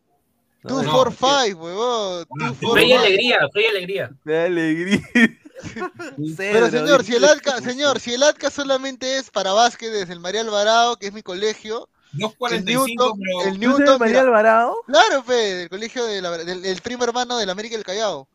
No, 0.63 0.69
Two 0.69 0.83
no, 0.83 0.91
for 0.91 1.13
five, 1.13 1.53
huevón. 1.53 2.25
Ah, 2.41 2.53
Fe 2.59 2.85
y 2.85 2.91
alegría, 2.93 3.37
fe 3.53 3.61
y 3.61 3.65
alegría. 3.65 4.09
De 4.23 4.39
alegría. 4.45 5.01
Pero 6.37 6.69
señor, 6.69 7.03
si 7.03 7.15
el 7.15 7.23
ATCA, 7.23 7.61
señor, 7.61 7.99
si 7.99 8.13
el 8.13 8.23
ATCA 8.23 8.49
solamente 8.49 9.17
es 9.17 9.29
para 9.29 9.53
básquet 9.53 9.91
desde 9.91 10.13
el 10.13 10.19
María 10.19 10.41
Alvarado, 10.41 10.97
que 10.97 11.07
es 11.07 11.13
mi 11.13 11.21
colegio, 11.21 11.87
el 12.13 12.19
245, 12.19 12.85
Newton, 12.87 13.19
pero. 13.19 13.39
el 13.39 13.43
¿Tú 13.43 13.43
eres 13.45 13.59
de 13.59 13.67
Newton, 13.67 13.99
María 13.99 14.13
mira, 14.13 14.21
Alvarado? 14.21 14.75
claro, 14.85 15.23
fe, 15.23 15.33
del 15.33 15.69
colegio 15.69 16.05
de 16.05 16.21
la- 16.21 16.37
del, 16.39 16.61
del 16.61 16.81
primo 16.81 17.03
hermano 17.03 17.37
del 17.37 17.49
América 17.49 17.75
del 17.75 17.85
Callao. 17.85 18.27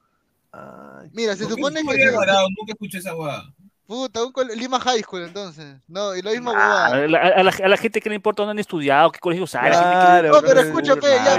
Ay, 0.52 1.08
Mira, 1.12 1.36
se 1.36 1.44
¿Por 1.44 1.54
qué 1.54 1.62
supone 1.62 1.82
que 1.96 2.04
Alvarado? 2.08 2.46
Nunca 2.58 2.72
escuché 2.72 2.98
esa 2.98 3.14
hueá. 3.14 3.44
puta, 3.86 4.20
un 4.24 4.32
Lima 4.56 4.78
High 4.80 5.02
School 5.02 5.22
entonces. 5.24 5.76
No, 5.88 6.14
y 6.14 6.22
la 6.22 6.30
misma 6.30 6.50
A 6.52 6.54
huevada. 6.54 7.06
la, 7.08 7.18
a 7.20 7.42
la- 7.42 7.50
a 7.64 7.68
la 7.68 7.76
gente 7.76 8.00
que 8.00 8.08
le 8.08 8.14
importa 8.14 8.42
dónde 8.42 8.52
han 8.52 8.58
estudiado, 8.60 9.10
qué 9.10 9.18
colegio 9.18 9.46
sale. 9.48 9.70
Claro, 9.70 10.28
No, 10.32 10.42
pero 10.42 10.60
escucha, 10.60 10.94
pe, 10.96 11.08
ya, 11.08 11.34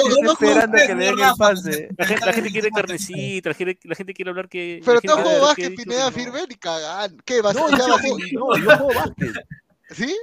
juego- 0.00 0.32
esperando 0.32 0.76
que 0.78 0.94
le 0.94 1.04
den 1.04 1.18
el 1.18 1.34
pase. 1.36 1.88
La 1.98 2.32
gente, 2.32 2.50
quiere 2.50 2.70
carnecita, 2.70 3.50
la 3.50 3.54
gente, 3.54 3.78
la 3.84 3.94
gente 3.94 4.14
quiere 4.14 4.30
hablar 4.30 4.48
que. 4.48 4.80
Pero 4.84 5.00
tú 5.02 5.12
qué 5.14 5.38
básquet, 5.40 5.76
Pineda, 5.76 6.10
firme, 6.10 6.40
ni 6.48 6.54
cagan. 6.54 7.16
¿Qué? 7.24 7.42
¿Vas 7.42 7.54
ya 7.54 7.60
juego, 7.68 8.18
no, 8.32 8.56
yo 8.56 8.76
juego 8.76 8.88
básquet. 8.94 9.32
¿Sí? 9.90 10.16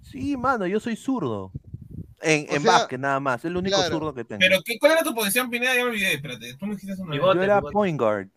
Sí, 0.00 0.36
mano, 0.36 0.66
yo 0.66 0.78
soy 0.80 0.96
zurdo. 0.96 1.52
En, 2.22 2.46
en 2.48 2.62
sea, 2.62 2.72
básquet 2.72 3.00
nada 3.00 3.18
más, 3.18 3.40
es 3.40 3.46
el 3.46 3.56
único 3.56 3.76
claro. 3.76 3.92
zurdo 3.92 4.14
que 4.14 4.24
tengo. 4.24 4.38
Pero, 4.38 4.62
¿qué, 4.64 4.78
¿cuál 4.78 4.92
era 4.92 5.02
tu 5.02 5.14
posición, 5.14 5.50
Pineda? 5.50 5.74
Ya 5.74 5.84
me 5.84 5.90
olvidé, 5.90 6.14
espérate. 6.14 6.54
Tú 6.54 6.66
me 6.66 6.74
dijiste 6.76 7.02
una. 7.02 7.16
Yo 7.16 7.32
era 7.32 7.58
pivote. 7.58 7.72
point 7.72 7.98
guard. 8.00 8.28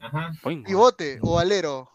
Ajá. 0.00 0.32
Pivote 0.42 1.18
o 1.22 1.38
alero. 1.38 1.91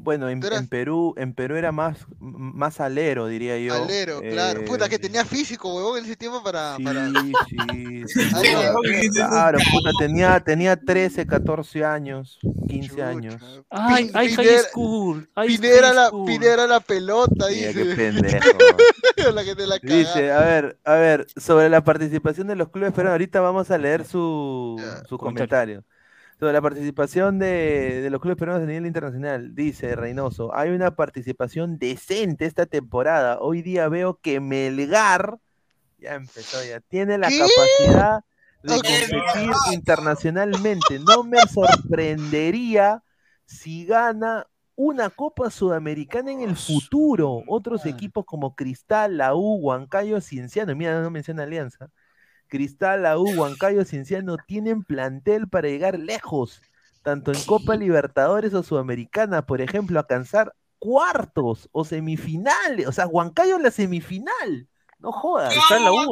Bueno, 0.00 0.28
en, 0.28 0.42
en 0.44 0.68
Perú, 0.68 1.14
en 1.16 1.34
Perú 1.34 1.56
era 1.56 1.72
más, 1.72 1.98
más 2.18 2.80
alero, 2.80 3.26
diría 3.26 3.58
yo. 3.58 3.74
Alero, 3.74 4.20
claro. 4.20 4.64
Puta, 4.64 4.88
que 4.88 4.96
Eh, 4.96 4.98
tenía 4.98 5.24
físico, 5.24 5.74
huevón, 5.74 5.98
en 5.98 6.04
ese 6.04 6.16
tiempo 6.16 6.42
para. 6.42 6.76
Sí, 6.76 6.82
para... 6.84 7.06
sí, 7.08 7.32
sí. 8.06 8.30
Claro, 9.12 9.58
puta, 9.70 9.90
tenía, 9.98 10.40
tenía 10.40 10.76
13, 10.76 11.26
14 11.26 11.84
años, 11.84 12.38
15 12.68 12.88
chucha. 12.88 13.08
años. 13.08 13.64
Ay, 13.70 14.10
ay, 14.14 14.34
high 14.34 14.58
school. 14.70 15.28
ay, 15.34 15.48
Pineda 15.56 15.86
high 15.88 15.94
la, 15.94 16.06
school. 16.08 16.26
Pineda 16.26 16.66
la 16.66 16.80
pelota, 16.80 17.46
Mira, 17.50 17.72
qué 17.72 17.84
dice. 17.84 17.96
pendejo. 17.96 18.48
la 19.34 19.44
que 19.44 19.54
te 19.56 19.66
la 19.66 19.78
caga. 19.80 19.94
Dice, 19.94 20.32
a 20.32 20.40
ver, 20.40 20.78
a 20.84 20.94
ver, 20.94 21.26
sobre 21.36 21.68
la 21.68 21.82
participación 21.84 22.46
de 22.46 22.56
los 22.56 22.70
clubes 22.70 22.92
peruanos, 22.92 23.12
ahorita 23.12 23.40
vamos 23.40 23.70
a 23.70 23.78
leer 23.78 24.04
su, 24.04 24.76
Ya. 24.78 25.04
su 25.04 25.18
Comentario. 25.18 25.82
comentario. 25.82 25.84
Sobre 26.38 26.52
la 26.52 26.62
participación 26.62 27.40
de, 27.40 28.00
de 28.00 28.10
los 28.10 28.20
clubes 28.20 28.38
peruanos 28.38 28.62
a 28.62 28.66
nivel 28.66 28.86
internacional, 28.86 29.56
dice 29.56 29.96
Reynoso, 29.96 30.54
hay 30.54 30.70
una 30.70 30.94
participación 30.94 31.78
decente 31.78 32.46
esta 32.46 32.66
temporada. 32.66 33.40
Hoy 33.40 33.62
día 33.62 33.88
veo 33.88 34.20
que 34.20 34.38
Melgar, 34.38 35.40
ya 35.98 36.14
empezó 36.14 36.58
ya, 36.64 36.78
tiene 36.80 37.18
la 37.18 37.28
¿Qué? 37.28 37.40
capacidad 37.40 38.24
de 38.62 38.74
competir 38.74 39.50
internacionalmente. 39.72 41.00
No 41.00 41.24
me 41.24 41.40
sorprendería 41.42 43.02
si 43.44 43.84
gana 43.86 44.46
una 44.76 45.10
Copa 45.10 45.50
Sudamericana 45.50 46.30
en 46.30 46.42
el 46.42 46.54
futuro. 46.56 47.42
Otros 47.48 47.84
equipos 47.84 48.24
como 48.24 48.54
Cristal, 48.54 49.16
la 49.16 49.34
U, 49.34 49.56
Huancayo, 49.56 50.20
Cienciano, 50.20 50.76
mira, 50.76 51.02
no 51.02 51.10
menciona 51.10 51.42
Alianza. 51.42 51.90
Cristal, 52.48 53.02
la 53.02 53.18
U, 53.18 53.28
Huancayo, 53.36 53.84
Cienciano 53.84 54.36
tienen 54.46 54.82
plantel 54.82 55.48
para 55.48 55.68
llegar 55.68 55.98
lejos, 55.98 56.62
tanto 57.02 57.32
en 57.32 57.40
Copa 57.44 57.76
Libertadores 57.76 58.54
o 58.54 58.62
Sudamericana, 58.62 59.46
por 59.46 59.60
ejemplo, 59.60 59.98
alcanzar 59.98 60.54
cuartos 60.78 61.68
o 61.72 61.84
semifinales. 61.84 62.86
O 62.86 62.92
sea, 62.92 63.06
Huancayo 63.06 63.56
en 63.56 63.62
la 63.62 63.70
semifinal. 63.70 64.68
No 64.98 65.12
jodas. 65.12 65.54
Está 65.56 65.76
en 65.76 65.84
la 65.84 65.92
U. 65.92 66.04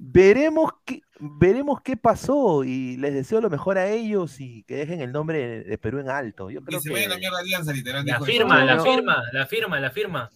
Veremos 0.00 0.72
qué, 0.84 1.02
veremos 1.20 1.80
qué 1.82 1.96
pasó 1.96 2.64
y 2.64 2.96
les 2.96 3.14
deseo 3.14 3.40
lo 3.40 3.48
mejor 3.48 3.78
a 3.78 3.88
ellos 3.88 4.40
y 4.40 4.64
que 4.64 4.74
dejen 4.74 5.00
el 5.00 5.12
nombre 5.12 5.38
de, 5.38 5.64
de 5.64 5.78
Perú 5.78 6.00
en 6.00 6.10
alto. 6.10 6.50
Yo 6.50 6.62
creo 6.62 6.80
se 6.80 6.90
vaya 6.90 7.08
la 7.08 7.14
que 7.14 7.20
mierda 7.20 7.38
Alianza, 7.38 7.72
literal. 7.72 8.04
La 8.04 8.20
firma, 8.20 8.64
la 8.64 8.82
firma, 8.82 9.22
la 9.32 9.46
firma, 9.46 9.80
la 9.80 9.90
firma. 9.90 10.30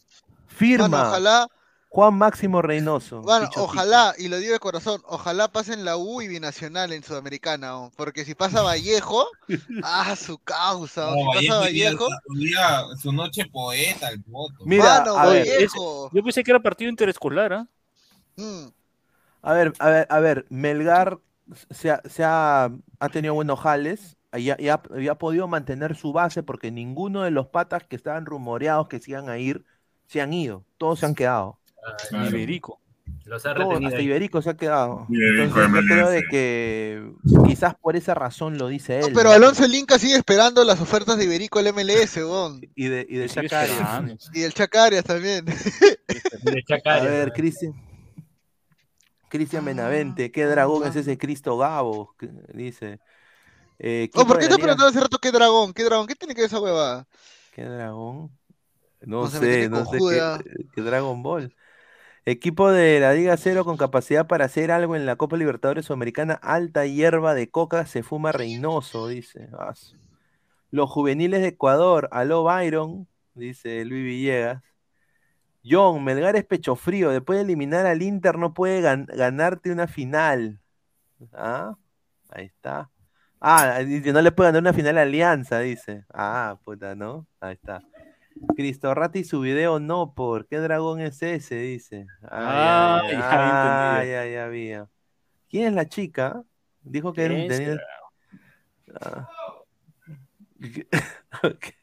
firma 0.47 1.09
ojalá, 1.09 1.49
Juan 1.89 2.15
Máximo 2.15 2.61
Reynoso. 2.63 3.23
bueno, 3.23 3.49
Picho, 3.49 3.65
ojalá, 3.65 4.15
y 4.19 4.29
lo 4.29 4.39
digo 4.39 4.53
de 4.53 4.59
corazón, 4.59 5.01
ojalá 5.07 5.49
pasen 5.49 5.85
la 5.85 5.97
U 5.97 6.21
y 6.21 6.29
Binacional 6.29 6.93
en 6.93 7.03
Sudamericana, 7.03 7.79
oh, 7.79 7.91
porque 7.97 8.25
si 8.25 8.35
pasa 8.35 8.63
Vallejo, 8.63 9.27
ah, 9.83 10.15
su 10.17 10.39
causa, 10.39 11.09
oh, 11.09 11.25
No, 11.25 11.41
si 11.41 11.49
pasa 11.49 11.61
Vallejo 11.61 12.05
Vallejo, 12.05 12.35
día- 12.35 12.97
su 13.01 13.13
noche 13.13 13.47
poeta, 13.47 14.11
el 14.11 14.19
voto. 14.27 14.55
Mira, 14.65 15.01
mano, 15.01 15.17
a 15.17 15.27
ver, 15.27 15.47
Vallejo. 15.47 16.11
Yo 16.13 16.23
pensé 16.23 16.45
que 16.45 16.51
era 16.51 16.61
partido 16.61 16.91
interescolar, 16.91 17.53
¿ah? 17.53 17.67
Mm, 18.37 18.67
A 19.43 19.53
ver, 19.53 19.73
a 19.79 19.89
ver, 19.91 20.07
a 20.11 20.21
ver, 20.21 20.47
Melgar 20.51 21.19
se 21.71 21.91
ha, 21.93 22.03
se 22.09 22.25
ha, 22.25 22.71
ha 22.99 23.09
tenido 23.09 23.35
buenos 23.35 23.61
jales 23.61 24.17
y 24.37 24.51
ha, 24.51 24.57
y 24.59 24.69
ha- 24.69 24.83
y 24.99 25.09
ha 25.09 25.15
podido 25.15 25.47
mantener 25.49 25.95
su 25.97 26.13
base 26.13 26.43
porque 26.43 26.71
ninguno 26.73 27.23
de 27.23 27.31
los 27.31 27.47
patas 27.47 27.85
que 27.85 27.97
estaban 27.97 28.27
rumoreados 28.27 28.89
que 28.89 28.99
se 29.01 29.13
iban 29.13 29.29
a 29.29 29.39
ir 29.39 29.65
se 30.09 30.21
han 30.21 30.33
ido, 30.33 30.65
todos 30.79 30.99
se 31.01 31.07
han 31.07 31.15
quedado. 31.15 31.59
Claro. 32.09 32.29
Iberico. 32.29 32.81
Los 33.25 33.45
ha 33.45 33.51
hasta 33.51 33.97
ahí. 33.97 34.05
Iberico 34.05 34.41
se 34.41 34.51
ha 34.51 34.57
quedado. 34.57 35.07
Iberico 35.09 35.61
Entonces 35.61 35.73
yo 35.73 35.81
de 35.81 35.87
creo 35.95 36.11
de 36.11 36.23
que 36.31 37.13
quizás 37.47 37.75
por 37.75 37.97
esa 37.97 38.15
razón 38.15 38.57
lo 38.57 38.69
dice 38.69 39.01
no, 39.01 39.07
él. 39.09 39.13
pero. 39.15 39.31
Alonso 39.31 39.65
el 39.65 39.75
Inca 39.75 39.99
sigue 39.99 40.17
esperando 40.17 40.63
las 40.65 40.81
ofertas 40.81 41.17
de 41.19 41.25
Iberico 41.25 41.59
el 41.59 41.73
MLS, 41.73 42.23
bon. 42.25 42.61
Y 42.75 42.87
de, 42.89 43.07
y 43.09 43.17
de 43.17 43.25
Y 43.25 43.29
sigue 43.29 43.49
Chacarias. 43.49 44.31
y 44.33 44.43
el 44.43 44.55
Chacarias 44.55 45.05
también. 45.05 45.45
De 45.45 45.55
A 45.55 46.63
Chacaria. 46.67 47.11
ver, 47.11 47.33
Cristian. 47.33 47.75
Cristian 49.29 49.65
Benavente, 49.65 50.31
¿qué 50.31 50.45
dragón 50.45 50.87
es 50.87 50.95
ese 50.95 51.19
Cristo 51.19 51.59
Gabo? 51.59 52.15
Dice. 52.55 53.01
Eh, 53.79 54.09
¿por 54.13 54.39
qué 54.39 54.49
te 54.49 54.57
preguntaba 54.57 54.89
hace 54.89 55.01
rato 55.01 55.19
qué 55.19 55.33
dragón? 55.33 55.75
¿Qué 55.75 55.83
dragón? 55.85 56.07
¿Qué 56.07 56.15
tiene 56.15 56.35
que 56.35 56.43
ver 56.43 56.49
esa 56.49 56.61
huevada? 56.61 57.07
¿Qué 57.53 57.65
dragón? 57.65 58.31
No, 59.01 59.23
No 59.23 59.31
sé, 59.31 59.69
no 59.69 59.85
sé 59.85 59.99
qué, 59.99 60.67
qué 60.75 60.81
Dragon 60.81 61.23
Ball. 61.23 61.55
Equipo 62.29 62.73
de 62.73 62.99
la 62.99 63.13
Liga 63.15 63.37
Cero 63.37 63.65
con 63.65 63.77
capacidad 63.77 64.27
para 64.27 64.47
hacer 64.47 64.73
algo 64.73 64.97
en 64.97 65.07
la 65.07 65.15
Copa 65.15 65.37
Libertadores 65.37 65.87
Sudamericana, 65.87 66.35
alta 66.35 66.85
hierba 66.85 67.35
de 67.35 67.49
coca 67.49 67.87
se 67.87 68.03
fuma 68.03 68.33
Reynoso, 68.33 69.07
dice. 69.07 69.49
Los 70.73 70.91
juveniles 70.91 71.41
de 71.43 71.49
Ecuador, 71.49 72.09
aló 72.11 72.43
Byron, 72.43 73.07
dice 73.35 73.85
Luis 73.85 74.05
Villegas. 74.05 74.61
John, 75.65 76.03
Melgar 76.03 76.35
es 76.35 76.45
pecho 76.45 76.75
frío, 76.75 77.11
después 77.11 77.39
de 77.39 77.45
eliminar 77.45 77.87
al 77.87 78.03
Inter 78.03 78.39
no 78.39 78.53
puede 78.55 78.83
gan- 78.83 79.07
ganarte 79.07 79.71
una 79.71 79.87
final. 79.87 80.59
Ah, 81.33 81.77
ahí 82.31 82.47
está. 82.47 82.91
Ah, 83.41 83.79
dice, 83.81 84.13
no 84.13 84.21
le 84.21 84.33
puede 84.33 84.49
ganar 84.49 84.63
una 84.63 84.73
final 84.73 84.99
a 84.99 85.03
Alianza, 85.03 85.61
dice. 85.61 86.05
Ah, 86.13 86.59
puta, 86.65 86.97
¿no? 86.97 87.29
Ahí 87.39 87.55
está. 87.55 87.83
Cristo 88.55 88.95
Rata 88.95 89.19
y 89.19 89.25
su 89.25 89.41
video 89.41 89.81
no, 89.81 90.13
por 90.15 90.47
qué 90.47 90.59
dragón 90.59 91.01
es 91.01 91.23
ese, 91.23 91.57
dice. 91.57 92.07
Ah, 92.23 93.01
Ay, 93.05 93.13
ya 94.11 94.21
ay, 94.23 94.35
había. 94.37 94.89
¿Quién 95.49 95.69
es 95.69 95.73
la 95.73 95.89
chica? 95.89 96.43
Dijo 96.83 97.13
que 97.13 97.25
era 97.25 97.35
un- 97.35 97.47
¿Quién 97.47 97.59
tenía-? 97.59 97.81
Ah. 99.01 99.29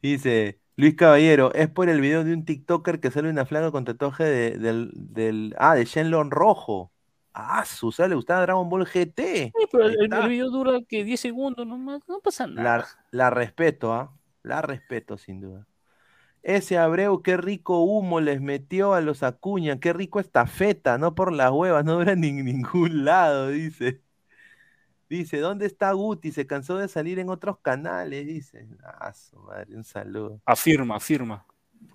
Dice 0.00 0.60
Luis 0.76 0.94
Caballero, 0.94 1.52
es 1.54 1.68
por 1.68 1.88
el 1.88 2.00
video 2.00 2.22
de 2.22 2.32
un 2.32 2.44
TikToker 2.44 3.00
que 3.00 3.10
sale 3.10 3.28
una 3.28 3.44
flaca 3.46 3.72
con 3.72 3.84
tatuaje 3.84 4.22
de- 4.24 4.58
del, 4.58 4.92
del. 4.94 5.54
Ah, 5.58 5.74
de 5.74 5.84
Shenlong 5.84 6.30
rojo. 6.30 6.92
Ah, 7.34 7.64
su, 7.64 7.92
¿le 7.98 8.14
gustaba 8.14 8.42
Dragon 8.42 8.68
Ball 8.68 8.84
GT? 8.86 9.52
Sí, 9.56 9.66
pero 9.70 9.84
Ahí 9.86 9.94
el, 10.00 10.28
video 10.28 10.50
dura 10.50 10.78
que 10.88 11.04
10 11.04 11.20
segundos 11.20 11.66
nomás, 11.66 12.00
no 12.08 12.20
pasa 12.20 12.46
nada. 12.46 12.78
La, 12.78 12.86
la 13.10 13.30
respeto, 13.30 13.92
¿ah? 13.92 14.12
La 14.48 14.62
respeto, 14.62 15.18
sin 15.18 15.42
duda. 15.42 15.66
Ese 16.42 16.78
Abreu, 16.78 17.22
qué 17.22 17.36
rico 17.36 17.82
humo 17.82 18.18
les 18.20 18.40
metió 18.40 18.94
a 18.94 19.02
los 19.02 19.22
Acuña, 19.22 19.78
qué 19.78 19.92
rico 19.92 20.20
esta 20.20 20.46
feta, 20.46 20.96
no 20.96 21.14
por 21.14 21.34
las 21.34 21.50
huevas, 21.50 21.84
no 21.84 21.98
dura 21.98 22.14
ni 22.16 22.28
en 22.28 22.46
ningún 22.46 23.04
lado, 23.04 23.48
dice. 23.48 24.00
Dice, 25.10 25.38
¿dónde 25.40 25.66
está 25.66 25.92
Guti? 25.92 26.32
Se 26.32 26.46
cansó 26.46 26.78
de 26.78 26.88
salir 26.88 27.18
en 27.18 27.28
otros 27.28 27.58
canales, 27.58 28.26
dice. 28.26 28.66
Ah, 28.82 29.12
su 29.12 29.38
madre, 29.38 29.76
un 29.76 29.84
saludo. 29.84 30.40
Afirma, 30.46 30.96
afirma. 30.96 31.44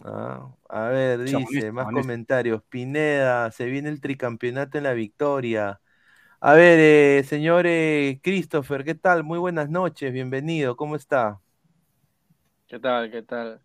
Ah, 0.03 0.47
a 0.69 0.87
ver, 0.89 1.23
dice, 1.23 1.71
más 1.71 1.87
comentarios. 1.91 2.61
Pineda, 2.69 3.49
se 3.49 3.65
viene 3.65 3.89
el 3.89 3.99
tricampeonato 3.99 4.77
en 4.77 4.83
la 4.83 4.93
victoria. 4.93 5.81
A 6.39 6.53
ver, 6.53 6.77
eh, 6.79 7.23
señor 7.23 7.65
eh, 7.65 8.19
Christopher, 8.21 8.83
¿qué 8.83 8.93
tal? 8.93 9.23
Muy 9.23 9.39
buenas 9.39 9.69
noches, 9.69 10.13
bienvenido, 10.13 10.75
¿cómo 10.75 10.95
está? 10.95 11.42
¿Qué 12.73 12.79
tal? 12.79 13.11
¿Qué 13.11 13.21
tal? 13.21 13.59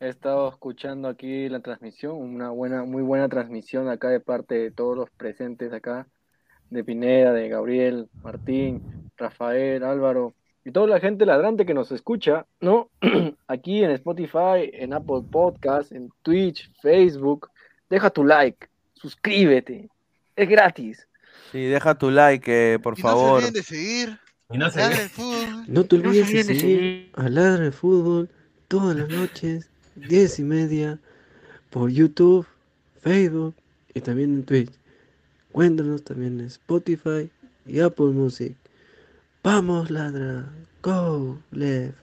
He 0.00 0.08
estado 0.08 0.48
escuchando 0.48 1.06
aquí 1.06 1.48
la 1.48 1.60
transmisión, 1.60 2.16
una 2.16 2.50
buena, 2.50 2.82
muy 2.82 3.00
buena 3.00 3.28
transmisión 3.28 3.88
acá 3.88 4.08
de 4.08 4.18
parte 4.18 4.56
de 4.56 4.70
todos 4.72 4.96
los 4.96 5.08
presentes 5.08 5.72
acá, 5.72 6.08
de 6.68 6.82
Pineda, 6.82 7.32
de 7.32 7.48
Gabriel, 7.48 8.08
Martín, 8.24 8.82
Rafael, 9.16 9.84
Álvaro 9.84 10.34
y 10.64 10.72
toda 10.72 10.88
la 10.88 10.98
gente 10.98 11.26
ladrante 11.26 11.64
que 11.64 11.74
nos 11.74 11.92
escucha, 11.92 12.44
¿no? 12.60 12.90
Aquí 13.46 13.84
en 13.84 13.92
Spotify, 13.92 14.68
en 14.72 14.94
Apple 14.94 15.22
Podcast, 15.30 15.92
en 15.92 16.10
Twitch, 16.22 16.72
Facebook. 16.82 17.50
Deja 17.88 18.10
tu 18.10 18.24
like, 18.24 18.66
suscríbete, 18.94 19.90
es 20.34 20.48
gratis. 20.48 21.06
Sí, 21.52 21.66
deja 21.66 21.94
tu 21.94 22.10
like, 22.10 22.74
eh, 22.74 22.80
por 22.80 22.98
Y 22.98 23.02
no 23.02 23.08
se 23.08 23.14
favor. 23.14 23.34
olviden 23.34 23.52
de 23.54 23.62
seguir. 23.62 24.18
Y 24.52 24.58
no 24.58 24.68
se 24.70 24.80
Ladra 24.80 24.96
ve. 24.96 25.02
el 25.04 25.08
fútbol. 25.08 25.64
No 25.68 25.84
te 25.86 25.96
No 25.98 26.02
se 26.02 26.08
olvides 26.08 26.46
de 26.48 26.54
seguir 26.56 27.12
a 27.14 27.28
Ladra 27.28 27.64
el 27.66 27.72
Fútbol 27.72 28.28
todas 28.70 28.96
las 28.96 29.08
noches, 29.08 29.68
10 29.96 30.38
y 30.38 30.44
media, 30.44 31.00
por 31.70 31.90
YouTube, 31.90 32.46
Facebook 33.02 33.56
y 33.94 34.00
también 34.00 34.32
en 34.32 34.44
Twitch. 34.44 34.70
Cuéntanos 35.50 36.04
también 36.04 36.38
en 36.38 36.46
Spotify 36.46 37.28
y 37.66 37.80
Apple 37.80 38.12
Music. 38.12 38.54
Vamos, 39.42 39.90
Ladra. 39.90 40.48
Go, 40.82 41.40
left. 41.50 41.98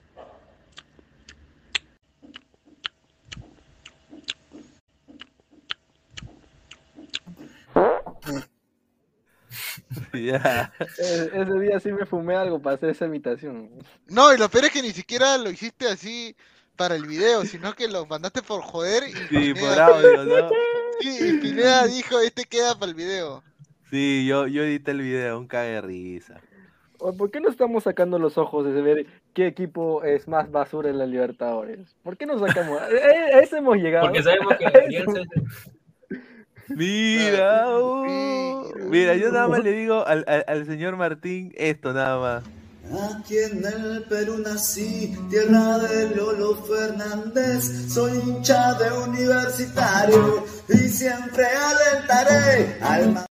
Ya. 10.12 10.72
E- 10.98 11.30
Ese 11.32 11.60
día 11.60 11.80
sí 11.80 11.92
me 11.92 12.04
fumé 12.04 12.34
algo 12.34 12.60
para 12.60 12.76
hacer 12.76 12.90
esa 12.90 13.06
imitación. 13.06 13.70
No, 14.06 14.34
y 14.34 14.38
lo 14.38 14.48
peor 14.50 14.66
es 14.66 14.72
que 14.72 14.82
ni 14.82 14.92
siquiera 14.92 15.38
lo 15.38 15.50
hiciste 15.50 15.88
así 15.88 16.36
para 16.78 16.94
el 16.94 17.04
video, 17.06 17.44
sino 17.44 17.74
que 17.74 17.88
lo 17.88 18.06
mandaste 18.06 18.40
por 18.40 18.62
joder 18.62 19.02
y 19.08 19.12
Sí, 19.28 19.52
por 19.54 19.78
audio, 19.78 20.24
¿no? 20.24 20.48
Sí, 21.00 21.16
y 21.28 21.32
Pineda 21.38 21.86
dijo, 21.86 22.18
este 22.20 22.44
queda 22.44 22.74
para 22.78 22.90
el 22.90 22.94
video. 22.96 23.42
Sí, 23.90 24.26
yo, 24.26 24.46
yo 24.46 24.62
edité 24.64 24.90
el 24.92 25.02
video, 25.02 25.38
un 25.38 25.46
cague 25.46 25.72
de 25.74 25.80
risa. 25.82 26.40
¿Por 26.98 27.30
qué 27.30 27.40
no 27.40 27.48
estamos 27.48 27.84
sacando 27.84 28.18
los 28.18 28.36
ojos 28.38 28.64
de 28.66 28.82
ver 28.82 29.06
qué 29.32 29.46
equipo 29.46 30.02
es 30.02 30.26
más 30.26 30.50
basura 30.50 30.90
en 30.90 30.98
la 30.98 31.06
Libertadores? 31.06 31.94
¿Por 32.02 32.16
qué 32.16 32.26
no 32.26 32.36
sacamos? 32.44 32.80
A 32.82 32.84
a- 32.84 33.36
a 33.36 33.40
eso 33.40 33.56
hemos 33.56 33.76
llegado. 33.76 34.06
Porque 34.06 34.22
sabemos 34.24 34.54
que 34.58 35.04
Mira, 36.74 37.78
uh, 37.78 38.04
mira, 38.90 39.14
yo 39.14 39.30
nada 39.32 39.48
más 39.48 39.62
le 39.62 39.72
digo 39.72 40.06
al, 40.06 40.24
al- 40.28 40.44
al 40.46 40.66
señor 40.66 40.96
Martín 40.96 41.52
esto 41.56 41.92
nada 41.92 42.18
más. 42.18 42.44
Aquí 42.90 43.36
en 43.36 43.64
el 43.66 44.04
Perú 44.04 44.38
nací, 44.38 45.14
tierra 45.28 45.78
de 45.78 46.14
Lolo 46.14 46.56
Fernández. 46.64 47.92
Soy 47.92 48.12
hincha 48.18 48.74
de 48.74 48.90
universitario 48.92 50.44
y 50.68 50.88
siempre 50.88 51.44
alentaré 51.46 52.78
al 52.80 53.12
ma- 53.12 53.26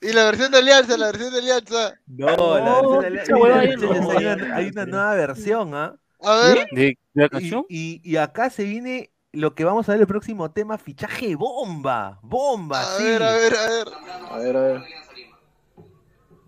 Y 0.00 0.12
la 0.12 0.24
versión 0.24 0.50
de 0.50 0.58
Alianza, 0.58 0.96
la 0.96 1.06
versión 1.06 1.32
de 1.32 1.38
Alianza. 1.38 1.94
No, 2.08 2.58
la 2.58 2.82
versión 2.98 3.00
de 3.00 3.24
no. 3.28 4.10
hay, 4.10 4.26
una, 4.26 4.56
hay 4.56 4.66
una 4.68 4.86
nueva 4.86 5.14
versión, 5.14 5.74
¿ah? 5.74 5.94
A 6.20 6.36
ver, 6.36 6.66
¿De, 6.72 6.98
la 7.14 7.26
Y, 7.26 7.28
canción? 7.28 7.66
y- 7.68 8.00
y 8.04 8.16
acá 8.16 8.50
se 8.50 8.64
viene 8.64 9.12
lo 9.32 9.54
que 9.54 9.64
vamos 9.64 9.88
a 9.88 9.92
ver 9.92 10.00
el 10.00 10.06
próximo 10.08 10.50
tema, 10.50 10.78
fichaje 10.78 11.36
bomba, 11.36 12.18
bomba, 12.22 12.80
a 12.80 12.96
sí. 12.96 13.04
ver, 13.04 13.22
a 13.22 13.32
ver, 13.34 13.54
a 13.56 13.68
ver. 13.68 13.88
A 14.30 14.38
ver, 14.38 14.56
a 14.56 14.60
ver. 14.60 14.82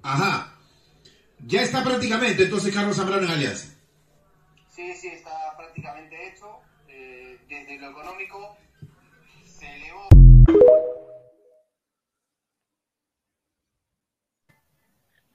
Ajá. 0.03 0.54
Ya 1.47 1.61
está 1.61 1.85
prácticamente 1.85 2.45
entonces 2.45 2.75
Carlos 2.75 2.97
Zambrano 2.97 3.25
en 3.27 3.33
Alianza. 3.33 3.69
Sí, 4.71 4.95
sí, 4.95 5.09
está 5.09 5.55
prácticamente 5.57 6.29
hecho. 6.29 6.61
Eh, 6.89 7.39
desde 7.47 7.79
lo 7.79 7.91
económico 7.91 8.57
se 9.45 9.67
elevó. 9.77 10.09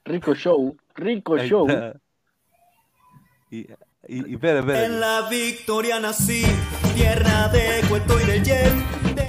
Rico 0.04 0.34
show, 0.34 0.76
rico 0.96 1.38
show. 1.38 1.68
Y, 3.50 3.60
y, 3.60 4.30
y 4.30 4.34
espera, 4.34 4.60
espera. 4.60 4.84
En 4.86 5.00
la 5.00 5.28
victoria 5.28 6.00
nací, 6.00 6.42
tierra 6.94 7.48
de 7.48 7.82
Cueto 7.88 8.20
y 8.20 8.24
de. 8.24 9.19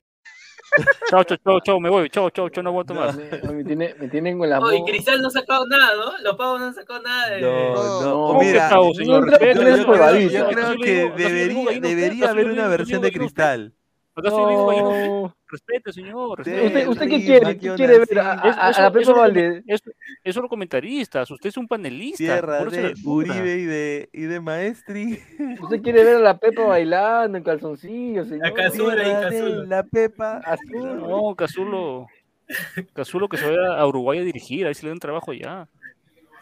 Chao, 1.10 1.24
chao, 1.24 1.38
chao, 1.44 1.60
chao, 1.60 1.80
me 1.80 1.90
voy. 1.90 2.10
Chao, 2.10 2.30
chao, 2.30 2.50
chao, 2.50 2.64
no 2.64 2.70
aguanto 2.70 2.94
más. 2.94 3.16
Me, 3.16 3.54
me 3.54 3.64
tiene- 3.64 3.96
me 4.00 4.08
tienen 4.08 4.38
con 4.40 4.50
la 4.50 4.60
Oye, 4.60 4.80
voz. 4.80 4.90
Cristal 4.90 5.22
no 5.22 5.28
ha 5.28 5.32
sacado 5.32 5.66
nada, 5.68 5.92
¿no? 5.96 6.18
Los 6.24 6.36
pavos 6.38 6.60
no 6.60 6.68
han 6.68 6.74
sacado 6.74 7.02
nada. 7.02 7.30
de- 7.30 7.42
No, 7.42 7.74
No, 7.74 8.02
no, 8.02 8.28
¿Cómo 8.28 8.40
que 8.40 8.46
mira, 8.46 8.70
no, 8.70 8.76
no, 8.76 8.84
no, 8.84 8.94
yo 9.04 9.20
no, 9.20 9.38
creo, 9.38 9.54
yo 10.30 10.48
¿Acaso 10.48 10.74
creo 10.76 10.78
que 10.80 11.12
debería, 11.24 11.80
debería 11.82 12.24
¿Acaso 12.26 12.32
haber 12.32 12.52
una 12.52 12.68
versión 12.68 13.02
de 13.02 13.12
cristal. 13.12 13.74
Respete, 14.16 15.92
señor. 15.92 16.38
Respete. 16.40 16.68
¿Usted, 16.68 16.88
usted 16.88 17.10
qué 17.10 17.26
quiere? 17.26 17.46
¿Qué 17.58 17.60
que 17.70 17.76
quiere 17.76 18.00
ver? 18.00 18.20
A, 18.20 18.32
a- 18.34 18.50
Es, 18.50 18.58
a 18.58 18.70
es, 18.72 18.78
la 18.78 18.88
es, 18.88 18.94
Pepa 18.94 19.06
solo 19.06 19.18
comen- 19.18 19.22
Valdez. 19.22 19.64
es, 19.68 19.82
es 20.24 20.36
solo 20.36 20.48
comentaristas, 20.50 21.32
usted 21.32 21.50
es 21.50 21.58
un 21.58 21.68
panelista. 21.68 22.18
Tierra 22.18 22.60
por 22.60 22.68
eso 22.74 22.82
de. 22.82 22.94
Uribe 23.06 23.58
y 23.58 23.66
de, 23.66 24.10
y 24.14 24.22
de 24.24 24.40
Maestri. 24.40 25.20
Usted 25.62 25.82
quiere 25.82 26.04
ver 26.04 26.16
a 26.18 26.20
la 26.20 26.38
Pepa 26.38 26.64
bailando 26.68 27.38
en 27.38 27.44
calzoncillos, 27.44 28.28
señor. 28.28 28.54
Cazulo. 28.54 29.66
la 29.66 29.84
Pepa. 29.84 30.38
Azul. 30.46 30.98
No, 31.02 31.36
Cazulo. 31.36 32.08
Cazulo 32.94 33.30
que 33.30 33.38
se 33.38 33.46
vaya 33.46 33.78
a 33.78 33.88
Uruguay 33.88 34.20
a 34.20 34.24
dirigir, 34.24 34.68
ahí 34.68 34.74
se 34.74 34.84
le 34.84 34.90
da 34.90 34.94
un 34.94 35.00
trabajo 35.00 35.32
ya. 35.34 35.68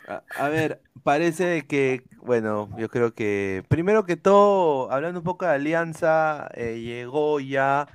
A, 0.09 0.23
a 0.37 0.49
ver, 0.49 0.81
parece 1.03 1.65
que, 1.67 2.03
bueno, 2.17 2.69
yo 2.77 2.89
creo 2.89 3.13
que, 3.13 3.63
primero 3.69 4.05
que 4.05 4.17
todo, 4.17 4.91
hablando 4.91 5.19
un 5.19 5.23
poco 5.23 5.45
de 5.45 5.51
Alianza, 5.51 6.49
eh, 6.55 6.81
llegó 6.81 7.39
ya 7.39 7.87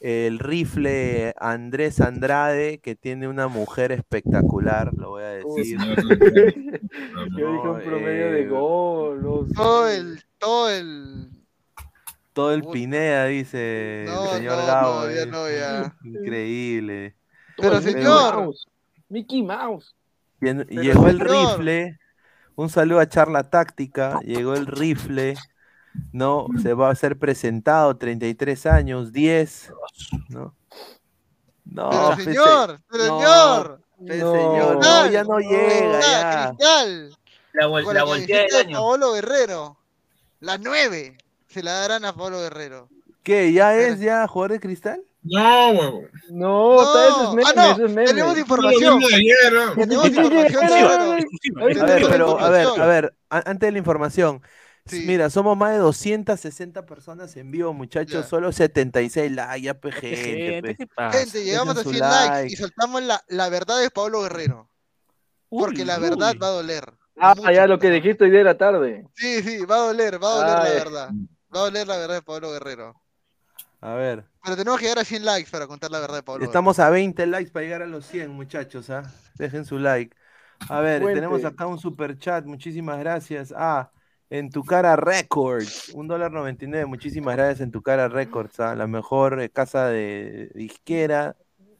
el 0.00 0.38
rifle 0.38 1.34
Andrés 1.38 2.00
Andrade, 2.00 2.78
que 2.78 2.94
tiene 2.96 3.28
una 3.28 3.48
mujer 3.48 3.92
espectacular, 3.92 4.92
lo 4.96 5.10
voy 5.10 5.22
a 5.24 5.28
decir. 5.28 5.78
Yo 7.36 7.52
dije 7.52 7.68
un 7.68 7.80
promedio 7.80 8.32
de 8.32 8.42
eh, 8.42 8.48
gol. 8.48 9.22
no 9.22 9.46
sé. 9.46 9.54
Todo 9.54 9.88
el, 9.88 10.22
todo 10.38 10.70
el. 10.70 11.30
Todo 12.32 12.54
el 12.54 12.62
Pineda, 12.62 13.26
dice 13.26 14.04
No, 14.06 14.24
el 14.24 14.38
señor 14.38 14.58
no, 14.58 14.66
Gabo. 14.66 15.00
no, 15.02 15.10
ya 15.10 15.22
eh. 15.22 15.26
no, 15.26 15.50
ya. 15.50 15.96
Increíble. 16.04 17.16
Pero 17.56 17.76
Mickey 17.76 17.92
señor, 17.92 18.36
Mouse. 18.36 18.66
Mickey 19.08 19.42
Mouse. 19.42 19.94
Pero, 20.40 20.62
Llegó 20.64 21.06
el 21.08 21.18
señor. 21.18 21.30
rifle. 21.58 21.98
Un 22.56 22.68
saludo 22.68 23.00
a 23.00 23.08
Charla 23.08 23.48
Táctica. 23.50 24.18
Llegó 24.24 24.54
el 24.54 24.66
rifle. 24.66 25.34
No, 26.12 26.46
se 26.62 26.74
va 26.74 26.90
a 26.90 26.94
ser 26.94 27.18
presentado. 27.18 27.96
33 27.96 28.66
años, 28.66 29.12
10. 29.12 29.72
¿No? 30.28 30.54
No, 31.64 31.90
pero 31.90 32.16
fe- 32.16 32.24
señor, 32.24 32.80
pero 32.90 33.06
no, 33.06 33.18
señor. 33.18 33.80
fe- 34.06 34.18
No. 34.18 34.32
señor, 34.32 34.78
no, 34.82 35.06
ya 35.10 35.24
no 35.24 35.38
llega, 35.38 36.00
ya. 36.00 36.48
Cristal, 36.56 37.10
La, 37.52 37.66
vol- 37.68 37.84
la 37.86 37.92
la 37.94 38.04
volteada 38.04 38.42
del 38.44 38.66
año. 38.66 38.78
Paolo 38.78 39.12
Guerrero. 39.12 39.76
La 40.40 40.58
9 40.58 41.18
se 41.48 41.62
la 41.62 41.72
darán 41.72 42.04
a 42.04 42.14
Paolo 42.14 42.38
Guerrero. 42.40 42.88
¿Qué? 43.22 43.52
¿Ya 43.52 43.74
es 43.76 44.00
ya 44.00 44.26
jugador 44.26 44.52
de 44.52 44.60
cristal? 44.60 45.02
No, 45.22 45.70
huevo. 45.72 46.02
No, 46.30 46.80
es 46.80 47.34
meme, 47.34 47.42
ah, 47.46 47.52
no, 47.54 47.72
eso 47.72 47.84
es 47.86 47.92
meme. 47.92 48.06
tenemos 48.06 48.38
información. 48.38 49.00
¿no? 49.00 49.74
Tenemos 49.74 50.06
información, 50.08 50.64
A 51.60 51.64
ver, 51.84 52.06
pero, 52.08 52.38
a 52.40 52.48
ver, 52.48 52.66
a 52.66 52.86
ver, 52.86 53.14
antes 53.28 53.60
de 53.68 53.72
la 53.72 53.78
información. 53.78 54.42
Mira, 54.92 55.30
somos 55.30 55.56
más 55.56 55.72
de 55.72 55.78
260 55.78 56.86
personas 56.86 57.36
en 57.36 57.50
vivo, 57.50 57.72
muchachos. 57.72 58.22
Ya. 58.24 58.28
Solo 58.28 58.50
76 58.50 59.30
likes. 59.30 59.60
Ya, 59.62 59.74
pe, 59.74 59.92
gente. 59.92 60.76
llegamos 61.44 61.76
a 61.76 61.80
Dejen 61.80 61.84
100 61.84 61.84
su 61.84 61.92
likes 61.92 62.00
like. 62.00 62.52
y 62.52 62.56
soltamos 62.56 63.02
la, 63.02 63.22
la 63.28 63.48
verdad 63.50 63.80
de 63.80 63.90
Pablo 63.90 64.22
Guerrero. 64.22 64.68
Porque 65.48 65.84
la 65.84 65.98
verdad 65.98 66.32
uy. 66.32 66.38
va 66.38 66.46
a 66.46 66.50
doler. 66.50 66.92
Ah, 67.16 67.34
Mucho. 67.36 67.50
ya 67.52 67.66
lo 67.66 67.78
que 67.78 67.90
dijiste 67.90 68.24
hoy 68.24 68.30
de 68.30 68.42
la 68.42 68.56
tarde. 68.56 69.06
Sí, 69.14 69.42
sí, 69.42 69.64
va 69.66 69.76
a 69.76 69.86
doler, 69.88 70.22
va 70.22 70.32
a 70.32 70.36
doler 70.36 70.54
la 70.54 70.84
verdad. 70.84 71.10
Va 71.54 71.60
a 71.60 71.62
doler 71.64 71.86
la 71.86 71.96
verdad 71.98 72.14
de 72.14 72.22
Pablo 72.22 72.50
Guerrero. 72.52 72.94
A 73.80 73.94
ver. 73.94 74.24
Pero 74.44 74.56
tenemos 74.56 74.78
que 74.78 74.86
llegar 74.86 74.98
a 74.98 75.04
100 75.04 75.24
likes 75.24 75.50
para 75.50 75.66
contar 75.66 75.90
la 75.90 76.00
verdad 76.00 76.16
de 76.16 76.22
Pablo 76.22 76.44
Estamos 76.44 76.78
a 76.78 76.90
20 76.90 77.26
likes 77.26 77.50
para 77.50 77.64
llegar 77.64 77.82
a 77.82 77.86
los 77.86 78.06
100, 78.06 78.30
muchachos. 78.30 78.90
¿ah? 78.90 79.02
Dejen 79.36 79.64
su 79.64 79.78
like. 79.78 80.16
A 80.68 80.80
ver, 80.80 81.02
Fuente. 81.02 81.20
tenemos 81.20 81.44
acá 81.44 81.66
un 81.66 81.78
super 81.78 82.18
chat. 82.18 82.44
Muchísimas 82.44 82.98
gracias. 82.98 83.54
Ah, 83.56 83.90
en 84.28 84.50
tu 84.50 84.64
cara 84.64 84.96
Records. 84.96 85.90
Un 85.94 86.08
dólar 86.08 86.30
99. 86.32 86.86
Muchísimas 86.86 87.36
gracias 87.36 87.60
en 87.60 87.70
tu 87.70 87.82
cara 87.82 88.08
Records. 88.08 88.60
¿ah? 88.60 88.74
La 88.74 88.86
mejor 88.86 89.40
eh, 89.40 89.50
casa 89.50 89.88
de 89.88 90.50
disquera 90.54 91.36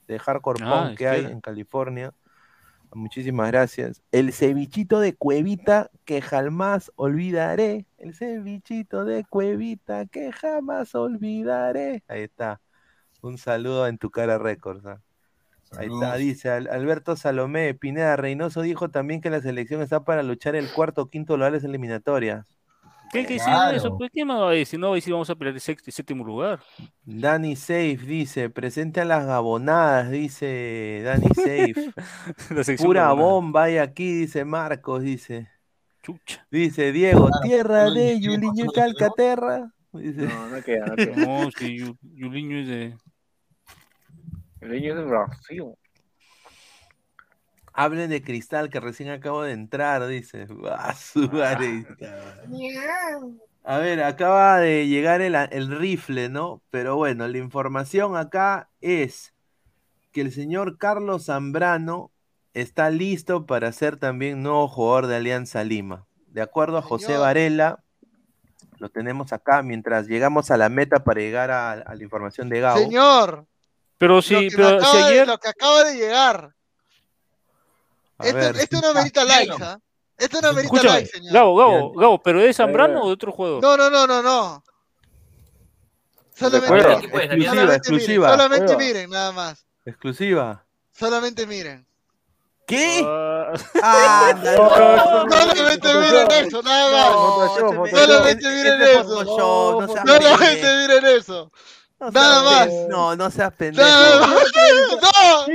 de 0.06 0.18
hardcore 0.18 0.64
Ah, 0.64 0.86
punk 0.86 0.98
que 0.98 1.08
hay 1.08 1.24
en 1.26 1.40
California. 1.40 2.12
Muchísimas 2.92 3.50
gracias. 3.50 4.02
El 4.10 4.32
cevichito 4.32 5.00
de 5.00 5.14
Cuevita 5.14 5.90
que 6.04 6.20
jamás 6.20 6.90
olvidaré. 6.96 7.86
El 7.98 8.14
cevichito 8.14 9.04
de 9.04 9.24
Cuevita 9.24 10.06
que 10.06 10.32
jamás 10.32 10.94
olvidaré. 10.94 12.02
Ahí 12.08 12.22
está. 12.22 12.60
Un 13.22 13.38
saludo 13.38 13.86
en 13.86 13.98
tu 13.98 14.10
cara 14.10 14.38
Records. 14.38 14.84
¿ah? 14.86 15.00
Ahí 15.76 15.86
está, 15.88 16.16
dice 16.16 16.50
Al- 16.50 16.68
Alberto 16.68 17.16
Salomé. 17.16 17.74
Pineda 17.74 18.16
Reynoso 18.16 18.62
dijo 18.62 18.90
también 18.90 19.20
que 19.20 19.30
la 19.30 19.40
selección 19.40 19.82
está 19.82 20.04
para 20.04 20.22
luchar 20.22 20.56
el 20.56 20.72
cuarto 20.72 21.02
o 21.02 21.10
quinto 21.10 21.36
lugares 21.36 21.64
eliminatorias. 21.64 22.59
¿Qué 23.12 23.24
Claro. 23.26 23.76
eso? 23.76 23.98
Pues, 23.98 24.10
¿Qué 24.12 24.24
más 24.24 24.40
va 24.40 24.50
a 24.50 24.52
decir? 24.52 24.78
No 24.78 24.92
a 24.92 24.94
decir 24.94 25.12
vamos 25.12 25.28
a 25.30 25.34
pelear 25.34 25.54
el 25.54 25.60
sexto 25.60 25.90
y 25.90 25.92
séptimo 25.92 26.24
lugar. 26.24 26.60
Danny 27.04 27.56
Safe 27.56 27.96
dice, 27.96 28.50
presente 28.50 29.00
a 29.00 29.04
las 29.04 29.26
gabonadas, 29.26 30.10
dice 30.10 31.02
Danny 31.04 31.26
Safe. 31.34 31.92
La 32.54 32.76
Pura 32.76 33.02
gabonada. 33.02 33.12
bomba 33.14 33.62
hay 33.64 33.78
aquí, 33.78 34.12
dice 34.12 34.44
Marcos, 34.44 35.02
dice. 35.02 35.48
Chucha. 36.02 36.46
Dice 36.50 36.92
Diego, 36.92 37.26
Claro, 37.26 37.40
tierra 37.42 37.90
de 37.90 38.20
Yuliño 38.20 38.64
y. 38.66 38.74
Calcaterra. 38.74 39.72
Dice. 39.92 40.22
No, 40.22 40.48
no 40.48 40.62
queda, 40.62 40.86
no 40.86 40.96
queda. 40.96 41.16
No, 41.16 41.50
si 41.50 41.78
Yu- 41.78 41.98
Yuliño 42.02 42.58
es 42.60 42.68
de. 42.68 42.96
El 44.60 44.70
niño 44.70 44.90
es 44.92 44.96
de 44.98 45.04
Brasil. 45.04 45.64
Hablen 47.72 48.10
de 48.10 48.22
cristal 48.22 48.68
que 48.70 48.80
recién 48.80 49.10
acabo 49.10 49.42
de 49.42 49.52
entrar, 49.52 50.06
dice. 50.06 50.46
Ah, 50.72 50.94
su 50.94 51.28
madre. 51.30 51.86
A 53.64 53.78
ver, 53.78 54.02
acaba 54.02 54.58
de 54.58 54.86
llegar 54.88 55.20
el, 55.20 55.34
el 55.34 55.76
rifle, 55.78 56.28
¿no? 56.28 56.62
Pero 56.70 56.96
bueno, 56.96 57.28
la 57.28 57.38
información 57.38 58.16
acá 58.16 58.70
es 58.80 59.34
que 60.12 60.22
el 60.22 60.32
señor 60.32 60.78
Carlos 60.78 61.26
Zambrano 61.26 62.10
está 62.54 62.90
listo 62.90 63.46
para 63.46 63.70
ser 63.72 63.96
también 63.98 64.42
nuevo 64.42 64.66
jugador 64.66 65.06
de 65.06 65.16
Alianza 65.16 65.62
Lima. 65.62 66.06
De 66.26 66.42
acuerdo 66.42 66.78
a 66.78 66.82
José. 66.82 67.16
Varela, 67.16 67.84
lo 68.78 68.88
tenemos 68.88 69.32
acá 69.32 69.62
mientras 69.62 70.06
llegamos 70.08 70.50
a 70.50 70.56
la 70.56 70.68
meta 70.68 71.04
para 71.04 71.20
llegar 71.20 71.50
a, 71.50 71.72
a 71.72 71.94
la 71.94 72.02
información 72.02 72.48
de 72.48 72.60
Gabo. 72.60 72.78
Señor, 72.80 73.46
Pero 73.98 74.22
sí, 74.22 74.48
pero 74.56 74.80
si 74.80 74.96
de- 74.96 75.02
ayer. 75.04 75.26
lo 75.28 75.38
que 75.38 75.48
acaba 75.48 75.84
de 75.84 75.94
llegar. 75.96 76.54
Esto, 78.22 78.36
ver, 78.38 78.56
esto 78.56 78.80
no 78.80 78.94
merita 78.94 79.24
likes, 79.24 79.62
¿ah? 79.62 79.78
Esto 80.16 80.40
no 80.40 80.52
merita 80.52 80.74
Escúchame, 80.74 81.00
likes, 81.00 81.10
señor. 81.10 81.32
Gabo, 81.32 81.56
Gabo, 81.56 81.92
Gabo, 81.94 82.22
¿pero 82.22 82.40
es 82.42 82.56
Zambrano 82.56 83.02
o 83.02 83.06
de 83.06 83.12
otro 83.12 83.32
jugador? 83.32 83.62
No, 83.62 83.76
no, 83.76 83.90
no, 83.90 84.06
no, 84.06 84.22
no. 84.22 84.62
Solamente, 86.34 86.68
puedes, 86.68 87.30
exclusiva, 87.30 87.50
solamente 87.50 87.50
miren, 87.60 87.70
exclusiva, 87.76 88.30
solamente 88.30 88.72
Oiga. 88.72 88.78
miren, 88.78 89.10
nada 89.10 89.32
más. 89.32 89.66
exclusiva. 89.84 90.64
Solamente 90.92 91.46
miren. 91.46 91.86
¿Qué? 92.66 93.04
Ah, 93.04 94.28
Anda, 94.30 94.56
no, 94.56 94.62
no, 95.26 95.30
Solamente 95.30 95.88
miren 95.94 96.46
eso, 96.46 96.62
nada 96.62 96.90
más. 96.92 97.90
Solamente 97.90 98.48
miren 98.48 98.82
eso. 98.82 99.24
Solamente 99.24 100.76
miren 100.76 101.04
eso. 101.06 101.52
No 102.00 102.10
Nada 102.10 102.40
seas 102.40 102.44
más. 102.44 102.66
pendejo. 102.68 102.88
No, 102.88 103.16
no 103.16 103.30
seas 103.30 103.52
pendejo. 103.52 103.88
Nada 103.88 104.26
más. 104.26 104.44
¡No! 105.02 105.46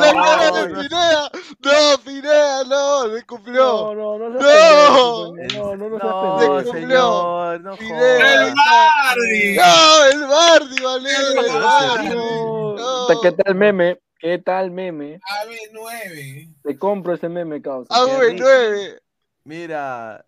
La 0.00 0.12
cara 0.12 0.50
no, 0.50 0.56
de. 0.56 0.74
Pineda. 0.74 1.30
No, 1.60 1.98
Pineda, 2.04 2.64
no, 2.64 3.16
se 3.16 3.24
cumplió. 3.26 3.64
No, 3.64 3.94
no, 3.94 4.18
no 4.18 4.28
No. 4.28 4.40
seas 4.40 5.30
pendejo, 5.48 5.76
no, 5.76 5.88
no, 5.88 5.88
no 5.88 5.98
seas 5.98 6.12
No, 6.12 6.36
pendejo. 6.38 6.58
Se 6.58 6.64
cumplió. 6.66 6.80
señor, 6.88 7.60
no 7.62 7.76
Pineda. 7.76 8.44
¡El 8.44 8.54
Bardi! 8.54 9.56
No, 9.56 10.04
el 10.12 10.26
Bardi, 10.28 10.82
Valero, 10.82 11.28
el 11.40 11.52
No, 11.52 11.60
Bardi. 11.60 12.08
No. 12.10 12.74
No. 13.08 13.20
¿Qué 13.22 13.32
tal 13.32 13.54
meme? 13.54 14.00
¿Qué 14.18 14.38
tal 14.38 14.70
meme? 14.70 15.20
AB9. 15.20 16.54
Te 16.62 16.78
compro 16.78 17.14
ese 17.14 17.28
meme, 17.28 17.60
causa. 17.62 17.88
Ah, 17.90 18.04
Qué 18.06 18.14
güey, 18.16 18.30
rico. 18.32 18.44
nueve. 18.44 19.00
Mira, 19.44 20.24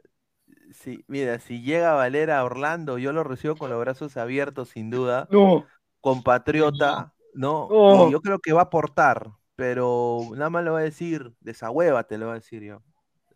si, 0.79 1.05
mira, 1.09 1.39
si 1.41 1.63
llega 1.63 1.95
Valera 1.95 2.39
a 2.39 2.45
Orlando, 2.45 2.99
yo 2.99 3.13
lo 3.13 3.25
recibo 3.25 3.57
con 3.57 3.71
los 3.71 3.81
brazos 3.81 4.17
abiertos, 4.17 4.71
sin 4.71 4.91
duda. 4.91 5.29
No. 5.31 5.67
Compatriota, 6.01 7.13
¿no? 7.35 8.11
Yo 8.11 8.21
creo 8.21 8.39
que 8.39 8.53
va 8.53 8.61
a 8.61 8.65
aportar, 8.65 9.31
pero 9.57 10.21
nada 10.33 10.51
más 10.51 10.65
le 10.65 10.71
voy 10.71 10.83
a 10.83 10.85
decir, 10.85 11.33
desahuévate, 11.41 12.17
le 12.17 12.25
voy 12.25 12.33
a 12.33 12.37
decir 12.37 12.63
yo. 12.63 12.81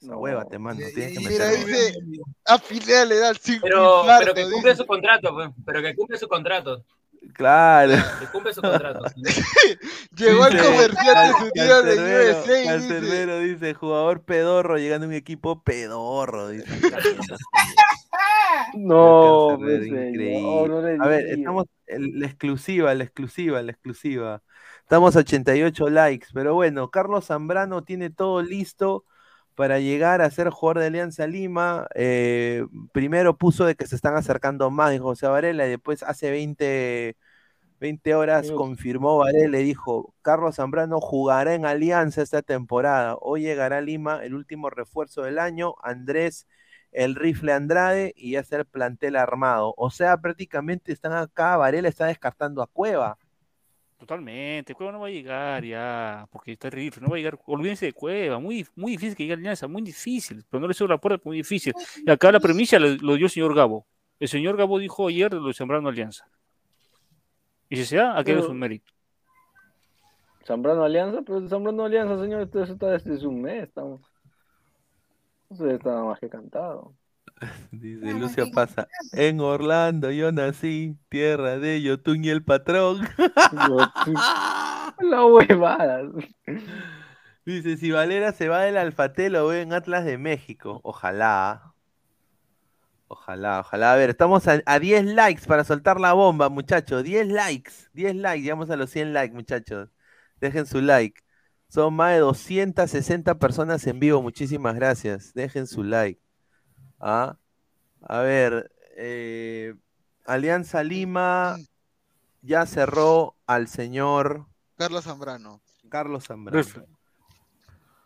Desahuévate, 0.00 0.58
mano, 0.58 0.80
tienes 0.94 1.18
que 1.18 1.28
Mira, 1.28 1.48
dice, 1.48 1.94
a 2.46 2.58
Pineda 2.58 3.04
le 3.04 3.18
da 3.18 3.30
el 3.30 3.36
cinco 3.36 3.60
Pero, 3.62 4.00
infarto, 4.00 4.24
pero 4.24 4.34
que 4.34 4.52
cumple 4.52 4.76
su 4.76 4.86
contrato, 4.86 5.34
pues, 5.34 5.50
pero 5.64 5.82
que 5.82 5.94
cumple 5.94 6.18
su 6.18 6.28
contrato. 6.28 6.84
Claro. 7.34 7.94
Que 8.20 8.26
cumple 8.26 8.52
su 8.54 8.60
contrato. 8.60 9.04
Llegó 10.16 10.46
el 10.46 10.52
Dice, 10.52 10.64
comerciante 10.64 11.38
su 11.38 11.50
tío 11.50 11.82
de 11.82 11.96
Cancerbero, 11.96 12.40
USA 12.40 12.52
y 12.52 12.60
dice, 12.60 12.64
Cancerbero 12.66 13.38
dice, 13.38 13.74
jugador 13.74 14.24
pedorro, 14.24 14.78
llegando 14.78 15.06
a 15.06 15.08
un 15.08 15.14
equipo 15.14 15.62
pedorro. 15.62 16.48
Dice. 16.48 16.66
No, 18.74 19.56
Cancerbero, 19.58 19.58
pues, 19.58 19.84
señor, 19.84 20.06
increíble. 20.08 20.68
no 20.68 20.82
le 20.82 20.96
A 21.00 21.06
ver, 21.08 21.26
estamos 21.26 21.66
en 21.86 22.20
la 22.20 22.26
exclusiva, 22.26 22.94
la 22.94 23.04
exclusiva, 23.04 23.62
la 23.62 23.72
exclusiva. 23.72 24.42
Estamos 24.82 25.16
a 25.16 25.20
88 25.20 25.88
likes, 25.88 26.26
pero 26.34 26.54
bueno, 26.54 26.90
Carlos 26.90 27.26
Zambrano 27.26 27.82
tiene 27.84 28.10
todo 28.10 28.42
listo 28.42 29.04
para 29.54 29.78
llegar 29.80 30.22
a 30.22 30.30
ser 30.30 30.50
jugador 30.50 30.80
de 30.80 30.86
Alianza 30.86 31.26
Lima. 31.26 31.86
Eh, 31.94 32.64
primero 32.92 33.36
puso 33.36 33.64
de 33.64 33.74
que 33.74 33.86
se 33.86 33.96
están 33.96 34.16
acercando 34.16 34.70
más, 34.70 34.90
dijo 34.92 35.04
José 35.04 35.26
Varela, 35.26 35.66
y 35.66 35.70
después 35.70 36.02
hace 36.02 36.30
20, 36.30 37.16
20 37.80 38.14
horas 38.14 38.50
confirmó 38.52 39.18
Varela 39.18 39.58
y 39.60 39.64
dijo, 39.64 40.14
Carlos 40.22 40.56
Zambrano 40.56 41.00
jugará 41.00 41.54
en 41.54 41.66
Alianza 41.66 42.22
esta 42.22 42.42
temporada. 42.42 43.16
Hoy 43.20 43.42
llegará 43.42 43.78
a 43.78 43.80
Lima 43.80 44.24
el 44.24 44.34
último 44.34 44.70
refuerzo 44.70 45.22
del 45.22 45.38
año, 45.38 45.74
Andrés 45.82 46.46
el 46.92 47.14
rifle 47.14 47.52
Andrade 47.52 48.12
y 48.16 48.32
ya 48.32 48.40
está 48.40 48.56
el 48.56 48.66
plantel 48.66 49.16
armado. 49.16 49.74
O 49.76 49.90
sea, 49.90 50.18
prácticamente 50.18 50.92
están 50.92 51.12
acá, 51.12 51.56
Varela 51.56 51.88
está 51.88 52.06
descartando 52.06 52.62
a 52.62 52.66
Cueva. 52.66 53.18
Totalmente, 54.02 54.74
Cueva 54.74 54.90
no 54.90 54.98
va 54.98 55.06
a 55.06 55.10
llegar 55.10 55.64
ya, 55.64 56.26
porque 56.32 56.50
está 56.50 56.68
terrible, 56.68 57.00
no 57.00 57.10
va 57.10 57.14
a 57.14 57.18
llegar, 57.18 57.38
olvídense 57.46 57.86
de 57.86 57.92
Cueva, 57.92 58.40
muy, 58.40 58.66
muy 58.74 58.90
difícil 58.90 59.14
que 59.14 59.22
llegue 59.22 59.34
a 59.34 59.36
Alianza, 59.36 59.68
muy 59.68 59.80
difícil, 59.80 60.44
pero 60.50 60.60
no 60.60 60.66
le 60.66 60.74
cierro 60.74 60.92
la 60.92 60.98
puerta, 60.98 61.22
muy 61.24 61.36
difícil. 61.36 61.72
Y 62.04 62.10
acá 62.10 62.32
la 62.32 62.40
premisa 62.40 62.80
lo, 62.80 62.88
lo 62.96 63.14
dio 63.14 63.26
el 63.26 63.30
señor 63.30 63.54
Gabo. 63.54 63.86
El 64.18 64.26
señor 64.26 64.56
Gabo 64.56 64.80
dijo 64.80 65.06
ayer 65.06 65.30
de 65.30 65.36
lo 65.36 65.46
de 65.46 65.54
Zambrano 65.54 65.88
Alianza. 65.88 66.26
Y 67.68 67.76
si 67.76 67.84
se 67.84 67.98
da, 67.98 68.18
aquel 68.18 68.40
es 68.40 68.46
un 68.46 68.58
mérito. 68.58 68.92
Zambrano 70.44 70.82
Alianza, 70.82 71.22
pero 71.24 71.48
Zambrano 71.48 71.84
Alianza, 71.84 72.20
señor, 72.20 72.42
esto 72.42 72.60
eso 72.60 72.72
está 72.72 72.90
desde 72.90 73.24
un 73.24 73.40
mes, 73.40 73.68
estamos. 73.68 74.00
Eso 75.48 75.70
está 75.70 76.02
más 76.02 76.18
que 76.18 76.28
cantado. 76.28 76.92
Dice 77.70 78.12
Lucio 78.14 78.50
Pasa, 78.52 78.88
en 79.12 79.40
Orlando 79.40 80.10
yo 80.10 80.32
nací, 80.32 80.96
tierra 81.08 81.58
de 81.58 81.82
Yotun 81.82 82.24
y 82.24 82.30
el 82.30 82.44
patrón. 82.44 83.00
La 85.00 85.24
huevada. 85.26 86.02
Dice, 87.44 87.76
si 87.76 87.90
Valera 87.90 88.32
se 88.32 88.48
va 88.48 88.60
del 88.60 88.76
Alfate, 88.76 89.30
lo 89.30 89.48
veo 89.48 89.62
en 89.62 89.72
Atlas 89.72 90.04
de 90.04 90.16
México. 90.18 90.80
Ojalá. 90.84 91.74
Ojalá, 93.08 93.60
ojalá. 93.60 93.92
A 93.92 93.96
ver, 93.96 94.10
estamos 94.10 94.46
a, 94.48 94.62
a 94.64 94.78
10 94.78 95.06
likes 95.06 95.46
para 95.46 95.64
soltar 95.64 96.00
la 96.00 96.12
bomba, 96.12 96.48
muchachos. 96.48 97.02
10 97.02 97.28
likes. 97.28 97.72
10 97.94 98.16
likes. 98.16 98.42
Llegamos 98.42 98.70
a 98.70 98.76
los 98.76 98.90
100 98.90 99.12
likes, 99.12 99.34
muchachos. 99.34 99.90
Dejen 100.40 100.66
su 100.66 100.80
like. 100.80 101.20
Son 101.68 101.92
más 101.94 102.12
de 102.12 102.20
260 102.20 103.38
personas 103.38 103.86
en 103.86 103.98
vivo. 103.98 104.22
Muchísimas 104.22 104.76
gracias. 104.76 105.34
Dejen 105.34 105.66
su 105.66 105.82
like. 105.82 106.21
¿Ah? 107.02 107.36
A 108.00 108.20
ver, 108.20 108.72
eh, 108.96 109.74
Alianza 110.24 110.82
Lima 110.84 111.58
ya 112.42 112.64
cerró 112.64 113.36
al 113.46 113.68
señor 113.68 114.46
Carlos 114.76 115.04
Zambrano. 115.04 115.60
Carlos 115.88 116.24
Zambrano. 116.24 116.86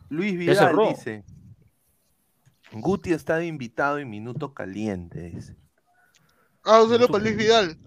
Luis 0.09 0.37
Vidal 0.37 0.77
dice. 0.89 1.25
Guti 2.73 3.13
está 3.13 3.37
de 3.37 3.47
invitado 3.47 3.99
en 3.99 4.11
Minuto 4.11 4.53
Caliente, 4.55 5.31
dice. 5.31 5.57
Ah, 6.65 6.83
un 6.83 6.91
saludo 6.91 7.09
para 7.09 7.23
Luis 7.23 7.37
Vidal. 7.37 7.79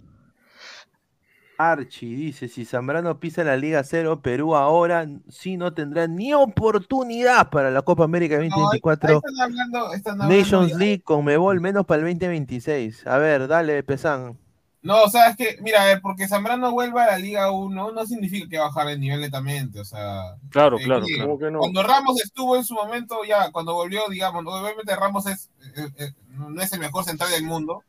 Archie 1.70 2.16
dice, 2.16 2.48
si 2.48 2.64
Zambrano 2.64 3.20
pisa 3.20 3.44
la 3.44 3.58
Liga 3.58 3.84
Cero, 3.84 4.22
Perú 4.22 4.56
ahora 4.56 5.06
sí 5.28 5.58
no 5.58 5.74
tendrá 5.74 6.08
ni 6.08 6.34
oportunidad 6.34 7.50
para 7.50 7.70
la 7.70 7.82
Copa 7.82 8.06
América 8.06 8.38
No, 8.38 8.44
ahí- 8.44 8.50
2024. 8.50 9.10
ahí 9.10 9.16
están 9.18 9.42
hablando, 9.42 9.94
están 9.94 10.22
hablando 10.22 10.36
Nations 10.38 10.72
ya- 10.72 10.78
League 10.78 11.02
con 11.04 11.26
Mebol 11.26 11.60
menos 11.60 11.86
para 11.86 12.00
el 12.00 12.06
2026. 12.06 13.06
A 13.06 13.18
ver, 13.18 13.48
dale, 13.50 13.84
Pesan. 13.84 14.38
No, 14.82 15.04
o 15.04 15.10
sea, 15.10 15.28
es 15.28 15.36
que, 15.36 15.58
mira, 15.62 15.82
a 15.82 15.86
ver, 15.88 16.00
porque 16.02 16.30
Zambrano 16.30 16.72
vuelva 16.72 17.04
a 17.04 17.08
la 17.08 17.18
Liga 17.18 17.52
1 17.52 17.92
no 17.92 18.06
significa 18.06 18.48
que 18.48 18.58
va 18.58 18.64
a 18.64 18.68
bajar 18.70 18.88
el 18.88 19.02
nivel 19.02 19.20
netamente, 19.20 19.82
o 19.82 19.84
sea... 19.84 20.36
Claro, 20.52 20.80
eh, 20.80 20.84
claro, 20.86 21.06
claro. 21.14 21.38
que 21.38 21.52
no? 21.52 21.60
Cuando 21.60 21.84
Ramos 21.84 22.22
estuvo 22.24 22.56
en 22.56 22.64
su 22.64 22.74
momento, 22.76 23.18
ya, 23.28 23.52
cuando 23.52 23.74
volvió, 23.74 24.08
digamos, 24.10 24.42
¿no? 24.46 24.52
obviamente 24.52 24.96
Ramos 24.96 25.26
es, 25.28 25.50
eh, 25.76 25.90
eh, 25.98 26.12
no 26.30 26.62
es 26.62 26.72
el 26.72 26.80
mejor 26.80 27.04
central 27.04 27.30
del 27.32 27.44
mundo, 27.44 27.84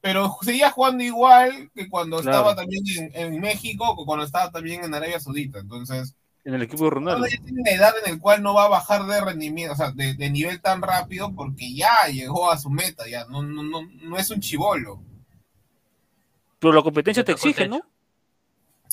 pero 0.00 0.36
seguía 0.42 0.70
jugando 0.70 1.04
igual 1.04 1.70
que 1.74 1.88
cuando 1.88 2.18
Claro. 2.20 2.38
estaba 2.38 2.56
también 2.56 2.82
en, 2.96 3.34
en 3.34 3.40
México 3.40 3.84
o 3.88 4.06
cuando 4.06 4.24
estaba 4.24 4.50
también 4.50 4.84
en 4.84 4.94
Arabia 4.94 5.20
Saudita, 5.20 5.58
entonces... 5.58 6.14
En 6.42 6.54
el 6.54 6.62
equipo 6.62 6.84
de 6.84 6.90
Ronaldo. 6.90 7.18
Ronaldo 7.18 7.36
ya 7.36 7.44
tiene 7.44 7.60
una 7.60 7.70
edad 7.70 7.92
en 8.06 8.14
la 8.14 8.18
cual 8.20 8.42
no 8.42 8.54
va 8.54 8.64
a 8.64 8.68
bajar 8.68 9.04
de 9.04 9.20
rendimiento, 9.20 9.74
o 9.74 9.76
sea, 9.76 9.90
de, 9.90 10.14
de 10.14 10.30
nivel 10.30 10.58
tan 10.62 10.80
rápido 10.80 11.32
porque 11.34 11.74
ya 11.74 11.92
llegó 12.10 12.50
a 12.50 12.56
su 12.58 12.70
meta, 12.70 13.06
ya 13.06 13.26
no, 13.26 13.42
no, 13.42 13.62
no, 13.62 13.82
no 14.02 14.16
es 14.16 14.30
un 14.30 14.40
chivolo. 14.40 15.02
Pero 16.58 16.72
la 16.72 16.82
competencia 16.82 17.24
te 17.24 17.32
exige, 17.32 17.68
¿no? 17.68 17.80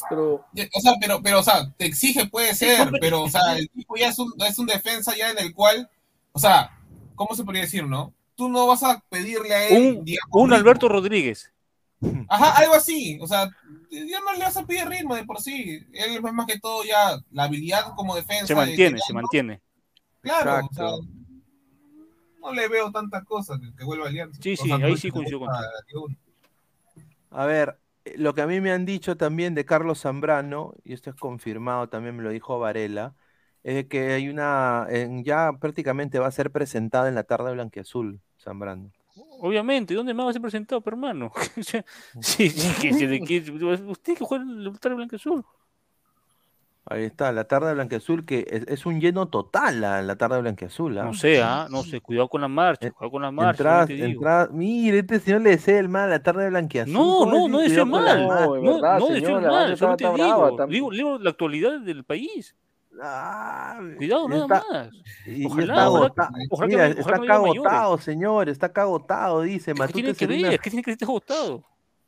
Pero, 0.10 0.46
O 0.76 0.82
sea, 0.82 0.94
pero, 1.02 1.22
pero, 1.24 1.40
o 1.40 1.44
sea, 1.44 1.72
te 1.76 1.86
exige, 1.86 2.28
puede 2.28 2.54
ser, 2.54 2.92
pero, 3.02 3.24
o 3.24 3.30
sea, 3.30 3.58
el 3.58 3.70
tipo 3.70 3.96
ya 3.96 4.10
es 4.10 4.20
un, 4.20 4.32
es 4.46 4.60
un 4.60 4.68
defensa 4.68 5.16
ya 5.18 5.32
en 5.32 5.40
el 5.40 5.54
cual, 5.54 5.90
o 6.34 6.40
sea, 6.40 6.78
¿cómo 7.16 7.34
se 7.36 7.44
podría 7.44 7.64
decir, 7.64 7.84
no? 7.86 8.14
Tú 8.38 8.48
no 8.48 8.68
vas 8.68 8.84
a 8.84 9.04
pedirle 9.10 9.54
a 9.54 9.68
él, 9.68 9.98
Un, 9.98 10.06
digamos, 10.06 10.30
un. 10.32 10.54
Alberto 10.54 10.88
Rodríguez. 10.88 11.52
Ajá, 12.30 12.52
algo 12.52 12.76
así, 12.76 13.18
o 13.20 13.28
sea, 13.28 13.50
ya 13.90 14.20
no 14.20 14.34
le 14.34 14.40
vas 14.40 14.56
a 14.56 14.66
pedir 14.66 14.88
ritmo 14.88 15.16
de 15.16 15.26
por 15.26 15.42
sí. 15.42 15.80
Él 15.92 16.16
es 16.16 16.34
más 16.34 16.46
que 16.46 16.60
todo 16.60 16.84
ya 16.84 17.18
la 17.32 17.46
habilidad 17.46 17.96
como 17.96 18.16
defensa. 18.16 18.46
Se 18.46 18.56
mantiene, 18.56 18.98
de- 18.98 19.02
se 19.02 19.14
mantiene. 19.14 19.62
Claro, 20.22 20.68
o 20.70 20.74
sea, 20.74 20.92
no 22.42 22.54
le 22.54 22.68
veo 22.68 22.92
tantas 22.92 23.24
cosas 23.26 23.60
que, 23.76 23.84
vuelva 23.84 24.06
a 24.06 24.10
Alianza. 24.10 24.42
Sí, 24.42 24.56
sí, 24.56 24.72
ahí 24.72 24.96
sí 24.98 25.10
coincido 25.10 25.40
uno. 25.40 25.54
A 27.32 27.46
ver, 27.46 27.80
eh, 28.06 28.14
lo 28.18 28.34
que 28.34 28.42
a 28.42 28.48
mí 28.48 28.62
me 28.62 28.72
han 28.72 28.86
dicho 28.86 29.18
también 29.18 29.56
de 29.56 29.66
Carlos 29.66 30.02
Zambrano, 30.02 30.76
y 30.84 30.94
esto 30.94 31.10
es 31.10 31.16
confirmado, 31.16 31.90
también 31.90 32.16
me 32.16 32.24
lo 32.24 32.30
dijo 32.30 32.60
Varela, 32.60 33.16
es 33.64 33.88
que 33.88 34.14
hay 34.14 34.30
una, 34.30 34.86
en- 34.90 35.24
ya 35.24 35.54
prácticamente 35.60 36.20
va 36.20 36.28
a 36.28 36.32
ser 36.32 36.52
presentado 36.52 37.08
en 37.08 37.16
la 37.16 37.24
tarde 37.24 37.52
blanquiazul, 37.54 38.22
Zambrano. 38.38 38.92
Obviamente, 39.40 39.94
¿dónde 39.94 40.14
más 40.14 40.28
va 40.28 40.30
a 40.30 40.34
ser 40.34 40.42
presentado, 40.42 40.82
pero, 40.82 40.96
hermano? 40.96 41.32
sí, 42.22 42.50
sí, 42.50 42.50
que, 42.82 42.90
que- 43.24 43.24
que- 43.24 43.52
usted 43.52 44.16
que 44.16 44.24
juega 44.26 44.44
en 44.44 44.50
el 44.62 44.68
Estadio 44.68 44.96
Blanco 44.96 45.16
Azul. 45.16 45.44
Ahí 46.90 47.04
está, 47.04 47.34
la 47.34 47.44
tarde 47.44 47.74
blanquiazul, 47.74 48.24
que 48.26 48.48
es, 48.50 48.64
es 48.66 48.86
un 48.86 49.02
lleno 49.02 49.28
total 49.28 49.82
la, 49.82 50.02
la 50.02 50.16
tarde 50.16 50.40
blanquiazul, 50.40 50.98
¿ah? 50.98 51.04
No 51.04 51.14
sé, 51.14 51.42
¿ah? 51.42 51.68
No 51.70 51.84
sé, 51.84 52.00
cuidado 52.00 52.30
con 52.30 52.40
la 52.40 52.48
marcha, 52.48 52.90
cuidado 52.92 53.12
con 53.12 53.22
la 53.24 53.32
marcha. 53.32 53.86
Te 53.88 54.48
mire, 54.54 55.00
este 55.00 55.20
señor 55.20 55.42
le 55.42 55.50
desea 55.50 55.80
el 55.80 55.90
mal 55.90 56.04
a 56.04 56.08
la 56.08 56.24
tarde. 56.24 56.50
No, 56.50 57.00
¿cómo 57.20 57.26
no, 57.26 57.48
no 57.50 57.58
cuidado 57.60 57.92
con 57.92 58.06
la 58.06 58.16
mal. 58.28 58.48
No, 58.48 58.54
de 58.54 58.62
No, 58.62 58.80
no 59.02 59.38
el 59.38 59.44
la 59.44 59.50
mal, 59.52 59.72
está 59.74 60.10
brava, 60.12 60.50
digo, 60.68 60.68
digo, 60.68 60.92
digo 60.92 61.20
la 61.20 61.30
actualidad 61.32 61.80
del 61.82 62.06
país. 62.06 62.56
Ah, 63.02 63.80
Cuidado, 63.98 64.28
nada 64.28 64.42
está- 64.44 64.64
más. 64.72 64.90
Ojalá, 65.46 65.64
está 65.74 65.84
agotado. 65.84 66.30
ojalá 66.50 66.68
Mira, 66.68 66.84
ojalá 67.02 67.18
está 67.18 67.28
no 67.38 67.46
agotado, 67.46 67.98
señor, 68.00 68.50
está 68.50 68.72
agotado, 68.76 69.42
dice. 69.42 69.74
¿Qué 69.74 69.80
Matute 69.80 69.94
tiene 69.94 70.14
que 70.14 70.26
será 70.26 70.34
una- 70.40 70.50
ver? 70.50 70.60
¿Qué 70.60 70.70
tiene 70.70 70.84
que 70.84 70.92
estar 70.92 71.08
agotado? 71.10 71.64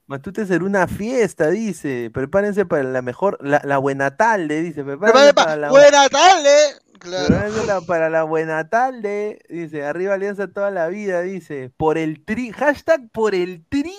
Matute 0.07 0.45
será 0.45 0.64
una 0.66 0.88
fiesta, 0.88 1.49
dice. 1.49 2.10
Prepárense 2.11 2.66
para 2.66 2.84
la 2.84 3.02
mejor, 3.03 3.38
la, 3.41 3.61
la 3.64 3.78
buena 3.78 4.18
tarde, 4.18 4.61
dice. 4.61 4.84
Prepárense 4.84 5.34
pa- 5.34 5.44
para 5.44 5.56
la, 5.56 5.70
Buena 5.70 6.10
tarde. 6.10 6.49
Claro. 6.98 7.28
prepárense 7.28 7.66
la- 7.68 7.82
para 7.82 8.10
la 8.10 8.24
buena 8.24 8.68
tarde, 8.70 9.40
dice. 9.49 9.86
Arriba 9.86 10.16
Alianza 10.16 10.48
toda 10.48 10.72
la 10.72 10.88
vida, 10.88 11.22
dice. 11.22 11.72
Por 11.78 11.98
el 11.99 12.26
tri, 12.26 12.52
hashtag 12.52 13.10
por 13.11 13.36
el 13.36 13.64
tri. 13.70 13.94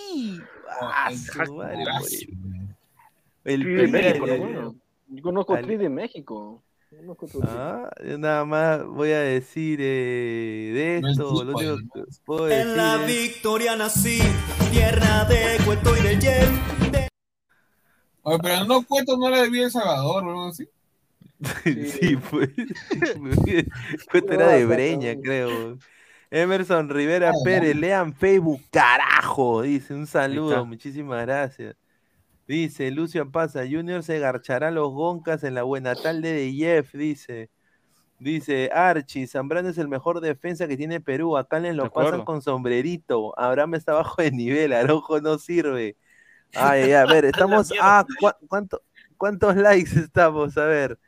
Ah, 0.81 1.11
su 1.12 1.55
madre, 1.55 1.85
por 1.99 2.09
el- 2.09 2.33
el 3.45 3.62
Tri 3.62 3.75
tri, 3.75 3.75
de 3.75 3.89
México, 4.21 4.75
Yo 5.12 5.23
conozco 5.23 5.55
al- 5.55 5.65
Tri 5.65 5.77
de 5.77 5.89
México. 5.89 6.62
Ah, 7.47 7.89
yo 8.05 8.19
nada 8.19 8.45
más 8.45 8.85
voy 8.85 9.12
a 9.12 9.21
decir 9.21 9.79
eh, 9.81 10.73
de 10.75 11.01
No 11.01 11.09
es 11.09 11.12
esto, 11.12 11.45
lo 11.45 11.53
fútbol, 11.53 11.73
único 11.73 12.05
que 12.05 12.12
puedo 12.25 12.45
decir 12.47 12.67
En 12.67 12.77
la 12.77 12.97
es- 12.97 13.07
victoria 13.07 13.77
nací, 13.77 14.19
tierra 14.73 15.25
de 15.27 15.59
cuento 15.65 15.97
y 15.97 16.01
de 16.03 16.19
yen. 16.19 16.61
Oye, 18.23 18.39
pero 18.43 18.65
no 18.65 18.83
cuento, 18.85 19.17
no 19.17 19.29
era 19.29 19.43
de 19.43 19.51
Villa 19.51 19.67
El 19.67 19.71
Salvador 19.71 20.25
o 20.25 20.29
algo 20.31 20.47
así. 20.49 20.69
Sí, 21.65 22.17
pues. 22.29 22.51
Cuento 24.11 24.33
era 24.33 24.49
de 24.49 24.67
Breña, 24.67 25.15
creo. 25.23 25.79
Emerson 26.31 26.89
Rivera 26.89 27.33
Pérez, 27.45 27.77
lean 27.77 28.12
Facebook, 28.12 28.61
carajo. 28.71 29.62
Dice, 29.62 29.95
un 29.95 30.07
saludo, 30.09 30.67
muchísimas 30.67 31.23
gracias. 31.25 31.77
Dice, 32.51 32.90
Lucio 32.90 33.31
Pasa, 33.31 33.60
Junior 33.60 34.02
se 34.02 34.18
garchará 34.18 34.72
los 34.72 34.90
goncas 34.90 35.44
en 35.44 35.55
la 35.55 35.62
buena 35.62 35.94
tarde 35.94 36.32
de 36.32 36.52
Jeff, 36.52 36.93
dice. 36.94 37.48
Dice, 38.18 38.70
Archie, 38.74 39.28
Zambrano 39.28 39.68
es 39.68 39.78
el 39.78 39.86
mejor 39.86 40.20
defensa 40.20 40.66
que 40.66 40.77
tiene 40.77 41.01
Perú. 41.01 41.36
Acá 41.36 41.60
les 41.60 41.77
lo 41.77 41.93
pasan 41.93 42.24
con 42.24 42.43
sombrerito. 42.43 43.39
Abraham 43.39 43.77
está 43.77 43.93
bajo 43.93 44.20
de 44.20 44.32
nivel, 44.32 44.72
Arojo 44.72 45.20
no 45.20 45.39
sirve. 45.39 45.97
Ay, 46.52 46.82
ay, 46.82 46.93
a 46.94 47.06
ver, 47.06 47.24
estamos. 47.27 47.72
Ah, 47.81 48.05
¿cu- 48.18 48.47
cuánto, 48.48 48.82
¿cuántos 49.16 49.55
likes 49.55 49.97
estamos? 50.01 50.59
A 50.59 50.64
ver. 50.64 50.98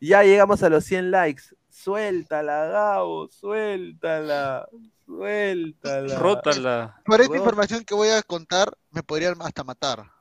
Ya 0.00 0.24
llegamos 0.24 0.64
a 0.64 0.68
los 0.68 0.82
100 0.84 1.12
likes. 1.12 1.44
Suéltala, 1.68 2.66
Gabo, 2.66 3.28
suéltala, 3.28 4.68
suéltala. 5.06 6.18
Rótala. 6.18 7.02
Por 7.04 7.20
esta 7.20 7.36
información 7.36 7.84
que 7.84 7.94
voy 7.94 8.08
a 8.08 8.20
contar, 8.24 8.76
me 8.90 9.04
podrían 9.04 9.36
hasta 9.42 9.62
matar. 9.62 10.17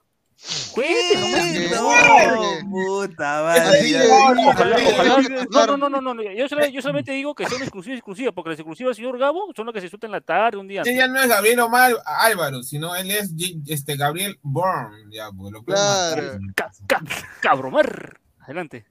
No, 1.71 2.69
puta 2.69 3.43
madre. 3.43 3.61
Así 3.79 3.91
ya. 3.91 3.99
de- 4.01 4.11
Ojalá, 4.11 4.77
Sí, 4.77 4.85
ojalá. 4.93 5.23
sí, 5.23 5.29
No, 5.51 5.77
no, 5.77 5.89
no, 5.89 6.01
no. 6.01 6.21
Yo, 6.23 6.47
solamente, 6.47 6.75
yo 6.75 6.81
solamente 6.81 7.11
digo 7.11 7.33
que 7.35 7.47
son 7.47 7.61
exclusivas, 7.61 7.97
exclusivas, 7.97 8.33
porque 8.33 8.51
las 8.51 8.59
exclusivas 8.59 8.95
del 8.95 9.03
señor 9.05 9.17
Gabo 9.19 9.51
son 9.55 9.65
las 9.65 9.73
que 9.73 9.81
se 9.81 9.89
sueltan 9.89 10.09
en 10.09 10.11
la 10.13 10.21
tarde, 10.21 10.57
un 10.57 10.67
día. 10.67 10.81
Ese 10.81 10.95
ya 10.95 11.07
no 11.07 11.19
es 11.19 11.27
Gabriel 11.27 11.59
Omar 11.61 11.93
Álvaro, 12.05 12.61
sino 12.63 12.95
él 12.95 13.09
es 13.11 13.33
este 13.67 13.95
Gabriel 13.97 14.37
Bourne, 14.41 15.05
ya, 15.11 15.29
porque 15.31 15.51
lo 15.51 15.63
Claro. 15.63 16.39
matar. 16.39 16.39
Ca- 16.55 16.71
ca- 16.87 17.03
Cabromar. 17.41 18.19
Adelante. 18.39 18.85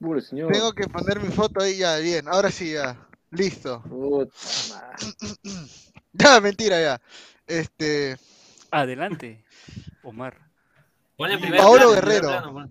Pobre 0.00 0.20
señor. 0.22 0.52
Tengo 0.52 0.72
que 0.72 0.86
poner 0.88 1.20
mi 1.20 1.28
foto 1.28 1.60
ahí 1.62 1.78
ya, 1.78 1.96
bien. 1.96 2.28
Ahora 2.28 2.50
sí, 2.50 2.72
ya. 2.72 2.96
Listo. 3.30 3.82
Puta 3.82 4.32
madre. 4.70 4.96
Ya, 6.12 6.40
mentira, 6.40 6.80
ya. 6.80 7.00
Este. 7.46 8.16
Adelante, 8.72 9.44
Omar. 10.02 10.49
Ponle 11.20 11.36
primer 11.38 11.60
Paolo 11.60 11.76
plano, 11.76 11.90
primer 12.00 12.04
Guerrero. 12.22 12.28
plano, 12.28 12.52
pon. 12.54 12.70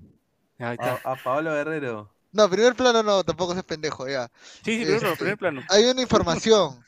Ahí 0.57 0.73
está. 0.73 0.99
A, 1.07 1.11
a 1.11 1.15
Paolo 1.23 1.51
Guerrero. 1.53 2.11
No, 2.31 2.49
primer 2.49 2.73
plano 2.75 3.03
no, 3.03 3.23
tampoco 3.23 3.53
es 3.53 3.63
pendejo, 3.63 4.07
ya. 4.07 4.27
Sí, 4.65 4.79
sí, 4.79 4.85
primero, 4.85 5.05
Este, 5.07 5.17
primer 5.17 5.37
plano. 5.37 5.61
Hay 5.69 5.85
una 5.85 6.01
información. 6.01 6.83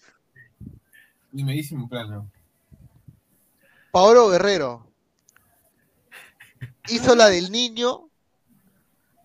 Primerísimo 1.32 1.88
plano. 1.88 2.32
Paolo 3.92 4.30
Guerrero 4.30 4.88
hizo 6.88 7.16
la 7.16 7.30
del 7.30 7.52
niño 7.52 8.10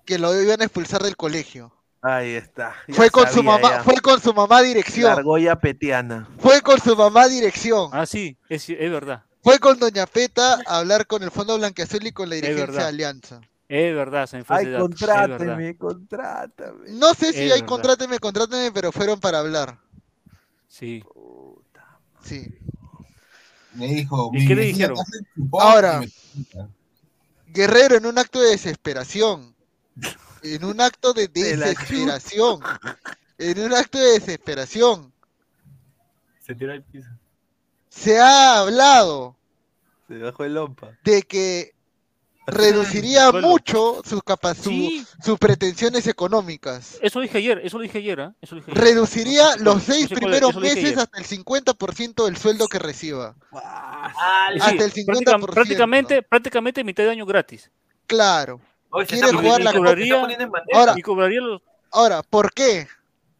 que 0.04 0.18
lo 0.18 0.38
iban 0.40 0.60
a 0.60 0.64
expulsar 0.64 1.02
del 1.02 1.16
colegio. 1.16 1.72
Ahí 2.02 2.34
está. 2.34 2.74
Fue 2.90 3.08
con 3.10 3.26
su 3.28 3.36
sabía, 3.36 3.50
mamá, 3.52 3.70
ya. 3.70 3.82
fue 3.82 4.00
con 4.02 4.20
su 4.20 4.34
mamá 4.34 4.60
La 4.60 4.68
dirección. 4.68 5.10
argolla 5.10 5.56
petiana. 5.58 6.28
Fue 6.38 6.60
con 6.60 6.78
su 6.80 6.94
mamá 6.94 7.28
dirección. 7.28 7.88
Ah, 7.92 8.04
sí, 8.04 8.36
es, 8.50 8.68
es 8.68 8.90
verdad. 8.90 9.24
Fue 9.46 9.60
con 9.60 9.78
Doña 9.78 10.06
Peta 10.06 10.58
a 10.66 10.78
hablar 10.78 11.06
con 11.06 11.22
el 11.22 11.30
Fondo 11.30 11.56
Blanqueazul 11.56 12.04
y 12.04 12.10
con 12.10 12.28
la 12.28 12.34
dirigencia 12.34 12.80
de. 12.80 12.82
Alianza. 12.82 13.40
Es 13.68 13.94
verdad, 13.94 14.26
se 14.26 14.38
me 14.38 14.44
fue 14.44 14.56
Ay, 14.56 14.64
es 14.64 14.72
verdad. 14.72 14.80
contráteme, 14.80 15.76
contrátame. 15.76 16.90
No 16.90 17.14
sé 17.14 17.32
si 17.32 17.44
Es 17.44 17.52
hay 17.52 17.60
verdad. 17.60 17.66
contráteme, 17.66 18.18
contráteme, 18.18 18.72
pero 18.72 18.90
fueron 18.90 19.20
para 19.20 19.38
hablar. 19.38 19.78
Sí. 20.66 21.04
Sí. 22.24 22.58
Me 23.74 23.86
dijo. 23.86 24.32
¿Y 24.34 24.38
mi 24.40 24.48
qué 24.48 24.56
le 24.56 24.62
dijeron? 24.62 24.96
Ahora. 25.52 26.00
Guerrero 27.46 27.94
en 27.98 28.06
un 28.06 28.18
acto 28.18 28.40
de 28.40 28.50
desesperación. 28.50 29.54
En 30.42 30.64
un 30.64 30.80
acto 30.80 31.12
de 31.12 31.28
desesperación. 31.32 32.58
En 33.38 33.60
un 33.60 33.72
acto 33.74 33.96
de 33.98 34.10
desesperación. 34.14 35.12
Se 36.44 36.52
tiró 36.56 36.72
al 36.72 36.82
piso. 36.82 37.10
Se 37.96 38.18
ha 38.20 38.58
hablado 38.60 39.36
Se 40.08 40.18
bajó 40.18 40.44
el 40.44 40.54
lompa. 40.54 40.90
de 41.04 41.22
que 41.22 41.74
reduciría 42.46 43.32
mucho 43.32 44.02
sus 44.04 44.22
capa- 44.22 44.54
su- 44.54 44.70
Sí. 44.70 45.04
sus 45.20 45.36
pretensiones 45.38 46.06
económicas. 46.06 46.98
Eso 47.02 47.18
dije 47.20 47.38
ayer, 47.38 47.60
eso 47.64 47.76
lo 47.78 47.82
dije 47.82 47.98
ayer. 47.98 48.30
Eso 48.40 48.54
lo 48.54 48.60
dije 48.60 48.70
ayer. 48.70 48.84
Reduciría 48.84 49.56
los 49.58 49.82
seis 49.82 50.02
no 50.02 50.08
sé 50.08 50.14
cuál- 50.14 50.20
primeros 50.20 50.56
meses 50.56 50.96
hasta 50.98 51.18
el 51.18 51.24
50% 51.24 52.26
del 52.26 52.36
sueldo 52.36 52.68
que 52.68 52.78
reciba. 52.78 53.34
Sí, 53.50 54.60
hasta 54.60 54.84
el 54.84 54.92
50%. 54.92 55.46
práctica- 55.46 55.54
prácticamente, 55.54 56.22
prácticamente 56.22 56.84
mitad 56.84 57.02
de 57.04 57.10
año 57.10 57.26
gratis. 57.26 57.70
Claro. 58.06 58.60
Oye, 58.90 59.06
Quiere 59.06 59.32
jugar 59.32 59.60
la 59.62 59.72
cobraría- 59.72 60.16
bandeja. 60.20 60.48
Ahora, 60.74 60.94
Y 60.96 61.02
cobraría 61.02 61.40
los. 61.40 61.60
ahora, 61.90 62.22
¿por 62.22 62.52
qué? 62.52 62.86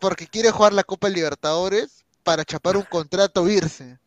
Porque 0.00 0.26
quiere 0.26 0.50
jugar 0.50 0.72
la 0.72 0.82
Copa 0.82 1.08
Libertadores 1.08 2.04
para 2.24 2.44
chapar 2.44 2.76
un 2.76 2.82
contrato 2.82 3.48
irse. 3.48 3.98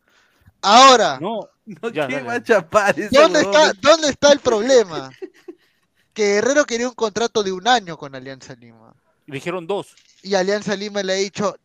Ahora, 0.62 1.18
No, 1.22 1.50
No, 1.66 1.90
Ya, 1.90 2.08
¿qué 2.08 2.16
dale. 2.16 2.28
va 2.28 2.34
a 2.34 2.44
chapar 2.44 3.00
ese 3.00 3.16
¿dónde 3.18 3.42
está, 3.42 3.74
¿dónde 3.74 4.10
está 4.10 4.32
el 4.32 4.40
problema? 4.40 5.12
Que 6.14 6.34
Guerrero 6.34 6.66
quería 6.66 6.88
un 6.90 6.96
contrato 6.96 7.44
de 7.44 7.52
un 7.52 7.68
año 7.68 7.98
con 7.98 8.14
Alianza 8.16 8.56
Lima. 8.56 8.94
le 9.28 9.36
dijeron 9.36 9.68
dos. 9.68 9.96
Y 10.24 10.34
Alianza 10.36 10.76
Lima 10.76 11.02
le 11.04 11.14
ha 11.14 11.16
dicho, 11.18 11.58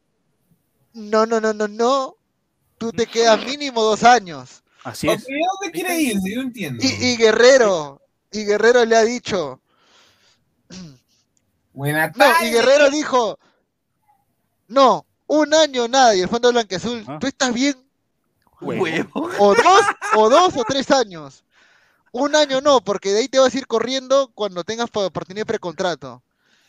no, 0.93 1.27
no, 1.27 1.41
no, 1.41 1.53
no, 1.55 1.66
no, 1.66 2.16
tú 2.79 2.93
te 2.93 3.07
quedas 3.07 3.45
mínimo 3.45 3.83
dos 3.83 4.05
años. 4.05 4.62
Así 4.85 5.07
¿Por 5.07 5.16
es. 5.16 5.25
¿Dónde 5.27 5.73
quiere 5.73 5.99
irse? 6.01 6.31
Yo 6.31 6.37
no 6.37 6.43
entiendo. 6.43 6.85
Y, 6.85 6.89
y 6.89 7.16
Guerrero, 7.16 8.01
y 8.31 8.45
Guerrero 8.45 8.85
le 8.85 8.97
ha 8.97 9.03
dicho, 9.03 9.61
Buena 11.73 12.09
no, 12.09 12.12
tarde. 12.12 12.47
y 12.47 12.53
Guerrero 12.53 12.91
dijo, 12.91 13.39
no, 14.69 15.05
un 15.27 15.55
año 15.55 15.89
nada, 15.89 16.15
y 16.15 16.21
el 16.21 16.29
Fondo 16.29 16.53
Blanqueazul, 16.53 17.05
Ah. 17.09 17.19
¿tú 17.21 17.27
estás 17.27 17.53
bien? 17.53 17.77
Huevo. 18.65 19.31
O 19.39 19.55
dos, 19.55 19.85
o 20.16 20.31
dos 20.31 20.57
o 20.57 20.65
tres 20.65 20.91
años. 20.91 21.45
Un 22.12 22.36
año 22.36 22.61
no, 22.61 22.81
porque 22.81 23.11
de 23.11 23.20
ahí 23.20 23.28
te 23.28 23.39
vas 23.41 23.55
a 23.55 23.59
ir 23.59 23.66
corriendo 23.66 24.31
cuando 24.35 24.62
tengas 24.65 24.89
oportunidad 24.93 25.43
de 25.43 25.47
precontrato. 25.47 26.23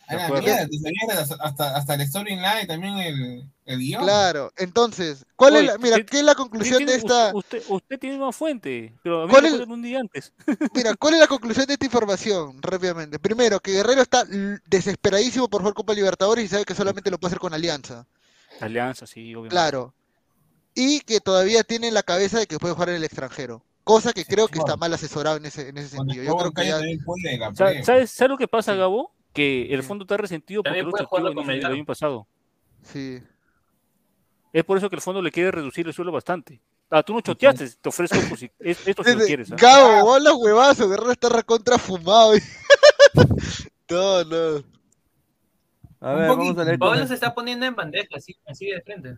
A 0.08 0.16
la 0.16 0.26
acuerdo. 0.26 0.44
mierda, 0.44 0.68
te 0.68 0.78
sabías 0.78 1.32
hasta, 1.40 1.76
hasta, 1.76 1.94
el 1.96 2.08
storyline 2.08 2.68
también 2.68 2.96
el, 2.98 3.50
el 3.66 3.80
guion. 3.80 4.04
Claro, 4.04 4.52
entonces, 4.58 5.26
¿cuál 5.36 5.56
es 5.56 5.66
la, 5.66 5.78
mira, 5.80 5.96
usted- 5.96 6.06
¿qué 6.06 6.18
es 6.20 6.24
la 6.24 6.36
conclusión 6.36 6.78
tiene- 6.78 6.92
de 6.92 6.98
esta, 7.00 7.32
Usted, 7.34 7.64
usted, 7.70 8.00
tiene 8.00 8.18
una 8.18 8.32
fuente, 8.32 8.94
pero 9.02 9.24
a 9.24 9.26
mí 9.26 9.32
¿Cuál 9.32 9.44
me 9.44 9.50
es- 9.50 9.68
un 9.68 9.82
día 9.82 10.00
antes. 10.00 10.32
mira, 10.76 10.94
cuál 10.96 11.16
es 11.16 11.20
la 11.22 11.28
conclusión 11.28 11.66
de 11.66 11.74
esta 11.74 11.86
información? 11.86 12.62
Rápidamente. 12.62 13.18
Primero, 13.18 13.60
que 13.60 13.72
Guerrero 13.72 14.04
está 14.04 14.26
desesperadísimo 14.68 15.48
por 15.48 15.62
jugar 15.62 15.74
Copa 15.74 15.94
Libertadores 15.94 16.46
y 16.46 16.48
sabe 16.50 16.66
que 16.66 16.76
solamente 16.76 17.10
lo 17.10 17.18
puede 17.20 17.30
hacer 17.30 17.40
con 17.40 17.56
Alianza. 17.56 18.06
Alianza, 18.62 19.08
sí, 19.08 19.34
obviamente. 19.34 19.54
Claro. 19.56 19.94
Y 20.76 21.00
que 21.02 21.20
todavía 21.22 21.64
tiene 21.64 21.88
en 21.88 21.94
la 21.94 22.04
cabeza 22.04 22.38
de 22.40 22.48
que 22.48 22.60
puede 22.60 22.74
jugar 22.74 22.90
en 22.90 22.96
el 22.96 23.04
extranjero. 23.04 23.64
Cosa 23.86 24.12
que 24.14 24.26
creo 24.26 24.48
que 24.48 24.60
está 24.60 24.76
mal 24.78 24.94
asesorado 24.94 25.38
en 25.38 25.46
ese, 25.46 25.70
en 25.70 25.78
ese 25.78 25.96
sentido. 25.96 26.24
Yo 26.24 26.36
creo 26.38 26.52
que 26.52 26.66
ya... 26.68 26.80
¿Sabes, 27.84 28.12
¿Sabes 28.12 28.30
lo 28.30 28.38
que 28.38 28.48
pasa, 28.48 28.74
Gabo? 28.76 29.12
Que 29.32 29.74
el 29.74 29.84
fondo 29.84 30.04
está 30.04 30.18
resentido 30.18 30.62
porque 30.64 30.70
También 30.70 30.86
lo 30.86 30.92
puede 30.92 31.04
chateó 31.04 31.10
jugarlo 31.10 31.30
en 31.30 31.36
con 31.36 31.44
inicio 31.46 31.68
del 31.70 31.78
año 31.78 31.86
pasado. 31.86 32.28
Sí. 32.84 33.22
Es 34.54 34.64
por 34.64 34.78
eso 34.78 34.90
que 34.90 34.96
el 34.96 35.02
fondo 35.02 35.22
le 35.22 35.32
quiere 35.32 35.52
reducir 35.52 35.86
el 35.88 35.94
suelo 35.94 36.12
bastante. 36.12 36.60
Ah, 36.90 37.04
tú 37.04 37.14
no 37.14 37.22
choteaste, 37.22 37.70
te 37.82 37.90
ofrezco 37.90 38.18
pues, 38.30 38.40
si- 38.40 38.52
es- 38.60 38.88
esto 38.88 39.04
si 39.04 39.14
lo 39.16 39.26
quieres. 39.26 39.52
¿ah? 39.52 39.56
Gabo, 39.60 40.12
hola 40.12 40.34
huevazo, 40.34 40.88
Guerrero 40.88 41.12
está 41.12 41.30
recontra 41.30 41.78
fumado. 41.78 42.34
no, 43.90 44.24
no. 44.24 44.64
A 46.00 46.14
ver, 46.14 46.30
vamos 46.30 46.58
a 46.58 46.64
leer 46.64 46.80
comen- 46.80 47.08
se 47.08 47.14
está 47.16 47.34
poniendo 47.34 47.66
en 47.66 47.76
bandeja, 47.76 48.08
así, 48.16 48.36
así 48.46 48.68
de 48.68 48.82
frente. 48.82 49.18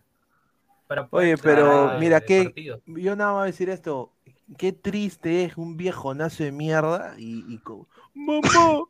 Para 0.88 1.06
Oye, 1.10 1.36
pero 1.36 1.98
mira 2.00 2.20
que 2.20 2.44
partido. 2.44 2.80
yo 2.86 3.14
nada 3.14 3.32
más 3.32 3.40
voy 3.40 3.42
a 3.42 3.52
decir 3.52 3.68
esto. 3.70 4.12
Qué 4.56 4.72
triste 4.72 5.44
es 5.44 5.56
un 5.58 5.76
viejonazo 5.76 6.42
de 6.42 6.50
mierda 6.52 7.14
y, 7.18 7.44
y 7.46 7.58
co- 7.58 7.86
mamá, 8.14 8.84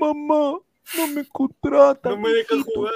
mamá, 0.00 0.58
no 0.96 1.06
me 1.14 1.28
contratan. 1.28 2.12
No 2.12 2.18
me 2.18 2.30
hijito, 2.30 2.64
jugar. 2.74 2.94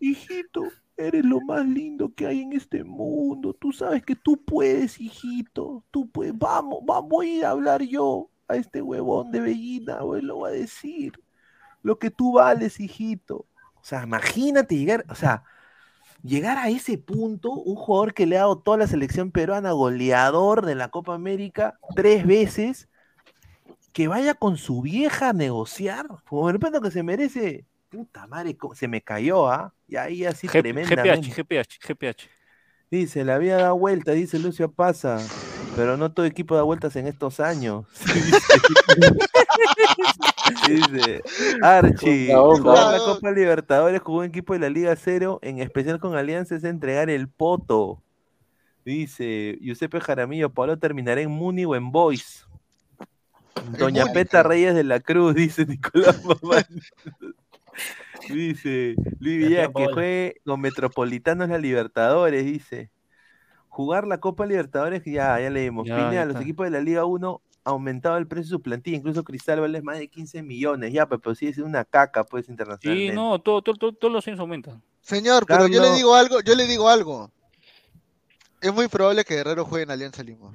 Hijito, 0.00 0.62
eres 0.96 1.24
lo 1.24 1.40
más 1.42 1.66
lindo 1.66 2.12
que 2.14 2.26
hay 2.26 2.40
en 2.40 2.54
este 2.54 2.82
mundo. 2.84 3.52
Tú 3.52 3.72
sabes 3.72 4.02
que 4.02 4.16
tú 4.16 4.42
puedes, 4.42 4.98
hijito. 5.00 5.84
Tú 5.90 6.08
puedes. 6.08 6.36
Vamos, 6.38 6.78
vamos, 6.86 7.10
voy 7.10 7.28
a 7.28 7.34
ir 7.38 7.44
a 7.44 7.50
hablar 7.50 7.82
yo 7.82 8.30
a 8.48 8.56
este 8.56 8.80
huevón 8.80 9.30
de 9.30 9.40
Bellina, 9.40 10.00
güey, 10.00 10.22
lo 10.22 10.36
voy 10.36 10.50
a 10.50 10.54
decir. 10.54 11.12
Lo 11.82 11.98
que 11.98 12.10
tú 12.10 12.32
vales, 12.34 12.80
hijito. 12.80 13.46
O 13.74 13.82
sea, 13.84 14.02
imagínate 14.04 14.76
llegar, 14.76 15.04
o 15.10 15.14
sea, 15.14 15.44
llegar 16.22 16.58
a 16.58 16.68
ese 16.68 16.98
punto, 16.98 17.50
un 17.50 17.76
jugador 17.76 18.14
que 18.14 18.26
le 18.26 18.36
ha 18.36 18.40
dado 18.40 18.58
toda 18.58 18.76
la 18.76 18.86
selección 18.86 19.30
peruana, 19.30 19.72
goleador 19.72 20.66
de 20.66 20.74
la 20.74 20.88
Copa 20.88 21.14
América 21.14 21.78
tres 21.94 22.26
veces, 22.26 22.88
que 23.92 24.08
vaya 24.08 24.34
con 24.34 24.56
su 24.56 24.82
vieja 24.82 25.30
a 25.30 25.32
negociar, 25.32 26.06
como 26.28 26.50
repente 26.52 26.80
que 26.80 26.90
se 26.90 27.02
merece, 27.02 27.64
puta 27.88 28.26
madre, 28.26 28.56
se 28.74 28.86
me 28.88 29.02
cayó, 29.02 29.50
¿ah? 29.50 29.74
Y 29.86 29.96
ahí 29.96 30.24
así 30.24 30.46
G- 30.46 30.60
tremendamente. 30.60 31.28
GPH, 31.30 31.78
GPH, 31.78 31.78
GPH. 31.88 32.28
Dice, 32.90 33.24
la 33.24 33.38
vida 33.38 33.56
da 33.58 33.72
vuelta, 33.72 34.12
dice 34.12 34.38
Lucio 34.38 34.70
Pasa, 34.70 35.18
pero 35.78 35.96
no 35.96 36.10
todo 36.10 36.26
equipo 36.26 36.56
da 36.56 36.62
vueltas 36.62 36.96
en 36.96 37.06
estos 37.06 37.38
años. 37.38 37.86
dice, 40.68 41.22
Archie, 41.62 42.34
jugar 42.34 42.94
la 42.94 42.98
Copa 42.98 43.30
Libertadores 43.30 44.00
con 44.00 44.16
un 44.16 44.24
equipo 44.24 44.54
de 44.54 44.58
la 44.58 44.70
Liga 44.70 44.96
Cero, 44.96 45.38
en 45.40 45.60
especial 45.60 46.00
con 46.00 46.16
Alianza, 46.16 46.56
es 46.56 46.64
entregar 46.64 47.10
el 47.10 47.28
poto. 47.28 48.02
Dice 48.84 49.56
Giuseppe 49.60 50.00
Jaramillo, 50.00 50.50
Pablo 50.50 50.80
terminará 50.80 51.20
en 51.20 51.30
Muni 51.30 51.64
o 51.64 51.76
en 51.76 51.92
Boys. 51.92 52.48
Doña 53.78 54.06
Peta 54.06 54.42
Reyes 54.42 54.74
de 54.74 54.82
la 54.82 54.98
Cruz, 54.98 55.36
dice 55.36 55.64
Nicolás 55.64 56.20
Mamán. 56.42 56.64
Dice 58.28 58.96
Luis 59.20 59.48
que 59.48 59.86
juegue 59.92 60.40
con 60.44 60.60
Metropolitanos 60.60 61.48
la 61.48 61.58
Libertadores, 61.58 62.44
dice. 62.44 62.90
Jugar 63.78 64.08
la 64.08 64.18
Copa 64.18 64.44
Libertadores, 64.44 65.04
ya, 65.06 65.38
ya 65.38 65.50
leímos. 65.50 65.86
Ya, 65.86 65.94
Pineda, 65.94 66.12
ya 66.14 66.24
los 66.24 66.40
equipos 66.42 66.66
de 66.66 66.72
la 66.72 66.80
Liga 66.80 67.04
1 67.04 67.40
ha 67.62 67.70
aumentado 67.70 68.16
el 68.16 68.26
precio 68.26 68.46
de 68.46 68.56
su 68.56 68.60
plantilla, 68.60 68.96
incluso 68.96 69.22
Cristal 69.22 69.60
vale 69.60 69.80
más 69.82 69.98
de 70.00 70.08
15 70.08 70.42
millones, 70.42 70.92
ya, 70.92 71.06
pero, 71.08 71.20
pero 71.20 71.36
sigue 71.36 71.52
siendo 71.52 71.68
una 71.68 71.84
caca, 71.84 72.24
pues, 72.24 72.46
Sí, 72.46 72.50
internacionalmente. 72.50 73.14
no, 73.14 73.38
todo, 73.40 73.62
todo, 73.62 73.76
todo- 73.76 73.92
todos 73.92 74.12
los 74.12 74.26
años 74.26 74.40
aumentan. 74.40 74.82
Señor, 75.00 75.46
pero 75.46 75.68
yo 75.68 75.80
le 75.80 75.92
digo 75.92 76.12
algo, 76.16 76.40
yo 76.40 76.56
le 76.56 76.66
digo 76.66 76.88
algo. 76.88 77.30
Es 78.60 78.74
muy 78.74 78.88
probable 78.88 79.24
que 79.24 79.36
Guerrero 79.36 79.64
juegue 79.64 79.84
en 79.84 79.92
Alianza 79.92 80.24
Lima. 80.24 80.50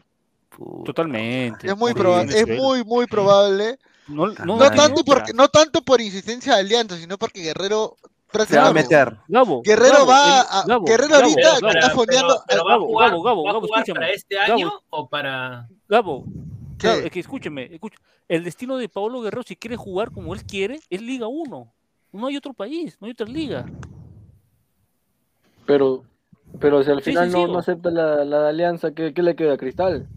Puta. 0.49 0.83
Totalmente. 0.87 1.65
Es 1.65 1.77
muy 1.77 1.93
Sí, 1.93 1.97
probable, 1.97 2.37
es 2.37 2.47
muy, 2.59 2.83
muy 2.83 3.05
probable. 3.07 3.79
No, 4.09 4.33
tanto, 4.69 5.05
porque, 5.05 5.31
no 5.33 5.47
tanto 5.47 5.81
por 5.81 6.01
insistencia 6.01 6.55
de 6.55 6.59
Alianza, 6.59 6.97
sino 6.97 7.17
porque 7.17 7.41
Guerrero 7.41 7.95
Se 8.33 8.57
va 8.57 8.69
a 8.69 8.73
prácticamente- 8.73 8.81
meter. 8.83 9.17
Gabo, 9.27 9.61
Guerrero 9.63 9.93
Gabo, 9.93 10.07
va 10.07 10.41
el- 10.41 10.47
a- 10.49 10.63
Gabo, 10.67 10.85
Guerrero 10.85 11.09
Gabo, 11.09 11.23
ahorita 11.23 11.35
Pero, 11.35 11.51
Gabo, 11.59 11.67
está 11.67 11.79
para- 11.81 11.93
fondeando- 11.95 12.27
pero- 12.27 12.43
pero 12.47 12.63
va 12.65 12.69
a 12.71 12.73
Gabo, 12.75 12.85
jugar, 12.87 13.09
Gabo, 13.11 13.23
Gabo, 13.23 13.43
¿va 13.43 13.49
a 13.49 13.53
Gabo, 13.53 13.65
jugar 13.67 13.79
escúchame. 13.81 13.99
para 13.99 14.11
este 14.11 14.35
Gabo. 14.35 14.53
año 14.53 14.71
o 14.89 15.07
para...? 15.09 15.67
Gabo. 15.87 16.25
Claro, 16.77 16.99
es 17.01 17.11
que 17.11 17.19
escúcheme, 17.19 17.63
escucha, 17.71 17.97
el 18.27 18.43
destino 18.43 18.77
de 18.77 18.89
Paolo 18.89 19.21
Guerrero, 19.21 19.43
si 19.43 19.55
quiere 19.55 19.77
jugar 19.77 20.11
como 20.11 20.33
él 20.33 20.43
quiere, 20.43 20.79
es 20.89 21.01
Liga 21.01 21.27
1. 21.27 21.71
No 22.11 22.27
hay 22.27 22.35
otro 22.37 22.53
país, 22.53 22.97
no 22.99 23.05
hay 23.05 23.11
otra 23.11 23.27
liga. 23.27 23.65
Pero, 25.65 26.03
pero 26.59 26.83
si 26.83 26.91
al 26.91 26.97
Sí, 27.01 27.11
final 27.11 27.31
no, 27.31 27.47
no 27.47 27.57
acepta 27.59 27.89
la, 27.89 28.25
la 28.25 28.49
alianza, 28.49 28.91
¿qué, 28.93 29.13
qué 29.13 29.21
le 29.23 29.35
queda 29.35 29.53
a 29.53 29.57
Cristal? 29.57 30.07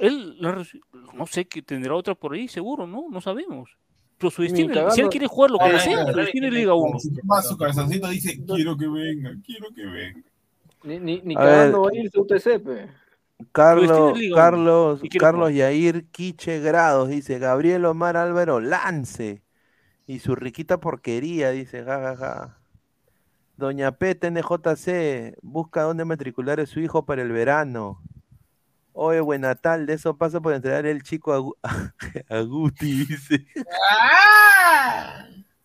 Él, 0.00 0.36
la 0.40 0.62
no 1.14 1.26
sé, 1.26 1.46
que 1.46 1.62
tendrá 1.62 1.94
otra 1.94 2.14
por 2.14 2.34
ahí, 2.34 2.48
seguro, 2.48 2.86
¿no? 2.86 3.06
No 3.10 3.20
sabemos. 3.20 3.70
Pero 4.18 4.30
su 4.30 4.42
destino, 4.42 4.90
si 4.90 5.00
él 5.00 5.08
quiere 5.08 5.26
jugar 5.26 5.50
lo 5.50 5.58
que 5.58 5.64
ay, 5.64 5.80
su 5.80 6.16
destino 6.16 6.46
es 6.46 6.52
Liga 6.52 6.74
1. 6.74 6.98
Si 7.00 7.14
toma 7.14 7.42
su 7.42 7.56
corazoncito 7.56 8.08
dice, 8.08 8.44
quiero 8.44 8.76
que 8.76 8.88
venga, 8.88 9.32
quiero 9.44 9.68
que 9.74 9.84
venga. 9.84 10.20
Ni, 10.84 10.98
ni, 10.98 11.20
ni 11.22 11.34
A 11.34 11.38
cagando 11.38 11.82
va 11.82 11.90
a 11.92 11.96
irse 11.96 12.20
UTC, 12.20 12.62
pe. 12.62 12.88
Carlos, 13.52 14.18
Carlos, 14.34 15.00
Carlos. 15.18 15.52
Yair 15.52 16.06
Quiche 16.10 16.60
Grados, 16.60 17.08
dice 17.08 17.38
Gabriel 17.38 17.84
Omar 17.86 18.16
Álvaro 18.16 18.60
Lance. 18.60 19.42
Y 20.06 20.18
su 20.18 20.34
riquita 20.34 20.78
porquería, 20.80 21.50
dice, 21.50 21.82
jajaja. 21.82 22.58
Doña 23.56 23.92
P, 23.92 24.14
TNJC, 24.14 25.38
busca 25.42 25.82
dónde 25.82 26.04
matricular 26.04 26.60
a 26.60 26.66
su 26.66 26.80
hijo 26.80 27.06
para 27.06 27.22
el 27.22 27.32
verano. 27.32 28.02
Oye, 28.96 29.20
buen 29.20 29.40
Natal, 29.40 29.86
de 29.86 29.94
eso 29.94 30.16
pasa 30.16 30.40
por 30.40 30.54
entregar 30.54 30.86
el 30.86 31.02
chico 31.02 31.32
a, 31.32 31.40
Gu- 31.40 31.56
a 32.28 32.40
Guti, 32.42 33.04
dice. 33.06 33.44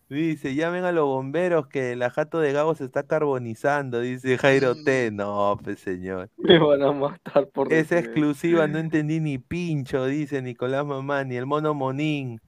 Dice, 0.08 0.56
llamen 0.56 0.82
a 0.84 0.90
los 0.90 1.04
bomberos 1.06 1.68
que 1.68 1.94
la 1.94 2.10
jato 2.10 2.40
de 2.40 2.52
Gabo 2.52 2.74
se 2.74 2.84
está 2.84 3.04
carbonizando, 3.04 4.00
dice 4.00 4.36
Jairo 4.38 4.74
T. 4.82 5.12
No, 5.12 5.56
pues 5.62 5.78
señor. 5.78 6.28
Me 6.38 6.58
van 6.58 6.82
a 6.82 6.90
matar 6.90 7.46
por 7.50 7.72
Esa 7.72 7.94
decir 7.94 8.10
exclusiva 8.10 8.66
no 8.66 8.78
entendí 8.80 9.20
ni 9.20 9.38
pincho, 9.38 10.06
dice 10.06 10.42
Nicolás 10.42 10.84
Mamani, 10.84 11.36
el 11.36 11.46
mono 11.46 11.72
Monín. 11.74 12.40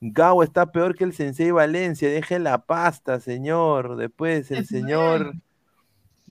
Gabo 0.00 0.42
está 0.42 0.72
peor 0.72 0.96
que 0.96 1.04
el 1.04 1.12
Sensei 1.12 1.52
Valencia, 1.52 2.10
deje 2.10 2.40
la 2.40 2.58
pasta, 2.66 3.20
señor. 3.20 3.94
Después 3.96 4.50
el 4.50 4.66
señor, 4.66 5.34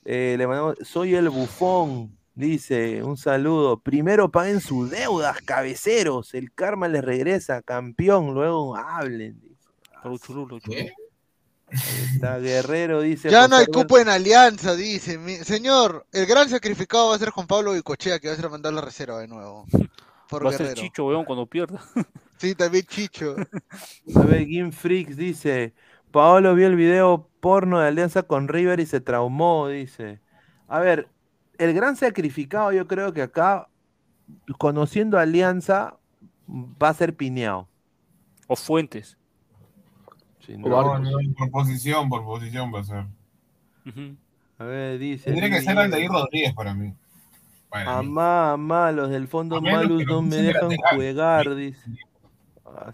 eh, 0.04 0.36
le 0.38 0.46
mandamos, 0.48 0.76
soy 0.82 1.16
el 1.16 1.30
bufón. 1.30 2.18
Dice, 2.36 3.04
un 3.04 3.16
saludo. 3.18 3.80
Primero 3.80 4.30
paguen 4.32 4.60
sus 4.60 4.90
deudas, 4.90 5.40
cabeceros. 5.42 6.34
El 6.34 6.52
karma 6.52 6.88
les 6.88 7.04
regresa, 7.04 7.62
campeón. 7.62 8.34
Luego 8.34 8.76
hablen. 8.76 9.40
dice. 9.42 9.70
Ahí 10.04 10.92
Está 12.16 12.38
Guerrero, 12.40 13.02
dice. 13.02 13.30
Ya 13.30 13.48
no 13.48 13.56
hay 13.56 13.66
cupo 13.66 13.98
en 13.98 14.10
alianza, 14.10 14.76
dice. 14.76 15.18
mi- 15.18 15.38
Señor, 15.38 16.06
el 16.12 16.26
gran 16.26 16.50
sacrificado 16.50 17.10
va 17.10 17.16
a 17.16 17.20
ser 17.20 17.30
Juan 17.30 17.48
Pablo 17.48 17.74
Bicochea, 17.74 18.20
que 18.20 18.28
va 18.28 18.34
a 18.34 18.38
ser 18.38 18.50
mandar 18.50 18.74
la 18.74 18.82
reserva 18.82 19.20
de 19.20 19.28
nuevo. 19.28 19.66
Por 20.30 20.46
Va 20.46 20.50
a 20.50 20.54
ser 20.54 20.68
Guerrero. 20.68 20.82
Chicho, 20.82 21.06
weón, 21.06 21.26
cuando 21.26 21.46
pierda. 21.46 21.84
Sí, 22.38 22.56
también 22.56 22.84
Chicho. 22.86 23.36
A 24.16 24.20
ver, 24.24 24.46
Game 24.46 24.74
Freaks 24.74 25.16
dice, 25.16 25.74
Paolo 26.12 26.54
vio 26.56 26.68
el 26.68 26.76
video 26.76 27.30
porno 27.40 27.80
de 27.80 27.88
Alianza 27.88 28.24
con 28.24 28.50
River 28.50 28.82
y 28.82 28.86
se 28.86 29.00
traumó, 29.00 29.70
dice. 29.70 30.20
A 30.68 30.80
ver, 30.80 31.08
el 31.58 31.74
gran 31.74 31.96
sacrificado 31.96 32.72
yo 32.72 32.88
creo 32.88 33.14
que 33.14 33.22
acá, 33.22 33.68
conociendo 34.58 35.18
a 35.18 35.22
Alianza, 35.22 35.98
va 36.50 36.90
a 36.90 36.94
ser 36.94 37.16
Pineao. 37.16 37.68
O 38.48 38.56
Fuentes. 38.56 39.18
No, 40.58 41.00
no, 41.00 41.10
por 41.38 41.52
posición, 41.52 42.10
por 42.10 42.24
posición 42.26 42.74
va 42.74 42.82
a 42.82 42.84
ser. 42.84 43.06
A 44.58 44.64
ver, 44.66 45.00
dice. 45.00 45.26
Tendría 45.26 45.50
que 45.50 45.62
ser 45.62 45.78
Aldair 45.78 46.10
Rodríguez 46.10 46.54
para 46.54 46.74
mí. 46.74 46.94
Para 47.70 48.02
mí. 48.02 48.08
Amá, 48.10 48.54
amá, 48.54 48.92
los 48.92 49.10
del 49.10 49.28
fondo 49.28 49.62
Malus 49.62 50.06
no 50.06 50.22
me 50.22 50.36
dejan 50.36 50.72
jugar, 50.76 51.56
dice. 51.56 51.90
Ah. 52.66 52.92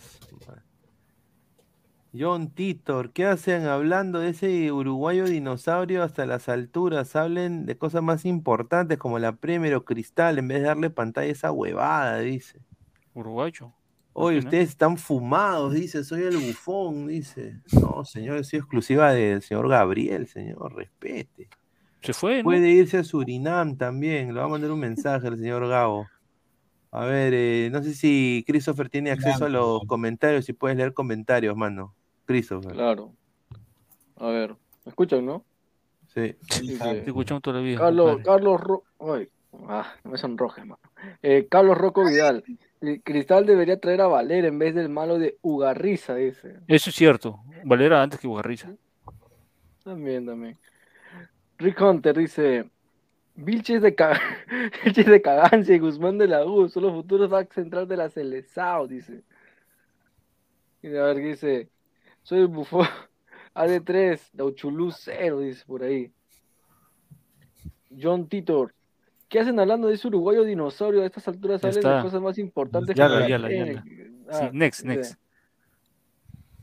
John 2.18 2.50
Titor, 2.50 3.12
¿qué 3.14 3.26
hacen 3.26 3.68
hablando 3.68 4.20
de 4.20 4.30
ese 4.30 4.72
uruguayo 4.72 5.26
dinosaurio 5.26 6.02
hasta 6.02 6.26
las 6.26 6.50
alturas? 6.50 7.16
Hablen 7.16 7.68
de 7.68 7.78
cosas 7.78 8.02
más 8.02 8.26
importantes 8.26 8.98
como 8.98 9.20
la 9.20 9.36
Premier 9.36 9.76
o 9.76 9.86
Cristal 9.86 10.40
en 10.40 10.48
vez 10.48 10.62
de 10.62 10.68
darle 10.68 10.90
pantalla 10.90 11.28
a 11.28 11.32
esa 11.32 11.52
huevada, 11.52 12.20
dice. 12.20 12.62
Uruguayo. 13.14 13.74
Oye, 14.14 14.38
Imagina. 14.38 14.50
ustedes 14.50 14.70
están 14.70 14.98
fumados, 14.98 15.74
dice, 15.74 16.04
soy 16.04 16.24
el 16.24 16.38
bufón, 16.38 17.08
dice. 17.08 17.62
No, 17.80 18.04
señor, 18.04 18.44
soy 18.44 18.58
exclusiva 18.58 19.14
del 19.14 19.44
señor 19.44 19.70
Gabriel, 19.70 20.26
señor, 20.28 20.76
respete. 20.76 21.48
Se 22.02 22.14
fue, 22.14 22.38
¿no? 22.38 22.46
Puede 22.46 22.70
irse 22.70 22.98
a 22.98 23.04
Surinam 23.04 23.78
también. 23.78 24.34
Le 24.34 24.40
va 24.40 24.46
a 24.46 24.50
mandar 24.50 24.72
un 24.72 24.80
mensaje 24.80 25.28
al 25.28 25.38
señor 25.38 25.68
Gabo. 25.68 26.08
A 26.92 27.06
ver, 27.06 27.34
eh, 27.36 27.70
no 27.72 27.84
sé 27.84 27.94
si 27.94 28.44
Christopher 28.48 28.90
tiene 28.90 29.12
acceso 29.12 29.46
a 29.46 29.50
los 29.50 29.84
comentarios, 29.86 30.46
si 30.46 30.54
puedes 30.54 30.76
leer 30.76 30.94
comentarios, 30.94 31.56
mano. 31.56 31.94
Christopher. 32.30 32.74
Claro. 32.74 33.12
A 34.18 34.28
ver, 34.28 34.52
¿me 34.86 34.90
escuchan, 34.90 35.26
no? 35.26 35.44
Sí. 36.14 36.36
Dice, 36.62 36.78
Te 36.78 37.08
escuchamos 37.08 37.42
toda 37.42 37.58
la 37.58 37.64
vida. 37.64 37.80
Carlos, 37.80 38.06
compadre. 38.06 38.24
Carlos 38.24 38.62
Ro... 38.62 38.84
Ay, 39.00 39.30
ah, 39.68 39.96
no 40.04 40.12
me 40.12 40.18
sonrojes, 40.20 40.64
mano. 40.64 40.80
Eh, 41.24 41.48
Carlos 41.50 41.76
Rocco 41.76 42.06
Vidal. 42.06 42.44
El 42.82 43.02
Cristal 43.02 43.48
debería 43.48 43.80
traer 43.80 44.02
a 44.02 44.08
Valer 44.08 44.46
en 44.46 44.60
vez 44.60 44.76
del 44.76 44.90
malo 44.90 45.18
de 45.18 45.40
Ugarriza, 45.42 46.14
dice. 46.14 46.58
Eso 46.68 46.92
es 46.92 46.96
cierto. 46.96 47.40
Valera 47.66 48.04
antes 48.04 48.20
que 48.20 48.28
Ugarriza. 48.28 48.76
También, 49.84 50.28
también. 50.28 50.56
Rick 51.58 51.82
Hunter 51.82 52.16
dice: 52.16 52.70
Vilches 53.34 53.82
de, 53.82 53.96
ca... 53.96 54.20
Vilches 54.86 55.08
de 55.08 55.20
Cagancia 55.20 55.74
y 55.74 55.80
Guzmán 55.80 56.20
de 56.20 56.28
la 56.28 56.46
U 56.46 56.70
son 56.70 56.84
los 56.84 56.94
futuros 56.94 57.28
back 57.28 57.52
central 57.54 57.88
de 57.88 57.98
la 57.98 58.12
Celesao, 58.12 58.88
dice. 58.88 59.24
Y 60.84 60.96
a 60.96 61.06
ver, 61.06 61.18
¿qué 61.18 61.28
dice: 61.30 61.70
Soy 62.30 62.42
el 62.42 62.48
bufón 62.48 62.86
AD3, 63.56 64.30
Dauchulú 64.34 64.92
0, 64.92 65.40
dice 65.40 65.64
por 65.66 65.82
ahí. 65.82 66.12
John 68.00 68.28
Titor. 68.30 68.76
¿Qué 69.28 69.40
hacen 69.40 69.60
hablando 69.60 69.88
de 69.88 69.96
ese 69.96 70.08
uruguayo 70.10 70.44
dinosaurio? 70.44 71.02
A 71.02 71.08
estas 71.08 71.28
alturas 71.28 71.60
de 71.60 71.70
está. 71.70 72.04
cosas 72.04 72.22
más 72.22 72.38
importantes 72.38 72.96
Ya 72.96 73.10
la, 73.10 73.28
ya 73.28 73.40
la, 73.40 73.52
ya 73.52 73.66
la. 73.66 73.84
Ah, 74.30 74.38
Sí, 74.42 74.50
next, 74.54 74.82
dice- 74.84 74.96
next. 74.96 75.20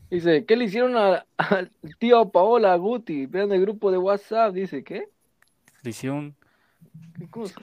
Dice, 0.09 0.45
¿qué 0.45 0.55
le 0.55 0.63
hicieron 0.63 0.95
a- 0.95 1.25
al 1.37 1.69
tío 1.99 2.29
Paola 2.29 2.73
Guti? 2.77 3.25
Vean 3.25 3.51
el 3.51 3.59
grupo 3.59 3.91
de 3.91 3.97
WhatsApp. 3.97 4.53
Dice, 4.53 4.85
¿qué? 4.85 5.09
Le 5.83 5.89
hicieron. 5.89 6.33
¿Qué 7.19 7.27
cosa? 7.29 7.59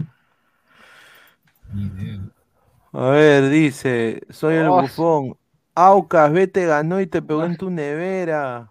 A 2.93 3.09
ver, 3.09 3.49
dice, 3.49 4.21
soy 4.29 4.57
el 4.57 4.67
Oh, 4.69 4.83
bufón. 4.83 5.39
Aucas, 5.75 6.33
vete, 6.33 6.67
ganó 6.67 7.01
y 7.01 7.07
te 7.07 7.21
pegó 7.21 7.45
en 7.45 7.57
tu 7.57 7.71
nevera. 7.71 8.71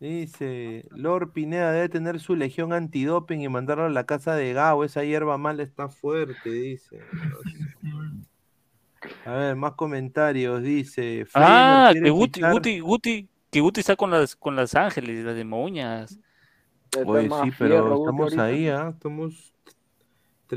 Dice, 0.00 0.84
Lord 0.90 1.30
Pineda 1.30 1.70
debe 1.70 1.88
tener 1.88 2.18
su 2.18 2.34
legión 2.34 2.72
antidoping 2.72 3.40
y 3.40 3.48
mandarlo 3.48 3.84
a 3.84 3.88
la 3.88 4.04
casa 4.04 4.34
de 4.34 4.52
Gabo. 4.52 4.82
Esa 4.84 5.04
hierba 5.04 5.38
mala 5.38 5.62
está 5.62 5.88
fuerte, 5.88 6.50
dice. 6.50 6.98
A 9.24 9.32
ver, 9.32 9.54
más 9.54 9.74
comentarios. 9.74 10.60
Dice, 10.60 11.24
Ah, 11.34 11.92
que 11.92 12.10
Guti, 12.10 12.40
Guti, 12.42 12.80
Guti, 12.80 13.28
que 13.48 13.60
Guti 13.60 13.80
está 13.80 13.94
con 13.94 14.10
las, 14.10 14.34
con 14.34 14.56
las 14.56 14.74
ángeles, 14.74 15.24
las 15.24 15.36
demonias. 15.36 16.18
Oye, 17.06 17.28
sí, 17.44 17.52
pero 17.56 17.96
estamos 17.96 18.36
ahí, 18.38 18.68
¿ah? 18.68 18.88
Estamos 18.92 19.51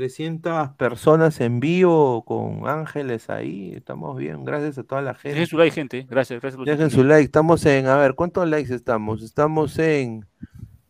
300 0.00 0.72
personas 0.76 1.40
en 1.40 1.58
vivo 1.58 2.22
con 2.26 2.68
ángeles 2.68 3.30
ahí. 3.30 3.72
Estamos 3.74 4.18
bien, 4.18 4.44
gracias 4.44 4.76
a 4.76 4.82
toda 4.84 5.00
la 5.00 5.14
gente. 5.14 5.30
Dejen 5.30 5.46
su 5.46 5.56
like, 5.56 5.74
gente. 5.74 6.06
Gracias, 6.06 6.38
gracias. 6.38 6.62
Dejen 6.66 6.90
su 6.90 7.02
like. 7.02 7.24
Estamos 7.24 7.64
en, 7.64 7.86
a 7.86 7.96
ver, 7.96 8.14
¿cuántos 8.14 8.46
likes 8.46 8.74
estamos? 8.74 9.22
Estamos 9.22 9.78
en, 9.78 10.26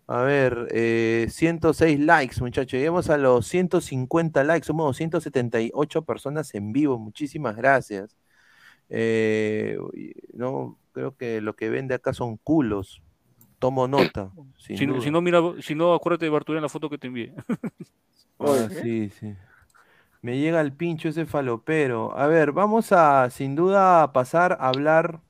a 0.09 0.23
ver, 0.23 0.66
eh, 0.73 1.28
106 1.31 2.01
likes, 2.01 2.41
muchachos. 2.41 2.73
Llegamos 2.81 3.09
a 3.09 3.16
los 3.16 3.47
150 3.47 4.43
likes. 4.43 4.66
Somos 4.66 4.87
278 4.87 6.03
personas 6.03 6.53
en 6.57 6.73
vivo. 6.73 6.99
Muchísimas 6.99 7.55
gracias. 7.55 8.16
Eh, 8.89 9.78
no, 10.33 10.78
creo 10.91 11.16
que 11.16 11.41
lo 11.41 11.55
que 11.55 11.70
vende 11.70 11.95
acá 11.95 12.12
son 12.12 12.39
culos. 12.39 13.03
Tomo 13.61 13.87
nota. 13.87 14.33
Si, 14.59 14.85
no- 14.85 15.01
si 15.01 15.12
no, 15.12 15.20
mira, 15.20 15.41
si 15.61 15.77
no, 15.77 15.95
acuérdate 15.95 16.24
de 16.24 16.31
Bartolina 16.31 16.59
en 16.59 16.62
la 16.65 16.69
foto 16.69 16.91
que 16.91 16.99
te 16.99 17.07
envié. 17.07 17.33
Ah, 18.38 18.68
sí, 18.82 19.10
sí. 19.10 19.34
Me 20.22 20.38
llega 20.38 20.60
el 20.60 20.72
pincho 20.72 21.08
ese 21.08 21.24
falopero. 21.24 22.16
A 22.18 22.26
ver, 22.26 22.52
vamos 22.52 22.92
a 22.92 23.30
sin 23.30 23.54
duda 23.54 24.02
a 24.02 24.12
pasar 24.12 24.56
a 24.60 24.68
hablar 24.68 25.20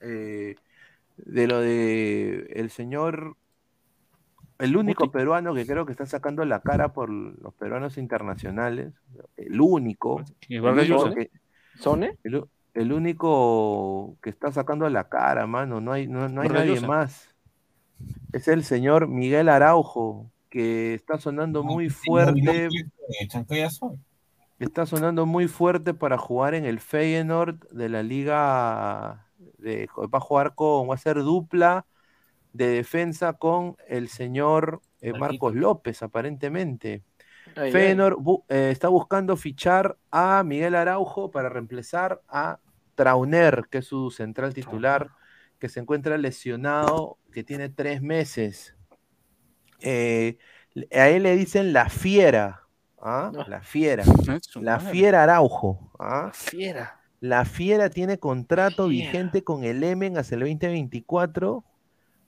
eh, 0.00 0.56
de 1.18 1.46
lo 1.46 1.60
de 1.60 2.50
el 2.54 2.70
señor, 2.70 3.36
el 4.58 4.76
único 4.76 5.10
peruano 5.12 5.54
que 5.54 5.66
creo 5.66 5.84
que 5.84 5.92
está 5.92 6.06
sacando 6.06 6.44
la 6.44 6.60
cara 6.60 6.92
por 6.92 7.10
los 7.10 7.52
peruanos 7.54 7.98
internacionales. 7.98 8.94
El 9.36 9.60
único. 9.60 10.24
¿Y 10.48 10.56
el 10.56 10.64
único 10.64 11.12
que- 11.12 11.30
¿Sone? 11.74 12.16
el, 12.24 12.92
único 12.92 14.16
que 14.22 14.30
está 14.30 14.50
sacando 14.50 14.88
la 14.88 15.08
cara, 15.10 15.46
mano. 15.46 15.80
No 15.80 15.92
hay, 15.92 16.06
no, 16.06 16.28
no 16.28 16.40
hay 16.40 16.48
nadie 16.48 16.80
más. 16.80 17.34
Es 18.32 18.48
el 18.48 18.64
señor 18.64 19.08
Miguel 19.08 19.50
Araujo, 19.50 20.31
que 20.52 20.92
está 20.92 21.16
sonando 21.18 21.64
muy 21.64 21.88
fuerte. 21.88 22.68
Sol. 23.70 23.98
Está 24.58 24.84
sonando 24.84 25.24
muy 25.24 25.48
fuerte 25.48 25.94
para 25.94 26.18
jugar 26.18 26.54
en 26.54 26.66
el 26.66 26.78
Feyenoord 26.78 27.70
de 27.70 27.88
la 27.88 28.02
liga. 28.02 29.26
De, 29.56 29.88
va 29.96 30.18
a 30.18 30.20
jugar 30.20 30.54
con, 30.54 30.90
va 30.90 30.94
a 30.94 30.98
ser 30.98 31.16
dupla 31.16 31.86
de 32.52 32.68
defensa 32.68 33.32
con 33.32 33.76
el 33.88 34.08
señor 34.08 34.82
eh, 35.00 35.12
Marcos 35.18 35.54
López, 35.54 36.02
aparentemente. 36.02 37.02
Ay. 37.56 37.72
Feyenoord 37.72 38.18
bu- 38.18 38.44
eh, 38.50 38.68
está 38.70 38.88
buscando 38.88 39.38
fichar 39.38 39.96
a 40.10 40.42
Miguel 40.44 40.74
Araujo 40.74 41.30
para 41.30 41.48
reemplazar 41.48 42.20
a 42.28 42.58
Trauner, 42.94 43.64
que 43.70 43.78
es 43.78 43.86
su 43.86 44.10
central 44.10 44.52
titular, 44.52 45.08
que 45.58 45.70
se 45.70 45.80
encuentra 45.80 46.18
lesionado, 46.18 47.16
que 47.32 47.42
tiene 47.42 47.70
tres 47.70 48.02
meses. 48.02 48.76
Eh, 49.82 50.38
a 50.92 51.08
él 51.08 51.24
le 51.24 51.36
dicen 51.36 51.72
la 51.72 51.88
fiera, 51.88 52.62
¿ah? 53.00 53.30
La 53.48 53.62
fiera. 53.62 54.04
La 54.54 54.78
madre. 54.78 54.90
fiera 54.92 55.22
Araujo, 55.22 55.92
¿ah? 55.98 56.30
Fiera. 56.32 57.00
La 57.20 57.44
fiera 57.44 57.88
tiene 57.88 58.18
contrato 58.18 58.88
vigente 58.88 59.44
con 59.44 59.64
el 59.64 59.84
Emen 59.84 60.18
hasta 60.18 60.34
el 60.34 60.40
2024, 60.40 61.64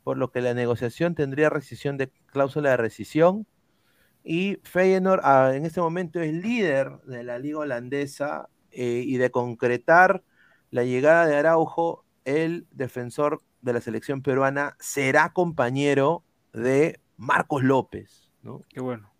por 0.04 0.16
lo 0.16 0.30
que 0.30 0.40
la 0.40 0.54
negociación 0.54 1.14
tendría 1.14 1.50
rescisión 1.50 1.96
de 1.96 2.12
cláusula 2.26 2.70
de 2.70 2.76
rescisión. 2.76 3.46
Y 4.22 4.58
Feyenoord 4.62 5.20
ah, 5.24 5.52
en 5.54 5.66
este 5.66 5.80
momento 5.80 6.20
es 6.20 6.32
líder 6.32 6.98
de 7.06 7.24
la 7.24 7.38
liga 7.38 7.58
holandesa 7.58 8.48
eh, 8.70 9.02
y 9.04 9.16
de 9.16 9.30
concretar 9.30 10.22
la 10.70 10.84
llegada 10.84 11.26
de 11.26 11.36
Araujo, 11.36 12.04
el 12.24 12.66
defensor 12.70 13.42
de 13.60 13.72
la 13.72 13.80
selección 13.80 14.22
peruana 14.22 14.76
será 14.80 15.32
compañero 15.32 16.24
de 16.52 17.00
Marcos 17.16 17.62
López, 17.62 18.30
¿no? 18.42 18.62
Qué 18.68 18.80
bueno. 18.80 19.10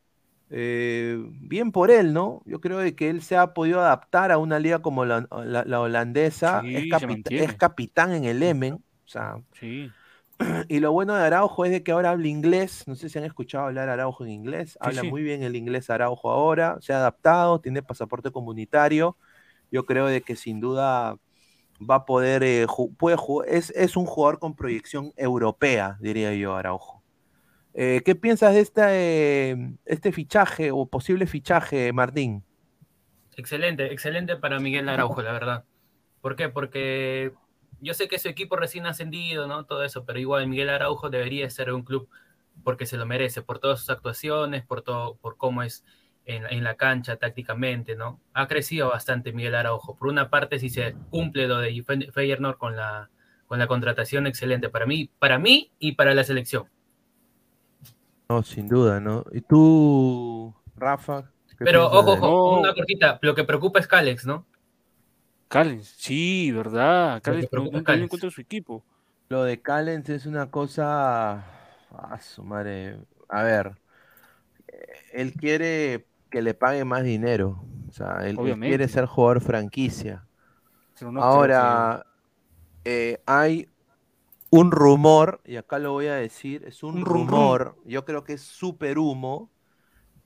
Eh, 0.51 1.19
bien 1.41 1.73
por 1.73 1.91
él, 1.91 2.13
¿no? 2.13 2.43
Yo 2.45 2.61
creo 2.61 2.79
de 2.79 2.95
que 2.95 3.11
él 3.11 3.23
se 3.23 3.37
ha 3.37 3.55
podido 3.55 3.81
adaptar 3.81 4.31
a 4.31 4.39
una 4.39 4.59
liga 4.59 4.81
como 4.81 5.05
la, 5.05 5.27
la- 5.45 5.65
la 5.65 5.81
holandesa, 5.81 6.63
Sí, 6.63 6.91
es, 7.31 7.55
capitán 7.55 8.13
en 8.13 8.25
el 8.25 8.43
Emen, 8.43 8.75
o 8.75 9.09
sea, 9.09 9.37
Sí. 9.61 9.91
Y 10.69 10.81
lo 10.81 10.93
bueno 10.93 11.15
de 11.15 11.23
Araujo 11.25 11.65
es 11.65 11.71
de 11.71 11.83
que 11.83 11.93
ahora 11.93 12.11
habla 12.11 12.27
inglés. 12.29 12.85
No 12.87 12.97
sé 12.97 13.09
si 13.09 13.19
han 13.19 13.25
escuchado 13.25 13.67
hablar 13.67 13.89
Araujo 13.89 14.25
en 14.25 14.33
inglés. 14.33 14.77
Habla 14.81 15.03
sí. 15.03 15.09
muy 15.11 15.23
bien 15.23 15.43
el 15.43 15.57
inglés 15.57 15.91
Araujo 15.91 16.31
ahora. 16.31 16.77
Se 16.81 16.93
ha 16.93 16.97
adaptado, 16.99 17.61
tiene 17.61 17.83
pasaporte 17.83 18.31
comunitario. 18.33 19.17
Yo 19.71 19.87
creo 19.87 20.07
de 20.07 20.23
que 20.23 20.37
sin 20.37 20.61
duda 20.61 21.17
va 21.81 21.97
a 21.97 22.07
poder, 22.07 22.43
eh, 22.45 22.67
puede 22.99 23.17
jugar, 23.17 23.49
es, 23.49 23.71
es 23.71 23.97
un 23.97 24.07
jugador 24.07 24.41
con 24.41 24.57
proyección 24.57 25.13
europea, 25.17 25.99
diría 26.01 26.35
yo, 26.35 26.57
Araujo. 26.57 27.04
Eh, 27.75 28.03
¿Qué 28.05 28.15
piensas 28.15 28.55
de 28.55 28.61
esta, 28.61 28.89
eh, 28.95 29.57
este 29.85 30.13
fichaje 30.13 30.71
o 30.71 30.87
posible 30.87 31.27
fichaje, 31.27 31.93
Martín? 31.93 32.45
Excelente, 33.37 33.93
excelente 33.93 34.37
para 34.37 34.61
Miguel 34.61 34.89
Araujo, 34.89 35.21
la 35.23 35.33
verdad. 35.33 35.65
¿Por 36.21 36.37
qué? 36.37 36.49
Porque 36.49 37.33
yo 37.81 37.95
sé 37.95 38.07
que 38.09 38.19
su 38.21 38.29
equipo 38.29 38.57
recién 38.57 38.87
ascendido, 38.87 39.49
¿no? 39.49 39.65
Todo 39.67 39.83
eso, 39.85 40.05
pero 40.05 40.21
igual 40.21 40.47
Miguel 40.47 40.71
Araujo 40.71 41.11
debería 41.11 41.51
ser 41.51 41.73
un 41.73 41.83
club 41.83 42.09
porque 42.63 42.87
se 42.87 42.97
lo 42.97 43.07
merece, 43.07 43.43
por 43.43 43.59
todas 43.59 43.81
sus 43.81 43.91
actuaciones, 43.91 44.65
por 44.65 44.83
todo, 44.83 45.17
por 45.17 45.37
cómo 45.37 45.65
es 45.65 45.85
en, 46.27 46.63
la 46.65 46.77
cancha 46.77 47.17
tácticamente, 47.17 47.97
¿no? 47.97 48.21
Ha 48.33 48.47
crecido 48.47 48.89
bastante 48.89 49.33
Miguel 49.33 49.57
Araujo. 49.57 49.97
Por 49.97 50.09
una 50.09 50.31
parte, 50.31 50.61
si 50.61 50.71
se 50.71 50.95
cumple 51.11 51.49
lo 51.49 51.59
de 51.59 51.83
Fe- 51.83 52.13
Feyenoord 52.13 52.57
con 52.57 52.77
la, 52.77 53.11
con 53.47 53.59
la 53.59 53.67
contratación, 53.67 54.29
excelente 54.29 54.69
para 54.69 54.87
mí, 54.87 55.11
para 55.19 55.39
mí 55.39 55.73
y 55.81 55.93
para 55.93 56.15
la 56.15 56.23
selección. 56.23 56.71
No, 58.29 58.43
sin 58.43 58.69
duda, 58.69 59.01
¿no? 59.01 59.25
¿Y 59.33 59.41
tú, 59.43 60.55
Rafa? 60.77 61.31
Pero 61.59 61.87
ojo, 61.91 62.13
ojo, 62.13 62.61
una 62.61 62.75
cortita, 62.75 63.19
lo 63.23 63.35
que 63.35 63.45
preocupa 63.45 63.79
es 63.79 63.87
Calex, 63.87 64.27
¿no? 64.27 64.47
Callens, 65.49 65.95
sí, 65.99 66.51
¿verdad? 66.51 67.23
Callens 67.23 67.49
Callens. 67.85 68.05
encuentra 68.05 68.31
su 68.31 68.41
equipo. 68.41 68.85
Lo 69.29 69.45
de 69.45 69.61
Callens 69.61 70.09
es 70.09 70.27
una 70.27 70.51
cosa. 70.51 71.45
A 71.91 72.21
su 72.21 72.43
madre. 72.43 72.99
A 73.29 73.43
ver. 73.45 73.77
eh, 74.67 74.87
Él 75.13 75.35
quiere 75.35 76.07
que 76.31 76.43
le 76.43 76.55
pague 76.55 76.85
más 76.85 77.05
dinero. 77.05 77.65
O 77.89 77.93
sea, 77.93 78.27
él, 78.27 78.37
quiere 78.59 78.89
ser 78.89 79.07
jugador 79.07 79.41
franquicia. 79.41 80.27
Pero 80.99 81.13
no 81.13 81.21
creo 81.21 81.33
Ahora, 81.33 82.07
eh, 82.85 83.23
hay 83.27 83.69
un 84.55 84.71
rumor, 84.71 85.41
y 85.45 85.57
acá 85.57 85.79
lo 85.79 85.93
voy 85.93 86.07
a 86.07 86.15
decir, 86.15 86.65
es 86.67 86.83
un, 86.83 86.99
Un 86.99 87.05
rum 87.05 87.27
rum. 87.29 87.29
rumor, 87.29 87.77
yo 87.85 88.05
creo 88.05 88.25
que 88.25 88.35
es 88.35 88.43
súper 88.43 88.99
humo. 88.99 89.51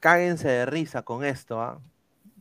Cáguense 0.00 0.48
de 0.48 0.66
risa 0.66 1.02
con 1.02 1.24
esto, 1.24 1.60
¿ah? 1.60 1.80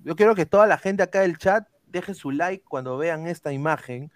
Yo 0.04 0.16
quiero 0.16 0.36
que 0.36 0.46
toda 0.46 0.68
la 0.68 0.78
gente 0.78 1.04
acá 1.04 1.22
del 1.22 1.38
chat 1.38 1.68
deje 1.88 2.14
su 2.14 2.32
like 2.32 2.64
cuando 2.68 2.98
vean 2.98 3.28
esta 3.28 3.52
imagen 3.54 4.12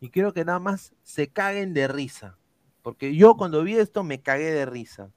y 0.00 0.10
quiero 0.10 0.32
que 0.34 0.44
nada 0.44 0.58
más 0.60 0.94
se 1.02 1.28
caguen 1.30 1.74
de 1.74 1.88
risa. 1.88 2.38
Porque 2.82 3.14
yo 3.16 3.36
cuando 3.36 3.62
vi 3.62 3.76
esto 3.76 4.04
me 4.04 4.22
cagué 4.22 4.52
de 4.52 4.66
risa. 4.66 5.10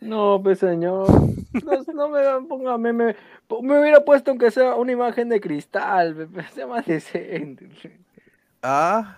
No, 0.00 0.40
pues 0.42 0.58
señor. 0.58 1.08
No, 1.64 1.82
no 1.94 2.08
me 2.10 2.48
ponga 2.48 2.76
meme. 2.76 3.16
Me 3.62 3.80
hubiera 3.80 4.04
puesto 4.04 4.30
aunque 4.30 4.50
sea 4.50 4.74
una 4.74 4.92
imagen 4.92 5.28
de 5.28 5.40
cristal. 5.40 6.28
Sea 6.54 6.66
más 6.66 6.84
decente. 6.86 7.68
Ah, 8.62 9.16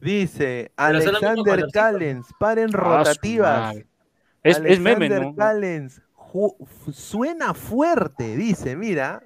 dice 0.00 0.72
Pero 0.76 0.88
Alexander. 0.98 1.66
Callens, 1.72 2.28
paren 2.38 2.70
Ah, 2.74 2.78
rotativas. 2.78 3.76
Es- 4.42 4.58
es 4.58 4.80
meme, 4.80 5.06
Alexander 5.06 5.22
¿no? 5.22 5.34
Callens, 5.34 6.02
suena 6.92 7.54
fuerte, 7.54 8.36
dice, 8.36 8.76
mira, 8.76 9.22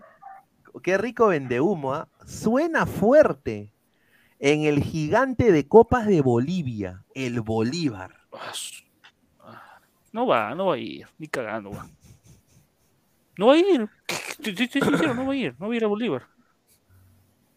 qué 0.83 0.99
rico 0.99 1.29
vende 1.29 1.61
humo, 1.61 2.07
suena 2.27 2.87
fuerte. 2.87 3.73
En 4.39 4.63
el 4.63 4.85
gigante 4.85 5.51
de 5.51 5.67
copas 5.67 6.07
de 6.07 6.21
Bolivia, 6.21 7.03
el 7.15 7.41
Bolívar. 7.41 8.15
No 10.13 10.27
va, 10.27 10.55
no 10.55 10.67
va 10.67 10.75
a 10.75 10.79
ir, 10.79 11.07
ni 11.19 11.29
cagando 11.29 11.71
va. 11.71 11.87
No 13.37 13.47
va 13.49 13.55
a 13.55 13.59
ir. 13.59 13.89
Estoy 14.31 14.53
estoy 14.53 14.83
sincero, 14.83 15.15
no 15.15 15.27
va 15.27 15.33
a 15.33 15.37
ir, 15.37 15.55
no 15.59 15.69
va 15.69 15.75
a 15.75 15.77
ir 15.77 15.85
a 15.85 15.89
Bolívar. 15.89 16.29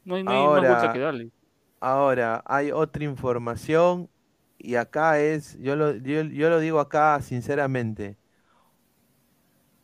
No 0.04 0.16
hay, 0.16 0.24
no 0.24 0.32
hay 0.32 0.48
más 0.48 0.62
vuelta 0.62 0.92
que 0.94 1.00
darle. 1.00 1.32
ahora 1.80 2.44
hay 2.46 2.72
otra 2.72 3.04
información 3.04 4.10
y 4.58 4.76
acá 4.76 5.20
es, 5.20 5.58
yo 5.60 5.76
lo, 5.76 5.96
yo, 5.96 6.22
yo 6.24 6.50
lo 6.50 6.60
digo 6.60 6.80
acá 6.80 7.20
sinceramente, 7.22 8.18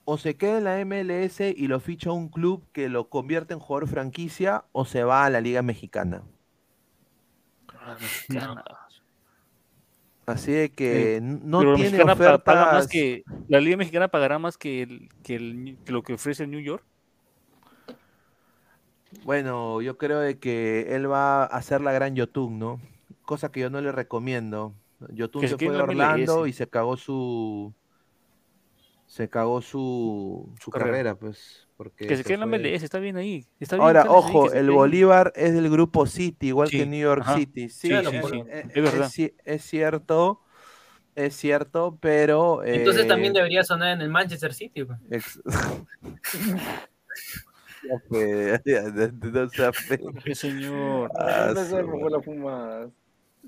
o 0.06 0.18
se 0.18 0.38
queda 0.38 0.57
en 0.57 0.64
la 0.64 0.80
MLS 0.85 1.41
y 1.41 1.68
lo 1.68 1.80
ficha 1.80 2.11
un 2.11 2.30
club 2.30 2.65
que 2.72 2.89
lo 2.89 3.10
convierte 3.10 3.53
en 3.53 3.60
jugador 3.60 3.89
franquicia 3.89 4.65
o 4.72 4.85
se 4.85 5.03
va 5.03 5.26
a 5.26 5.30
la 5.30 5.41
Liga 5.41 5.61
Mexicana. 5.61 6.23
Así 10.27 10.51
de 10.51 10.73
que 10.73 11.15
Eh, 11.15 11.21
no 11.21 11.59
pero 11.59 11.71
la 11.71 11.75
tiene 11.77 12.05
paga 12.39 12.73
más 12.73 12.87
que 12.87 13.23
la 13.47 13.61
liga 13.61 13.77
mexicana 13.77 14.09
pagará 14.09 14.37
más 14.37 14.57
que, 14.57 14.81
el, 14.83 15.09
que, 15.23 15.35
el, 15.35 15.79
que 15.85 15.91
lo 15.93 16.03
que 16.03 16.13
ofrece 16.13 16.43
el 16.43 16.51
New 16.51 16.59
York. 16.59 16.83
Bueno, 19.23 19.81
yo 19.81 19.97
creo 19.97 20.19
de 20.19 20.37
que 20.37 20.95
él 20.95 21.09
va 21.09 21.43
a 21.43 21.45
hacer 21.45 21.79
la 21.81 21.93
gran 21.93 22.15
Yotun, 22.15 22.59
¿no? 22.59 22.81
Cosa 23.21 23.51
que 23.51 23.61
yo 23.61 23.69
no 23.69 23.79
le 23.81 23.91
recomiendo. 23.93 24.75
Yotun 25.09 25.41
Que 25.41 25.47
se 25.47 25.57
fue 25.57 25.71
de 25.71 25.77
la 25.77 25.85
Orlando 25.85 26.41
MLS. 26.41 26.45
y 26.45 26.53
se 26.53 26.67
cagó 26.67 26.97
su 26.97 27.73
se 29.05 29.29
cagó 29.29 29.61
su, 29.61 30.53
su 30.59 30.71
carrera. 30.71 31.13
carrera, 31.13 31.15
pues, 31.15 31.66
porque 31.77 32.07
Que 32.07 32.17
se 32.17 32.23
quede 32.23 32.33
en 32.33 32.39
la 32.41 32.47
fue- 32.47 32.57
MLS, 32.59 32.83
está 32.83 32.99
bien 32.99 33.15
ahí. 33.17 33.45
Está 33.59 33.75
bien, 33.77 33.85
Ahora, 33.85 34.01
ahí, 34.01 34.07
ojo, 34.09 34.49
se 34.49 34.59
el 34.59 34.69
ahí. 34.69 34.75
Bolívar 34.75 35.31
es 35.35 35.53
del 35.53 35.69
grupo 35.69 36.05
City, 36.07 36.47
igual 36.47 36.67
Sí, 36.69 36.79
que 36.79 36.85
New 36.87 36.99
York 36.99 37.21
ajá. 37.23 37.35
City. 37.37 37.69
Sí, 37.69 37.89
Claro, 37.89 38.09
sí, 38.11 38.17
por- 38.19 38.31
sí, 38.31 38.43
es 38.49 38.65
eh, 38.75 38.81
verdad. 38.81 39.07
Es, 39.07 39.33
es 39.45 39.61
cierto, 39.63 40.41
es 41.15 41.35
cierto, 41.35 41.97
pero 42.01 42.63
Entonces 42.63 43.05
eh, 43.05 43.07
también 43.07 43.33
debería 43.33 43.63
sonar 43.63 43.93
en 43.93 44.01
el 44.01 44.09
Manchester 44.09 44.53
City. 44.53 44.83
pues. 44.83 44.99
ex- 45.11 45.39
fue, 48.09 48.61
no 48.65 50.35
señor. 50.35 51.11
Ah, 51.17 51.51
No 51.53 51.63
sé 51.63 51.69
su 51.81 51.85
cómo 51.89 52.09
la 52.09 52.21
fumadas. 52.21 52.89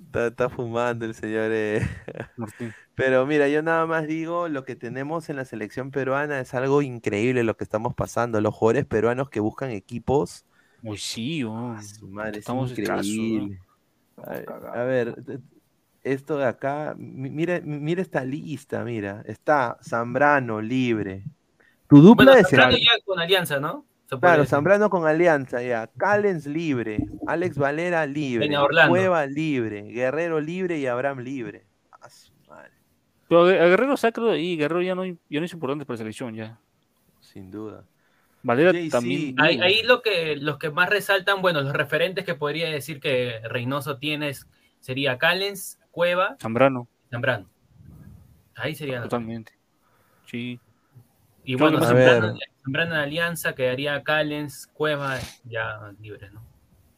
Está, 0.06 0.28
está 0.28 0.50
fumando 0.50 1.06
el 1.06 1.14
señor. 1.16 1.52
eh. 1.54 1.82
Martín. 2.38 2.76
Pero 2.96 3.26
mira, 3.26 3.48
yo 3.50 3.62
nada 3.64 3.86
más 3.88 4.08
digo, 4.08 4.50
lo 4.50 4.66
que 4.66 4.76
tenemos 4.76 5.30
en 5.30 5.38
la 5.38 5.46
selección 5.46 5.92
peruana 5.92 6.40
es 6.42 6.54
algo 6.54 6.82
increíble 6.82 7.44
lo 7.44 7.58
que 7.58 7.64
estamos 7.64 7.96
pasando. 7.96 8.42
Los 8.42 8.56
jugadores 8.56 8.86
peruanos 8.86 9.30
que 9.30 9.40
buscan 9.40 9.72
equipos, 9.72 10.46
Uy, 10.82 10.98
sí, 10.98 11.44
oh. 11.44 11.76
su 11.98 12.08
madre, 12.08 12.40
es 12.40 12.50
Estamos 12.50 12.54
increíble. 12.54 13.60
A, 14.18 14.82
a 14.82 14.84
ver, 14.84 15.16
esto 16.04 16.38
de 16.38 16.46
acá, 16.46 16.96
mi- 16.98 17.30
mira, 17.30 17.62
mira 17.64 18.02
esta 18.02 18.24
lista, 18.26 18.84
mira, 18.84 19.24
está 19.28 19.78
Zambrano 19.84 20.62
libre. 20.62 21.26
Tu 21.90 22.02
dupla 22.02 22.26
Bueno, 22.26 22.36
de 22.36 22.46
Zambrano 22.46 22.78
ya 22.78 23.00
con 23.06 23.20
Alianza, 23.20 23.60
¿no? 23.60 23.86
Claro. 24.18 24.46
Zambrano 24.46 24.90
con 24.90 25.06
Alianza, 25.06 25.62
ya. 25.62 25.88
Callens 25.98 26.48
libre, 26.48 27.06
Alex 27.28 27.58
Valera 27.58 28.06
libre. 28.08 28.50
Cueva 28.88 29.26
libre, 29.28 29.84
Guerrero 29.84 30.40
libre 30.40 30.80
y 30.80 30.88
Abraham 30.88 31.20
libre. 31.20 31.66
A 32.02 32.10
su 32.10 32.32
madre, 32.48 32.72
Pero 33.28 33.44
a 33.44 33.52
Guerrero 33.52 33.96
de 33.96 34.32
ahí, 34.32 34.58
Guerrero 34.58 34.82
ya 34.82 34.96
no, 34.96 35.06
ya 35.06 35.40
no 35.40 35.46
es 35.46 35.54
importante 35.54 35.86
para 35.86 35.96
la 35.96 35.98
selección 36.00 36.34
ya. 36.34 36.58
sin 37.20 37.52
duda. 37.52 37.84
Valera 38.42 38.72
también. 38.90 39.36
Ahí, 39.40 39.58
no. 39.58 39.66
ahí 39.66 39.84
lo 39.84 40.02
que, 40.02 40.38
los 40.38 40.58
que 40.58 40.72
más 40.72 40.90
resaltan, 40.90 41.42
bueno, 41.42 41.62
los 41.62 41.74
referentes 41.74 42.26
que 42.26 42.36
podría 42.36 42.70
decir 42.70 43.00
que 43.02 43.42
Reynoso 43.44 43.98
tiene 43.98 44.32
sería 44.80 45.18
Callens, 45.18 45.78
Cueva, 45.92 46.38
Zambrano, 46.42 46.88
Zambrano. 47.12 47.50
Ahí 48.56 48.76
sería. 48.76 49.04
totalmente. 49.04 49.54
Sí. 50.26 50.60
Y 51.50 51.56
bueno. 51.56 51.80
Zambrano 51.82 52.94
en 52.96 53.02
Alianza 53.02 53.54
quedaría 53.56 54.04
Callens, 54.04 54.68
Cueva 54.68 55.18
ya 55.46 55.92
libre, 56.00 56.30
¿no? 56.30 56.44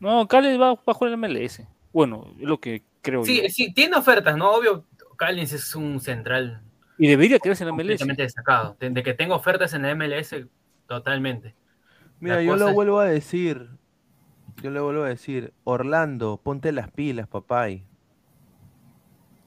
No, 0.01 0.27
Cales 0.27 0.59
va, 0.59 0.73
va 0.73 0.81
a 0.87 0.93
jugar 0.93 1.13
en 1.13 1.19
MLS. 1.21 1.65
Bueno, 1.93 2.27
es 2.37 2.43
lo 2.45 2.59
que 2.59 2.83
creo 3.01 3.23
Sí, 3.23 3.41
yo. 3.43 3.49
sí, 3.49 3.71
tiene 3.73 3.95
ofertas, 3.95 4.35
¿no? 4.35 4.51
Obvio, 4.51 4.83
Callens 5.15 5.53
es 5.53 5.73
un 5.73 6.01
central 6.01 6.61
Y 6.97 7.07
debería 7.07 7.39
quedarse 7.39 7.63
en 7.63 7.69
la 7.69 7.73
MLS. 7.75 7.87
completamente 7.99 8.23
destacado. 8.23 8.75
De, 8.77 9.03
que 9.03 9.13
tenga 9.13 9.35
ofertas 9.35 9.73
en 9.73 9.83
la 9.83 9.95
MLS, 9.95 10.35
totalmente. 10.85 11.55
Mira, 12.19 12.35
La 12.35 12.43
yo 12.43 12.57
lo 12.57 12.67
es- 12.67 12.73
vuelvo 12.73 12.99
a 12.99 13.05
decir. 13.05 13.69
Yo 14.61 14.69
le 14.69 14.81
vuelvo 14.81 15.03
a 15.03 15.07
decir, 15.07 15.53
Orlando, 15.63 16.41
ponte 16.43 16.73
las 16.73 16.91
pilas, 16.91 17.25
papay. 17.29 17.85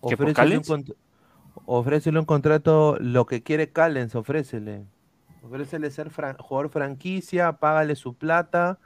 ¿Qué, 0.09 0.17
por 0.17 0.31
Ofrécele 0.31 0.57
un, 0.57 0.63
Callens? 0.63 0.71
cont- 0.71 0.95
ofrécele 1.67 2.19
un 2.19 2.25
contrato, 2.25 2.97
lo 3.01 3.27
que 3.27 3.43
quiere 3.43 3.71
Callens, 3.71 4.15
ofrécele. 4.15 4.87
Ofrécele 5.45 5.91
ser 5.91 6.11
fran- 6.11 6.37
jugador 6.39 6.71
franquicia, 6.71 7.53
págale 7.53 7.97
su 7.97 8.15
plata 8.15 8.79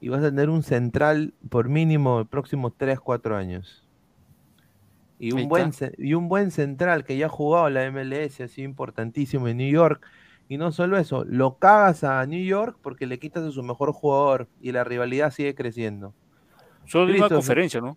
y 0.00 0.08
vas 0.08 0.20
a 0.22 0.30
tener 0.30 0.50
un 0.50 0.62
central 0.62 1.34
por 1.48 1.68
mínimo 1.68 2.18
el 2.20 2.26
próximo 2.26 2.72
3, 2.72 3.00
4 3.00 3.36
años. 3.36 3.86
Y 5.18 5.32
un, 5.32 5.48
buen, 5.48 5.70
y 5.98 6.14
un 6.14 6.28
buen 6.28 6.50
central 6.50 7.04
que 7.04 7.16
ya 7.16 7.26
ha 7.26 7.28
jugado 7.28 7.70
la 7.70 7.84
MLS, 7.90 8.40
ha 8.42 8.48
sido 8.48 8.64
importantísimo 8.68 9.46
en 9.48 9.58
New 9.58 9.70
York, 9.70 10.04
Y 10.48 10.58
no 10.58 10.72
solo 10.72 10.98
eso, 10.98 11.24
lo 11.24 11.58
cagas 11.58 12.04
a 12.04 12.26
New 12.26 12.44
York 12.44 12.78
porque 12.82 13.06
le 13.06 13.18
quitas 13.18 13.44
a 13.44 13.52
su 13.52 13.62
mejor 13.62 13.92
jugador 13.92 14.48
y 14.60 14.72
la 14.72 14.84
rivalidad 14.84 15.30
sigue 15.32 15.54
creciendo. 15.54 16.14
Solo 16.84 17.14
una 17.14 17.30
conferencia, 17.36 17.80
¿no? 17.80 17.96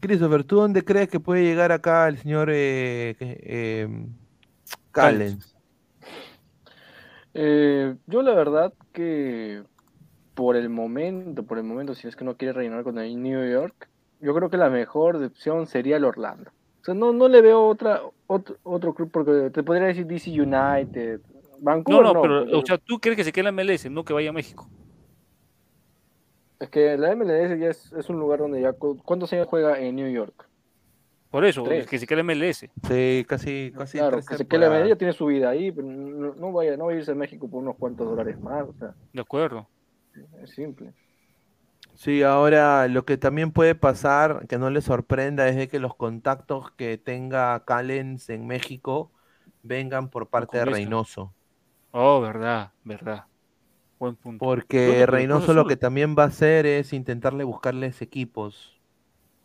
Christopher, 0.00 0.44
¿tú 0.44 0.56
dónde 0.56 0.84
crees 0.84 1.08
que 1.08 1.20
puede 1.20 1.42
llegar 1.44 1.72
acá 1.72 2.08
el 2.08 2.18
señor 2.18 2.48
eh, 2.50 3.16
eh, 3.20 4.06
Callens? 4.92 5.51
Eh, 7.34 7.96
yo 8.06 8.22
la 8.22 8.34
verdad 8.34 8.72
que 8.92 9.62
por 10.34 10.56
el 10.56 10.68
momento, 10.68 11.42
por 11.44 11.58
el 11.58 11.64
momento, 11.64 11.94
si 11.94 12.08
es 12.08 12.16
que 12.16 12.24
no 12.24 12.36
quiere 12.36 12.52
reinar 12.52 12.84
con 12.84 12.98
el 12.98 13.20
New 13.22 13.50
York, 13.50 13.88
yo 14.20 14.34
creo 14.34 14.50
que 14.50 14.56
la 14.56 14.70
mejor 14.70 15.16
opción 15.16 15.66
sería 15.66 15.96
el 15.96 16.04
Orlando. 16.04 16.50
O 16.80 16.84
sea, 16.84 16.94
no, 16.94 17.12
no 17.12 17.28
le 17.28 17.40
veo 17.42 17.66
otra, 17.66 18.00
otro, 18.26 18.56
otro 18.62 18.94
club 18.94 19.10
porque 19.12 19.50
te 19.50 19.62
podría 19.62 19.86
decir 19.86 20.06
DC 20.06 20.30
United, 20.30 21.20
Vancouver 21.60 22.02
no, 22.02 22.12
no, 22.14 22.22
pero, 22.22 22.44
pero 22.44 22.58
o 22.58 22.66
sea, 22.66 22.78
tú 22.78 22.98
crees 22.98 23.16
que 23.16 23.24
se 23.24 23.32
quede 23.32 23.48
en 23.48 23.56
la 23.56 23.62
MLS, 23.62 23.88
no 23.90 24.04
que 24.04 24.12
vaya 24.12 24.30
a 24.30 24.32
México. 24.32 24.68
es 26.58 26.68
que 26.70 26.96
la 26.96 27.14
MLS 27.14 27.58
ya 27.58 27.68
es, 27.70 27.92
es 27.92 28.08
un 28.08 28.18
lugar 28.18 28.38
donde 28.40 28.60
ya, 28.60 28.72
cu- 28.72 28.96
¿cuántos 29.04 29.32
años 29.32 29.48
juega 29.48 29.78
en 29.80 29.96
New 29.96 30.10
York? 30.10 30.48
Por 31.32 31.44
eso, 31.44 31.64
Tres. 31.64 31.86
que 31.88 31.98
se 31.98 32.06
quede 32.06 32.20
MLS. 32.22 32.70
Sí, 32.86 33.24
casi, 33.28 33.72
casi 33.76 33.98
Claro, 33.98 34.18
que 34.24 34.36
se 34.36 34.46
quede 34.46 34.66
MLS 34.68 34.88
ya 34.90 34.96
tiene 34.96 35.12
su 35.14 35.26
vida 35.26 35.50
ahí, 35.50 35.72
pero 35.72 35.88
no, 35.88 36.34
no 36.34 36.52
vaya, 36.52 36.76
no 36.76 36.86
vaya 36.86 36.96
a 36.96 37.00
irse 37.00 37.12
a 37.12 37.14
México 37.16 37.48
por 37.50 37.62
unos 37.62 37.76
cuantos 37.76 38.06
dólares 38.06 38.38
más, 38.40 38.68
o 38.68 38.74
sea, 38.74 38.94
De 39.12 39.20
acuerdo. 39.22 39.68
es 40.42 40.50
simple. 40.50 40.92
Sí, 41.94 42.22
ahora 42.22 42.88
lo 42.88 43.04
que 43.04 43.16
también 43.18 43.52
puede 43.52 43.74
pasar, 43.74 44.46
que 44.48 44.58
no 44.58 44.70
le 44.70 44.80
sorprenda, 44.80 45.48
es 45.48 45.56
de 45.56 45.68
que 45.68 45.78
los 45.78 45.94
contactos 45.94 46.70
que 46.72 46.98
tenga 46.98 47.64
Callens 47.64 48.28
en 48.30 48.46
México 48.46 49.10
vengan 49.62 50.08
por 50.10 50.28
parte 50.28 50.58
de. 50.58 50.64
Reynoso. 50.64 51.34
Oh, 51.92 52.20
verdad, 52.20 52.72
verdad. 52.84 53.26
Buen 53.98 54.16
punto. 54.16 54.44
Porque 54.44 54.78
pero 55.00 55.12
Reynoso 55.12 55.54
lo 55.54 55.66
que 55.66 55.76
también 55.76 56.16
va 56.18 56.24
a 56.24 56.26
hacer 56.26 56.66
es 56.66 56.92
intentarle 56.92 57.44
buscarles 57.44 58.02
equipos, 58.02 58.80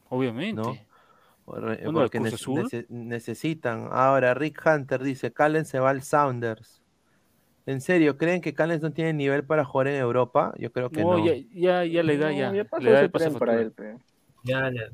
Obviamente. 0.09 0.61
¿no? 0.61 0.77
Bueno, 1.47 1.71
el 1.71 1.91
Porque 1.93 2.19
nece- 2.19 2.45
nece- 2.61 2.85
necesitan. 2.89 3.87
Ahora, 3.91 4.33
Rick 4.33 4.61
Hunter 4.65 5.01
dice, 5.01 5.31
Callens 5.31 5.69
se 5.69 5.79
va 5.79 5.91
al 5.91 6.03
Sounders. 6.03 6.83
¿En 7.65 7.79
serio? 7.79 8.17
¿Creen 8.17 8.41
que 8.41 8.53
Callens 8.53 8.81
no 8.83 8.91
tiene 8.91 9.13
nivel 9.13 9.45
para 9.45 9.63
jugar 9.63 9.87
en 9.87 9.95
Europa? 9.95 10.53
Yo 10.57 10.73
creo 10.73 10.89
que 10.89 11.01
No, 11.01 11.17
no. 11.17 11.25
ya, 11.25 11.33
ya, 11.53 11.85
ya 11.85 12.03
le 12.03 12.17
da, 12.17 12.31
No, 12.31 12.37
ya. 12.37 12.51
le 12.51 12.91
da 12.91 13.01
de 13.01 13.09
tren 13.09 13.33
para 13.35 13.61
él, 13.61 13.71
pe. 13.71 13.95
Ya, 14.43 14.69
ya. 14.69 14.89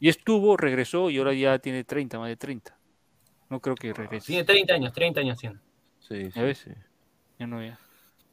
Y 0.00 0.08
estuvo, 0.08 0.56
regresó 0.56 1.08
y 1.08 1.18
ahora 1.18 1.32
ya 1.34 1.56
tiene 1.60 1.84
30, 1.84 2.18
más 2.18 2.28
de 2.28 2.36
30. 2.36 2.76
No 3.48 3.60
creo 3.60 3.76
que 3.76 3.92
regrese. 3.92 4.26
Tiene 4.26 4.44
30 4.44 4.74
años, 4.74 4.92
30 4.92 5.20
años 5.20 5.38
tiene. 5.38 5.60
Sí, 6.00 6.30
¿Ya 6.34 6.42
ves? 6.42 6.66
Ya 7.38 7.46
no, 7.46 7.62
ya. 7.62 7.78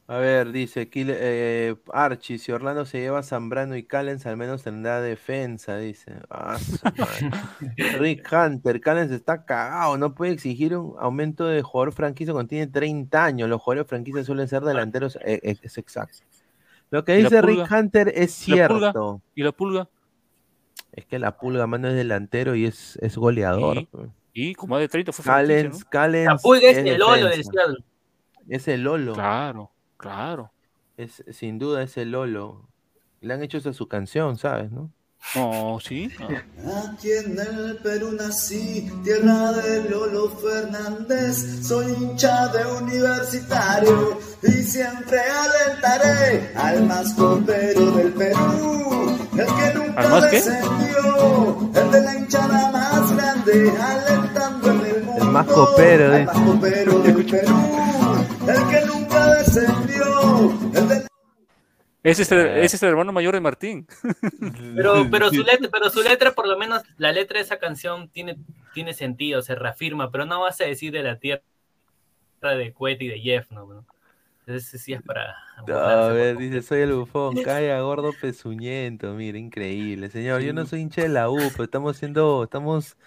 A 0.06 0.18
ver, 0.18 0.52
dice 0.52 0.90
Kile- 0.90 1.16
eh, 1.18 1.76
Archie, 1.90 2.38
si 2.38 2.52
Orlando 2.52 2.84
se 2.84 3.00
lleva 3.00 3.20
a 3.20 3.22
Zambrano 3.22 3.74
y 3.74 3.84
Callens, 3.84 4.26
al 4.26 4.36
menos 4.36 4.62
tendrá 4.62 5.00
defensa, 5.00 5.78
dice. 5.78 6.12
Ah. 6.28 6.58
Rick 7.98 8.30
Hunter, 8.30 8.82
Callens 8.82 9.10
está 9.12 9.46
cagado, 9.46 9.96
no 9.96 10.14
puede 10.14 10.32
exigir 10.32 10.76
un 10.76 10.94
aumento 10.98 11.46
de 11.46 11.62
jugador 11.62 11.94
franquicia 11.94 12.34
cuando 12.34 12.50
tiene 12.50 12.66
30 12.66 13.24
años. 13.24 13.48
Los 13.48 13.62
jugadores 13.62 13.88
franquicia 13.88 14.22
suelen 14.24 14.46
ser 14.46 14.62
delanteros, 14.62 15.16
eh, 15.24 15.40
eh, 15.42 15.56
es 15.62 15.78
exacto. 15.78 16.18
Lo 16.90 17.02
que 17.02 17.18
¿Y 17.18 17.22
la 17.22 17.30
dice 17.30 17.42
Rick? 17.42 17.70
Hunter 17.72 18.12
es 18.14 18.32
cierto. 18.32 19.22
¿Y 19.34 19.42
la 19.42 19.52
pulga? 19.52 19.88
Es 20.92 21.06
que 21.06 21.18
la 21.18 21.38
pulga, 21.38 21.66
mano, 21.66 21.88
es 21.88 21.94
delantero 21.94 22.54
y 22.54 22.66
es, 22.66 22.98
es 23.00 23.16
goleador. 23.16 23.78
¿Y? 23.78 23.88
Y 24.34 24.54
como 24.54 24.74
más 24.74 24.80
de 24.80 24.88
30 24.88 25.12
fue 25.12 25.22
franquicia, 25.24 25.56
Callens, 25.56 25.80
¿no? 25.80 25.90
Callens 25.90 26.26
La 26.26 26.36
pulga 26.36 26.68
es 26.68 26.76
es 26.76 26.86
el 26.86 26.98
Lolo 26.98 27.26
del. 27.28 27.44
Es 28.48 28.68
el 28.68 28.82
Lolo. 28.82 29.14
Claro, 29.14 29.70
claro. 30.08 30.52
Es, 30.96 31.24
sin 31.32 31.58
duda 31.58 31.82
es 31.82 31.96
el 31.96 32.12
Lolo. 32.12 32.68
Le 33.20 33.34
han 33.34 33.42
hecho 33.42 33.58
esa 33.58 33.72
su 33.72 33.88
canción, 33.88 34.36
¿sabes? 34.36 34.70
¿No? 34.70 34.90
No, 35.34 35.78
sí. 35.80 36.08
Ah. 36.66 36.92
Aquí 36.94 37.12
en 37.12 37.38
el 37.38 37.76
Perú 37.82 38.12
nací, 38.12 38.90
tierra 39.04 39.52
de 39.52 39.88
Lolo 39.90 40.30
Fernández. 40.30 41.66
Soy 41.66 41.92
hincha 41.92 42.48
de 42.48 42.64
universitario 42.64 44.18
y 44.42 44.62
siempre 44.62 45.18
alentaré 45.20 46.52
al 46.56 46.84
más 46.86 47.12
copero 47.14 47.90
del 47.92 48.12
Perú. 48.14 49.18
El 49.32 49.46
que 49.46 49.78
nunca 49.78 50.20
descendió, 50.20 51.70
el 51.74 51.90
de 51.90 52.02
la 52.02 52.14
hinchada 52.14 52.70
más 52.70 53.16
grande, 53.16 53.72
alentando 53.78 54.70
en 54.70 54.86
el 54.86 55.02
mundo. 55.02 55.24
El 55.24 55.30
más 55.30 55.46
copero, 55.46 56.04
al 56.06 56.20
eh. 56.20 56.24
más 56.24 56.38
copero 56.38 56.98
del 57.00 57.26
Perú. 57.26 57.84
El 58.46 58.68
que 58.68 58.86
nunca 58.86 59.34
descendió, 59.34 59.74
el 59.74 59.86
de 59.86 59.93
Ese 62.02 62.22
es, 62.22 62.32
el, 62.32 62.38
ese 62.58 62.76
es 62.76 62.82
el 62.82 62.90
hermano 62.90 63.12
mayor 63.12 63.34
de 63.34 63.40
Martín. 63.40 63.86
Pero, 64.76 65.08
pero, 65.10 65.30
su 65.30 65.42
letra, 65.42 65.68
pero 65.72 65.88
su 65.88 66.02
letra, 66.02 66.32
por 66.32 66.46
lo 66.46 66.58
menos, 66.58 66.82
la 66.98 67.12
letra 67.12 67.38
de 67.38 67.44
esa 67.44 67.58
canción 67.58 68.10
tiene, 68.10 68.36
tiene 68.74 68.92
sentido, 68.92 69.40
se 69.40 69.54
reafirma, 69.54 70.10
pero 70.10 70.26
no 70.26 70.40
vas 70.40 70.60
a 70.60 70.64
decir 70.64 70.92
de 70.92 71.02
la 71.02 71.18
tierra 71.18 71.42
de 72.42 72.72
Cuete 72.74 73.04
y 73.04 73.08
de 73.08 73.20
Jeff, 73.20 73.50
¿no? 73.50 73.66
bro? 73.66 73.84
Sí 74.60 74.92
es 74.92 75.02
para... 75.02 75.34
A 75.66 76.08
ver, 76.08 76.36
dice, 76.36 76.60
soy 76.60 76.82
el 76.82 76.92
bufón, 76.92 77.34
calla 77.44 77.80
gordo 77.80 78.12
pezuñento, 78.20 79.14
mira, 79.14 79.38
increíble, 79.38 80.10
señor, 80.10 80.42
yo 80.42 80.52
no 80.52 80.66
soy 80.66 80.82
hincha 80.82 81.02
de 81.02 81.08
la 81.08 81.30
U, 81.30 81.38
pero 81.52 81.64
estamos 81.64 81.96
haciendo, 81.96 82.44
estamos, 82.44 82.98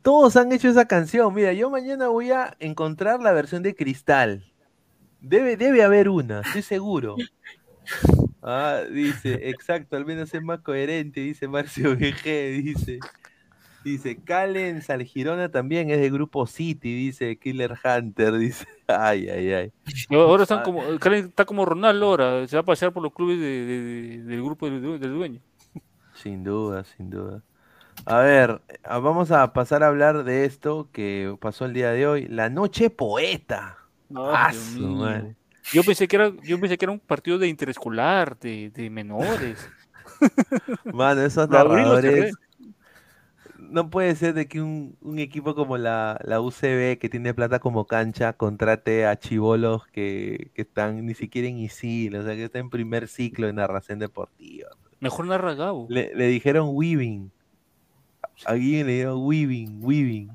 todos 0.00 0.36
han 0.36 0.50
hecho 0.52 0.70
esa 0.70 0.86
canción, 0.86 1.34
mira, 1.34 1.52
yo 1.52 1.68
mañana 1.68 2.08
voy 2.08 2.30
a 2.30 2.56
encontrar 2.60 3.20
la 3.20 3.32
versión 3.32 3.62
de 3.62 3.74
Cristal, 3.74 4.42
debe, 5.24 5.56
debe 5.56 5.82
haber 5.82 6.08
una, 6.08 6.40
estoy 6.40 6.62
seguro. 6.62 7.16
Ah, 8.42 8.82
dice, 8.90 9.48
exacto, 9.48 9.96
al 9.96 10.04
menos 10.04 10.32
es 10.34 10.42
más 10.42 10.60
coherente, 10.60 11.20
dice 11.20 11.48
Marcio 11.48 11.90
VG, 11.96 12.62
dice. 12.62 12.98
Dice, 13.82 14.16
Callens 14.24 14.88
al 14.88 15.02
Girona 15.02 15.50
también 15.50 15.90
es 15.90 16.00
de 16.00 16.08
grupo 16.08 16.46
City, 16.46 16.94
dice 16.94 17.38
Killer 17.38 17.74
Hunter, 17.84 18.32
dice. 18.38 18.66
Ay, 18.86 19.28
ay, 19.28 19.52
ay. 19.52 19.72
Ahora 20.10 20.44
están 20.44 20.60
Ah, 20.60 20.62
como, 20.62 20.82
Karen 20.98 21.26
está 21.26 21.44
como 21.44 21.66
Ronaldo 21.66 22.06
ahora, 22.06 22.46
se 22.48 22.56
va 22.56 22.60
a 22.60 22.64
pasear 22.64 22.92
por 22.94 23.02
los 23.02 23.12
clubes 23.12 23.38
de- 23.38 23.44
de- 23.66 23.82
de- 23.82 24.22
del 24.22 24.42
grupo 24.42 24.70
del 24.70 25.12
dueño. 25.14 25.40
Sin 26.14 26.44
duda, 26.44 26.84
sin 26.84 27.10
duda. 27.10 27.42
A 28.06 28.20
ver, 28.20 28.62
ah, 28.84 28.98
vamos 29.00 29.30
a 29.30 29.52
pasar 29.52 29.82
a 29.82 29.88
hablar 29.88 30.24
de 30.24 30.46
esto 30.46 30.88
que 30.90 31.36
pasó 31.40 31.66
el 31.66 31.74
día 31.74 31.90
de 31.90 32.06
hoy. 32.06 32.26
La 32.28 32.48
noche 32.48 32.88
poeta. 32.88 33.78
Ah, 34.14 34.52
madre. 34.78 35.36
Yo 35.72 35.82
pensé 35.82 36.06
que 36.06 36.16
era, 36.16 36.32
yo 36.42 36.60
pensé 36.60 36.76
que 36.76 36.84
era 36.84 36.92
un 36.92 37.00
partido 37.00 37.38
de 37.38 37.48
interescolar, 37.48 38.38
de, 38.38 38.70
de 38.70 38.90
menores. 38.90 39.68
Mano, 40.92 41.22
esos 41.22 41.48
narradores. 41.48 42.34
No 43.58 43.90
puede 43.90 44.14
ser 44.14 44.34
de 44.34 44.46
que 44.46 44.60
un, 44.60 44.96
un 45.00 45.18
equipo 45.18 45.54
como 45.54 45.78
la, 45.78 46.20
la 46.24 46.40
UCB, 46.40 46.98
que 46.98 47.08
tiene 47.10 47.34
plata 47.34 47.58
como 47.58 47.86
cancha, 47.86 48.34
contrate 48.34 49.06
a 49.06 49.18
chivolos 49.18 49.86
que, 49.86 50.50
que 50.54 50.62
están 50.62 51.04
ni 51.04 51.14
siquiera 51.14 51.48
en 51.48 51.58
ISIL, 51.58 52.14
o 52.14 52.22
sea, 52.22 52.34
que 52.34 52.44
está 52.44 52.58
en 52.58 52.70
primer 52.70 53.08
ciclo 53.08 53.46
de 53.46 53.54
narración 53.54 53.98
deportiva. 53.98 54.68
Mejor 55.00 55.26
narra 55.26 55.54
Gabo. 55.54 55.86
Le, 55.88 56.14
le 56.14 56.26
dijeron 56.28 56.68
weaving. 56.72 57.32
Aquí 58.46 58.84
le 58.84 58.92
dijeron 58.92 59.24
weaving, 59.24 59.78
weaving. 59.82 60.30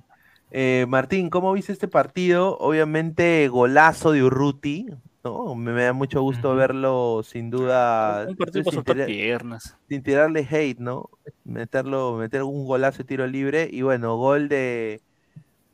Eh, 0.51 0.85
Martín, 0.87 1.29
¿cómo 1.29 1.53
viste 1.53 1.71
este 1.71 1.87
partido? 1.87 2.57
Obviamente 2.57 3.47
golazo 3.49 4.11
de 4.11 4.23
Urruti, 4.23 4.87
¿no? 5.23 5.53
Me, 5.55 5.73
me 5.73 5.83
da 5.83 5.93
mucho 5.93 6.21
gusto 6.21 6.55
verlo, 6.55 7.21
sin 7.23 7.49
duda. 7.51 8.25
Un 8.27 8.35
partido 8.35 8.63
sin 8.71 8.83
tirar- 8.83 9.05
piernas. 9.05 9.77
sin 9.87 10.01
tirarle 10.01 10.47
hate, 10.49 10.79
¿no? 10.79 11.09
Meterlo, 11.43 12.15
meter 12.17 12.43
un 12.43 12.65
golazo 12.65 12.99
de 12.99 13.03
tiro 13.03 13.27
libre. 13.27 13.69
Y 13.71 13.83
bueno, 13.83 14.17
gol 14.17 14.49
de 14.49 15.01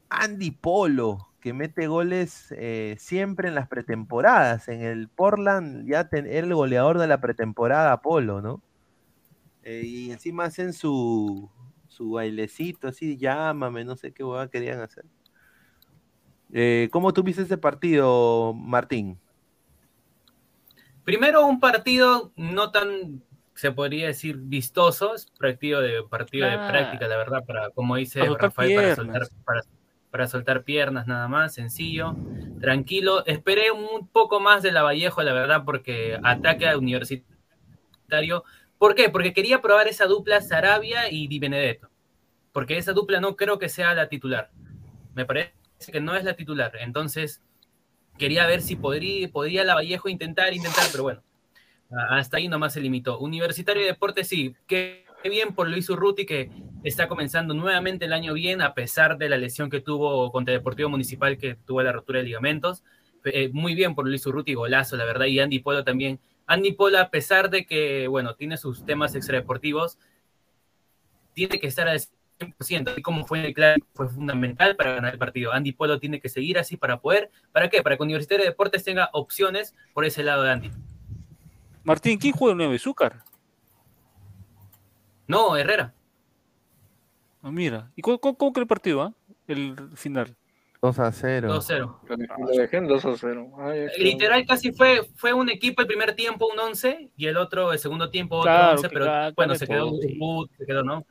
Andy 0.10 0.52
Polo, 0.52 1.30
que 1.40 1.54
mete 1.54 1.88
goles 1.88 2.54
eh, 2.58 2.96
siempre 3.00 3.48
en 3.48 3.56
las 3.56 3.70
pretemporadas. 3.70 4.68
En 4.68 4.82
el 4.82 5.08
Portland 5.08 5.88
ya 5.90 6.10
ten- 6.10 6.28
era 6.28 6.46
el 6.46 6.54
goleador 6.54 7.00
de 7.00 7.08
la 7.08 7.22
pretemporada 7.22 8.02
Polo, 8.02 8.42
¿no? 8.42 8.62
Eh, 9.64 9.84
y 9.86 10.12
encima 10.12 10.44
hacen 10.46 10.74
su, 10.74 11.50
su 11.96 12.12
bailecito 12.12 12.88
así, 12.90 13.18
llámame, 13.18 13.84
no 13.86 13.96
sé 13.96 14.14
qué 14.14 14.24
hueá 14.24 14.50
querían 14.50 14.82
hacer. 14.82 15.06
Eh, 16.54 16.90
¿Cómo 16.92 17.14
tuviste 17.14 17.42
ese 17.44 17.58
partido, 17.58 18.54
Martín? 18.54 19.20
Primero, 21.04 21.46
un 21.46 21.60
partido 21.60 22.32
no 22.36 22.72
tan, 22.72 23.24
se 23.54 23.72
podría 23.72 24.08
decir, 24.08 24.38
vistoso, 24.38 25.14
es 25.16 25.28
partido 25.40 25.82
de, 25.82 26.04
partido 26.04 26.46
de 26.48 26.58
Claro. 26.58 26.74
práctica, 26.74 27.08
la 27.08 27.18
verdad, 27.18 27.46
para, 27.46 27.70
como 27.72 27.96
dice 27.96 28.20
Para 28.20 28.30
soltar 28.32 28.50
Rafael, 28.50 28.74
para 28.74 28.88
piernas. 28.88 28.96
soltar, 28.96 29.44
para, 29.46 29.62
para 30.10 30.28
soltar 30.28 30.64
piernas 30.64 31.08
nada 31.08 31.28
más, 31.28 31.54
sencillo, 31.54 32.16
tranquilo. 32.60 33.26
Esperé 33.26 33.72
un 33.72 34.08
poco 34.08 34.40
más 34.40 34.64
de 34.64 34.72
la 34.72 34.82
Vallejo, 34.84 35.22
la 35.24 35.34
verdad, 35.34 35.64
porque 35.66 36.20
ataque 36.24 36.68
a 36.68 36.78
universitario. 36.78 38.44
¿Por 38.86 38.94
qué? 38.94 39.10
Porque 39.10 39.34
quería 39.34 39.64
probar 39.64 39.88
esa 39.88 40.06
dupla 40.06 40.41
Sarabia 40.41 41.12
y 41.12 41.28
Di 41.28 41.40
Benedetto. 41.40 41.90
Porque 42.52 42.78
esa 42.78 42.94
dupla 42.94 43.20
no 43.20 43.36
creo 43.36 43.57
que 43.57 43.68
sea 43.68 43.95
la 43.95 44.10
titular. 44.10 44.52
Me 45.16 45.26
parece 45.26 45.53
que 45.91 45.99
no 45.99 46.16
es 46.16 46.24
la 46.24 46.36
titular. 46.36 46.72
Entonces, 46.80 47.41
quería 48.20 48.45
ver 48.45 48.62
si 48.62 48.76
podría, 48.76 49.28
podría 49.30 49.64
la 49.64 49.74
Vallejo 49.74 50.07
intentar, 50.07 50.53
intentar, 50.53 50.84
pero 50.91 51.02
bueno, 51.02 51.24
hasta 52.12 52.38
ahí 52.38 52.48
nomás 52.48 52.74
se 52.74 52.80
limitó. 52.80 53.18
Universitario 53.18 53.82
de 53.82 53.88
Deportes, 53.88 54.28
sí, 54.28 54.56
qué 54.68 55.03
qué 55.24 55.30
bien 55.30 55.56
por 55.56 55.68
Luis 55.68 55.90
Urruti 55.90 56.28
que 56.28 56.52
está 56.84 57.07
comenzando 57.07 57.56
nuevamente 57.56 58.06
el 58.06 58.14
año 58.14 58.36
bien, 58.36 58.62
a 58.62 58.76
pesar 58.76 59.18
de 59.18 59.30
la 59.30 59.38
lesión 59.38 59.72
que 59.72 59.82
tuvo 59.82 60.32
contra 60.32 60.53
Deportivo 60.53 60.90
Municipal, 60.90 61.40
que 61.40 61.56
tuvo 61.56 61.82
la 61.82 61.91
rotura 61.91 62.20
de 62.20 62.26
ligamentos. 62.26 62.84
Eh, 63.24 63.49
muy 63.52 63.74
bien 63.74 63.95
por 63.95 64.07
Luis 64.07 64.24
Urruti, 64.28 64.53
golazo, 64.53 64.95
la 64.95 65.06
verdad, 65.06 65.26
y 65.26 65.40
Andy 65.40 65.57
Polo 65.57 65.84
también. 65.84 66.20
Andy 66.48 66.74
Polo, 66.74 67.00
a 67.00 67.10
pesar 67.10 67.50
de 67.50 67.66
que, 67.66 68.08
bueno, 68.08 68.36
tiene 68.36 68.58
sus 68.58 68.86
temas 68.86 69.16
extradeportivos, 69.16 69.98
tiene 71.34 71.60
que 71.60 71.68
estar 71.68 71.88
al 71.88 72.00
100%, 72.40 72.92
así 72.92 73.02
como 73.02 73.26
fue 73.26 73.40
en 73.40 73.46
el 73.46 73.54
clásico, 73.54 73.88
fue 73.94 74.10
fundamental 74.10 74.76
para 74.76 74.96
ganar 74.96 75.14
el 75.14 75.20
partido. 75.20 75.52
Andy 75.54 75.72
Polo 75.72 76.00
tiene 76.00 76.20
que 76.20 76.30
seguir 76.30 76.58
así 76.58 76.78
para 76.78 77.00
poder, 77.00 77.32
¿para 77.52 77.70
qué? 77.70 77.82
Para 77.82 77.98
que 77.98 78.04
Universitario 78.04 78.44
de 78.44 78.52
Deportes 78.52 78.84
tenga 78.84 79.10
opciones 79.14 79.76
por 79.94 80.06
ese 80.06 80.24
lado 80.24 80.44
de 80.44 80.52
Andy. 80.52 80.72
Martín, 81.84 82.18
¿quién 82.18 82.34
juega 82.34 82.54
el 82.54 82.58
9? 82.58 82.80
¿Zúcar? 82.80 83.24
No, 85.28 85.56
Herrera. 85.56 85.94
Ah, 87.42 87.52
mira. 87.52 87.92
¿Y 87.96 88.02
cómo, 88.02 88.20
cómo, 88.20 88.38
cómo 88.38 88.54
que 88.54 88.60
el 88.60 88.68
partido, 88.68 89.02
ah? 89.02 89.14
El 89.48 89.76
final. 89.96 90.36
2 90.88 90.99
a 90.99 91.12
0. 91.12 91.48
2-0. 91.49 91.99
Lo 92.40 92.48
dejé 92.57 92.78
en 92.78 92.88
2 92.88 93.06
a 93.06 93.16
0. 93.18 93.52
Ay, 93.60 93.80
es 93.80 93.94
que- 93.95 94.03
Literal 94.03 94.45
casi 94.45 94.72
fue, 94.72 95.02
fue 95.16 95.34
un 95.34 95.49
equipo 95.49 95.82
el 95.82 95.88
primer 95.88 96.14
tiempo 96.16 96.48
un 96.52 96.60
11 96.60 97.12
y 97.16 97.26
el 97.28 97.38
otro 97.38 97.74
el 97.74 97.80
segundo 97.80 98.10
tiempo 98.10 98.38
otro 98.38 98.52
Claro, 98.52 98.72
11, 98.74 98.88
que 98.90 98.94
pero 98.94 99.06
cada- 99.06 99.32
bueno, 99.32 99.56
se 99.56 99.68
quedó. 99.68 99.91
Wood, 99.91 100.49
se 100.57 100.66
quedó, 100.66 100.84
¿no? 100.84 101.06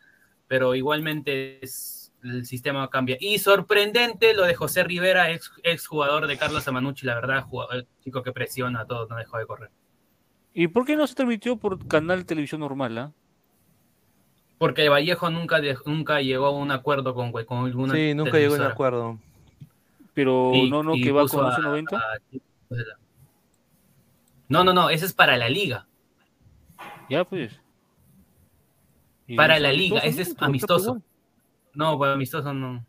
Pero 0.46 0.74
igualmente 0.74 1.64
es- 1.64 2.12
el 2.22 2.46
sistema 2.46 2.88
cambia. 2.88 3.16
Y 3.20 3.38
sorprendente 3.38 4.32
lo 4.34 4.44
de 4.44 4.54
José 4.54 4.82
Rivera, 4.84 5.30
ex, 5.30 5.52
ex 5.62 5.86
jugador 5.86 6.26
de 6.26 6.38
Carlos 6.38 6.66
Amanucci, 6.66 7.04
la 7.04 7.16
verdad, 7.16 7.42
jugador, 7.44 7.86
chico 8.00 8.22
que 8.22 8.32
presiona 8.32 8.80
a 8.80 8.86
todos, 8.86 9.10
no 9.10 9.16
dejó 9.16 9.36
de 9.38 9.46
correr. 9.46 9.70
¿Y 10.54 10.68
por 10.68 10.86
qué 10.86 10.96
no 10.96 11.06
se 11.06 11.14
transmitió 11.14 11.56
por 11.56 11.86
canal 11.86 12.18
de 12.20 12.24
televisión 12.24 12.60
normal, 12.62 12.96
ah? 12.96 13.12
Porque 14.56 14.88
Vallejo 14.88 15.28
nunca, 15.30 15.60
de- 15.60 15.76
nunca 15.84 16.20
llegó 16.20 16.46
a 16.46 16.50
un 16.52 16.70
acuerdo 16.70 17.14
con, 17.14 17.32
con 17.32 17.66
alguna 17.66 17.94
Sí, 17.94 18.14
nunca 18.14 18.30
llegó 18.38 18.54
a 18.54 18.56
un 18.56 18.58
televisora. 18.60 18.68
acuerdo. 18.72 19.18
Pero 20.14 20.52
Y- 20.54 20.70
no, 20.70 20.82
no, 20.82 20.94
y 20.94 21.02
que 21.02 21.12
va 21.12 21.26
con 21.26 21.44
a- 21.44 21.48
11.90. 21.56 21.96
a- 21.98 22.18
No, 24.48 24.62
no, 24.64 24.72
no, 24.72 24.90
ese 24.90 25.06
es 25.06 25.12
para 25.12 25.36
la 25.36 25.48
liga. 25.48 25.86
Ya, 27.10 27.24
pues. 27.24 27.60
¿Y 29.26 29.36
Para 29.36 29.58
la 29.58 29.72
liga, 29.72 29.98
ese 30.00 30.22
es? 30.22 30.34
Pero 30.34 30.46
amistoso. 30.46 31.02
No, 31.72 31.98
para 31.98 32.12
amistoso 32.12 32.52
no. 32.52 32.84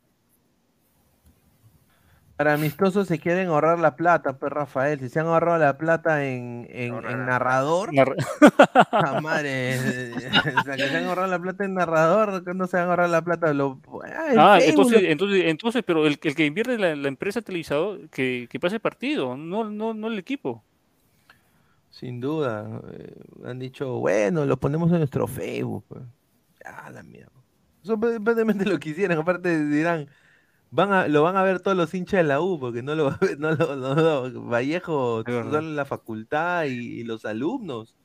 Para 2.37 2.53
amistosos 2.53 3.07
se 3.07 3.19
quieren 3.19 3.47
ahorrar 3.47 3.79
la 3.79 3.95
plata, 3.95 4.37
pues 4.37 4.51
Rafael. 4.51 4.99
Si 4.99 5.07
se 5.09 5.19
han 5.21 5.27
ahorrado 5.27 5.57
la 5.59 5.77
plata 5.77 6.25
en, 6.25 6.67
en, 6.69 7.05
en 7.05 7.25
narrador, 7.25 7.93
ah, 8.91 9.13
madre, 9.21 9.77
o 10.57 10.61
sea, 10.61 10.77
que 10.77 10.89
se 10.89 10.97
han 10.97 11.05
ahorrado 11.05 11.29
la 11.29 11.39
plata 11.39 11.65
en 11.65 11.75
narrador, 11.75 12.43
que 12.43 12.53
no 12.53 12.67
se 12.67 12.77
han 12.77 12.89
ahorrado 12.89 13.09
la 13.11 13.23
plata. 13.23 13.53
Lo, 13.53 13.81
ah, 14.05 14.55
Ah, 14.55 14.59
entonces, 14.61 15.03
entonces, 15.05 15.43
entonces, 15.45 15.83
pero 15.85 16.05
el, 16.07 16.19
el 16.21 16.35
que 16.35 16.45
invierte 16.45 16.77
la, 16.77 16.95
la 16.95 17.07
empresa 17.07 17.41
televisado, 17.41 17.99
que, 18.11 18.47
que 18.49 18.59
pase 18.59 18.75
el 18.75 18.81
partido, 18.81 19.37
no, 19.37 19.69
no, 19.69 19.93
no 19.93 20.07
el 20.07 20.19
equipo. 20.19 20.63
Sin 21.89 22.19
duda. 22.19 22.81
eh, 22.91 23.15
han 23.45 23.59
dicho, 23.59 23.99
bueno, 23.99 24.45
lo 24.45 24.57
ponemos 24.59 24.91
en 24.91 24.97
nuestro 24.99 25.27
Facebook. 25.27 25.85
pues. 25.87 26.01
Ah, 26.65 26.89
la 26.91 27.03
mierda. 27.03 27.31
Eso 27.83 27.99
prácticamente 27.99 28.65
lo 28.65 28.79
quisieran. 28.79 29.17
Aparte 29.19 29.65
dirán, 29.67 30.09
van 30.71 30.91
a, 30.91 31.07
lo 31.07 31.23
van 31.23 31.37
a 31.37 31.43
ver 31.43 31.59
todos 31.61 31.77
los 31.77 31.93
hinchas 31.93 32.19
de 32.19 32.23
la 32.23 32.41
U, 32.41 32.59
porque 32.59 32.81
no 32.83 32.95
lo 32.95 33.05
va 33.05 33.13
a 33.13 33.25
ver, 33.25 33.39
no 33.39 33.51
lo, 33.51 33.75
no 33.75 33.95
lo- 33.95 34.43
Vallejo, 34.43 35.23
solo 35.25 35.61
la 35.61 35.85
facultad 35.85 36.65
y, 36.65 37.01
y 37.01 37.03
los 37.03 37.25
alumnos. 37.25 37.95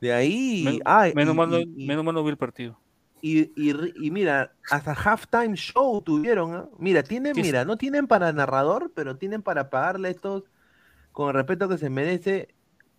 De 0.00 0.12
ahí, 0.12 0.62
Men- 0.64 0.80
ay, 0.84 1.12
menos, 1.14 1.34
y- 1.34 1.36
mal, 1.36 1.50
no- 1.50 1.58
y- 1.58 1.74
y- 1.76 1.86
menos 1.86 2.04
mal 2.04 2.14
no 2.14 2.24
vi 2.24 2.30
el 2.30 2.36
partido. 2.36 2.78
y, 3.20 3.50
y 3.56 4.10
mira, 4.10 4.52
hasta 4.70 4.92
halftime 4.92 5.56
show 5.56 6.00
tuvieron. 6.02 6.54
¿ah? 6.54 6.68
Mira, 6.78 7.02
tienen, 7.02 7.34
mira, 7.34 7.64
no 7.64 7.76
tienen 7.76 8.06
para 8.06 8.32
narrador, 8.32 8.92
pero 8.94 9.16
tienen 9.16 9.42
para 9.42 9.70
pagarle 9.70 10.10
estos 10.10 10.44
con 11.12 11.28
el 11.28 11.34
respeto 11.34 11.68
que 11.68 11.78
se 11.78 11.90
merece 11.90 12.54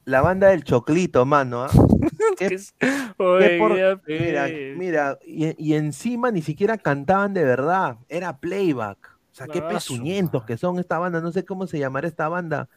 la 0.10 0.22
banda 0.22 0.48
del 0.50 0.64
Choclito, 0.64 1.26
mano. 1.26 1.64
¿ah? 1.64 1.70
¿Qué- 2.38 2.58
qué 2.80 3.58
por- 3.58 3.78
ya, 3.78 4.00
mira, 4.08 4.48
mira, 4.76 5.20
y, 5.26 5.54
y 5.64 5.74
encima 5.76 6.32
ni 6.32 6.42
siquiera 6.42 6.78
cantaban 6.78 7.34
de 7.34 7.44
verdad, 7.44 7.98
era 8.08 8.38
playback. 8.40 9.18
O 9.32 9.36
sea, 9.36 9.48
qué 9.48 9.60
Ah, 9.60 9.70
pezuñentos 9.70 10.44
que 10.46 10.58
son 10.58 10.80
esta 10.80 10.98
banda, 11.00 11.22
no 11.22 11.32
sé 11.32 11.46
cómo 11.46 11.68
se 11.68 11.80
llamará 11.80 12.08
esta 12.08 12.28
banda. 12.30 12.68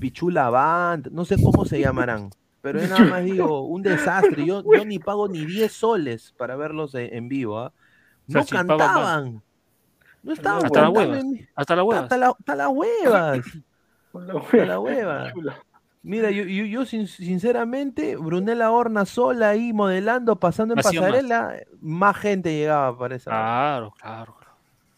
Pichula 0.00 0.48
Band, 0.50 1.08
no 1.10 1.24
sé 1.24 1.36
cómo 1.42 1.64
se 1.64 1.80
llamarán. 1.80 2.30
Pero 2.60 2.80
yo 2.80 2.86
nada 2.88 3.04
más 3.04 3.24
digo, 3.24 3.66
un 3.66 3.82
desastre. 3.82 4.46
Yo, 4.46 4.62
yo 4.64 4.84
ni 4.84 4.98
pago 5.00 5.28
ni 5.28 5.44
10 5.44 5.72
soles 5.72 6.32
para 6.38 6.54
verlos 6.56 6.94
en, 6.94 7.12
en 7.12 7.28
vivo. 7.28 7.58
¿ah? 7.58 7.72
No 8.28 8.44
cantaban. 8.46 9.42
No 10.22 10.32
estaban 10.32 10.64
Hasta 10.64 10.80
las 10.82 10.90
huevas. 10.90 11.18
en- 11.24 11.48
Hasta 11.56 11.76
las 11.76 11.84
huevas. 11.84 12.02
Hasta, 12.04 12.16
la- 12.16 12.28
hasta 12.38 12.54
las 12.56 12.68
huevas. 12.68 13.40
La 14.14 14.34
Hasta 14.38 14.66
la 14.66 14.78
hueva. 14.78 15.32
Mira, 16.02 16.30
yo, 16.32 16.42
yo, 16.44 16.64
yo 16.64 16.84
sin- 16.84 17.06
sinceramente, 17.06 18.16
Brunella 18.16 18.70
Horna 18.72 19.04
sola 19.06 19.50
ahí 19.50 19.72
modelando, 19.72 20.36
pasando 20.38 20.74
en 20.74 20.80
pasarela, 20.80 21.60
más, 21.80 22.16
gente 22.16 22.52
llegaba 22.52 22.98
para 22.98 23.14
esa. 23.16 23.30
Claro, 23.30 23.92
claro, 23.92 24.34
claro. 24.36 24.56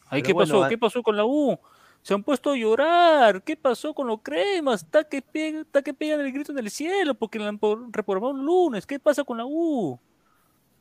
Pero 0.09 0.22
¿qué 0.22 0.32
bueno, 0.32 0.55
pasó? 0.55 0.68
¿Qué 0.68 0.78
pasó 0.78 1.02
con 1.02 1.16
la 1.16 1.24
U? 1.24 1.59
Se 2.02 2.14
han 2.14 2.22
puesto 2.22 2.51
a 2.52 2.56
llorar. 2.56 3.43
¿Qué 3.43 3.56
pasó 3.56 3.94
con 3.94 4.06
los 4.06 4.20
cremas? 4.22 4.82
Está 4.82 5.05
que, 5.05 5.22
pega, 5.22 5.60
está 5.62 5.82
que 5.82 5.94
pegan 5.94 6.20
el 6.20 6.32
grito 6.32 6.52
en 6.52 6.59
el 6.59 6.70
cielo 6.70 7.14
porque 7.14 7.39
la 7.39 7.48
han 7.48 7.60
reprogramaron 7.93 8.40
un 8.40 8.47
lunes. 8.47 8.86
¿Qué 8.86 8.98
pasa 8.98 9.24
con 9.24 9.39
la 9.39 9.44
U? 9.47 9.98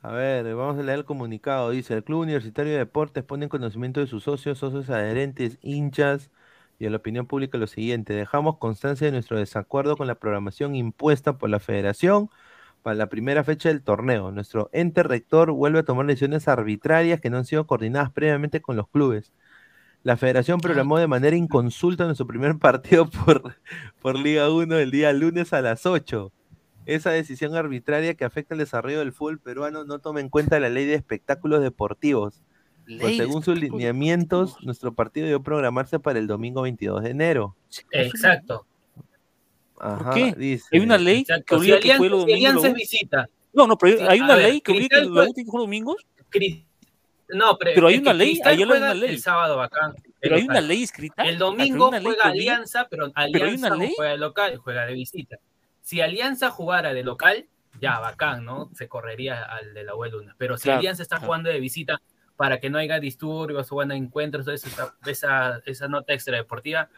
A 0.02 0.12
ver, 0.12 0.54
vamos 0.56 0.78
a 0.78 0.84
leer 0.84 1.00
el 1.00 1.06
comunicado. 1.06 1.70
Dice, 1.70 1.94
el 1.94 2.04
Club 2.04 2.22
Universitario 2.22 2.74
de 2.74 2.80
Deportes 2.80 3.24
pone 3.24 3.46
en 3.46 3.50
conocimiento 3.50 4.00
de 4.02 4.08
sus 4.08 4.24
socios, 4.24 4.58
socios 4.60 4.90
adherentes, 4.90 5.58
hinchas 5.62 6.30
y 6.80 6.86
a 6.86 6.90
la 6.90 6.98
opinión 6.98 7.28
pública 7.28 7.58
lo 7.58 7.68
siguiente. 7.68 8.14
Dejamos 8.14 8.58
constancia 8.58 9.06
de 9.06 9.12
nuestro 9.12 9.38
desacuerdo 9.38 9.98
con 9.98 10.08
la 10.08 10.16
programación 10.16 10.76
impuesta 10.76 11.38
por 11.38 11.50
la 11.50 11.60
federación 11.60 12.30
para 12.82 12.96
la 12.96 13.08
primera 13.10 13.44
fecha 13.44 13.70
del 13.70 13.82
torneo. 13.82 14.32
Nuestro 14.32 14.70
ente 14.74 15.04
rector 15.04 15.52
vuelve 15.52 15.80
a 15.80 15.84
tomar 15.84 16.06
decisiones 16.06 16.48
arbitrarias 16.48 17.22
que 17.22 17.30
no 17.30 17.38
han 17.38 17.46
sido 17.46 17.66
coordinadas 17.66 18.12
previamente 18.12 18.62
con 18.62 18.76
los 18.76 18.88
clubes. 18.90 19.32
La 20.04 20.18
federación 20.18 20.60
programó 20.60 21.00
de 21.00 21.08
manera 21.08 21.38
inconsulta 21.38 22.04
nuestro 22.04 22.28
primer 22.28 22.58
partido 22.60 23.10
por, 23.10 23.56
por 24.02 24.20
Liga 24.20 24.52
1 24.52 24.78
el 24.78 24.92
día 24.92 25.14
lunes 25.14 25.54
a 25.54 25.62
las 25.62 25.86
8. 25.86 26.32
Esa 26.86 27.12
decisión 27.12 27.56
arbitraria 27.56 28.16
que 28.16 28.26
afecta 28.26 28.54
el 28.54 28.60
desarrollo 28.60 29.00
del 29.00 29.14
fútbol 29.14 29.40
peruano 29.40 29.86
no 29.86 30.00
toma 30.00 30.20
en 30.20 30.28
cuenta 30.28 30.60
la 30.60 30.68
ley 30.68 30.86
de 30.86 30.96
espectáculos 30.96 31.62
deportivos. 31.62 32.44
Pues 33.00 33.18
según 33.18 33.44
sus 33.44 33.58
lineamientos, 33.58 34.58
nuestro 34.64 34.94
partido 34.94 35.26
debió 35.26 35.42
programarse 35.42 36.00
para 36.00 36.20
el 36.20 36.28
domingo 36.28 36.64
22 36.64 37.04
de 37.04 37.10
enero. 37.12 37.56
Exacto. 37.92 38.66
Ajá, 39.80 40.14
qué? 40.14 40.34
dice. 40.38 40.66
Hay 40.72 40.80
una 40.80 40.98
ley 40.98 41.24
que 41.26 41.34
Exacto. 41.34 41.56
Si 41.56 41.72
obliga 41.72 41.80
que 41.80 41.92
Alianza, 41.92 41.98
juegue 41.98 42.10
los 42.16 42.26
si. 42.26 42.34
Alianza 42.34 42.70
U. 42.70 42.74
visita. 42.74 43.30
No, 43.54 43.68
no, 43.68 43.78
pero 43.78 43.98
Sí, 43.98 44.06
hay 44.08 44.20
una 44.20 44.36
ver, 44.36 44.50
ley 44.50 44.62
que 44.62 44.72
obliga 44.72 44.90
que 44.90 44.96
Cristal 45.02 45.16
la 45.16 45.22
jue- 45.24 45.30
U 45.30 45.34
tiene 45.34 45.46
que 45.46 45.52
jugar 45.52 45.64
domingos. 45.66 45.96
Cri- 46.32 46.66
No, 47.30 47.58
pero, 47.58 47.72
Pero 47.76 47.88
hay 47.88 47.98
una 47.98 48.14
ley, 48.14 48.40
hay 48.44 48.58
juega 48.58 48.78
una 48.78 48.94
ley. 48.94 49.10
El 49.12 49.20
sábado 49.22 49.58
bacán. 49.58 49.96
Pero 50.20 50.36
hay 50.36 50.44
una 50.44 50.62
ley 50.62 50.84
escrita. 50.84 51.24
El 51.24 51.36
pero 51.36 51.46
domingo 51.48 51.90
ley 51.92 52.02
juega 52.04 52.24
obliga- 52.24 52.24
Alianza, 52.30 52.88
pero 52.90 53.12
hay 53.16 53.34
Alianza 53.34 53.68
una 53.68 53.70
no 53.76 53.82
ley. 53.84 53.94
juega 53.96 54.12
de 54.12 54.18
local, 54.18 54.58
juega 54.58 54.86
de 54.86 54.94
visita. 54.94 55.38
Si 55.82 56.00
Alianza 56.02 56.50
jugara 56.52 56.94
de 56.94 57.04
local, 57.04 57.46
ya 57.82 58.00
bacán, 58.00 58.46
¿no? 58.46 58.70
Se 58.76 58.88
correría 58.88 59.44
al 59.44 59.74
de 59.74 59.84
la 59.84 59.96
U 59.96 60.06
lunes. 60.06 60.34
Pero 60.38 60.58
si 60.58 60.64
Claro, 60.64 60.80
Alianza 60.80 61.02
está 61.04 61.16
claro. 61.18 61.28
jugando 61.28 61.50
de 61.50 61.60
visita 61.60 62.02
para 62.36 62.60
que 62.60 62.70
no 62.70 62.78
haya 62.78 63.00
disturbios 63.00 63.72
o 63.72 63.76
bueno, 63.76 63.94
encuentros, 63.94 64.48
eso, 64.48 64.68
esa, 64.68 64.96
esa, 65.06 65.62
esa 65.66 65.88
nota 65.88 66.14
extra 66.14 66.38
deportiva, 66.38 66.90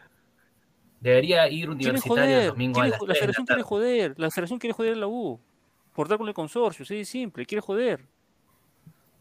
debería 1.00 1.48
ir 1.50 1.70
universitario 1.70 2.40
el 2.42 2.48
domingo 2.48 2.82
a 2.82 2.88
las 2.88 2.92
la 2.92 2.98
3 2.98 3.08
de 3.08 3.08
la 3.08 3.16
federación 3.16 3.46
quiere 3.46 3.62
joder. 3.64 4.14
La 4.18 4.32
federación 4.32 4.60
quiere 4.60 4.74
joder 4.74 4.94
a 4.94 4.98
la 4.98 5.08
U. 5.08 5.40
Por 5.94 6.08
dar 6.08 6.18
con 6.18 6.28
el 6.28 6.34
consorcio. 6.34 6.84
así 6.84 6.96
de 6.98 7.06
simple. 7.06 7.46
Quiere 7.46 7.62
joder. 7.62 8.06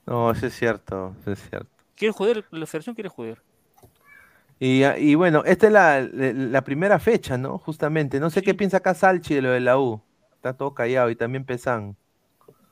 No, 0.07 0.31
eso 0.31 0.47
es 0.47 0.55
cierto, 0.55 1.15
eso 1.21 1.33
es 1.33 1.49
cierto. 1.49 1.69
Quiere 1.95 2.13
joder. 2.13 2.45
La 2.51 2.67
federación 2.67 2.95
quiere 2.95 3.09
joder. 3.09 3.41
Y, 4.61 4.83
ah, 4.85 4.99
y 4.99 5.15
bueno, 5.15 5.43
esta 5.45 5.67
es 5.67 5.73
la, 5.73 6.01
la- 6.01 6.63
primera 6.65 6.99
fecha, 6.99 7.37
¿no? 7.37 7.59
Justamente. 7.59 8.21
No 8.21 8.31
sé 8.31 8.43
qué 8.43 8.55
piensa 8.55 8.79
acá 8.79 8.95
Salchi 8.95 9.35
de 9.35 9.43
lo 9.43 9.51
de 9.51 9.61
la 9.61 9.79
U. 9.79 10.01
Está 10.35 10.57
todo 10.57 10.75
callado 10.75 11.11
y 11.11 11.17
también 11.17 11.45
Pesan. 11.45 11.97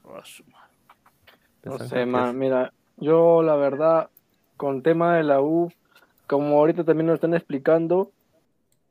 No 0.05 1.73
Pesan, 1.73 1.89
sé, 1.89 1.95
¿qué 1.97 2.07
man, 2.07 2.39
mira, 2.39 2.73
yo 3.03 3.43
la 3.43 3.57
verdad, 3.57 4.09
con 4.57 4.83
tema 4.83 5.17
de 5.17 5.25
la 5.25 5.41
U, 5.41 5.73
como 6.27 6.59
ahorita 6.59 6.85
también 6.85 7.07
nos 7.07 7.15
están 7.17 7.35
explicando, 7.35 8.11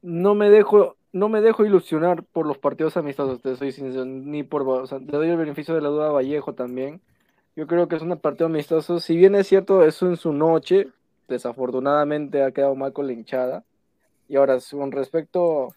no 0.02 0.36
me 0.36 0.50
dejo, 0.50 0.96
no 1.14 1.30
me 1.30 1.42
dejo 1.42 1.66
ilusionar 1.66 2.24
por 2.24 2.46
los 2.46 2.58
partidos 2.58 2.98
amistosos, 2.98 3.42
te 3.42 3.56
soy 3.56 3.72
sincero, 3.72 4.06
ni 4.06 4.44
por, 4.44 4.64
o 4.64 4.84
le 5.00 5.18
doy 5.18 5.30
el 5.30 5.38
beneficio 5.38 5.74
de 5.74 5.82
la 5.82 5.90
duda 5.90 6.10
a 6.10 6.12
Vallejo 6.12 6.54
también. 6.54 7.02
Yo 7.56 7.68
creo 7.68 7.88
que 7.88 7.96
es 7.96 8.02
un 8.02 8.18
partido 8.18 8.48
amistoso, 8.48 9.00
si 9.00 9.16
bien 9.16 9.36
es 9.36 9.48
cierto, 9.48 9.84
eso 9.84 10.08
en 10.08 10.18
su 10.18 10.34
noche, 10.34 10.88
desafortunadamente 11.28 12.44
ha 12.44 12.52
quedado 12.52 12.76
mal 12.76 12.94
con 12.94 13.08
la 13.08 13.14
hinchada, 13.14 13.64
Y 14.28 14.38
ahora, 14.38 14.58
con 14.72 14.92
respecto, 14.94 15.76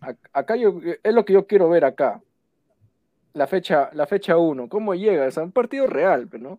a- 0.00 0.14
acá 0.32 0.54
yo, 0.56 0.80
es 1.02 1.14
lo 1.14 1.24
que 1.24 1.32
yo 1.32 1.46
quiero 1.46 1.68
ver 1.68 1.84
acá. 1.84 2.20
La 3.34 3.46
fecha, 3.46 3.90
la 3.92 4.06
fecha 4.06 4.36
1, 4.36 4.68
¿cómo 4.68 4.94
llega? 4.94 5.26
O 5.26 5.30
sea, 5.30 5.42
un 5.42 5.52
partido 5.52 5.86
real, 5.86 6.28
¿no? 6.40 6.58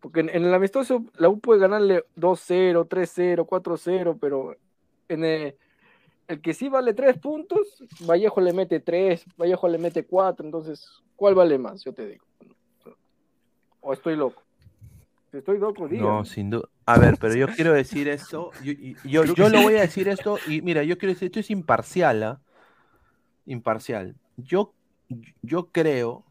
Porque 0.00 0.20
en, 0.20 0.28
en 0.28 0.44
el 0.44 0.54
amistoso 0.54 1.04
la 1.16 1.28
U 1.28 1.40
puede 1.40 1.60
ganarle 1.60 2.04
2-0, 2.16 2.86
3-0, 2.86 3.46
4-0, 3.46 4.18
pero 4.20 4.56
en 5.08 5.24
el, 5.24 5.56
el 6.28 6.40
que 6.40 6.54
sí 6.54 6.68
vale 6.68 6.94
3 6.94 7.18
puntos, 7.18 7.82
Vallejo 8.00 8.40
le 8.40 8.52
mete 8.52 8.80
3, 8.80 9.24
Vallejo 9.36 9.68
le 9.68 9.78
mete 9.78 10.04
4, 10.04 10.44
entonces, 10.46 10.86
¿cuál 11.16 11.34
vale 11.34 11.58
más? 11.58 11.82
Yo 11.82 11.92
te 11.92 12.06
digo. 12.06 12.24
¿O 13.80 13.92
estoy 13.92 14.16
loco? 14.16 14.42
Estoy 15.32 15.58
loco, 15.58 15.88
diga. 15.88 16.02
No, 16.02 16.24
sin 16.24 16.50
duda. 16.50 16.68
A 16.86 16.98
ver, 16.98 17.16
pero 17.18 17.34
yo 17.34 17.48
quiero 17.48 17.72
decir 17.72 18.08
esto. 18.08 18.50
Yo, 18.62 19.24
yo, 19.24 19.48
lo 19.48 19.62
voy 19.62 19.76
a 19.76 19.82
decir 19.82 20.08
esto 20.08 20.38
y 20.46 20.62
mira, 20.62 20.82
yo 20.82 20.96
quiero 20.96 21.12
decir 21.12 21.26
esto 21.26 21.40
es 21.40 21.50
imparcial, 21.50 22.22
¿ah? 22.22 22.40
Imparcial. 23.46 24.14
Yo, 24.36 24.74
yo 25.42 25.68
creo, 25.68 26.24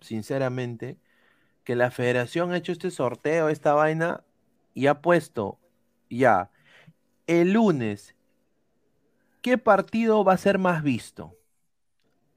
sinceramente, 0.00 0.98
que 1.64 1.76
la 1.76 1.90
federación 1.90 2.52
ha 2.52 2.58
hecho 2.58 2.72
este 2.72 2.90
sorteo, 2.90 3.48
esta 3.48 3.74
vaina, 3.74 4.24
y 4.74 4.86
ha 4.86 5.00
puesto 5.00 5.58
ya 6.10 6.50
el 7.26 7.52
lunes. 7.52 8.14
¿Qué 9.42 9.58
partido 9.58 10.24
va 10.24 10.34
a 10.34 10.38
ser 10.38 10.58
más 10.58 10.82
visto? 10.82 11.36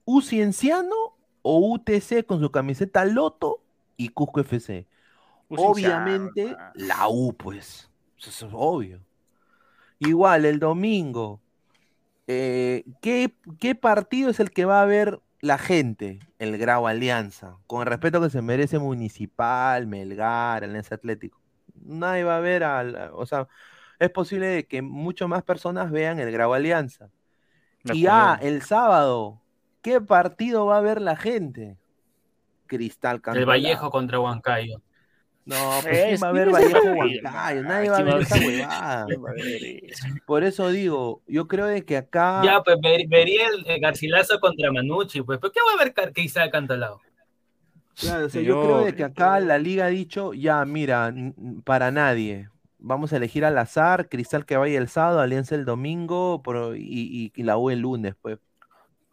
¿U 0.05 0.21
Cienciano 0.21 0.95
o 1.41 1.59
UTC 1.73 2.25
con 2.25 2.39
su 2.41 2.51
camiseta 2.51 3.05
Loto 3.05 3.63
y 3.97 4.09
Cusco 4.09 4.41
FC? 4.41 4.87
Obviamente 5.49 6.55
la 6.73 7.07
U, 7.09 7.33
pues. 7.33 7.89
Eso 8.17 8.47
es 8.47 8.53
obvio. 8.53 9.01
Igual, 9.99 10.45
el 10.45 10.59
domingo. 10.59 11.41
eh, 12.27 12.85
¿qué, 13.01 13.35
qué 13.59 13.75
partido 13.75 14.29
es 14.29 14.39
el 14.39 14.51
que 14.51 14.65
va 14.65 14.81
a 14.81 14.85
ver 14.85 15.21
la 15.41 15.57
gente? 15.57 16.19
El 16.39 16.57
Grau 16.57 16.87
Alianza. 16.87 17.57
Con 17.67 17.81
el 17.81 17.87
respeto 17.87 18.21
que 18.21 18.29
se 18.29 18.41
merece 18.41 18.79
Municipal, 18.79 19.87
Melgar, 19.87 20.63
Alianza 20.63 20.95
Atlético. 20.95 21.39
Nadie 21.75 22.23
va 22.23 22.37
a 22.37 22.41
ver 22.41 22.63
al. 22.63 23.11
O 23.13 23.25
sea, 23.25 23.47
es 23.99 24.09
posible 24.09 24.65
que 24.67 24.81
mucho 24.81 25.27
más 25.27 25.43
personas 25.43 25.91
vean 25.91 26.19
el 26.19 26.31
Grau 26.31 26.53
Alianza. 26.53 27.09
Y 27.83 28.07
ah, 28.07 28.37
el 28.41 28.63
sábado, 28.63 29.41
¿qué 29.81 30.01
partido 30.01 30.65
va 30.65 30.77
a 30.77 30.81
ver 30.81 31.01
la 31.01 31.15
gente? 31.15 31.77
Cristal 32.65 33.17
El 33.17 33.21
Cantolao. 33.21 33.47
Vallejo 33.47 33.89
contra 33.89 34.19
Huancayo. 34.19 34.81
No, 35.47 35.55
pues 35.81 36.03
¿quién 36.05 36.19
va 36.21 36.27
a 36.27 36.31
ver 36.33 36.49
¿quién 36.49 36.53
Vallejo? 36.53 36.87
Huancayo? 36.93 37.63
Nadie 37.63 37.89
va 37.89 37.97
a 37.97 38.03
¿Quién 38.03 38.07
va 38.07 38.13
ver 38.13 38.13
a 38.15 38.19
esa 38.21 38.35
huevada. 38.45 39.05
¿Quién 39.07 39.23
va 39.23 39.29
a 39.29 39.33
ver 39.33 39.63
eso? 39.85 40.05
Por 40.25 40.43
eso 40.43 40.69
digo, 40.69 41.21
yo 41.25 41.47
creo 41.47 41.65
de 41.67 41.85
que 41.85 41.95
acá. 41.97 42.41
Ya, 42.43 42.61
pues 42.61 42.77
ver- 42.81 43.07
vería 43.07 43.47
el, 43.47 43.79
Garcilaso 43.79 44.39
contra 44.41 44.71
Manucci, 44.71 45.21
pues. 45.21 45.39
¿Pero 45.39 45.51
qué 45.53 45.59
va 45.65 45.79
a 45.79 45.83
ver 45.83 45.93
Car- 45.93 46.11
Cristal 46.13 46.51
Cantalao? 46.51 46.99
Claro, 47.95 48.25
o 48.27 48.29
sea, 48.29 48.41
yo 48.41 48.61
creo 48.61 48.85
de 48.85 48.93
que 48.93 49.03
acá 49.05 49.39
la 49.39 49.57
liga 49.57 49.85
ha 49.85 49.89
dicho, 49.89 50.33
ya, 50.33 50.63
mira, 50.65 51.11
para 51.63 51.89
nadie. 51.91 52.49
Vamos 52.77 53.11
a 53.11 53.17
elegir 53.17 53.43
al 53.43 53.57
azar, 53.57 54.07
Cristal 54.07 54.45
que 54.45 54.55
vaya 54.55 54.77
el 54.77 54.87
sábado, 54.87 55.19
Alianza 55.19 55.55
el 55.55 55.65
domingo 55.65 56.43
pro- 56.43 56.75
y, 56.75 56.81
y- 56.83 57.31
y 57.35 57.43
la 57.43 57.57
U 57.57 57.71
el 57.71 57.79
lunes, 57.79 58.13
pues. 58.21 58.37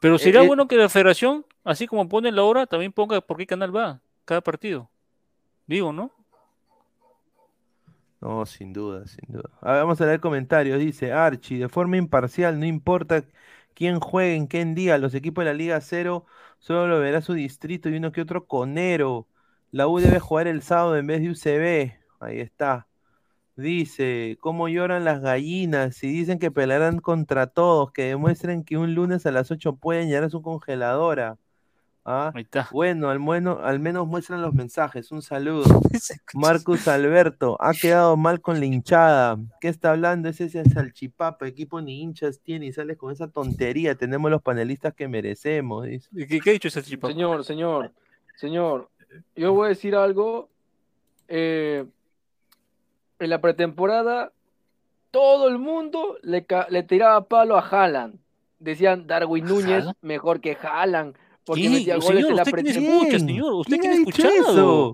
Pero 0.01 0.17
Eh, 0.17 0.19
sería 0.19 0.43
eh, 0.43 0.47
bueno 0.47 0.69
que 0.69 0.77
la 0.77 0.91
federación, 0.91 1.47
así 1.65 1.87
como 1.87 2.07
pone 2.09 2.31
la 2.31 2.43
hora, 2.43 2.67
también 2.67 2.93
ponga 2.93 3.21
por 3.23 3.39
qué 3.39 3.47
canal 3.47 3.75
va 3.75 4.01
cada 4.27 4.43
partido. 4.43 4.91
Digo, 5.67 5.93
¿no? 5.95 6.11
No, 8.25 8.47
sin 8.47 8.73
duda, 8.73 9.07
sin 9.07 9.27
duda. 9.29 9.51
A 9.61 9.73
ver, 9.73 9.83
vamos 9.83 10.01
a 10.01 10.07
leer 10.07 10.21
comentarios. 10.21 10.79
Dice 10.79 11.13
Archie, 11.13 11.59
de 11.59 11.69
forma 11.69 11.99
imparcial, 11.99 12.59
no 12.59 12.65
importa 12.65 13.23
quién 13.75 14.01
juegue 14.01 14.35
en 14.35 14.49
qué 14.49 14.65
día, 14.65 14.97
los 14.99 15.15
equipos 15.15 15.45
de 15.45 15.51
la 15.51 15.57
Liga 15.57 15.81
Cero 15.83 16.25
solo 16.59 16.87
lo 16.89 17.01
verá 17.01 17.21
su 17.21 17.35
distrito 17.35 17.91
y 17.91 17.97
uno 17.99 18.13
que 18.13 18.23
otro 18.23 18.47
conero. 18.47 19.29
La 19.71 19.89
U 19.89 19.99
debe 20.01 20.21
jugar 20.21 20.47
el 20.49 20.63
sábado 20.63 20.97
en 20.97 21.07
vez 21.07 21.21
de 21.21 21.31
UCB. 21.31 21.99
Ahí 22.21 22.41
está. 22.41 22.89
Dice, 23.57 24.39
¿cómo 24.41 24.69
lloran 24.69 25.05
las 25.05 25.21
gallinas? 25.23 25.97
Si 25.97 26.09
dicen 26.09 26.39
que 26.41 26.51
pelearán 26.51 27.01
contra 27.01 27.49
todos, 27.49 27.93
que 27.93 28.05
demuestren 28.05 28.65
que 28.65 28.79
un 28.79 28.95
lunes 28.95 29.27
a 29.27 29.33
las 29.33 29.51
8 29.51 29.77
pueden 29.77 30.09
llegar 30.09 30.31
su 30.31 30.43
congeladora. 30.43 31.39
¿Ah? 32.05 32.33
Bueno, 32.71 33.09
al, 33.09 33.19
bueno, 33.19 33.61
al 33.63 33.81
menos 33.81 34.07
muestran 34.07 34.43
los 34.43 34.53
mensajes. 34.53 35.11
Un 35.11 35.23
saludo. 35.23 35.65
Marcus 36.35 36.87
Alberto, 36.87 37.57
ha 37.61 37.73
quedado 37.73 38.17
mal 38.17 38.43
con 38.43 38.61
la 38.61 38.67
hinchada. 38.67 39.39
¿Qué 39.61 39.69
está 39.69 39.93
hablando? 39.93 40.29
Ese 40.29 40.45
es 40.45 40.55
el 40.55 40.71
salchipapa, 40.71 41.47
equipo 41.49 41.81
ni 41.81 42.03
hinchas 42.03 42.41
tiene 42.41 42.67
y 42.67 42.73
sales 42.73 42.99
con 42.99 43.11
esa 43.11 43.29
tontería. 43.29 43.95
Tenemos 43.95 44.31
los 44.31 44.43
panelistas 44.43 44.93
que 44.93 45.09
merecemos. 45.09 45.87
dice. 45.87 46.11
¿Qué, 46.29 46.41
qué 46.41 46.51
ha 46.51 46.53
dicho 46.53 46.69
ese 46.69 46.83
chico? 46.83 47.07
Señor, 47.07 47.43
señor, 47.45 47.93
señor, 48.37 48.91
yo 49.35 49.55
voy 49.55 49.67
a 49.67 49.69
decir 49.71 49.95
algo. 49.95 50.51
eh, 51.29 51.87
en 53.19 53.31
la 53.31 53.41
pretemporada, 53.41 54.33
todo 55.11 55.49
el 55.49 55.59
mundo 55.59 56.19
le, 56.23 56.43
tiraba 56.83 57.27
palo 57.27 57.57
a 57.57 57.61
Haaland. 57.61 58.19
Decían 58.59 59.07
Darwin 59.07 59.45
Núñez 59.45 59.85
mejor 60.01 60.41
que 60.41 60.57
Haaland, 60.61 61.17
porque 61.45 61.63
Señor, 61.63 62.01
goles 62.01 62.25
en 62.27 62.37
la 62.37 62.43
¿usted 62.43 62.53
quién 62.53 62.65
pretemporada. 62.65 63.03
escucha, 63.03 63.19
señor? 63.19 63.53
¿Usted 63.55 63.77
¿Quién 63.79 63.81
quién 63.81 63.93
ha 63.93 63.95
escuchado? 63.97 64.35
eso? 64.35 64.89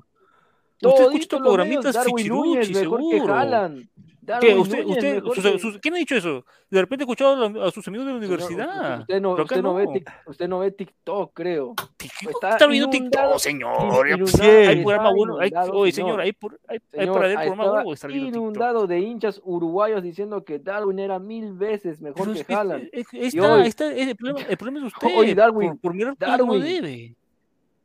Usted 0.82 0.88
Toditos 0.88 1.00
escucha 1.00 1.22
estos 1.22 1.40
programitas 1.40 1.94
Darwin 1.94 2.28
Núñez 2.28 2.70
mejor 2.70 3.00
que 3.00 3.16
seguro. 3.16 3.34
Haaland. 3.34 3.88
¿Qué? 4.40 4.54
¿Usted, 4.54 4.84
usted, 4.84 5.22
sus- 5.24 5.60
sus- 5.62 5.78
¿Quién 5.78 5.94
ha 5.94 5.96
dicho 5.96 6.14
eso? 6.14 6.44
De 6.68 6.80
repente 6.80 7.02
he 7.02 7.06
escuchado 7.06 7.64
a, 7.64 7.70
sus 7.70 7.88
amigos 7.88 8.06
de 8.06 8.12
la 8.12 8.20
Señor, 8.20 8.38
universidad. 8.38 9.00
Usted 9.00 9.20
no, 9.20 9.32
usted 9.32 9.62
no 9.62 9.74
ve 9.74 9.84
no. 9.86 9.92
tic- 9.92 10.12
usted 10.26 10.48
no 10.48 10.58
ve 10.58 10.70
TikTok, 10.72 11.30
creo. 11.32 11.74
Está 12.28 12.50
Está 12.50 12.66
viendo 12.66 12.90
TikTok, 12.90 13.38
señor. 13.38 13.76
Pues, 13.88 14.34
inundado- 14.34 14.68
Hay 14.68 14.82
programa 14.82 15.10
bueno. 15.14 15.38
hay- 15.40 15.50
oye, 15.72 15.92
señor, 15.92 16.20
hay, 16.20 16.32
por- 16.32 16.60
hay, 16.68 16.78
hay 16.92 17.00
Señor, 17.00 17.14
para 17.14 17.26
ver 17.28 17.36
programa 17.38 17.82
bueno 17.82 17.90
TikTok. 17.96 18.10
inundado 18.12 18.86
de 18.86 18.98
hinchas 19.00 19.40
uruguayos 19.42 20.02
diciendo 20.02 20.44
que 20.44 20.58
Darwin 20.58 20.98
era 20.98 21.18
mil 21.18 21.52
veces 21.54 22.00
mejor 22.00 22.32
Pero 22.32 22.46
que 22.46 22.54
Haaland. 22.54 22.88
es- 22.92 23.06
está- 23.12 23.54
hoy- 23.54 23.66
está- 23.66 23.92
es 23.92 24.08
el, 24.08 24.16
problema, 24.16 24.40
el 24.48 24.56
problema 24.58 24.86
es 24.86 24.92
usted. 24.94 25.08
Oye, 25.16 25.34
Darwin, 25.34 25.70
por, 25.70 25.80
por 25.80 25.94
mirar 25.94 26.14
Darwin, 26.18 26.60
debe. 26.62 27.14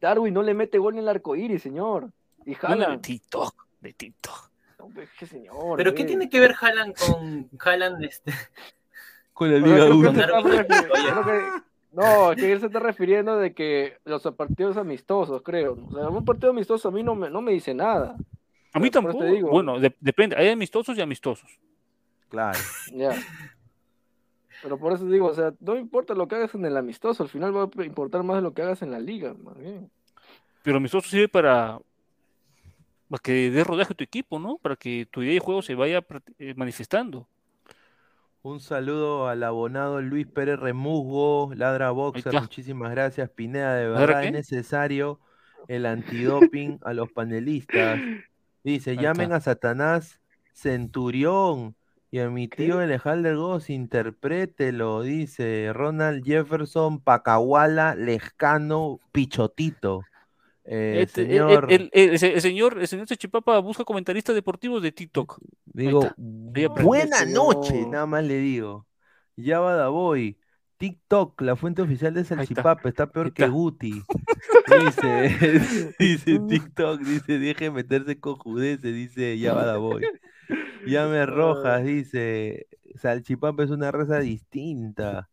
Darwin 0.01 0.33
no 0.33 0.43
le 0.43 0.53
mete 0.53 0.77
gol 0.77 0.93
en 0.95 0.99
el 0.99 1.07
arco 1.09 1.35
iris, 1.35 1.61
señor. 1.63 2.09
Y 2.45 2.53
Bueno, 2.55 2.75
de 2.77 2.83
Haaland. 2.83 3.01
TikTok, 3.01 3.55
de 3.79 3.93
TikTok. 3.93 4.51
Hombre, 4.85 5.07
qué 5.17 5.25
señor. 5.25 5.77
¿Pero 5.77 5.93
qué 5.95 6.03
tiene 6.03 6.29
que 6.29 6.39
ver 6.39 6.53
Haaland 6.59 6.95
con 6.95 7.49
Haaland? 7.59 8.03
Este... 8.03 8.31
Con 9.33 9.49
sea, 9.49 9.57
Liga 9.59 9.75
creo 9.75 9.89
que 9.89 9.93
1. 9.95 10.13
se 10.13 10.19
está 10.21 10.39
refi- 10.39 10.67
creo 10.67 11.25
que- 11.25 11.61
No, 11.91 12.31
es 12.31 12.37
que 12.37 12.51
él 12.51 12.59
se 12.59 12.65
está 12.67 12.79
refiriendo 12.79 13.37
de 13.37 13.53
que 13.53 13.97
los 14.05 14.21
partidos 14.37 14.77
amistosos, 14.77 15.41
creo. 15.41 15.77
O 15.89 15.93
sea, 15.93 16.07
un 16.09 16.23
partido 16.23 16.51
amistoso 16.51 16.87
a 16.87 16.91
mí 16.91 17.03
no 17.03 17.15
me, 17.15 17.29
no 17.29 17.41
me 17.41 17.51
dice 17.51 17.73
nada. 17.73 18.15
A 18.73 18.79
mí 18.79 18.89
te 18.89 19.01
tampoco. 19.01 19.23
digo. 19.25 19.49
Bueno, 19.49 19.79
de- 19.79 19.95
depende. 19.99 20.35
Hay 20.35 20.49
amistosos 20.49 20.97
y 20.97 21.01
amistosos. 21.01 21.49
Claro. 22.29 22.59
Ya. 22.93 23.11
Pero 24.61 24.77
por 24.77 24.93
eso 24.93 25.05
digo, 25.05 25.27
o 25.27 25.33
sea, 25.33 25.53
no 25.59 25.75
importa 25.75 26.13
lo 26.13 26.27
que 26.27 26.35
hagas 26.35 26.55
en 26.55 26.65
el 26.65 26.75
amistoso, 26.77 27.23
al 27.23 27.29
final 27.29 27.55
va 27.55 27.63
a 27.63 27.83
importar 27.85 28.23
más 28.23 28.37
de 28.37 28.41
lo 28.41 28.53
que 28.53 28.61
hagas 28.61 28.81
en 28.81 28.91
la 28.91 28.99
liga, 28.99 29.33
más 29.43 29.57
bien. 29.57 29.89
Pero 30.63 30.77
amistoso 30.77 31.07
sirve 31.09 31.27
para, 31.27 31.79
para 33.09 33.21
que 33.21 33.51
dé 33.51 33.63
rodaje 33.63 33.93
a 33.93 33.95
tu 33.95 34.03
equipo, 34.03 34.39
¿no? 34.39 34.57
Para 34.57 34.75
que 34.75 35.07
tu 35.09 35.21
idea 35.21 35.33
de 35.33 35.39
juego 35.39 35.61
se 35.61 35.75
vaya 35.75 36.03
eh, 36.39 36.53
manifestando. 36.55 37.27
Un 38.41 38.59
saludo 38.59 39.27
al 39.27 39.43
abonado 39.43 40.01
Luis 40.01 40.27
Pérez 40.27 40.59
Remusgo, 40.59 41.51
Ladra 41.55 41.89
Boxer, 41.91 42.33
muchísimas 42.33 42.91
gracias. 42.91 43.29
Pineda, 43.29 43.75
de 43.75 43.89
¿Ladra 43.89 44.05
verdad 44.05 44.25
es 44.25 44.31
necesario 44.31 45.19
el 45.67 45.85
antidoping 45.85 46.79
a 46.83 46.93
los 46.93 47.11
panelistas. 47.11 47.99
Dice, 48.63 48.97
llamen 48.97 49.33
a 49.33 49.39
Satanás 49.39 50.21
Centurión 50.53 51.75
y 52.11 52.19
a 52.19 52.29
mi 52.29 52.47
tío 52.47 52.79
Alejandro 52.79 53.37
Goss, 53.37 53.69
interprételo, 53.69 55.01
dice 55.01 55.71
Ronald 55.73 56.23
Jefferson 56.23 56.99
Pacahuala 56.99 57.95
Lescano 57.95 58.99
Pichotito. 59.11 60.03
Eh, 60.67 61.01
Este, 61.03 61.21
el, 61.21 61.27
señor, 61.29 61.67
el- 61.71 61.89
el- 61.93 62.09
el- 62.09 62.23
el 62.23 62.41
señor, 62.41 62.79
el 62.79 62.87
señor 62.87 63.05
Chipapa 63.07 63.59
busca 63.59 63.83
comentaristas 63.83 64.33
deportivos 64.33 64.81
de 64.81 64.91
TikTok. 64.91 65.39
Digo, 65.65 66.09
buena 66.81 67.23
noche, 67.25 67.85
nada 67.87 68.05
más 68.07 68.23
le 68.23 68.39
digo. 68.39 68.87
Ya 69.35 69.59
va 69.59 69.75
da 69.75 69.89
voy. 69.89 70.39
TikTok, 70.77 71.39
la 71.41 71.55
fuente 71.55 71.81
oficial 71.81 72.13
de. 72.13 72.23
Salchipapa, 72.25 72.89
está 72.89 73.11
peor 73.11 73.31
que. 73.31 73.47
Guti. 73.47 74.01
Dice, 74.67 75.93
dice 75.99 76.39
TikTok, 76.49 76.99
dice, 77.01 77.37
deje 77.39 77.69
meterse 77.69 78.19
con 78.19 78.35
judeces, 78.35 78.93
dice, 78.93 79.37
ya 79.37 79.53
va 79.53 79.65
da 79.65 79.77
voy. 79.77 80.01
Llame 80.87 81.25
Rojas, 81.27 81.83
dice, 81.85 82.67
Salchipapa 82.95 83.63
es 83.63 83.69
una 83.69 83.91
raza 83.91 84.19
distinta. 84.19 85.29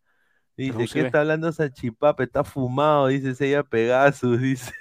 Dice, 0.57 0.87
¿qué 0.93 1.01
ve. 1.01 1.07
está 1.07 1.21
hablando 1.21 1.51
Salchipapa? 1.51 2.23
Está 2.23 2.45
fumado, 2.45 3.07
dice 3.09 3.35
Sella 3.35 3.63
Pegasus, 3.63 4.39
dice. 4.41 4.73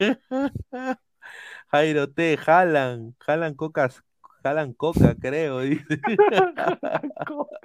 Jairo 1.72 2.08
T, 2.10 2.36
jalan, 2.36 3.14
jalan 3.26 3.54
cocas, 3.54 4.02
jalan 4.42 4.72
coca, 4.72 5.14
creo, 5.20 5.60
dice. 5.64 6.00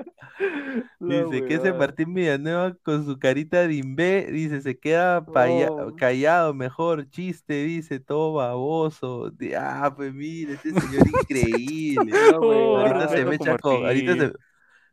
Dice 0.99 1.45
que 1.45 1.55
ese 1.55 1.71
Martín 1.71 2.13
Villanueva 2.13 2.75
con 2.83 3.05
su 3.05 3.17
carita 3.17 3.65
de 3.67 3.75
imbé, 3.75 4.27
dice, 4.31 4.61
se 4.61 4.77
queda 4.77 5.25
paya- 5.25 5.69
callado, 5.97 6.53
mejor, 6.53 7.09
chiste, 7.09 7.63
dice, 7.63 7.99
todo 8.01 8.33
baboso. 8.33 9.31
Ah, 9.57 9.93
pues 9.95 10.13
mire, 10.13 10.53
este 10.53 10.71
señor 10.73 11.07
increíble. 11.07 12.11
Oh, 12.37 12.77
ahorita 12.77 13.07
se 13.09 13.25
me 13.25 13.35
echa 13.35 13.57
con- 13.57 13.85
ahorita 13.85 14.11
se- 14.15 14.17
Martín. 14.23 14.33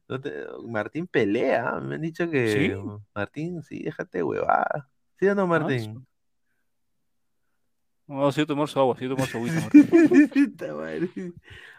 no 0.09 0.21
te- 0.21 0.45
Martín 0.69 1.07
pelea, 1.09 1.81
me 1.81 1.97
han 1.97 2.03
dicho 2.03 2.31
que 2.31 2.53
¿Sí? 2.53 2.73
Martín, 3.15 3.63
sí, 3.63 3.83
déjate 3.83 4.23
huevada. 4.23 4.89
¿Sí 5.19 5.27
o 5.27 5.35
no, 5.35 5.47
Martín? 5.49 6.07
No, 8.07 8.31
si 8.33 8.41
yo 8.41 8.47
tomar 8.47 8.69
su 8.69 8.79
agua, 8.79 8.97
si 8.99 9.05
yo 9.05 9.11
tomar 9.11 9.29
su 9.29 9.39
agüita. 9.39 9.69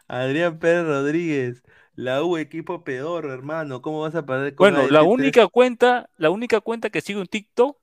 Adrián 0.07 0.59
Pérez 0.59 0.85
Rodríguez, 0.85 1.63
la 1.95 2.23
U 2.23 2.37
equipo 2.37 2.83
peor, 2.83 3.25
hermano. 3.25 3.81
¿Cómo 3.81 4.01
vas 4.01 4.15
a 4.15 4.25
perder 4.25 4.55
con 4.55 4.71
Bueno, 4.71 4.89
la 4.89 5.01
ADT3? 5.01 5.07
única 5.07 5.47
cuenta, 5.47 6.09
la 6.17 6.29
única 6.29 6.59
cuenta 6.61 6.89
que 6.89 7.01
sigo 7.01 7.21
en 7.21 7.27
TikTok 7.27 7.77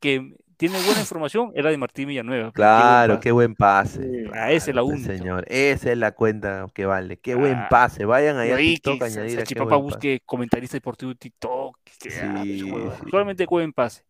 que 0.00 0.34
tiene 0.56 0.76
buena 0.84 1.00
información 1.00 1.52
era 1.54 1.70
de 1.70 1.78
Martín 1.78 2.08
Villanueva. 2.08 2.52
Claro, 2.52 3.18
qué 3.20 3.32
buen 3.32 3.54
pase. 3.54 4.24
Ah, 4.34 4.52
esa 4.52 4.70
es 4.70 4.74
la 4.76 4.82
única. 4.82 5.16
señor. 5.16 5.44
Esa 5.48 5.92
es 5.92 5.98
la 5.98 6.12
cuenta 6.12 6.66
que 6.74 6.84
vale. 6.86 7.18
Qué 7.18 7.34
buen 7.34 7.54
Ah, 7.54 7.68
pase. 7.70 8.04
Vayan 8.04 8.36
allá 8.36 8.54
a 8.54 8.58
ahí 8.58 8.74
TikTok 8.74 8.98
que 8.98 9.04
a 9.04 9.06
añadir 9.06 9.22
a 9.22 9.26
qué 9.26 9.36
Salchipapa 9.36 9.76
buen 9.76 9.86
pase. 9.86 9.94
busque 9.96 10.22
comentarista 10.26 10.76
deportivo 10.76 11.12
de 11.12 11.16
TikTok. 11.16 11.78
que, 11.84 12.08
ah, 12.20 12.42
Sí, 12.44 12.62
hueva. 12.70 12.96
sí. 12.96 13.10
Solamente 13.10 13.46
buen 13.46 13.72
pase. 13.72 14.02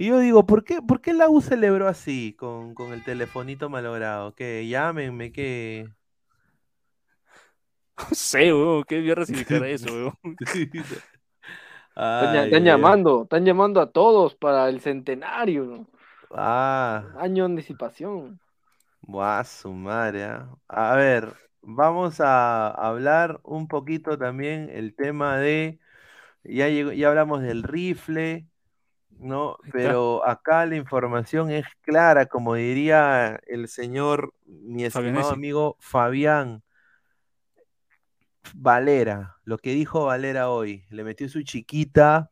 Y 0.00 0.08
yo 0.08 0.18
digo, 0.20 0.46
¿por 0.46 0.64
qué, 0.64 0.80
por 0.82 1.00
qué 1.02 1.12
la 1.12 1.28
U 1.28 1.42
celebró 1.42 1.86
así 1.88 2.34
con, 2.38 2.74
con 2.74 2.92
el 2.94 3.04
telefonito 3.04 3.68
malogrado? 3.68 4.34
Que 4.34 4.66
llámenme, 4.68 5.30
que. 5.32 5.90
No 7.98 8.14
sé, 8.16 8.52
weón, 8.52 8.84
qué 8.84 9.00
mierda 9.00 9.26
significará 9.26 9.68
eso, 9.68 9.92
weón. 10.22 10.40
Están, 12.20 12.34
Ay, 12.34 12.40
están 12.44 12.64
ay, 12.64 12.64
llamando, 12.64 13.22
están 13.24 13.44
llamando 13.44 13.80
a 13.80 13.90
todos 13.90 14.34
para 14.36 14.68
el 14.68 14.80
centenario. 14.80 15.88
Ah, 16.30 17.04
Año 17.12 17.44
de 17.44 17.50
anticipación. 17.52 18.40
buah, 19.02 19.44
su 19.44 19.72
madre. 19.72 20.24
ah. 20.24 20.48
A 20.68 20.94
ver, 20.96 21.34
vamos 21.62 22.20
a 22.20 22.68
hablar 22.70 23.40
un 23.44 23.68
poquito 23.68 24.18
también 24.18 24.70
el 24.70 24.94
tema 24.94 25.38
de. 25.38 25.80
Ya 26.44 26.68
llegó, 26.70 26.92
ya 26.92 27.10
hablamos 27.10 27.42
del 27.42 27.64
rifle, 27.64 28.48
¿no? 29.20 29.56
Pero 29.72 30.26
acá 30.26 30.66
la 30.66 30.76
información 30.76 31.50
es 31.50 31.66
clara, 31.82 32.26
como 32.26 32.54
diría 32.54 33.40
el 33.46 33.68
señor, 33.68 34.34
mi 34.46 34.84
estimado 34.84 35.30
amigo 35.30 35.76
Fabián 35.78 36.62
Valera, 38.54 39.36
lo 39.44 39.58
que 39.58 39.70
dijo 39.72 40.06
Valera 40.06 40.48
hoy, 40.50 40.84
le 40.90 41.04
metió 41.04 41.28
su 41.28 41.42
chiquita 41.42 42.30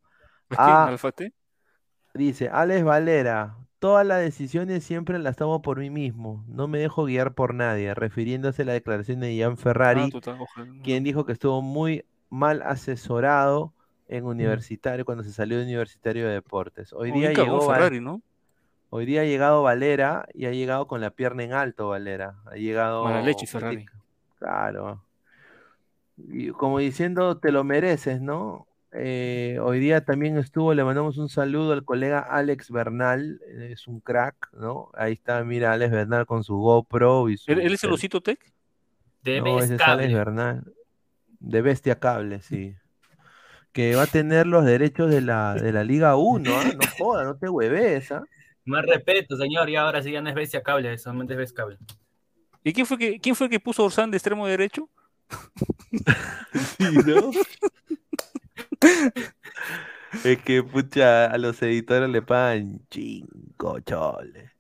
dice, 2.15 2.49
Alex 2.49 2.85
Valera, 2.85 3.57
todas 3.79 4.05
las 4.07 4.21
decisiones 4.21 4.83
siempre 4.83 5.19
las 5.19 5.37
tomo 5.37 5.63
por 5.63 5.79
mí 5.79 5.91
mismo, 5.91 6.45
no 6.49 6.67
me 6.67 6.79
dejo 6.79 7.05
guiar 7.05 7.35
por 7.35 7.55
nadie, 7.55 7.95
refiriéndose 7.95 8.63
a 8.63 8.65
la 8.65 8.73
declaración 8.73 9.21
de 9.21 9.37
Ian 9.37 9.57
Ferrari, 9.57 10.11
Ah, 10.27 10.37
ojalá. 10.41 10.73
quien 10.83 11.05
dijo 11.05 11.25
que 11.25 11.33
estuvo 11.33 11.63
muy 11.63 12.05
mal 12.31 12.63
asesorado 12.63 13.75
en 14.09 14.25
Universitario 14.25 15.05
cuando 15.05 15.23
se 15.23 15.33
salió 15.33 15.59
de 15.59 15.65
Universitario 15.65 16.27
de 16.27 16.35
Deportes. 16.35 16.93
Hoy 16.93 17.13
día 17.13 17.33
llegó 17.33 17.67
Val- 17.67 17.77
Ferrari, 17.77 18.01
¿no? 18.01 18.23
Hoy 18.91 19.05
día 19.05 19.21
ha 19.21 19.25
llegado 19.25 19.63
Valera 19.63 20.27
y 20.33 20.47
ha 20.47 20.51
llegado 20.51 20.87
con 20.87 21.01
la 21.03 21.11
pierna 21.11 21.45
en 21.45 21.53
alto, 21.53 21.89
Valera. 21.89 22.37
Ha 22.47 22.57
llegado. 22.57 23.05
Mala 23.05 23.21
leche, 23.23 23.47
Ferrari. 23.47 23.85
Claro. 24.39 25.05
Y 26.17 26.49
como 26.51 26.79
diciendo, 26.79 27.39
te 27.39 27.53
lo 27.53 27.65
mereces, 27.65 28.21
¿no? 28.21 28.67
Eh, 28.93 29.59
hoy 29.63 29.79
día 29.81 30.03
también 30.07 30.39
estuvo, 30.39 30.73
le 30.73 30.83
mandamos 30.83 31.19
un 31.19 31.29
saludo 31.29 31.75
al 31.75 31.85
colega 31.85 32.21
Alex 32.21 32.71
Bernal, 32.71 33.41
eh, 33.47 33.69
es 33.73 33.87
un 33.87 34.01
crack, 34.01 34.51
¿no? 34.55 34.91
Ahí 34.95 35.13
está, 35.13 35.45
mira, 35.45 35.73
Alex 35.73 35.93
Bernal 35.93 36.25
con 36.25 36.43
su 36.43 36.57
GoPro 36.57 37.29
y 37.29 37.37
su. 37.37 37.53
¿Él, 37.53 37.61
es 37.61 37.85
el 37.85 37.93
osito 37.93 38.23
tech? 38.23 38.41
De 39.23 39.43
No, 39.43 39.59
ese 39.61 39.75
es 39.75 39.81
Alex. 39.83 40.15
Bernal. 40.15 40.73
De 41.41 41.61
Bestia 41.61 41.99
Cable, 41.99 42.41
sí. 42.41 42.75
Que 43.73 43.95
va 43.95 44.03
a 44.03 44.07
tener 44.07 44.47
los 44.47 44.65
derechos 44.65 45.11
de 45.11 45.21
la, 45.21 45.55
de 45.55 45.73
la 45.73 45.85
Liga 45.85 46.17
1, 46.17 46.51
¿ah? 46.53 46.65
No 46.65 46.81
joda, 46.99 47.25
no 47.25 47.37
te 47.37 47.49
hueves, 47.49 48.13
¿ah? 48.13 48.25
Más 48.65 48.85
respeto, 48.85 49.37
señor, 49.37 49.71
y 49.71 49.77
ahora 49.77 50.03
sí 50.03 50.13
ya 50.13 50.21
no 50.21 50.29
es 50.29 50.35
bestia 50.35 50.63
cable, 50.63 50.97
solamente 50.99 51.35
es 51.35 51.39
bestia 51.39 51.57
cable. 51.57 51.79
¿Y 52.65 52.73
quién 52.73 52.87
fue 52.87 52.99
que, 52.99 53.19
quién 53.19 53.35
fue 53.35 53.49
que 53.49 53.61
puso 53.61 53.83
a 53.83 53.87
Orsán 53.87 54.11
de 54.11 54.17
extremo 54.19 54.47
derecho? 54.47 54.91
Sí, 56.77 56.85
¿no? 57.07 57.31
Es 60.25 60.39
que, 60.43 60.63
pucha, 60.63 61.27
a 61.27 61.39
los 61.39 61.63
editores 61.63 62.11
le 62.11 62.23
pagan 62.23 62.81
cinco 62.91 63.81
choles. 63.81 64.51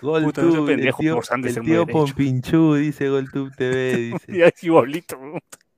Puta, 0.00 0.42
no 0.42 0.52
seas 0.52 0.56
GolTube, 0.56 0.70
el 0.70 0.94
tío, 0.94 1.16
Orsán 1.16 1.42
de 1.42 1.48
el 1.50 1.60
tío. 1.60 1.86
Pompinchú, 1.86 2.74
dice 2.74 3.08
GolTube 3.08 3.54
TV, 3.56 3.96
dice. 3.96 4.38
Ya 4.38 4.46
es 4.46 4.64
igualito. 4.64 5.18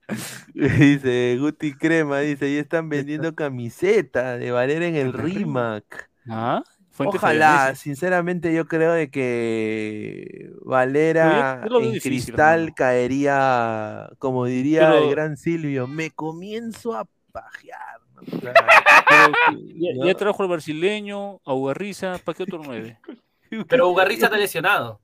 Dice 0.54 1.36
Guti 1.38 1.74
Crema, 1.74 2.20
dice, 2.20 2.52
ya 2.54 2.60
están 2.60 2.88
vendiendo 2.88 3.34
camiseta 3.34 4.36
de 4.38 4.50
Valera 4.50 4.86
en 4.86 4.96
el 4.96 5.12
RIMAC. 5.12 6.08
Ah, 6.28 6.62
Ojalá, 7.00 7.76
sinceramente 7.76 8.52
yo 8.52 8.66
creo 8.66 8.92
de 8.92 9.08
que 9.08 10.50
Valera 10.64 11.62
yo- 11.64 11.70
yo 11.70 11.76
en 11.86 11.92
difícil, 11.92 12.10
cristal 12.10 12.74
caería, 12.74 14.10
como 14.18 14.46
diría 14.46 14.90
Pero- 14.90 15.04
el 15.04 15.10
gran 15.10 15.36
Silvio, 15.36 15.86
me 15.86 16.10
comienzo 16.10 16.94
a 16.96 17.06
pajear. 17.30 18.00
¿no? 18.14 18.22
O 18.22 18.24
sea, 18.40 18.52
Pero, 19.08 19.32
ya, 19.76 19.90
¿no? 19.94 20.06
ya 20.06 20.14
trajo 20.14 20.42
al 20.42 20.48
brasileño, 20.48 21.40
a 21.44 21.54
Ugarriza, 21.54 22.18
¿para 22.24 22.36
qué 22.36 22.42
otro 22.42 22.60
nueve? 22.64 22.98
Pero 23.68 23.88
Ugarriza 23.88 24.26
está 24.26 24.36
lesionado. 24.36 25.00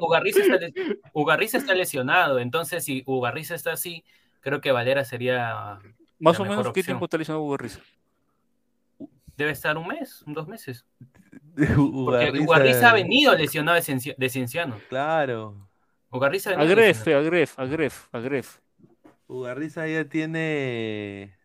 Ugarriza 0.00 0.40
está, 0.40 0.56
le- 0.56 1.00
Ugarriza 1.12 1.58
está 1.58 1.74
lesionado, 1.74 2.38
entonces 2.38 2.84
si 2.84 3.02
Ugarriza 3.06 3.54
está 3.54 3.72
así, 3.72 4.04
creo 4.40 4.60
que 4.60 4.72
Valera 4.72 5.04
sería 5.04 5.78
Más 6.18 6.38
la 6.38 6.40
o 6.40 6.44
mejor 6.44 6.48
menos, 6.48 6.62
¿qué 6.64 6.68
opción. 6.80 6.84
tiempo 6.84 7.04
está 7.06 7.18
lesionado 7.18 7.44
Ugarriza? 7.44 7.80
Debe 9.36 9.52
estar 9.52 9.76
un 9.78 9.86
mes, 9.86 10.22
dos 10.26 10.48
meses. 10.48 10.84
Porque 11.56 11.74
Ugarriza- 11.76 12.42
Ugarriza 12.44 12.90
ha 12.90 12.94
venido 12.94 13.34
lesionado 13.34 13.76
de, 13.76 13.82
Cienci- 13.82 14.16
de 14.16 14.28
Cienciano. 14.28 14.78
Claro. 14.88 15.68
Ugarriza 16.10 16.50
ha 16.50 16.56
venido 16.56 16.72
Agref, 16.72 16.98
lesionado. 16.98 17.26
Agref, 17.26 17.58
Agref, 17.58 18.08
Agref. 18.14 18.58
Ugarriza 19.28 19.86
ya 19.86 20.04
tiene. 20.06 21.36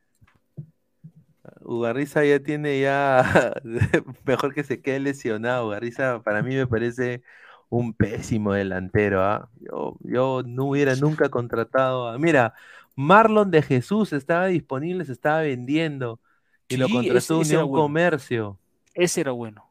Ugarriza 1.65 2.23
ya 2.25 2.39
tiene 2.39 2.79
ya. 2.79 3.53
Mejor 4.25 4.53
que 4.53 4.63
se 4.63 4.81
quede 4.81 4.99
lesionado. 4.99 5.67
Ugarriza 5.67 6.21
para 6.23 6.43
mí 6.43 6.55
me 6.55 6.67
parece 6.67 7.21
un 7.69 7.93
pésimo 7.93 8.53
delantero. 8.53 9.23
¿ah? 9.23 9.49
Yo, 9.59 9.97
yo 10.01 10.43
no 10.45 10.65
hubiera 10.65 10.95
nunca 10.95 11.29
contratado 11.29 12.07
a. 12.09 12.17
Mira, 12.17 12.53
Marlon 12.95 13.49
de 13.51 13.61
Jesús 13.61 14.13
estaba 14.13 14.47
disponible, 14.47 15.05
se 15.05 15.13
estaba 15.13 15.41
vendiendo. 15.41 16.19
Y 16.67 16.77
lo 16.77 16.87
contrató 16.89 17.17
ese- 17.17 17.33
ese 17.41 17.55
Unión 17.55 17.69
bueno. 17.69 17.83
Comercio. 17.83 18.59
Ese 18.93 19.21
era 19.21 19.31
bueno. 19.31 19.65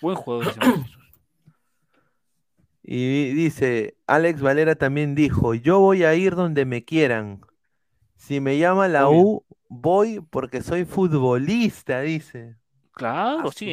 Buen 0.00 0.16
jugador 0.16 0.48
ese. 0.48 0.60
Y 2.84 3.32
dice, 3.34 3.94
Alex 4.06 4.40
Valera 4.42 4.74
también 4.74 5.14
dijo, 5.14 5.54
yo 5.54 5.78
voy 5.78 6.02
a 6.04 6.14
ir 6.14 6.34
donde 6.34 6.64
me 6.64 6.84
quieran. 6.84 7.40
Si 8.22 8.38
me 8.40 8.56
llama 8.56 8.86
la 8.86 9.08
Obvio. 9.08 9.20
U, 9.20 9.44
voy 9.68 10.20
porque 10.30 10.62
soy 10.62 10.84
futbolista, 10.84 12.02
dice. 12.02 12.54
Claro, 12.92 13.48
Ah, 13.48 13.52
sí 13.52 13.68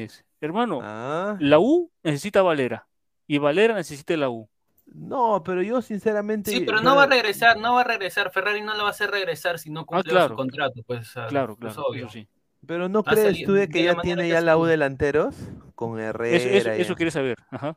es. 0.00 0.24
Hermano, 0.40 0.80
Ah. 0.82 1.36
la 1.38 1.58
U 1.58 1.90
necesita 2.02 2.40
a 2.40 2.42
Valera. 2.42 2.86
Y 3.26 3.36
Valera 3.36 3.74
necesita 3.74 4.16
la 4.16 4.30
U. 4.30 4.48
No, 4.86 5.42
pero 5.44 5.60
yo 5.62 5.82
sinceramente... 5.82 6.50
Sí, 6.50 6.60
pero 6.60 6.80
no 6.80 6.96
va 6.96 7.02
a 7.02 7.06
regresar, 7.06 7.58
no 7.58 7.74
va 7.74 7.82
a 7.82 7.84
regresar. 7.84 8.30
Ferrari 8.30 8.62
no 8.62 8.72
lo 8.74 8.84
va 8.84 8.88
a 8.88 8.92
hacer 8.92 9.10
regresar 9.10 9.58
si 9.58 9.68
no 9.70 9.84
cumple 9.84 10.10
Ah, 10.12 10.14
claro. 10.14 10.28
su 10.30 10.34
contrato. 10.36 10.82
Pues, 10.86 11.10
Claro, 11.28 11.56
pues, 11.56 11.74
claro, 11.74 11.88
obvio. 11.88 12.04
eso 12.06 12.12
sí. 12.14 12.26
Pero 12.66 12.88
¿no 12.88 13.02
crees 13.04 13.20
salido 13.26 13.46
tú 13.46 13.52
de 13.52 13.68
que 13.68 13.82
ya 13.84 14.00
tiene 14.00 14.22
que 14.22 14.28
ya 14.30 14.40
la 14.40 14.56
U 14.56 14.64
delanteros? 14.64 15.34
Con 15.74 16.00
Herrera 16.00 16.36
Eso, 16.38 16.48
eso, 16.48 16.74
y- 16.74 16.80
eso 16.80 16.94
quería 16.96 17.10
saber. 17.10 17.36
Ajá. 17.50 17.76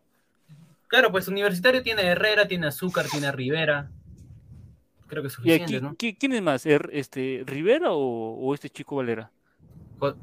Claro, 0.88 1.12
pues 1.12 1.28
Universitario 1.28 1.84
tiene 1.84 2.04
Herrera, 2.04 2.48
tiene 2.48 2.68
Azúcar, 2.68 3.08
tiene 3.12 3.30
Rivera. 3.34 3.90
Creo 5.08 5.22
que 5.24 5.28
es 5.28 5.34
¿Y 5.34 5.36
suficiente, 5.38 5.76
aquí, 5.78 5.84
¿no? 5.86 5.96
qui- 5.96 6.18
quién 6.20 6.34
es 6.34 6.42
más? 6.42 6.66
Er- 6.66 6.90
este, 6.94 7.44
¿Rivera 7.46 7.92
o, 7.92 8.00
o 8.40 8.54
este 8.54 8.70
chico 8.70 8.98
Valera? 8.98 9.32
Jo- 10.00 10.16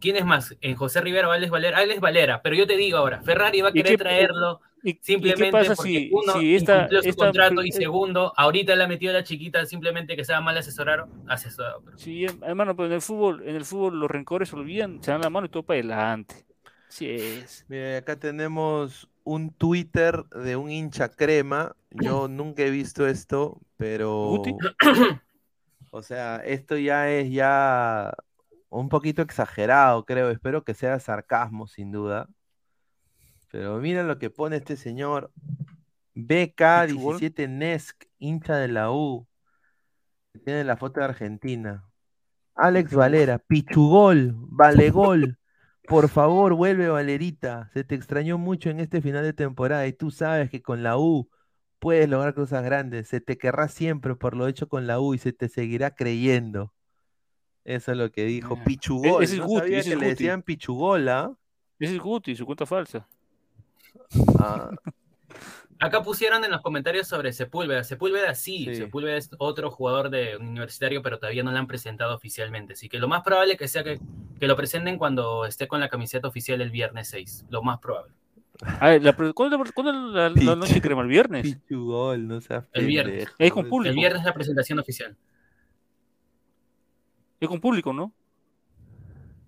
¿Quién 0.00 0.16
es 0.16 0.24
más? 0.24 0.56
En 0.62 0.76
José 0.76 1.02
Rivera 1.02 1.28
o 1.28 1.30
Alex 1.32 1.50
Valera. 1.50 1.76
Alex 1.78 2.00
Valera, 2.00 2.40
pero 2.42 2.56
yo 2.56 2.66
te 2.66 2.76
digo 2.78 2.96
ahora, 2.98 3.20
Ferrari 3.22 3.60
va 3.60 3.68
a 3.68 3.70
¿Y 3.70 3.74
querer 3.74 3.92
qué- 3.92 3.98
traerlo 3.98 4.60
y- 4.82 4.90
y 4.90 4.94
qué 4.94 5.00
simplemente 5.02 5.52
pasa 5.52 5.74
porque 5.74 5.90
si- 5.90 6.10
uno 6.10 6.32
si 6.40 6.54
esta- 6.56 6.76
incumplió 6.76 7.02
su 7.02 7.08
esta- 7.10 7.24
contrato 7.26 7.62
y 7.62 7.68
eh, 7.68 7.72
segundo, 7.72 8.32
ahorita 8.34 8.74
le 8.76 8.84
ha 8.84 8.88
metido 8.88 9.10
a 9.10 9.16
la 9.18 9.24
chiquita 9.24 9.66
simplemente 9.66 10.16
que 10.16 10.24
sea 10.24 10.40
mal 10.40 10.56
asesorado. 10.56 11.06
asesorado 11.28 11.82
pero- 11.84 11.98
Sí, 11.98 12.24
em- 12.24 12.42
hermano, 12.42 12.74
pero 12.74 12.86
en 12.86 12.94
el 12.94 13.02
fútbol, 13.02 13.42
en 13.46 13.56
el 13.56 13.64
fútbol 13.66 14.00
los 14.00 14.10
rencores 14.10 14.48
se 14.48 14.56
olvidan, 14.56 15.02
se 15.02 15.10
dan 15.10 15.20
la 15.20 15.28
mano 15.28 15.46
y 15.46 15.50
todo 15.50 15.64
para 15.64 15.78
adelante. 15.80 16.46
Sí 16.88 17.06
es. 17.10 17.66
Mira, 17.68 17.98
acá 17.98 18.16
tenemos 18.16 19.06
un 19.22 19.52
Twitter 19.52 20.24
de 20.30 20.56
un 20.56 20.70
hincha 20.70 21.10
crema. 21.10 21.76
Yo 21.90 22.26
nunca 22.26 22.62
he 22.62 22.70
visto 22.70 23.06
esto, 23.06 23.60
pero... 23.80 24.28
Guti. 24.28 24.54
O 25.92 26.02
sea, 26.02 26.36
esto 26.36 26.76
ya 26.76 27.10
es 27.10 27.32
ya 27.32 28.14
un 28.68 28.88
poquito 28.88 29.22
exagerado, 29.22 30.04
creo. 30.04 30.30
Espero 30.30 30.62
que 30.62 30.72
sea 30.72 31.00
sarcasmo, 31.00 31.66
sin 31.66 31.90
duda. 31.90 32.28
Pero 33.50 33.78
mira 33.78 34.04
lo 34.04 34.16
que 34.16 34.30
pone 34.30 34.54
este 34.54 34.76
señor. 34.76 35.32
BK17 36.14 37.48
Nesk, 37.48 38.04
hincha 38.20 38.54
de 38.58 38.68
la 38.68 38.92
U. 38.92 39.26
Tiene 40.44 40.62
la 40.62 40.76
foto 40.76 41.00
de 41.00 41.06
Argentina. 41.06 41.90
Alex 42.54 42.94
Valera, 42.94 43.40
Pichugol, 43.40 44.32
Valegol. 44.36 45.38
Por 45.88 46.08
favor, 46.08 46.54
vuelve 46.54 46.88
Valerita. 46.88 47.68
Se 47.72 47.82
te 47.82 47.96
extrañó 47.96 48.38
mucho 48.38 48.70
en 48.70 48.78
este 48.78 49.02
final 49.02 49.24
de 49.24 49.32
temporada 49.32 49.88
y 49.88 49.92
tú 49.92 50.12
sabes 50.12 50.50
que 50.50 50.62
con 50.62 50.84
la 50.84 50.98
U 50.98 51.28
puedes 51.80 52.08
lograr 52.08 52.34
cosas 52.34 52.62
grandes. 52.62 53.08
Se 53.08 53.20
te 53.20 53.36
querrá 53.38 53.66
siempre 53.68 54.14
por 54.14 54.36
lo 54.36 54.46
hecho 54.46 54.68
con 54.68 54.86
la 54.86 55.00
U 55.00 55.14
y 55.14 55.18
se 55.18 55.32
te 55.32 55.48
seguirá 55.48 55.94
creyendo. 55.94 56.72
Eso 57.64 57.92
es 57.92 57.98
lo 57.98 58.10
que 58.12 58.24
dijo 58.24 58.56
Ah. 58.60 58.64
Pichugol. 58.64 59.22
Ese 59.24 59.34
es 59.34 59.40
no 59.40 59.46
Guti, 59.46 59.60
sabía 59.60 59.78
ese 59.80 59.88
que 59.90 59.94
es 59.94 60.00
le 60.00 60.06
Guti. 60.06 60.22
decían 60.22 60.42
Pichugol, 60.42 61.08
¿ah? 61.08 61.32
Ese 61.78 61.94
es 61.96 62.00
Guti, 62.00 62.36
su 62.36 62.46
cuenta 62.46 62.66
falsa. 62.66 63.08
Ah, 64.38 64.70
Acá 65.82 66.02
pusieron 66.02 66.44
en 66.44 66.50
los 66.50 66.60
comentarios 66.60 67.08
sobre 67.08 67.32
Sepúlveda. 67.32 67.82
Sepúlveda 67.84 68.34
sí, 68.34 68.66
Sí. 68.66 68.74
Sepúlveda 68.76 69.16
es 69.16 69.30
otro 69.38 69.70
jugador 69.70 70.10
de 70.10 70.36
universitario, 70.36 71.00
pero 71.02 71.18
todavía 71.18 71.42
no 71.42 71.52
lo 71.52 71.56
han 71.58 71.66
presentado 71.66 72.14
oficialmente. 72.14 72.74
Así 72.74 72.90
que 72.90 72.98
lo 72.98 73.08
más 73.08 73.22
probable 73.22 73.56
que 73.56 73.66
sea 73.66 73.82
que, 73.82 73.98
que 74.38 74.46
lo 74.46 74.56
presenten 74.56 74.98
cuando 74.98 75.46
esté 75.46 75.68
con 75.68 75.80
la 75.80 75.88
camiseta 75.88 76.28
oficial 76.28 76.60
el 76.60 76.70
viernes 76.70 77.08
6. 77.08 77.46
Lo 77.48 77.62
más 77.62 77.78
probable. 77.78 78.12
A 78.62 78.88
ver, 78.90 79.02
la 79.02 79.12
¿cuándo, 79.14 79.56
es 79.56 79.66
la- 79.66 79.72
cuándo 79.72 79.92
la, 79.92 80.56
noche 80.56 80.80
crema? 80.82 81.02
¿El 81.02 81.08
viernes? 81.08 81.42
Pichugol, 81.42 82.28
no 82.28 82.40
seas 82.40 82.64
El 82.72 82.86
viernes. 82.86 83.26
Es 83.38 83.52
con 83.52 83.68
público. 83.68 83.90
El 83.90 83.96
viernes 83.96 84.24
la 84.24 84.34
presentación 84.34 84.78
oficial. 84.78 85.16
Es 87.40 87.48
con 87.48 87.60
público, 87.60 87.92
¿no? 87.92 88.12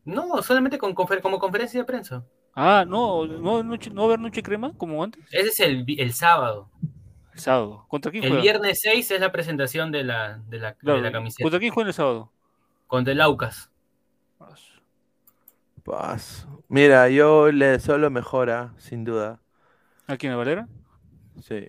No, 0.05 0.43
solamente 0.43 0.79
con 0.79 0.95
confer- 0.95 1.21
como 1.21 1.39
conferencia 1.39 1.81
de 1.81 1.85
prensa. 1.85 2.25
Ah, 2.55 2.85
no, 2.87 3.27
no, 3.27 3.63
noche- 3.63 3.91
no 3.91 4.03
va 4.03 4.03
a 4.03 4.07
haber 4.09 4.21
noche 4.21 4.43
crema 4.43 4.73
como 4.77 5.03
antes. 5.05 5.23
Ese 5.31 5.49
es 5.49 5.61
el, 5.61 5.85
el 5.99 6.13
sábado. 6.13 6.71
El 7.35 7.41
sábado. 7.41 7.85
¿Contra 7.89 8.11
quién 8.11 8.25
El 8.25 8.41
viernes 8.41 8.81
6 8.81 9.11
es 9.11 9.21
la 9.21 9.31
presentación 9.33 9.91
de 9.93 10.05
la, 10.05 10.39
de 10.49 10.59
la, 10.59 10.71
de 10.73 10.77
Claro, 10.79 11.01
la 11.01 11.13
camiseta. 11.13 11.43
¿Contra 11.45 11.61
quién 11.61 11.73
juega 11.73 11.89
el 11.89 11.95
sábado? 11.95 12.31
Contra 12.87 13.13
el 13.13 13.21
Aucas. 13.21 13.71
Paso. 15.85 16.65
Mira, 16.69 17.09
yo 17.09 17.53
le 17.53 17.67
deseo 17.67 17.99
lo 17.99 18.11
mejor, 18.11 18.51
¿ah? 18.51 18.75
sin 18.79 19.05
duda. 19.05 19.41
¿A 20.07 20.17
quién, 20.17 20.33
a 20.33 20.37
Valera? 20.37 20.69
Sí. 21.43 21.69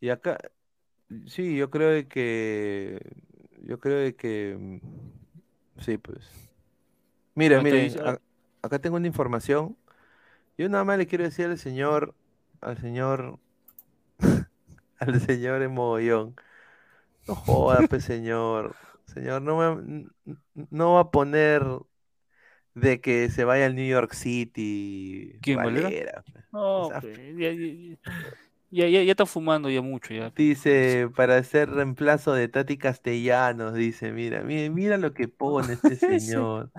Y 0.00 0.10
acá, 0.10 0.38
sí, 1.26 1.56
yo 1.56 1.70
creo 1.70 1.90
de 1.90 2.08
que, 2.08 3.00
yo 3.64 3.80
creo 3.80 3.98
de 3.98 4.16
que, 4.16 4.56
mm, 4.58 5.80
sí, 5.82 5.98
pues. 5.98 6.24
Mira, 7.34 7.60
Acá 7.60 7.76
mira, 7.76 7.78
a- 8.04 8.20
acá 8.62 8.78
tengo 8.80 8.96
una 8.96 9.06
información. 9.06 9.76
Yo 10.58 10.68
nada 10.70 10.84
más 10.84 10.98
le 10.98 11.06
quiero 11.08 11.24
decir 11.24 11.46
al 11.46 11.58
señor, 11.58 12.14
al 12.60 12.78
señor, 12.80 13.40
al 14.98 15.20
señor 15.20 15.62
en 15.62 15.72
mogollón. 15.74 16.36
No 17.28 17.36
joda, 17.36 17.88
pues, 17.88 18.04
señor. 18.04 18.76
Señor, 19.06 19.42
no 19.42 19.58
me, 19.76 20.06
no 20.70 20.94
va 20.94 21.00
a 21.02 21.10
poner 21.10 21.64
de 22.74 23.00
que 23.00 23.28
se 23.30 23.44
vaya 23.44 23.66
al 23.66 23.74
New 23.74 23.86
York 23.86 24.12
City. 24.14 25.34
¿Quién, 25.42 25.58
Valera? 25.58 26.22
Pues. 26.32 26.44
No, 26.52 26.80
O 26.82 26.88
sea, 26.88 27.00
pues, 27.00 27.18
ya, 28.70 28.88
ya, 28.88 29.02
ya, 29.02 29.10
están 29.10 29.26
fumando 29.26 29.68
ya 29.68 29.82
mucho 29.82 30.14
ya. 30.14 30.30
Dice, 30.30 31.08
para 31.14 31.36
hacer 31.36 31.70
reemplazo 31.70 32.32
de 32.32 32.48
Tati 32.48 32.78
Castellanos, 32.78 33.74
dice, 33.74 34.12
mira, 34.12 34.42
mira, 34.42 34.70
mira 34.70 34.96
lo 34.96 35.12
que 35.12 35.28
pone 35.28 35.74
este 35.74 35.96
Sí. 35.96 36.20
señor. 36.20 36.70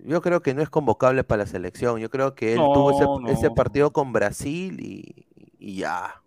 yo 0.04 0.20
creo 0.20 0.42
que 0.42 0.54
no 0.54 0.62
es 0.62 0.70
convocable 0.70 1.24
para 1.24 1.44
la 1.44 1.46
selección. 1.46 1.98
Yo 2.00 2.10
creo 2.10 2.34
que 2.34 2.52
él 2.52 2.58
No, 2.58 2.72
tuvo 2.72 3.28
ese, 3.28 3.50
partido 3.50 3.92
con 3.92 4.12
Brasil 4.12 4.78
y, 4.80 5.26
y 5.58 5.76
ya. 5.76 6.22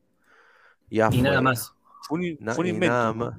Ya 0.90 1.10
Y 1.12 1.22
nada 1.22 1.42
más. 1.42 1.74
Fue 2.08 2.20
un, 2.20 2.38
Na- 2.40 2.54
fue 2.54 2.64
un 2.64 2.68
y 2.68 2.70
invento. 2.72 2.94
nada 2.94 3.14
más. 3.14 3.34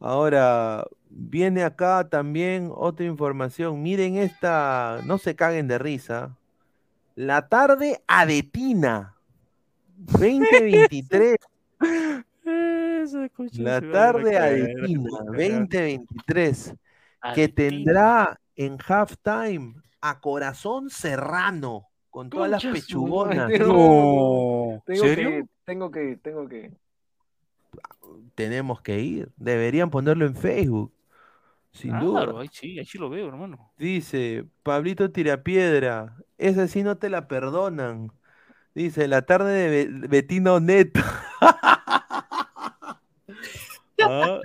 Ahora, 0.00 0.84
viene 1.08 1.62
acá 1.64 2.08
también 2.08 2.70
otra 2.74 3.06
información. 3.06 3.82
Miren 3.82 4.16
esta, 4.16 5.00
no 5.04 5.18
se 5.18 5.34
caguen 5.34 5.68
de 5.68 5.78
risa. 5.78 6.36
La 7.14 7.48
tarde 7.48 8.02
adetina. 8.06 9.14
2023. 9.96 11.36
Esa 12.44 13.28
concha 13.30 13.62
La 13.62 13.80
tarde 13.80 14.36
adetina 14.38 15.00
puta. 15.10 15.24
2023. 15.24 16.74
Que 17.34 17.48
tendrá 17.48 18.38
en 18.56 18.78
halftime 18.86 19.74
a 20.00 20.20
Corazón 20.20 20.90
Serrano 20.90 21.88
con 22.10 22.30
todas 22.30 22.50
las 22.50 22.64
pechugonas. 22.64 23.36
madre. 23.48 23.58
No. 23.58 24.82
Tengo 24.86 25.02
¿Serio? 25.04 25.28
que, 25.30 25.44
tengo 25.64 25.90
que, 25.90 26.16
tengo 26.22 26.48
que. 26.48 26.72
Tenemos 28.34 28.80
que 28.80 29.00
ir. 29.00 29.30
Deberían 29.36 29.90
ponerlo 29.90 30.26
en 30.26 30.34
Facebook. 30.34 30.92
Sin 31.72 31.98
duda. 32.00 32.22
Claro, 32.24 32.38
ahí 32.38 32.48
sí, 32.50 32.78
ahí 32.78 32.86
sí 32.86 32.96
lo 32.96 33.10
veo, 33.10 33.28
hermano. 33.28 33.70
Dice, 33.76 34.46
Pablito 34.62 35.10
Tirapiedra, 35.10 36.16
esa 36.38 36.68
sí 36.68 36.82
no 36.82 36.96
te 36.96 37.10
la 37.10 37.28
perdonan. 37.28 38.12
Dice, 38.74 39.08
la 39.08 39.22
tarde 39.22 39.52
de 39.52 39.68
Be- 39.86 40.08
Betino 40.08 40.58
Neto. 40.60 41.00
Ah, 43.98 44.40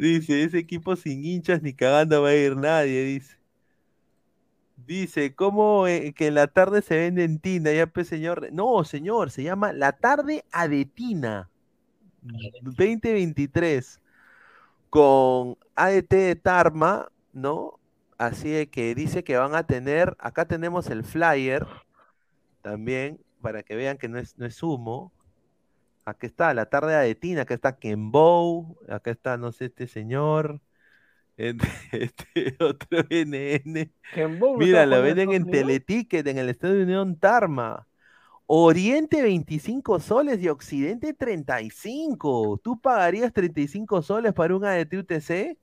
Dice, 0.00 0.42
ese 0.42 0.58
equipo 0.58 0.96
sin 0.96 1.24
hinchas 1.24 1.62
ni 1.62 1.72
cagando 1.72 2.22
va 2.22 2.28
a 2.30 2.34
ir 2.34 2.56
nadie, 2.56 3.04
dice. 3.04 3.36
Dice, 4.86 5.34
¿cómo 5.34 5.86
eh, 5.86 6.12
que 6.14 6.28
en 6.28 6.34
la 6.34 6.46
tarde 6.48 6.82
se 6.82 6.96
vende 6.96 7.24
en 7.24 7.38
Tina? 7.38 7.72
Ya, 7.72 7.86
pues, 7.86 8.08
señor. 8.08 8.52
No, 8.52 8.82
señor, 8.84 9.30
se 9.30 9.42
llama 9.42 9.72
La 9.72 9.92
Tarde 9.92 10.44
Adetina 10.50 11.48
2023 12.62 14.00
con 14.88 15.56
ADT 15.76 16.10
de 16.10 16.36
Tarma, 16.36 17.12
¿no? 17.32 17.78
Así 18.18 18.66
que 18.66 18.94
dice 18.94 19.24
que 19.24 19.36
van 19.36 19.54
a 19.54 19.66
tener, 19.66 20.16
acá 20.18 20.46
tenemos 20.46 20.88
el 20.88 21.04
flyer 21.04 21.66
también, 22.62 23.20
para 23.40 23.62
que 23.62 23.76
vean 23.76 23.96
que 23.96 24.08
no 24.08 24.18
es, 24.18 24.36
no 24.36 24.44
es 24.44 24.62
humo. 24.62 25.12
Aquí 26.10 26.26
está 26.26 26.52
la 26.54 26.66
tarde 26.66 26.94
de 26.94 27.14
Tina, 27.14 27.42
acá 27.42 27.54
está 27.54 27.78
Kenbow, 27.78 28.76
acá 28.88 29.10
está, 29.10 29.36
no 29.36 29.52
sé, 29.52 29.66
este 29.66 29.86
señor. 29.86 30.60
Este, 31.40 31.66
este 31.92 32.56
otro 32.62 32.98
NN. 33.08 33.90
Kenbow 34.12 34.58
Mira, 34.58 34.82
en 34.82 34.90
venden 34.90 35.32
en. 35.32 35.50
Teleticket, 35.50 36.26
en 36.26 36.36
el 36.36 36.50
Estadio 36.50 36.74
de 36.74 36.82
Unión 36.82 37.16
Tarma. 37.16 37.86
Oriente 38.44 39.22
25 39.22 40.00
soles 40.00 40.42
y 40.42 40.50
Occidente 40.50 41.14
35. 41.14 42.60
¿Tú 42.62 42.78
pagarías 42.78 43.32
35 43.32 44.02
soles 44.02 44.34
para 44.34 44.54
un 44.54 44.66
ADT 44.66 44.92
UTC? 44.92 45.56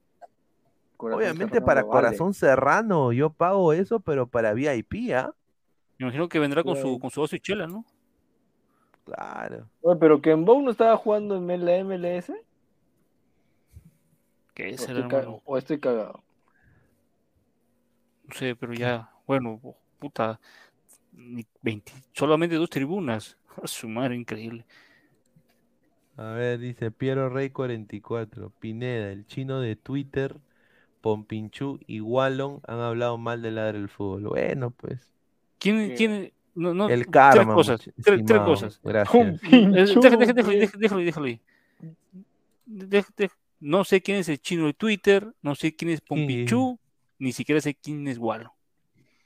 Corazón 0.96 1.20
Obviamente 1.20 1.54
Serrano 1.56 1.66
para 1.68 1.82
vale. 1.84 1.92
Corazón 1.92 2.34
Serrano 2.34 3.12
yo 3.12 3.30
pago 3.30 3.72
eso, 3.74 4.00
pero 4.00 4.26
para 4.26 4.54
VIP, 4.54 5.14
¿ah? 5.14 5.36
Me 6.00 6.06
imagino 6.06 6.28
que 6.28 6.40
vendrá 6.40 6.64
con 6.64 6.76
su, 6.76 6.98
con 6.98 7.12
su 7.12 7.22
oso 7.22 7.36
y 7.36 7.40
chela, 7.40 7.68
¿no? 7.68 7.86
Claro. 9.08 9.70
Oye, 9.82 9.98
pero 9.98 10.22
Kenbow 10.22 10.62
no 10.62 10.72
estaba 10.72 10.98
jugando 10.98 11.38
en 11.38 11.66
la 11.66 11.78
MLS. 11.78 12.34
¿Qué 14.54 14.74
¿O 14.74 14.78
será, 14.78 15.00
estoy, 15.00 15.20
hermano? 15.20 15.42
o 15.46 15.58
estoy 15.58 15.80
cagado? 15.80 16.22
No 18.26 18.36
sé, 18.36 18.54
pero 18.58 18.74
ya, 18.74 19.10
bueno, 19.26 19.62
puta, 19.98 20.42
ni 21.14 21.46
20, 21.62 21.94
solamente 22.12 22.56
dos 22.56 22.70
tribunas. 22.70 23.38
A 23.64 23.68
su 23.68 23.88
madre, 23.88 24.16
increíble. 24.18 24.66
A 26.18 26.32
ver, 26.32 26.60
dice 26.60 26.92
Piero 26.92 27.30
Rey 27.30 27.50
44. 27.50 28.52
Pineda, 28.60 29.12
el 29.12 29.26
chino 29.26 29.62
de 29.62 29.78
Twitter, 29.78 30.36
Pompinchú 31.00 31.80
y 31.88 32.02
Wallon 32.02 32.60
han 32.68 32.80
hablado 32.80 33.18
mal 33.18 33.42
del 33.42 33.56
ladre 33.56 33.80
del 33.80 33.90
fútbol. 33.90 34.24
Bueno, 34.24 34.72
pues. 34.72 35.14
¿Quién, 35.60 35.96
quién, 35.96 36.34
no, 36.58 36.74
no, 36.74 36.90
El 36.90 37.02
tres 37.02 37.12
karma, 37.12 37.54
cosas, 37.54 37.82
tres, 37.82 37.94
tres 38.04 38.20
estimado. 38.20 38.46
cosas. 38.46 38.80
Gracias. 38.84 39.42
Déjalo, 40.80 41.38
déjalo, 42.66 43.36
no 43.60 43.84
sé 43.84 44.02
quién 44.02 44.18
es 44.18 44.30
el 44.30 44.40
chino 44.40 44.66
de 44.66 44.74
Twitter, 44.74 45.34
no 45.42 45.56
sé 45.56 45.76
quién 45.76 45.92
es 45.92 46.02
Pompichú, 46.02 46.80
ni 47.20 47.32
siquiera 47.32 47.62
sé 47.62 47.76
quién 47.76 48.08
es 48.08 48.18
Walo. 48.18 48.54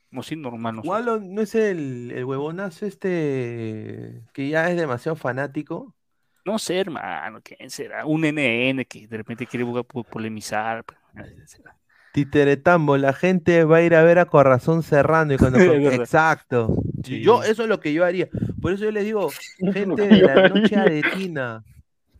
No 0.09 0.23
sé, 0.23 0.35
normal, 0.35 0.75
no 0.75 0.81
sé. 0.83 0.89
Wallon 0.89 1.33
no 1.33 1.41
es 1.41 1.55
el, 1.55 2.11
el 2.11 2.25
huevonazo 2.25 2.85
este 2.85 4.23
que 4.33 4.49
ya 4.49 4.69
es 4.69 4.77
demasiado 4.77 5.15
fanático. 5.15 5.95
No 6.43 6.59
sé, 6.59 6.79
hermano, 6.79 7.39
quién 7.43 7.69
será. 7.69 8.05
Un 8.05 8.21
NN 8.21 8.83
que 8.85 9.07
de 9.07 9.17
repente 9.17 9.45
quiere 9.45 9.65
polemizar. 10.09 10.83
pues, 10.83 10.99
Titeretambo, 12.13 12.97
la 12.97 13.13
gente 13.13 13.63
va 13.63 13.77
a 13.77 13.81
ir 13.81 13.95
a 13.95 14.03
ver 14.03 14.19
a 14.19 14.25
Corazón 14.25 14.83
Serrano 14.83 15.33
y 15.33 15.38
cuando 15.38 15.57
exacto. 16.03 16.75
Sí. 17.03 17.21
Yo 17.21 17.43
eso 17.43 17.63
es 17.63 17.69
lo 17.69 17.79
que 17.79 17.93
yo 17.93 18.03
haría. 18.05 18.29
Por 18.61 18.73
eso 18.73 18.83
yo 18.83 18.91
les 18.91 19.05
digo, 19.05 19.29
gente 19.73 20.07
de 20.07 20.21
la 20.21 20.49
noche 20.49 20.75
de 20.77 21.01
Tina, 21.15 21.63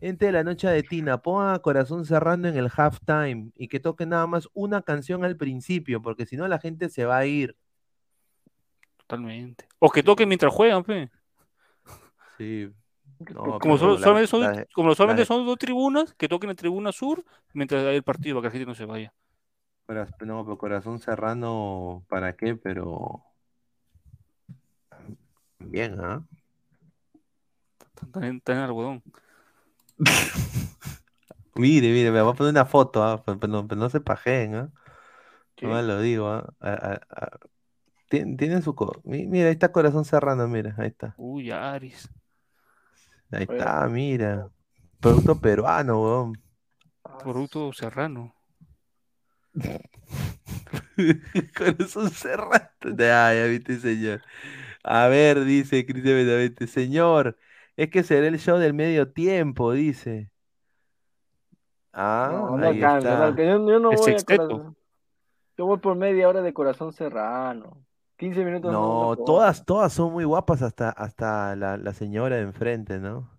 gente 0.00 0.26
de 0.26 0.32
la 0.32 0.44
noche 0.44 0.68
de 0.68 0.82
Tina, 0.82 1.18
pongan 1.18 1.54
a 1.54 1.58
Corazón 1.58 2.04
Serrano 2.06 2.48
en 2.48 2.56
el 2.56 2.70
halftime 2.74 3.50
y 3.56 3.68
que 3.68 3.80
toque 3.80 4.06
nada 4.06 4.26
más 4.26 4.48
una 4.54 4.82
canción 4.82 5.24
al 5.24 5.36
principio, 5.36 6.00
porque 6.02 6.26
si 6.26 6.36
no 6.36 6.48
la 6.48 6.58
gente 6.58 6.88
se 6.88 7.04
va 7.04 7.18
a 7.18 7.26
ir. 7.26 7.54
Totalmente. 8.96 9.66
O 9.78 9.90
que 9.90 10.02
toquen 10.02 10.28
mientras 10.28 10.52
juegan, 10.52 10.82
pe. 10.84 11.10
Sí. 12.38 12.68
No, 13.34 13.58
como, 13.60 13.78
solo- 13.78 13.94
la- 13.94 14.00
solamente, 14.00 14.26
son, 14.26 14.40
la- 14.40 14.66
como 14.74 14.94
solamente 14.94 15.22
la- 15.22 15.26
son 15.26 15.46
dos 15.46 15.58
tribunas, 15.58 16.14
que 16.14 16.28
toquen 16.28 16.50
en 16.50 16.56
tribuna 16.56 16.90
sur 16.92 17.22
mientras 17.52 17.84
hay 17.84 17.96
el 17.96 18.02
partido 18.02 18.36
para 18.36 18.42
que 18.50 18.58
la 18.58 18.58
gente 18.64 18.66
no 18.70 18.74
se 18.74 18.84
vaya. 18.84 19.12
No, 19.88 20.44
pero 20.44 20.58
Corazón 20.58 20.98
Serrano, 21.00 22.04
¿para 22.08 22.34
qué? 22.36 22.54
Pero 22.56 23.24
bien, 25.58 26.00
¿ah? 26.00 26.24
En, 28.16 28.36
están 28.36 28.56
en 28.56 28.62
algodón. 28.62 29.02
Mire, 31.54 31.92
mire, 31.92 32.10
me 32.10 32.22
voy 32.22 32.32
a 32.32 32.34
poner 32.34 32.52
una 32.52 32.64
foto, 32.64 33.04
¿ah? 33.04 33.22
Pero, 33.24 33.38
pero 33.38 33.52
no, 33.52 33.68
pero 33.68 33.78
no 33.80 33.90
se 33.90 34.00
pajeen, 34.00 34.54
¿ah? 34.54 34.70
No 35.60 35.82
lo 35.82 36.00
digo, 36.00 36.28
¿ah? 36.28 37.00
Tien- 38.08 38.36
Tiene 38.38 38.62
su... 38.62 38.74
co- 38.74 39.00
mi- 39.04 39.26
Mira, 39.26 39.46
ahí 39.48 39.52
está 39.52 39.70
Corazón 39.70 40.04
Serrano, 40.04 40.48
mira, 40.48 40.74
ahí 40.78 40.88
está. 40.88 41.14
Uy, 41.18 41.50
Aris. 41.50 42.08
Ahí 43.30 43.44
está, 43.44 43.86
mira. 43.88 44.48
Producto 45.00 45.38
peruano, 45.38 46.00
weón. 46.02 46.42
Producto 47.22 47.72
serrano. 47.72 48.34
Corazón 51.56 52.10
Serrano. 52.10 52.68
Ya, 52.96 53.34
ya 53.34 53.44
viste, 53.46 53.78
señor. 53.78 54.22
A 54.82 55.08
ver, 55.08 55.44
dice 55.44 55.86
Cristian 55.86 56.16
Benavente, 56.16 56.66
señor, 56.66 57.38
es 57.76 57.90
que 57.90 58.02
será 58.02 58.26
el 58.28 58.38
show 58.38 58.58
del 58.58 58.74
medio 58.74 59.12
tiempo, 59.12 59.72
dice. 59.72 60.30
Ah, 61.92 62.28
No, 62.32 62.56
no 62.56 62.66
ahí 62.66 62.80
no 62.80 62.96
está. 62.96 63.36
Yo, 63.36 63.44
yo 63.44 63.78
no 63.78 63.90
El 63.90 63.96
voy 63.96 64.12
a 64.12 64.24
corazón. 64.24 64.76
Yo 65.58 65.66
voy 65.66 65.78
por 65.78 65.96
media 65.96 66.28
hora 66.28 66.42
de 66.42 66.54
corazón 66.54 66.92
serrano. 66.92 67.84
15 68.16 68.44
minutos 68.44 68.72
no, 68.72 69.16
todas, 69.24 69.64
todas 69.64 69.92
son 69.92 70.12
muy 70.12 70.24
guapas 70.24 70.62
hasta, 70.62 70.90
hasta 70.90 71.56
la, 71.56 71.76
la 71.76 71.92
señora 71.94 72.36
de 72.36 72.42
enfrente, 72.42 72.98
¿no? 72.98 73.30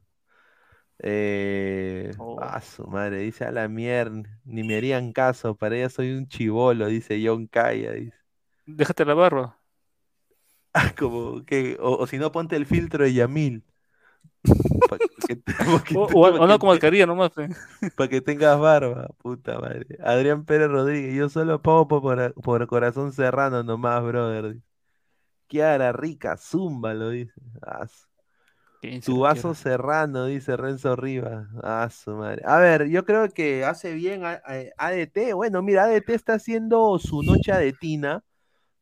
Eh, 0.99 2.11
Oh. 2.17 2.39
a 2.41 2.61
su 2.61 2.85
madre, 2.87 3.17
dice 3.19 3.45
a 3.45 3.51
la 3.51 3.67
mierda, 3.67 4.23
ni 4.45 4.63
me 4.63 4.77
harían 4.77 5.11
caso, 5.11 5.55
para 5.55 5.75
ella 5.75 5.89
soy 5.89 6.13
un 6.13 6.27
chivolo, 6.27 6.87
dice 6.87 7.21
John 7.25 7.47
Kaya, 7.47 7.91
dice. 7.93 8.17
Déjate 8.65 9.05
la 9.05 9.13
barba. 9.13 9.59
Ah, 10.75 10.91
como 10.97 11.45
que, 11.45 11.77
o, 11.79 11.97
o 11.97 12.07
si 12.07 12.17
no, 12.17 12.31
ponte 12.31 12.55
el 12.55 12.65
filtro 12.65 13.03
de 13.03 13.13
Yamil. 13.13 13.63
Que 15.27 15.39
que 15.85 15.95
O, 15.95 16.47
no 16.47 16.57
como 16.59 16.71
alcaría 16.71 17.05
nomás. 17.05 17.29
pe. 17.35 17.49
Para 17.95 18.09
que 18.09 18.21
tengas 18.21 18.59
barba, 18.59 19.07
puta 19.19 19.59
madre. 19.59 19.85
Adrián 20.03 20.45
Pérez 20.45 20.69
Rodríguez, 20.69 21.13
yo 21.13 21.29
solo 21.29 21.61
pago 21.61 21.87
por, 21.87 22.67
corazón 22.67 23.13
serrano 23.13 23.61
nomás, 23.61 24.03
brother. 24.03 24.57
Kiara, 25.47 25.91
rica, 25.91 26.37
zumba, 26.37 26.93
lo 26.95 27.09
dice. 27.09 27.33
Ah, 27.61 27.85
su- 27.87 28.07
¿Quién 28.07 28.12
tu 29.03 29.19
vaso 29.19 29.53
serrano, 29.53 30.25
dice 30.25 30.57
Renzo 30.57 30.95
Rivas. 30.95 31.47
Ah, 31.63 31.89
su 31.91 32.11
madre. 32.11 32.41
A 32.45 32.59
ver, 32.59 32.87
yo 32.89 33.05
creo 33.05 33.29
que 33.29 33.65
hace 33.65 33.93
bien 33.93 34.25
a- 34.25 34.41
a- 34.45 34.63
ADT. 34.77 35.33
Bueno, 35.33 35.61
mira, 35.61 35.83
ADT 35.85 36.13
está 36.13 36.33
haciendo 36.35 36.97
su 36.99 37.23
noche 37.23 37.51
de 37.53 37.73
Tina. 37.73 38.23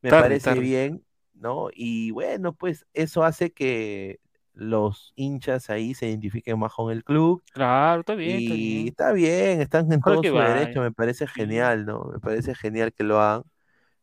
Me 0.02 0.12
Tarde, 0.12 0.14
parece 0.14 0.58
tarde. 0.58 0.60
bien, 0.60 1.04
¿no? 1.34 1.68
Y 1.74 2.10
bueno, 2.12 2.54
pues 2.54 2.86
eso 2.94 3.24
hace 3.24 3.52
que 3.52 4.20
los 4.54 5.12
hinchas 5.16 5.70
ahí 5.70 5.94
se 5.94 6.08
identifiquen 6.08 6.58
más 6.58 6.72
con 6.74 6.92
el 6.92 7.04
club. 7.04 7.42
Claro, 7.52 8.00
está 8.00 8.14
bien, 8.14 8.38
está 8.38 8.54
Y 8.54 8.54
bien. 8.54 8.90
está 8.90 9.12
bien, 9.12 9.60
están 9.60 9.92
en 9.92 10.02
Ojalá 10.04 10.04
todo 10.04 10.24
su 10.24 10.38
derecho, 10.40 10.80
me 10.80 10.92
parece 10.92 11.26
genial, 11.26 11.86
¿no? 11.86 12.04
Me 12.12 12.20
parece 12.20 12.54
genial 12.54 12.92
que 12.92 13.04
lo 13.04 13.20
hagan. 13.20 13.44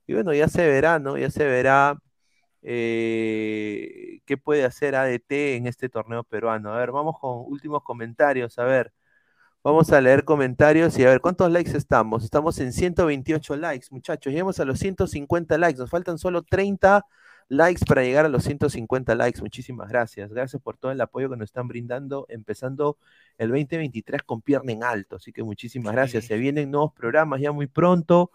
Y 0.08 0.14
bueno, 0.16 0.34
ya 0.34 0.48
se 0.50 0.68
verá, 0.68 1.00
¿no? 1.00 1.18
Ya 1.18 1.30
se 1.32 1.46
verá 1.46 1.98
eh, 2.62 4.22
qué 4.26 4.38
puede 4.38 4.66
hacer 4.66 4.96
ADT 4.96 5.32
en 5.56 5.68
este 5.68 5.90
torneo 5.90 6.24
peruano. 6.24 6.74
A 6.74 6.78
ver, 6.78 6.92
vamos 6.92 7.20
con 7.20 7.44
últimos 7.48 7.84
comentarios, 7.84 8.60
a 8.60 8.64
ver. 8.66 8.94
Vamos 9.62 9.92
a 9.92 10.00
leer 10.00 10.24
comentarios 10.24 10.98
y 10.98 11.04
a 11.04 11.10
ver 11.10 11.20
cuántos 11.20 11.52
likes 11.52 11.76
estamos. 11.76 12.24
Estamos 12.24 12.58
en 12.60 12.72
128 12.72 13.58
likes, 13.58 13.88
muchachos. 13.92 14.32
Llegamos 14.32 14.60
a 14.62 14.66
los 14.66 14.80
150 14.80 15.58
likes. 15.58 15.80
Nos 15.80 15.90
faltan 15.90 16.18
solo 16.18 16.44
30 16.44 17.06
likes 17.50 17.86
para 17.86 18.04
llegar 18.04 18.26
a 18.26 18.30
los 18.30 18.44
150 18.44 19.16
likes. 19.16 19.42
Muchísimas 19.42 19.90
gracias. 19.90 20.32
Gracias 20.32 20.62
por 20.62 20.78
todo 20.78 20.92
el 20.94 21.02
apoyo 21.02 21.30
que 21.30 21.36
nos 21.36 21.50
están 21.50 21.68
brindando, 21.68 22.26
empezando 22.30 22.98
el 23.38 23.50
2023 23.50 24.24
con 24.24 24.42
pierna 24.42 24.72
en 24.72 24.84
alto. 24.84 25.18
Así 25.18 25.34
que 25.34 25.44
muchísimas 25.44 25.94
gracias. 25.94 26.26
Se 26.26 26.38
vienen 26.38 26.72
nuevos 26.72 26.94
programas 26.94 27.42
ya 27.42 27.52
muy 27.52 27.68
pronto. 27.68 28.32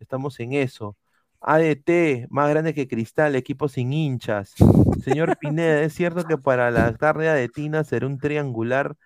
Estamos 0.00 0.40
en 0.40 0.54
eso. 0.54 0.96
ADT, 1.42 2.28
más 2.30 2.48
grande 2.50 2.72
que 2.72 2.86
Cristal, 2.86 3.34
equipo 3.34 3.68
sin 3.68 3.92
hinchas. 3.92 4.54
Señor 5.02 5.36
Pineda, 5.38 5.82
¿es 5.82 5.92
cierto 5.92 6.24
que 6.24 6.38
para 6.38 6.70
la 6.70 6.94
tarde 6.94 7.32
de 7.32 7.48
Tina 7.48 7.84
será 7.84 8.06
un 8.06 8.18
triangular? 8.18 8.96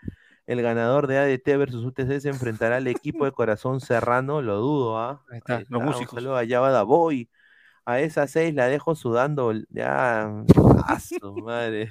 El 0.47 0.63
ganador 0.63 1.07
de 1.07 1.19
ADT 1.19 1.59
versus 1.59 1.85
UTC 1.85 2.21
se 2.21 2.29
enfrentará 2.29 2.77
al 2.77 2.87
equipo 2.87 3.25
de 3.25 3.33
Corazón 3.33 3.81
Serrano, 3.81 4.43
lo 4.43 4.59
dudo, 4.59 4.99
¿ah? 4.99 5.25
Ahí 5.31 5.39
está, 5.39 5.57
Ahí 5.57 5.65
los 5.69 5.83
músicos. 5.83 6.13
Un 6.13 6.19
saludo 6.21 6.37
a 6.37 6.83
Boy. 6.83 7.29
A 7.85 8.01
esas 8.01 8.31
seis 8.31 8.55
la 8.55 8.67
dejo 8.67 8.95
sudando, 8.95 9.53
ya, 9.71 10.25
a 10.87 11.01
su 11.01 11.35
madre. 11.37 11.89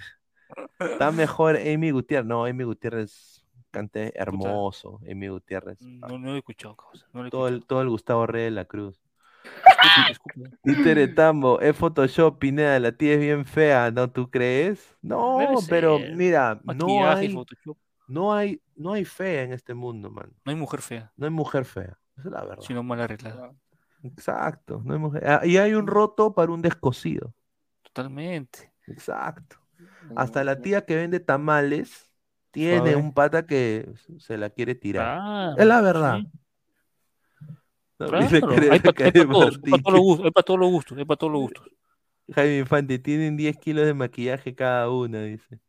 Está 0.80 1.12
mejor 1.12 1.58
Amy 1.58 1.92
Gutiérrez. 1.92 2.28
No, 2.28 2.46
Amy 2.46 2.64
Gutiérrez 2.64 3.44
cante 3.72 4.18
hermoso. 4.18 5.00
Amy 5.10 5.28
Gutiérrez. 5.30 5.82
No, 5.82 6.18
no 6.18 6.28
lo 6.28 6.36
he 6.36 6.38
escuchado, 6.38 6.76
causa, 6.76 7.06
no 7.14 7.22
lo 7.22 7.28
he 7.28 7.32
Todo 7.32 7.48
el, 7.48 7.66
todo 7.66 7.82
el 7.82 7.90
Gustavo 7.90 8.28
Rey 8.28 8.46
de 8.46 8.52
la 8.52 8.66
Cruz. 8.66 9.05
Escuchado. 10.12 10.58
Títere 10.64 11.08
Tambo, 11.08 11.60
es 11.60 11.76
Photoshop, 11.76 12.40
Pineda, 12.40 12.80
la 12.80 12.92
tía 12.92 13.14
es 13.14 13.20
bien 13.20 13.46
fea, 13.46 13.92
¿no? 13.92 14.10
¿Tú 14.12 14.30
crees? 14.30 14.98
No, 15.02 15.38
Debe 15.40 15.56
pero 15.70 15.98
ser. 16.00 16.16
mira, 16.16 16.56
no 16.56 16.62
Maquillaje, 16.64 17.20
hay, 17.22 17.34
Photoshop. 17.34 17.78
no 18.08 18.34
hay, 18.34 18.62
no 18.76 18.94
hay 18.94 19.06
fea 19.06 19.44
en 19.44 19.54
este 19.54 19.74
mundo, 19.74 20.10
man. 20.12 20.32
No 20.46 20.52
hay 20.52 20.56
mujer 20.58 20.82
fea, 20.82 21.12
No 21.18 21.26
hay 21.26 21.32
mujer 21.32 21.66
fea. 21.66 21.98
Esa 22.18 22.28
es 22.30 22.34
la 22.34 22.44
verdad. 22.46 22.64
sino 22.64 22.84
mal 22.84 23.02
arreglada. 23.02 23.54
Exacto. 24.04 24.82
No 24.86 24.94
hay 24.94 25.00
mujer. 25.00 25.28
ah, 25.28 25.42
Y 25.46 25.58
hay 25.58 25.74
un 25.74 25.88
roto 25.88 26.34
para 26.34 26.52
un 26.52 26.62
descosido. 26.62 27.34
Totalmente. 27.84 28.72
Exacto. 28.88 29.58
Hasta 30.16 30.44
la 30.44 30.62
tía 30.62 30.86
que 30.86 30.96
vende 30.96 31.20
tamales 31.20 32.12
tiene 32.52 32.78
Suave. 32.78 32.96
un 32.96 33.14
pata 33.14 33.46
que 33.46 33.92
se 34.20 34.38
la 34.38 34.50
quiere 34.50 34.76
tirar. 34.76 35.18
Claro, 35.18 35.58
es 35.58 35.66
la 35.66 35.82
verdad. 35.82 36.20
sí. 36.22 36.32
No, 38.00 38.08
Claro, 38.08 38.28
hay 38.72 38.80
para 38.80 39.12
todos, 39.12 39.26
los 39.26 40.02
gustos, 40.02 40.26
hay 40.26 40.32
para 40.32 40.44
todos 40.44 40.60
los 40.60 40.70
gustos, 40.70 40.98
hay 40.98 41.06
para 41.06 41.18
todos 41.18 41.34
los 41.34 41.42
gustos. 41.42 41.68
Jaime 42.34 42.60
Infante, 42.60 43.00
tienen 43.00 43.38
10 43.38 43.58
kilos 43.58 43.86
de 43.86 43.94
maquillaje 43.94 44.56
cada 44.56 44.90
una, 44.90 45.22
dice. 45.22 45.60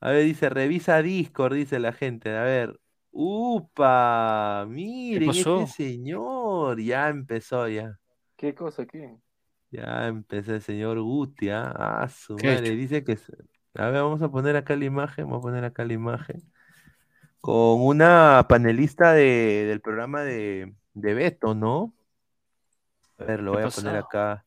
A 0.00 0.10
ver, 0.10 0.24
dice, 0.24 0.48
revisa 0.48 1.02
Discord, 1.02 1.54
dice 1.54 1.78
la 1.78 1.92
gente. 1.92 2.34
A 2.36 2.42
ver. 2.44 2.80
¡Upa! 3.10 4.64
Miren, 4.68 5.28
pasó? 5.28 5.62
este 5.62 5.84
señor. 5.84 6.80
Ya 6.80 7.08
empezó, 7.08 7.68
ya. 7.68 7.98
¿Qué 8.36 8.54
cosa 8.54 8.86
qué? 8.86 9.18
Ya 9.70 10.06
empezó 10.06 10.54
el 10.54 10.62
señor 10.62 11.00
Guti, 11.00 11.50
¿ah? 11.50 11.72
Ah, 11.76 12.08
su 12.08 12.36
¿Qué 12.36 12.48
ha 12.48 12.54
madre. 12.54 12.70
Dice 12.76 13.04
que. 13.04 13.18
A 13.74 13.90
ver, 13.90 14.02
vamos 14.02 14.22
a 14.22 14.30
poner 14.30 14.56
acá 14.56 14.76
la 14.76 14.84
imagen. 14.84 15.26
Vamos 15.26 15.40
a 15.40 15.42
poner 15.42 15.64
acá 15.64 15.84
la 15.84 15.92
imagen. 15.92 16.42
Con 17.40 17.82
una 17.82 18.46
panelista 18.48 19.12
de, 19.12 19.64
del 19.66 19.80
programa 19.80 20.22
de, 20.22 20.74
de 20.94 21.14
Beto, 21.14 21.54
¿no? 21.54 21.92
A 23.18 23.24
ver, 23.24 23.40
lo 23.42 23.52
¿Qué 23.52 23.58
voy 23.58 23.66
a 23.66 23.70
poner 23.70 23.96
acá. 23.96 24.44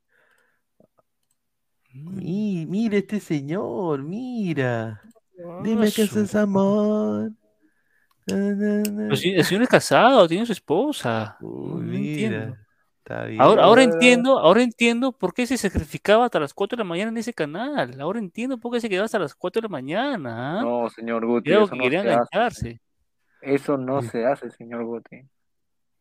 Mi- 1.94 2.66
mira 2.68 2.98
este 2.98 3.20
señor, 3.20 4.02
mira. 4.02 5.02
Dime 5.62 5.92
que 5.92 6.04
Ah, 6.04 6.08
su- 6.08 6.20
sos 6.26 6.36
amor. 6.36 7.32
Na, 8.26 8.36
na, 8.38 8.78
na. 8.84 9.04
Pero 9.04 9.16
si 9.16 9.30
el 9.34 9.44
señor 9.44 9.64
es 9.64 9.70
casado, 9.70 10.28
tiene 10.28 10.46
su 10.46 10.54
esposa. 10.54 11.38
Uy, 11.42 11.52
No 11.52 11.76
mira, 11.84 11.98
entiendo. 11.98 12.58
está 13.00 13.26
bien. 13.26 13.42
Ahora, 13.42 13.64
ahora 13.66 13.84
entiendo, 13.84 14.40
ahora 14.40 14.64
entiendo 14.64 15.12
por 15.12 15.34
qué 15.34 15.46
se 15.46 15.58
sacrificaba 15.58 16.26
hasta 16.26 16.40
las 16.40 16.54
4 16.54 16.78
de 16.78 16.84
la 16.84 16.88
mañana 16.90 17.10
en 17.12 17.18
ese 17.18 17.34
canal. 17.34 18.00
Ahora 18.00 18.20
entiendo 18.20 18.58
por 18.58 18.72
qué 18.74 18.80
se 18.82 18.90
quedaba 18.90 19.06
hasta 19.06 19.20
las 19.20 19.36
4 19.36 19.62
de 19.62 19.68
la 19.68 19.72
mañana. 19.72 20.60
¿ah? 20.60 20.64
No, 20.64 20.90
señor 20.90 21.26
Guti, 21.26 21.52
eso 21.52 21.68
que 21.68 21.76
no 21.78 21.84
quería 21.84 22.02
se 22.02 22.08
hace. 22.08 22.14
engancharse. 22.16 22.82
Eso 23.42 23.78
no 23.78 24.02
se 24.02 24.26
hace, 24.26 24.50
señor 24.52 24.86
Guti. 24.86 25.28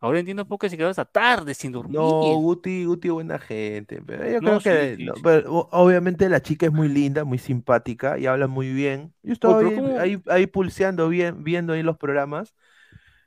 Ahora 0.02 0.20
entiendo 0.20 0.46
por 0.46 0.58
qué 0.60 0.70
se 0.70 0.76
quedaba 0.76 0.90
hasta 0.92 1.06
tarde 1.06 1.54
sin 1.54 1.72
dormir. 1.72 1.98
No, 1.98 2.40
Guti, 2.40 2.84
Guti, 2.86 3.08
buena 3.10 3.38
gente. 3.38 4.02
Pero 4.02 4.26
yo 4.28 4.40
No, 4.40 4.60
creo 4.60 4.62
que, 4.62 4.96
sí, 4.96 4.98
no, 5.00 5.14
pero, 5.22 5.68
obviamente 5.72 6.28
la 6.28 6.42
chica 6.42 6.66
es 6.66 6.72
muy 6.72 6.88
linda, 6.88 7.24
muy 7.24 7.38
simpática 7.38 8.18
y 8.18 8.26
habla 8.26 8.46
muy 8.46 8.72
bien. 8.72 9.14
Yo 9.22 9.32
estaba 9.32 9.58
ahí, 9.60 9.82
ahí, 9.98 10.22
ahí 10.28 10.46
pulseando, 10.46 11.08
bien, 11.08 11.42
viendo 11.44 11.72
ahí 11.72 11.82
los 11.82 11.96
programas. 11.96 12.54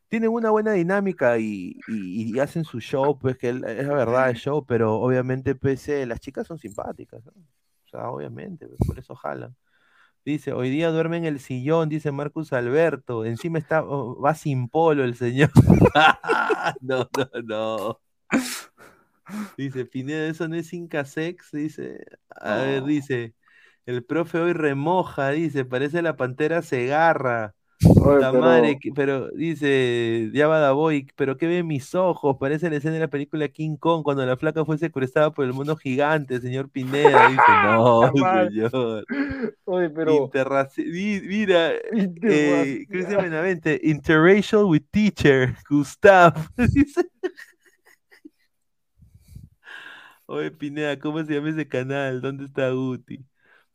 Tienen 0.10 0.32
una 0.32 0.52
buena 0.52 0.74
dinámica 0.74 1.40
y, 1.40 1.84
y- 1.88 2.36
y 2.36 2.40
hacen 2.40 2.66
su 2.66 2.80
show, 2.82 3.20
pues 3.20 3.38
que 3.38 3.50
es 3.50 3.56
la 3.62 3.95
verdad 3.95 4.30
el 4.30 4.36
show, 4.38 4.66
pero 4.66 4.95
obviamente 4.95 5.56
pues, 5.56 5.88
eh, 5.90 6.06
las 6.08 6.20
chicas 6.22 6.48
son 6.48 6.60
simpáticas, 6.60 7.26
¿no? 7.26 7.32
O 7.34 7.88
sea, 7.90 8.10
obviamente, 8.12 8.68
pues, 8.68 8.82
por 8.86 9.00
eso 9.00 9.16
jalan. 9.16 9.56
Dice, 10.26 10.54
hoy 10.54 10.72
día 10.72 10.90
duerme 10.90 11.18
en 11.18 11.26
el 11.26 11.40
sillón, 11.40 11.88
dice 11.88 12.12
Marcus 12.12 12.52
Alberto. 12.52 13.26
Encima 13.26 13.60
está, 13.60 13.84
oh, 13.84 14.20
va 14.20 14.34
sin 14.34 14.70
polo 14.70 15.04
el 15.04 15.16
señor. 15.16 15.52
no, 16.82 17.08
no, 17.16 17.42
no. 17.44 18.02
Dice, 19.58 19.86
Pineda, 19.86 20.28
eso 20.28 20.48
no 20.48 20.56
es 20.56 20.74
Incasex, 20.74 21.52
dice. 21.52 22.06
A 22.30 22.56
ver, 22.58 22.84
dice, 22.86 23.36
el 23.86 24.04
profe 24.04 24.40
hoy 24.40 24.54
remoja, 24.54 25.30
dice, 25.30 25.64
parece 25.64 26.02
la 26.02 26.16
pantera 26.16 26.64
Segarra. 26.64 27.54
Oye, 27.84 27.94
Puta 27.94 28.32
pero- 28.32 28.42
madre, 28.42 28.80
que- 28.80 28.92
pero 28.94 29.30
dice, 29.32 30.32
ya 30.34 30.48
va 30.48 30.60
da 30.60 30.72
boy, 30.72 31.08
pero 31.18 31.36
¿qué 31.38 31.45
ven 31.45 31.68
mis 31.68 31.94
ojos? 31.94 32.38
Parece 32.40 32.70
la 32.70 32.78
escena 32.78 32.94
de 32.94 33.02
la 33.02 33.10
película 33.10 33.50
King 33.50 33.76
Kong 33.76 34.02
cuando 34.02 34.26
la 34.26 34.38
flaca 34.38 34.64
fue 34.64 34.78
secuestrada 34.78 35.32
por 35.32 35.44
el 35.45 35.52
mono 35.54 35.76
gigante, 35.76 36.40
señor 36.40 36.70
Pineda. 36.70 37.28
Dice, 37.30 37.42
no, 37.66 38.12
señor. 38.50 39.06
Oye, 39.66 39.90
pero. 39.90 40.30
Interraci- 40.32 40.86
Mira, 41.28 41.72
eh, 41.74 41.82
Interracial. 41.94 42.88
Cristian 42.88 43.22
Benavente, 43.24 43.80
interracial 43.84 44.64
with 44.66 44.84
teacher, 44.92 45.56
Gustav. 45.70 46.34
Dice. 46.58 47.06
Oye, 50.28 50.50
Pineda, 50.52 50.98
¿cómo 50.98 51.24
se 51.24 51.34
llama 51.34 51.50
ese 51.50 51.68
canal? 51.68 52.22
¿Dónde 52.22 52.45
está 52.45 52.70
Guti? 52.72 53.24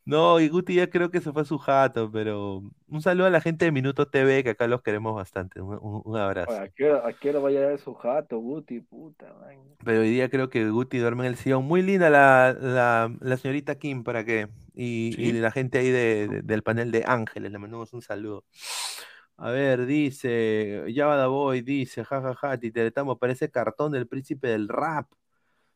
No, 0.03 0.39
y 0.39 0.49
Guti 0.49 0.75
ya 0.75 0.89
creo 0.89 1.11
que 1.11 1.21
se 1.21 1.31
fue 1.31 1.43
a 1.43 1.45
su 1.45 1.59
jato, 1.59 2.11
pero 2.11 2.63
un 2.87 3.01
saludo 3.01 3.27
a 3.27 3.29
la 3.29 3.39
gente 3.39 3.65
de 3.65 3.71
Minuto 3.71 4.07
TV, 4.07 4.43
que 4.43 4.49
acá 4.51 4.67
los 4.67 4.81
queremos 4.81 5.15
bastante. 5.15 5.61
Un, 5.61 5.77
un- 5.81 6.01
un 6.03 6.17
abrazo. 6.17 6.51
Oye, 6.51 6.59
¿A 6.61 6.69
qué 6.69 6.89
hora, 6.91 7.07
a 7.07 7.13
qué 7.13 7.29
hora 7.29 7.39
va 7.39 7.49
a 7.49 7.51
llegar 7.51 7.79
su 7.79 7.93
jato, 7.93 8.39
Guti? 8.39 8.79
Puta, 8.81 9.31
man. 9.39 9.57
Pero 9.85 10.01
hoy 10.01 10.09
día 10.09 10.29
creo 10.29 10.49
que 10.49 10.67
Guti 10.69 10.97
duerme 10.97 11.23
en 11.25 11.27
el 11.33 11.35
sillón. 11.37 11.65
Muy 11.65 11.83
linda 11.83 12.09
la, 12.09 12.55
la, 12.59 13.15
la 13.19 13.37
señorita 13.37 13.75
Kim, 13.75 14.03
¿para 14.03 14.25
qué? 14.25 14.47
Y, 14.73 15.15
y 15.21 15.33
la 15.33 15.51
gente 15.51 15.77
ahí 15.77 15.91
de- 15.91 16.27
de- 16.27 16.41
del 16.41 16.63
panel 16.63 16.91
de 16.91 17.03
Ángeles, 17.05 17.51
le 17.51 17.59
mandamos 17.59 17.93
un 17.93 18.01
saludo. 18.01 18.43
A 19.37 19.49
ver, 19.51 19.85
dice, 19.85 20.83
Yabada 20.93 21.27
Boy, 21.27 21.61
dice, 21.61 22.03
jajaja, 22.03 22.57
Titeretamo, 22.59 23.17
parece 23.17 23.49
cartón 23.49 23.91
del 23.91 24.07
príncipe 24.07 24.47
del 24.49 24.67
rap. 24.67 25.07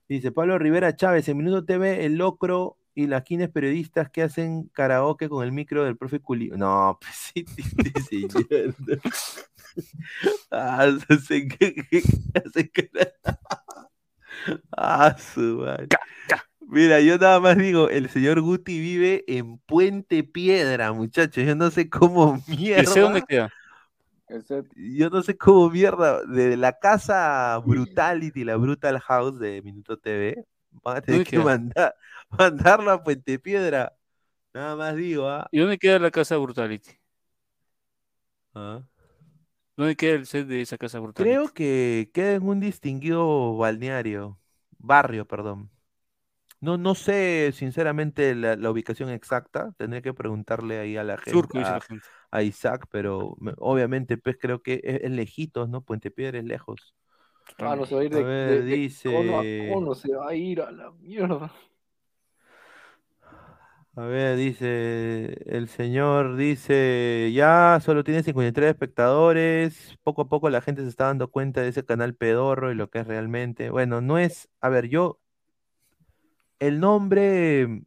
Dice 0.08 0.32
Pablo 0.32 0.60
Rivera 0.60 0.96
Chávez, 0.96 1.28
en 1.30 1.38
Minuto 1.38 1.66
TV, 1.66 2.06
el 2.06 2.16
locro 2.18 2.78
y 2.96 3.08
las 3.08 3.24
quines 3.24 3.50
periodistas 3.50 4.10
que 4.10 4.24
hacen 4.24 4.70
karaoke 4.70 5.30
con 5.30 5.44
el 5.44 5.52
micro 5.52 5.84
del 5.84 5.98
profe 5.98 6.20
Culi. 6.20 6.50
No, 6.50 6.98
pues 7.02 7.16
sí, 7.16 7.46
sí, 8.10 8.10
sí. 8.10 8.28
Ah, 10.50 10.90
se 11.08 11.14
hacen 11.14 11.50
Ah, 14.78 15.16
su 15.18 15.60
madre. 15.60 15.88
Mira, 16.62 17.00
yo 17.00 17.18
nada 17.18 17.40
más 17.40 17.58
digo, 17.58 17.90
el 17.90 18.10
señor 18.10 18.42
Guti 18.42 18.80
vive 18.80 19.24
en 19.28 19.60
Puente 19.60 20.24
Piedra, 20.24 20.94
muchachos. 20.94 21.46
Yo 21.46 21.56
no 21.56 21.70
sé 21.70 21.90
cómo 21.90 22.42
mierda. 22.48 22.82
¿Ese 22.82 23.00
dónde 23.02 23.22
queda? 23.24 23.52
Yo 24.76 25.10
no 25.10 25.22
sé 25.22 25.38
cómo 25.38 25.70
mierda. 25.70 26.24
De 26.26 26.58
la 26.58 26.74
casa 26.74 27.62
Brutality, 27.66 28.44
la 28.44 28.56
Brutal 28.56 29.00
House 29.00 29.40
de 29.40 29.62
Minuto 29.62 29.98
TV, 29.98 30.46
van 30.84 30.98
a 30.98 31.02
tener 31.02 31.20
¿Dónde 31.20 31.32
que 31.32 31.38
queda? 31.38 31.46
mandar, 31.46 31.96
mandarlo 32.38 32.92
a 32.92 33.04
Puente 33.04 33.40
Piedra. 33.40 33.96
Nada 34.54 34.76
más 34.76 34.96
digo, 34.96 35.28
¿ah? 35.30 35.48
¿Y 35.52 35.60
dónde 35.60 35.78
queda 35.78 36.00
la 36.00 36.12
casa 36.12 36.38
Brutality? 36.38 36.92
Ah. 38.56 38.82
¿Dónde 39.78 39.96
queda 39.96 40.16
el 40.16 40.26
set 40.26 40.48
de 40.48 40.62
esa 40.62 40.78
casa 40.78 41.00
Brutality? 41.00 41.36
Creo 41.36 41.54
que 41.54 42.10
queda 42.14 42.34
en 42.34 42.48
un 42.48 42.60
distinguido 42.60 43.56
balneario, 43.58 44.40
barrio, 44.78 45.26
perdón. 45.28 45.70
No, 46.62 46.78
no 46.78 46.96
sé 46.96 47.52
sinceramente 47.54 48.36
la, 48.36 48.56
la 48.56 48.72
ubicación 48.72 49.10
exacta, 49.10 49.74
tendré 49.78 50.02
que 50.02 50.14
preguntarle 50.14 50.80
ahí 50.80 50.98
a 50.98 51.04
la 51.04 51.18
gente, 51.18 51.32
Surco, 51.32 51.58
dice 51.60 51.72
a, 51.72 51.76
la 51.76 51.82
gente. 51.82 52.08
a 52.32 52.44
Isaac, 52.44 52.88
pero 52.92 53.36
me- 53.40 53.54
obviamente 53.58 54.18
pues 54.18 54.38
creo 54.40 54.62
que 54.64 54.82
es, 54.84 55.04
es 55.04 55.12
lejitos, 55.12 55.70
¿no? 55.70 55.82
Puente 55.84 56.12
Piedra 56.12 56.40
es 56.40 56.46
lejos. 56.46 56.96
Ah, 57.58 57.76
no 57.76 57.86
se 57.86 57.96
va 57.96 58.02
a 58.02 58.04
ir 58.06 58.12
A 58.12 58.18
de, 58.18 58.24
ver, 58.24 58.64
de- 58.64 58.64
de 58.64 58.78
dice- 58.78 59.10
cono 59.12 59.40
a 59.40 59.44
cono, 59.58 59.96
se 59.96 60.14
va 60.14 60.30
a 60.30 60.36
ir 60.36 60.62
a 60.62 60.72
la 60.72 60.92
mierda. 60.92 61.52
A 63.98 64.02
ver, 64.08 64.36
dice, 64.38 65.38
el 65.46 65.70
señor 65.70 66.36
dice, 66.36 67.32
ya 67.34 67.80
solo 67.82 68.04
tiene 68.04 68.24
53 68.24 68.72
espectadores, 68.72 69.98
poco 70.04 70.24
a 70.24 70.28
poco 70.30 70.50
la 70.50 70.60
gente 70.60 70.82
se 70.84 70.90
está 70.90 71.06
dando 71.06 71.30
cuenta 71.32 71.62
de 71.62 71.70
ese 71.70 71.86
canal 71.86 72.14
pedorro 72.14 72.72
y 72.72 72.76
lo 72.76 72.90
que 72.90 73.00
es 73.00 73.08
realmente. 73.08 73.70
Bueno, 73.70 74.02
no 74.02 74.18
es, 74.18 74.50
a 74.60 74.68
ver, 74.68 74.90
yo, 74.90 75.22
el 76.60 76.80
nombre 76.80 77.84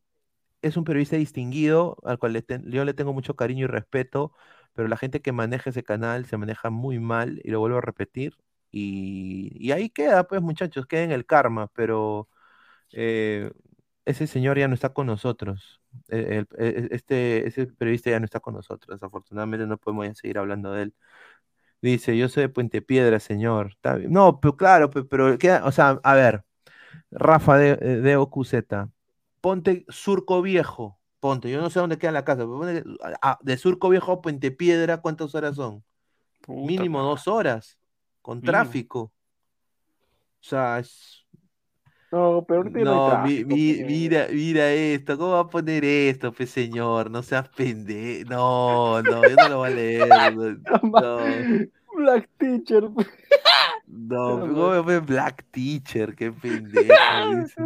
es 0.62 0.76
un 0.76 0.84
periodista 0.84 1.16
distinguido 1.16 1.98
al 2.04 2.18
cual 2.18 2.44
yo 2.66 2.84
le 2.84 2.94
tengo 2.94 3.12
mucho 3.14 3.36
cariño 3.36 3.64
y 3.66 3.68
respeto, 3.68 4.32
pero 4.74 4.88
la 4.88 4.96
gente 4.96 5.22
que 5.22 5.32
maneja 5.32 5.70
ese 5.70 5.82
canal 5.84 6.26
se 6.26 6.36
maneja 6.38 6.70
muy 6.70 6.98
mal 7.00 7.40
y 7.44 7.50
lo 7.50 7.60
vuelvo 7.60 7.78
a 7.78 7.80
repetir. 7.82 8.36
Y, 8.72 9.52
y 9.60 9.72
ahí 9.72 9.90
queda, 9.90 10.24
pues 10.28 10.42
muchachos, 10.42 10.86
queda 10.86 11.04
en 11.04 11.12
el 11.12 11.26
karma, 11.26 11.68
pero 11.74 12.28
eh, 12.92 13.52
ese 14.06 14.26
señor 14.26 14.58
ya 14.58 14.68
no 14.68 14.74
está 14.74 14.94
con 14.94 15.06
nosotros. 15.08 15.80
El- 16.08 16.46
eh, 16.58 16.88
este, 16.92 17.46
ese 17.46 17.66
periodista 17.66 18.10
ya 18.10 18.18
no 18.20 18.24
está 18.24 18.40
con 18.40 18.54
nosotros. 18.54 18.96
Desafortunadamente 18.98 19.66
no 19.66 19.78
podemos 19.78 20.06
ya 20.06 20.14
seguir 20.14 20.38
hablando 20.38 20.72
de 20.72 20.82
él. 20.84 20.94
Dice, 21.82 22.16
yo 22.16 22.28
soy 22.28 22.44
de 22.44 22.48
Puente 22.50 22.82
Piedra, 22.82 23.20
señor. 23.20 23.68
Está 23.72 23.94
bien. 23.96 24.12
No, 24.12 24.40
pero 24.40 24.56
claro, 24.56 24.90
pe- 24.90 25.04
pero, 25.04 25.38
queda, 25.38 25.64
o 25.64 25.72
sea, 25.72 26.00
a 26.02 26.14
ver, 26.14 26.44
Rafa 27.10 27.58
de, 27.58 27.70
eh, 27.80 28.00
de 28.02 28.16
OQZ, 28.16 28.54
ponte 29.40 29.84
Surco 29.88 30.42
Viejo, 30.42 30.98
ponte, 31.20 31.50
yo 31.50 31.60
no 31.60 31.70
sé 31.70 31.80
dónde 31.80 31.98
queda 31.98 32.12
la 32.12 32.24
casa, 32.24 32.42
pero 32.42 32.58
ponte, 32.58 32.84
de 33.42 33.56
Surco 33.58 33.88
Viejo 33.88 34.12
a 34.12 34.22
Puente 34.22 34.50
Piedra, 34.50 35.00
¿cuántas 35.00 35.34
horas 35.34 35.56
son? 35.56 35.84
Puta 36.42 36.66
Mínimo 36.66 37.02
dos 37.02 37.28
horas, 37.28 37.78
con 38.22 38.42
Mínimo. 38.42 38.46
tráfico. 38.52 39.00
O 39.00 39.12
sea, 40.40 40.78
es, 40.78 41.26
No, 42.10 42.44
pero 42.48 42.60
ahorita 42.60 42.78
no 42.80 42.84
no, 42.84 43.04
mi- 43.22 43.44
tráfico, 43.44 43.48
mi- 43.54 43.74
pe. 43.74 43.84
mira, 43.84 44.26
mira 44.32 44.70
esto, 44.72 45.18
¿cómo 45.18 45.32
va 45.32 45.40
a 45.40 45.48
poner 45.48 45.84
esto, 45.84 46.32
pe 46.32 46.46
señor? 46.46 47.10
No 47.10 47.22
seas 47.22 47.48
pendejo. 47.50 48.30
No, 48.30 49.02
no, 49.02 49.28
yo 49.28 49.36
no 49.36 49.48
lo 49.48 49.56
voy 49.58 49.70
a 49.70 49.74
leer. 49.74 50.32
No, 50.32 50.80
no, 50.82 51.18
Black 51.94 52.28
Teacher. 52.38 52.84
no, 53.86 54.40
¿cómo 54.40 54.82
poner 54.82 55.00
Black 55.02 55.44
Teacher? 55.50 56.14
Qué 56.14 56.32
pendejo. 56.32 56.94
dice. 57.42 57.62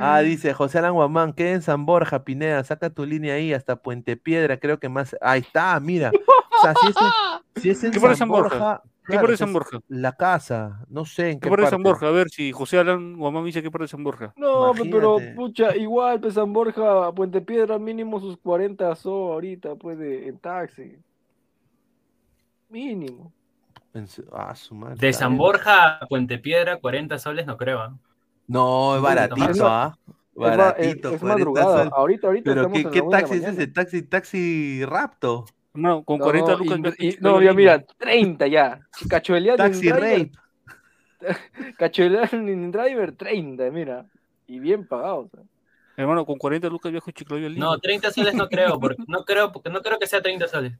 Ah, 0.00 0.20
dice 0.20 0.52
José 0.54 0.78
Alan 0.80 0.92
Guamán, 0.92 1.32
queda 1.32 1.52
en 1.52 1.62
San 1.62 1.86
Borja, 1.86 2.24
Pineda, 2.24 2.62
saca 2.64 2.90
tu 2.90 3.06
línea 3.06 3.34
ahí 3.34 3.52
hasta 3.54 3.76
Puente 3.76 4.16
Piedra, 4.16 4.58
creo 4.58 4.78
que 4.80 4.88
más. 4.88 5.16
Ahí 5.20 5.40
está, 5.40 5.78
mira. 5.80 6.10
O 6.10 6.62
sea, 6.62 6.74
si 6.74 6.88
es 6.88 6.96
en, 6.96 7.62
si 7.62 7.70
es 7.70 7.84
en 7.84 7.92
¿Qué 7.92 8.00
parte 8.00 8.14
de 8.14 8.16
San 8.18 8.28
San 8.28 8.28
Borja? 8.28 8.82
¿Qué 9.08 9.12
claro, 9.14 9.22
parte 9.22 9.32
de 9.32 9.36
San 9.38 9.52
Borja? 9.52 9.78
La 9.88 10.12
casa, 10.12 10.84
no 10.88 11.04
sé 11.04 11.30
en 11.30 11.40
¿Qué 11.40 11.44
qué 11.46 11.50
parte 11.50 11.64
de 11.64 11.70
San. 11.70 11.82
Borja? 11.82 12.06
A 12.08 12.10
ver 12.10 12.28
si 12.30 12.52
José 12.52 12.78
Alan 12.78 13.16
Guamán 13.16 13.44
dice 13.44 13.62
qué 13.62 13.70
parte 13.70 13.84
de 13.84 13.88
San 13.88 14.04
Borja. 14.04 14.32
No, 14.36 14.72
pe- 14.74 14.88
pero 14.90 15.16
pucha, 15.34 15.74
igual, 15.76 16.20
pues 16.20 16.34
San 16.34 16.52
Borja, 16.52 17.06
a 17.06 17.12
Puente 17.12 17.40
Piedra, 17.40 17.78
mínimo 17.78 18.20
sus 18.20 18.36
40 18.36 18.94
so 18.94 19.32
ahorita, 19.32 19.74
pues, 19.76 19.98
de, 19.98 20.28
en 20.28 20.38
taxi. 20.38 20.98
Mínimo. 22.68 23.32
Ah, 24.32 24.54
su 24.54 24.74
madre, 24.74 24.96
De 24.98 25.12
San. 25.12 25.36
Borja 25.36 25.96
a 25.98 26.06
Puente 26.06 26.38
Piedra, 26.38 26.76
40 26.78 27.18
soles 27.18 27.46
no 27.46 27.56
creo. 27.56 27.80
¿ah? 27.80 27.96
No, 28.46 28.96
es 28.96 29.02
baratito. 29.02 29.66
¿ah? 29.66 29.96
Es- 30.06 30.14
Baratito, 30.34 31.08
es 31.10 31.18
40 31.20 31.24
madrugada. 31.26 31.78
soles. 31.78 31.92
Ahorita- 31.96 32.26
ahorita 32.28 32.44
Pero 32.50 32.62
estamos 32.66 32.92
¿qué, 32.92 33.00
qué 33.00 33.08
taxi 33.10 33.34
es 33.38 33.44
ese? 33.44 33.66
Taxi, 33.66 34.02
taxi 34.02 34.84
rapto. 34.84 35.46
No, 35.80 36.02
con 36.02 36.18
No, 36.18 36.24
40 36.24 36.52
no, 36.52 36.58
lucas. 36.58 36.94
y- 36.98 37.08
y- 37.10 37.16
no, 37.20 37.40
ya 37.40 37.52
mira, 37.54 37.84
30 37.98 38.46
ya. 38.48 38.80
Cachueleando 39.08 39.64
en 39.64 39.70
Taxi 39.72 39.88
driver. 39.88 40.18
rape. 40.18 40.32
Cachueleando 41.78 42.50
en 42.52 42.70
driver, 42.70 43.12
30, 43.12 43.70
mira. 43.70 44.06
Y 44.46 44.58
bien 44.58 44.86
pagado. 44.86 45.20
o 45.20 45.28
sea. 45.28 45.40
Hermano, 45.96 46.24
con 46.24 46.38
40 46.38 46.68
lucas 46.68 46.92
a 46.92 47.36
Lima. 47.36 47.66
No, 47.66 47.78
30 47.78 48.10
soles 48.12 48.34
no 48.34 48.48
creo, 48.48 48.78
porque 48.78 49.02
no 49.08 49.24
creo, 49.24 49.52
porque 49.52 49.68
no 49.70 49.80
creo 49.82 49.98
que 49.98 50.06
sea 50.06 50.22
30 50.22 50.46
soles. 50.48 50.72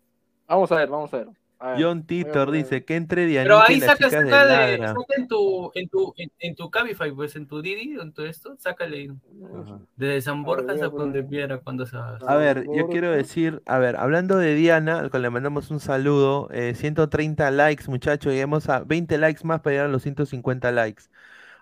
Vamos 0.46 0.70
a 0.72 0.76
ver, 0.76 0.88
vamos 0.88 1.12
a 1.12 1.18
ver. 1.18 1.28
A 1.60 1.72
ver, 1.72 1.82
John 1.82 2.04
Titor 2.04 2.50
dice 2.52 2.84
que 2.84 2.94
entre 2.94 3.26
Pero 3.26 3.62
Dianita 3.64 3.72
y 3.72 3.74
ahí 3.74 3.80
saca, 3.80 4.08
de 4.08 4.24
de, 4.24 4.78
saca 4.78 5.00
en 5.16 5.26
tu, 5.26 5.72
en 5.74 5.88
tu, 5.88 6.14
en, 6.16 6.30
en 6.38 6.54
tu 6.54 6.70
Cabify, 6.70 7.10
pues 7.10 7.34
en 7.34 7.48
tu 7.48 7.60
Didi, 7.60 7.98
en 8.00 8.12
tu 8.12 8.22
esto, 8.22 8.54
sácale. 8.58 9.10
Desde 9.96 10.20
San 10.22 10.44
Borja 10.44 10.72
hasta 10.72 10.90
Puente 10.90 11.24
Piedra, 11.24 11.58
cuando 11.58 11.84
se 11.84 11.96
va. 11.96 12.18
A 12.26 12.36
ver, 12.36 12.64
yo 12.72 12.88
quiero 12.88 13.10
decir, 13.10 13.60
a 13.66 13.78
ver, 13.78 13.96
hablando 13.96 14.36
de 14.36 14.54
Diana, 14.54 15.00
al 15.00 15.10
cual 15.10 15.22
le 15.22 15.30
mandamos 15.30 15.70
un 15.72 15.80
saludo, 15.80 16.48
eh, 16.52 16.74
130 16.76 17.50
likes, 17.50 17.84
muchachos, 17.88 18.32
llegamos 18.32 18.68
a 18.68 18.84
20 18.84 19.18
likes 19.18 19.44
más 19.44 19.60
para 19.60 19.72
llegar 19.74 19.86
a 19.86 19.92
los 19.92 20.02
150 20.02 20.70
likes. 20.70 21.04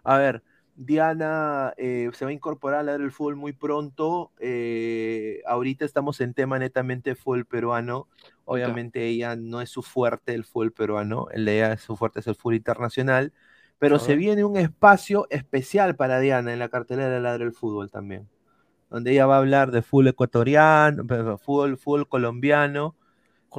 A 0.05 0.18
ver, 0.18 0.42
Diana 0.76 1.72
eh, 1.76 2.10
se 2.12 2.24
va 2.24 2.30
a 2.30 2.34
incorporar 2.34 2.80
a 2.80 2.82
la 2.82 2.98
del 2.98 3.10
fútbol 3.10 3.36
muy 3.36 3.52
pronto. 3.52 4.32
eh, 4.38 5.42
ahorita 5.46 5.84
estamos 5.84 6.20
en 6.20 6.34
tema 6.34 6.58
netamente 6.58 7.14
fútbol 7.14 7.46
peruano. 7.46 8.08
Obviamente 8.44 9.06
ella 9.06 9.34
no 9.34 9.60
es 9.60 9.70
su 9.70 9.82
fuerte 9.82 10.34
el 10.34 10.44
fútbol 10.44 10.72
peruano, 10.72 11.26
ella 11.34 11.76
su 11.78 11.96
fuerte 11.96 12.20
es 12.20 12.28
el 12.28 12.36
fútbol 12.36 12.55
internacional, 12.55 13.32
pero 13.78 13.98
se 13.98 14.14
viene 14.14 14.44
un 14.44 14.56
espacio 14.56 15.26
especial 15.30 15.96
para 15.96 16.20
Diana 16.20 16.52
en 16.52 16.60
la 16.60 16.68
cartelera 16.68 17.10
de 17.10 17.20
Ladra 17.20 17.44
del 17.44 17.52
Fútbol 17.52 17.90
también 17.90 18.28
donde 18.90 19.12
ella 19.12 19.26
va 19.26 19.36
a 19.36 19.38
hablar 19.38 19.70
de 19.70 19.82
fútbol 19.82 20.08
ecuatoriano, 20.08 21.05
fútbol, 21.38 21.76
fútbol 21.76 22.08
colombiano, 22.08 22.94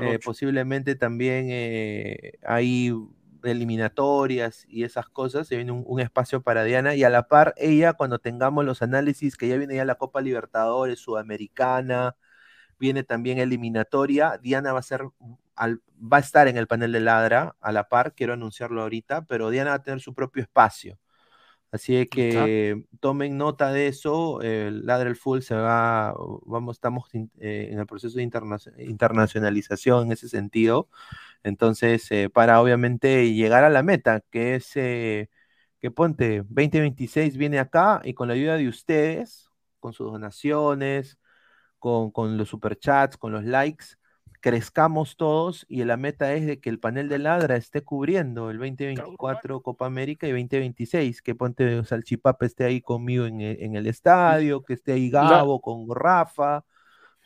eh, 0.02 0.20
posiblemente 0.24 0.96
también 0.96 1.48
eh, 1.50 2.34
eliminatorias 3.44 4.66
y 4.68 4.84
esas 4.84 5.10
cosas, 5.10 5.48
se 5.48 5.56
viene 5.56 5.72
un, 5.72 5.84
un 5.88 6.00
espacio 6.00 6.42
para 6.42 6.64
Diana 6.64 6.96
y 6.96 7.04
a 7.04 7.10
la 7.10 7.28
par 7.28 7.54
ella 7.58 7.94
cuando 7.94 8.20
tengamos 8.20 8.66
los 8.66 8.82
análisis, 8.82 9.38
que 9.38 9.48
ya 9.48 9.58
viene 9.58 9.76
ya 9.76 9.86
la 9.86 9.96
Copa 9.96 10.22
Libertadores, 10.22 11.00
Sudamericana, 11.00 12.16
viene 12.80 13.04
también 13.04 13.40
eliminatoria, 13.40 14.38
Diana 14.42 14.74
va 14.74 14.80
a 14.80 14.84
ser, 14.84 15.04
al- 15.56 15.82
va 16.02 16.18
a 16.18 16.20
estar 16.22 16.48
en 16.48 16.58
el 16.58 16.68
panel 16.68 16.92
de 16.92 17.00
Ladra 17.02 17.56
a 17.62 17.72
la 17.72 17.90
par, 17.90 18.14
quiero 18.16 18.34
anunciarlo 18.34 18.82
ahorita, 18.84 19.26
pero 19.26 19.50
Diana 19.50 19.72
va 19.72 19.76
a 19.78 19.84
tener 19.84 20.02
su 20.02 20.14
propio 20.14 20.44
espacio. 20.44 21.00
Así 21.70 22.06
que 22.08 22.86
tomen 23.02 23.38
nota 23.38 23.72
de 23.74 23.88
eso. 23.88 24.42
El 24.42 24.86
Ladra 24.86 25.10
el 25.10 25.18
Full 25.18 25.42
se 25.42 25.54
va, 25.56 26.16
vamos, 26.46 26.78
estamos 26.78 27.14
in- 27.14 27.30
eh, 27.40 27.70
en 27.72 27.80
el 27.80 27.86
proceso 27.86 28.18
de 28.18 28.24
interna- 28.24 28.58
internacionalización 28.80 30.06
en 30.08 30.12
ese 30.14 30.30
sentido. 30.30 30.88
Entonces, 31.44 32.10
eh, 32.12 32.30
para 32.30 32.62
obviamente 32.62 33.34
llegar 33.34 33.64
a 33.64 33.70
la 33.70 33.84
meta, 33.84 34.22
que 34.32 34.56
es 34.56 34.72
eh, 34.76 35.30
que 35.80 35.92
ponte 35.92 36.40
2026 36.40 37.38
viene 37.38 37.60
acá 37.60 38.02
y 38.04 38.14
con 38.14 38.28
la 38.28 38.34
ayuda 38.36 38.58
de 38.58 38.68
ustedes, 38.68 39.50
con 39.80 39.94
sus 39.94 40.12
donaciones, 40.12 41.18
con, 41.80 42.12
con 42.12 42.38
los 42.38 42.50
superchats, 42.50 43.18
con 43.18 43.32
los 43.34 43.44
likes, 43.46 43.86
crezcamos 44.42 45.18
todos 45.18 45.66
y 45.70 45.84
la 45.84 45.98
meta 45.98 46.34
es 46.34 46.46
de 46.46 46.60
que 46.60 46.70
el 46.70 46.80
panel 46.80 47.10
de 47.10 47.20
Ladra 47.20 47.56
esté 47.58 47.84
cubriendo 47.84 48.50
el 48.52 48.58
2024 48.58 49.62
Copa 49.62 49.86
América 49.86 50.28
y 50.28 50.32
2026, 50.32 51.22
que 51.22 51.36
ponte 51.36 51.84
Salchipapa 51.86 52.46
esté 52.46 52.66
ahí 52.66 52.82
conmigo 52.82 53.26
en 53.26 53.42
el, 53.42 53.62
en 53.62 53.76
el 53.76 53.88
estadio, 53.88 54.64
que 54.64 54.74
esté 54.74 54.94
ahí 54.94 55.10
Gabo 55.10 55.62
con 55.62 55.88
Rafa, 55.94 56.64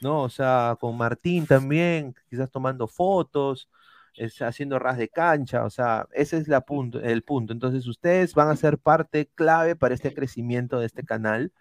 ¿no? 0.01 0.23
O 0.23 0.29
sea, 0.29 0.77
con 0.79 0.97
Martín 0.97 1.45
también, 1.47 2.15
quizás 2.29 2.51
tomando 2.51 2.87
fotos, 2.87 3.69
es, 4.15 4.41
haciendo 4.41 4.79
ras 4.79 4.97
de 4.97 5.09
cancha, 5.09 5.63
o 5.65 5.69
sea, 5.69 6.07
ese 6.13 6.37
es 6.37 6.47
la 6.47 6.61
punto, 6.61 6.99
el 7.01 7.23
punto. 7.23 7.53
Entonces 7.53 7.87
ustedes 7.87 8.33
van 8.35 8.49
a 8.49 8.55
ser 8.55 8.77
parte 8.79 9.29
clave 9.35 9.75
para 9.75 9.93
este 9.95 10.13
crecimiento 10.13 10.79
de 10.79 10.87
este 10.87 11.03
canal, 11.03 11.53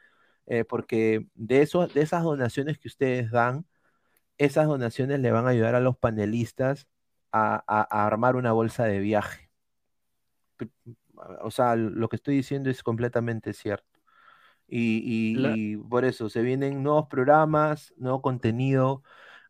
eh, 0.47 0.65
porque 0.65 1.27
de, 1.35 1.63
eso, 1.63 1.89
de 1.89 2.03
esas 2.03 2.25
donaciones 2.25 2.79
que 2.79 2.89
ustedes 2.89 3.31
dan, 3.33 3.67
esas 4.39 4.67
donaciones 4.69 5.21
le 5.21 5.31
van 5.33 5.47
a 5.47 5.51
ayudar 5.51 5.75
a 5.77 5.81
los 5.81 5.97
panelistas 5.99 6.89
a, 7.33 7.57
a- 7.67 7.89
a 7.91 8.07
armar 8.07 8.37
una 8.37 8.53
bolsa 8.53 8.85
de 8.87 9.01
viaje. 9.01 9.51
O 11.43 11.51
sea, 11.51 11.77
lo 11.77 12.09
que 12.09 12.17
estoy 12.17 12.37
diciendo 12.37 12.71
es 12.71 12.83
completamente 12.83 13.53
cierto. 13.53 13.87
Y, 14.69 14.99
y- 15.05 15.39
La- 15.41 15.57
y 15.75 15.77
por 15.79 16.05
eso 16.05 16.31
se 16.31 16.43
vienen 16.43 16.83
nuevos 16.83 17.09
programas, 17.09 17.95
nuevo 17.99 18.23
contenido. 18.23 19.03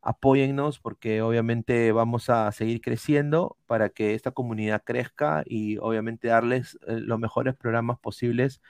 Apóyennos 0.03 0.79
porque 0.81 1.23
obviamente 1.23 1.93
vamos 1.93 2.31
a 2.31 2.51
seguir 2.53 2.81
creciendo 2.81 3.59
para 3.67 3.91
que 3.91 4.15
esta 4.15 4.31
comunidad 4.31 4.83
crezca 4.85 5.43
y 5.47 5.77
obviamente 5.79 6.29
darles 6.29 6.79
eh, 6.87 7.01
los 7.01 7.19
mejores 7.19 7.55
programas 7.57 7.99
posibles 7.99 8.63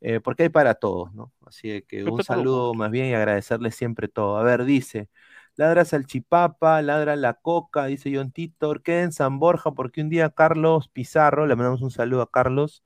eh, 0.00 0.20
porque 0.20 0.44
hay 0.44 0.48
para 0.50 0.74
todos, 0.74 1.12
¿no? 1.14 1.32
Así 1.46 1.82
que 1.88 2.04
un 2.04 2.22
saludo 2.22 2.74
más 2.74 2.90
bien 2.90 3.06
y 3.06 3.14
agradecerles 3.14 3.74
siempre 3.74 4.08
todo. 4.08 4.38
A 4.38 4.42
ver, 4.44 4.64
dice, 4.64 5.08
ladra 5.56 5.84
salchipapa, 5.84 6.80
ladra 6.82 7.16
la 7.16 7.34
coca, 7.34 7.86
dice 7.86 8.12
John 8.14 8.30
Titor, 8.32 8.82
queda 8.82 9.02
en 9.02 9.12
San 9.12 9.38
Borja 9.40 9.72
porque 9.72 10.00
un 10.02 10.08
día 10.10 10.30
Carlos 10.30 10.88
Pizarro, 10.88 11.46
le 11.46 11.56
mandamos 11.56 11.82
un 11.82 11.90
saludo 11.90 12.22
a 12.22 12.30
Carlos, 12.30 12.84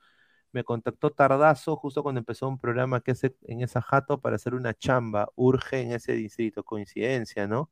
me 0.52 0.64
contactó 0.64 1.10
tardazo 1.10 1.76
justo 1.76 2.02
cuando 2.02 2.20
empezó 2.20 2.48
un 2.48 2.58
programa 2.58 3.00
que 3.00 3.12
hace 3.12 3.36
en 3.42 3.62
esa 3.62 3.82
jato 3.82 4.20
para 4.20 4.36
hacer 4.36 4.54
una 4.54 4.74
chamba, 4.74 5.28
urge 5.36 5.80
en 5.82 5.92
ese 5.92 6.12
distrito, 6.14 6.64
coincidencia, 6.64 7.46
¿no? 7.46 7.70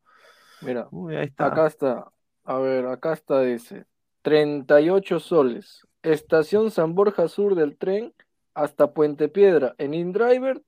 Mira, 0.63 0.89
Uy, 0.91 1.17
ahí 1.17 1.27
está. 1.27 1.47
acá 1.47 1.67
está. 1.67 2.11
A 2.45 2.59
ver, 2.59 2.87
acá 2.87 3.13
está, 3.13 3.41
dice. 3.41 3.87
38 4.23 5.21
soles. 5.21 5.87
Estación 6.03 6.71
San 6.71 6.95
Borja 6.95 7.29
Sur 7.29 7.55
del 7.55 7.77
tren 7.77 8.15
hasta 8.55 8.93
Puente 8.93 9.29
Piedra. 9.29 9.75
En 9.79 9.95
InDriver, 9.95 10.63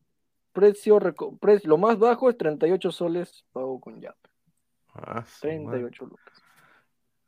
precio, 0.53 0.99
lo 1.65 1.79
más 1.79 1.99
bajo 1.99 2.31
es 2.31 2.37
38 2.37 2.93
soles 2.93 3.45
pago 3.53 3.81
con 3.81 4.01
Yape. 4.01 4.29
Ah, 4.95 5.25
madre. 5.25 5.25
38 5.41 6.05
lucas. 6.07 6.43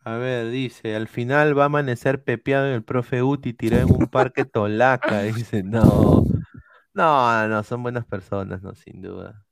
A 0.06 0.18
ver, 0.18 0.50
dice, 0.50 0.94
al 0.94 1.08
final 1.08 1.58
va 1.58 1.62
a 1.62 1.66
amanecer 1.66 2.22
pepeado 2.22 2.66
en 2.66 2.74
el 2.74 2.84
profe 2.84 3.22
Uti 3.22 3.54
tirado 3.54 3.88
en 3.88 3.94
un 3.94 4.06
parque 4.06 4.44
tolaca. 4.44 5.22
Dice, 5.22 5.62
no, 5.62 6.24
no, 6.92 7.48
no, 7.48 7.62
son 7.62 7.82
buenas 7.82 8.04
personas, 8.04 8.62
no, 8.62 8.74
sin 8.74 9.00
duda. 9.00 9.46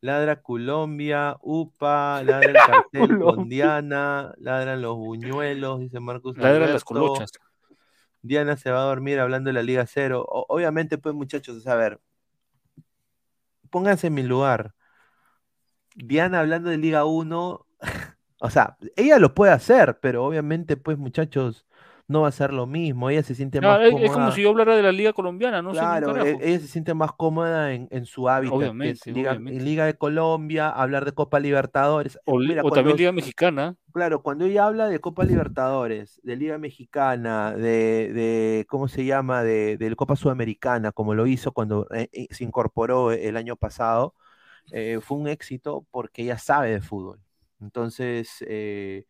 Ladra 0.00 0.42
Colombia, 0.42 1.36
UPA, 1.40 2.22
ladra 2.22 2.50
el 2.50 2.56
cartel 2.66 3.18
con. 3.18 3.48
Diana, 3.48 4.34
ladran 4.38 4.82
los 4.82 4.96
buñuelos, 4.96 5.80
dice 5.80 6.00
Marcus 6.00 6.36
Ladran 6.36 6.72
las 6.72 6.84
colochas. 6.84 7.30
Diana 8.22 8.56
se 8.56 8.70
va 8.70 8.82
a 8.82 8.86
dormir 8.86 9.20
hablando 9.20 9.48
de 9.48 9.54
la 9.54 9.62
Liga 9.62 9.86
Cero. 9.86 10.24
O- 10.28 10.46
obviamente, 10.48 10.98
pues, 10.98 11.14
muchachos, 11.14 11.66
a 11.66 11.76
ver, 11.76 12.00
pónganse 13.70 14.08
en 14.08 14.14
mi 14.14 14.22
lugar. 14.22 14.74
Diana 15.94 16.40
hablando 16.40 16.70
de 16.70 16.78
Liga 16.78 17.04
1, 17.04 17.66
o 18.40 18.50
sea, 18.50 18.76
ella 18.96 19.18
lo 19.18 19.34
puede 19.34 19.52
hacer, 19.52 19.98
pero 20.00 20.24
obviamente, 20.24 20.76
pues, 20.76 20.98
muchachos, 20.98 21.66
no 22.08 22.22
va 22.22 22.28
a 22.28 22.32
ser 22.32 22.52
lo 22.52 22.66
mismo. 22.66 23.10
Ella 23.10 23.22
se 23.22 23.34
siente 23.34 23.60
más 23.60 23.80
es, 23.80 23.86
es 23.86 23.92
como 23.92 24.06
cómoda. 24.06 24.32
si 24.32 24.42
yo 24.42 24.50
hablara 24.50 24.76
de 24.76 24.82
la 24.82 24.92
Liga 24.92 25.12
Colombiana, 25.12 25.60
no 25.60 25.72
Claro, 25.72 26.24
e- 26.24 26.38
ella 26.40 26.60
se 26.60 26.68
siente 26.68 26.94
más 26.94 27.10
cómoda 27.12 27.72
en, 27.72 27.88
en 27.90 28.06
su 28.06 28.28
hábitat, 28.28 28.52
que 28.52 28.56
Obviamente, 28.58 29.12
Liga, 29.12 29.30
obviamente. 29.32 29.64
Liga 29.64 29.86
de 29.86 29.94
Colombia, 29.98 30.68
hablar 30.68 31.04
de 31.04 31.12
Copa 31.12 31.40
Libertadores. 31.40 32.18
O, 32.24 32.38
Mira, 32.38 32.60
o 32.60 32.62
cuando- 32.62 32.74
también 32.76 32.96
Liga 32.96 33.12
Mexicana. 33.12 33.76
Claro, 33.92 34.22
cuando 34.22 34.44
ella 34.44 34.66
habla 34.66 34.88
de 34.88 35.00
Copa 35.00 35.24
Libertadores, 35.24 36.20
de 36.22 36.36
Liga 36.36 36.58
Mexicana, 36.58 37.52
de, 37.54 38.12
de 38.12 38.66
¿cómo 38.68 38.88
se 38.88 39.04
llama? 39.04 39.42
De, 39.42 39.76
de 39.78 39.96
Copa 39.96 40.16
Sudamericana, 40.16 40.92
como 40.92 41.14
lo 41.14 41.26
hizo 41.26 41.52
cuando 41.52 41.88
eh, 41.92 42.08
eh, 42.12 42.26
se 42.30 42.44
incorporó 42.44 43.10
el 43.12 43.36
año 43.36 43.56
pasado, 43.56 44.14
eh, 44.70 44.98
fue 45.00 45.16
un 45.18 45.28
éxito 45.28 45.86
porque 45.90 46.22
ella 46.22 46.38
sabe 46.38 46.70
de 46.70 46.80
fútbol. 46.82 47.20
Entonces, 47.60 48.44
eh, 48.46 49.06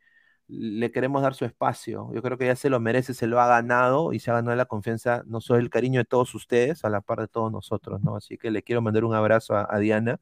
le 0.49 0.91
queremos 0.92 1.23
dar 1.23 1.34
su 1.34 1.44
espacio. 1.44 2.10
Yo 2.15 2.23
creo 2.23 2.39
que 2.39 2.47
ya 2.47 2.57
se 2.57 2.70
lo 2.70 2.81
merece, 2.81 3.15
se 3.15 3.26
lo 3.26 3.41
ha 3.41 3.47
ganado 3.49 4.12
y 4.12 4.20
se 4.20 4.31
ha 4.31 4.34
ganado 4.34 4.57
la 4.57 4.66
confianza, 4.66 5.23
no 5.26 5.41
solo 5.41 5.60
el 5.60 5.70
cariño 5.70 6.00
de 6.00 6.05
todos 6.05 6.34
ustedes, 6.34 6.84
a 6.84 6.91
la 6.91 7.00
par 7.00 7.20
de 7.20 7.28
todos 7.28 7.52
nosotros, 7.52 8.02
¿no? 8.02 8.16
Así 8.16 8.39
que 8.39 8.50
le 8.50 8.62
quiero 8.62 8.83
mandar 8.83 9.05
un 9.05 9.15
abrazo 9.15 9.57
a, 9.57 9.66
a 9.70 9.78
Diana, 9.78 10.20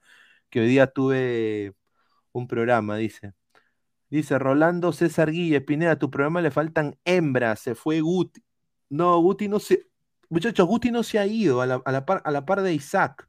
que 0.50 0.60
hoy 0.60 0.68
día 0.68 0.86
tuve 0.88 1.74
un 2.32 2.48
programa, 2.48 2.96
dice. 2.96 3.32
Dice 4.10 4.38
Rolando 4.38 4.92
César 4.92 5.30
Guille, 5.32 5.60
Pineda, 5.60 5.98
tu 5.98 6.10
programa 6.10 6.40
le 6.40 6.50
faltan 6.50 6.96
hembras, 7.04 7.60
se 7.60 7.74
fue 7.74 8.00
Guti. 8.00 8.42
No, 8.88 9.18
Guti 9.20 9.48
no 9.48 9.58
se. 9.60 9.88
Muchachos, 10.30 10.66
Guti 10.68 10.90
no 10.90 11.02
se 11.02 11.18
ha 11.18 11.26
ido 11.26 11.60
a 11.62 11.66
la, 11.66 11.82
a 11.84 11.92
la 11.92 12.06
par, 12.06 12.22
a 12.24 12.30
la 12.30 12.44
par 12.44 12.62
de 12.62 12.74
Isaac. 12.74 13.28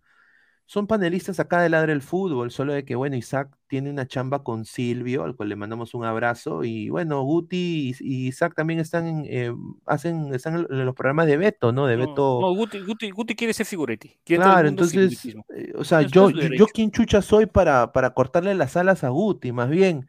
Son 0.68 0.88
panelistas 0.88 1.40
acá 1.40 1.62
de 1.62 1.70
Ladre 1.70 1.94
el 1.94 2.02
Fútbol, 2.02 2.50
solo 2.52 2.74
de 2.74 2.84
que, 2.86 2.96
bueno, 2.96 3.16
Isaac 3.16 3.56
tiene 3.68 3.90
una 3.92 4.08
chamba 4.08 4.44
con 4.44 4.66
Silvio, 4.66 5.24
al 5.24 5.36
cual 5.36 5.50
le 5.50 5.56
mandamos 5.56 5.94
un 5.94 6.06
abrazo. 6.06 6.64
Y 6.64 6.90
bueno, 6.90 7.22
Guti 7.24 7.94
y, 8.00 8.26
y 8.26 8.28
Isaac 8.28 8.54
también 8.56 8.80
están, 8.80 9.06
en, 9.08 9.26
eh, 9.28 9.54
hacen, 9.86 10.34
están 10.34 10.66
en 10.70 10.86
los 10.86 10.96
programas 10.96 11.28
de 11.28 11.38
Beto, 11.38 11.72
¿no? 11.72 11.86
De 11.86 11.96
Beto. 11.98 12.40
No, 12.42 12.54
Guti, 12.56 12.80
Guti- 12.80 13.12
Guti 13.12 13.36
quiere 13.36 13.54
ser 13.54 13.66
figuretti. 13.66 14.18
Quiere 14.24 14.42
Claro, 14.44 14.68
entonces, 14.68 15.26
eh, 15.56 15.72
o 15.78 15.84
sea, 15.84 16.02
yo, 16.02 16.30
yo, 16.32 16.50
yo 16.50 16.68
quién 16.68 16.92
chucha 16.92 17.22
soy 17.22 17.46
para, 17.46 17.92
para 17.94 18.14
cortarle 18.14 18.54
las 18.56 18.76
alas 18.76 19.04
a 19.04 19.10
Guti, 19.10 19.52
más 19.52 19.70
bien. 19.70 20.08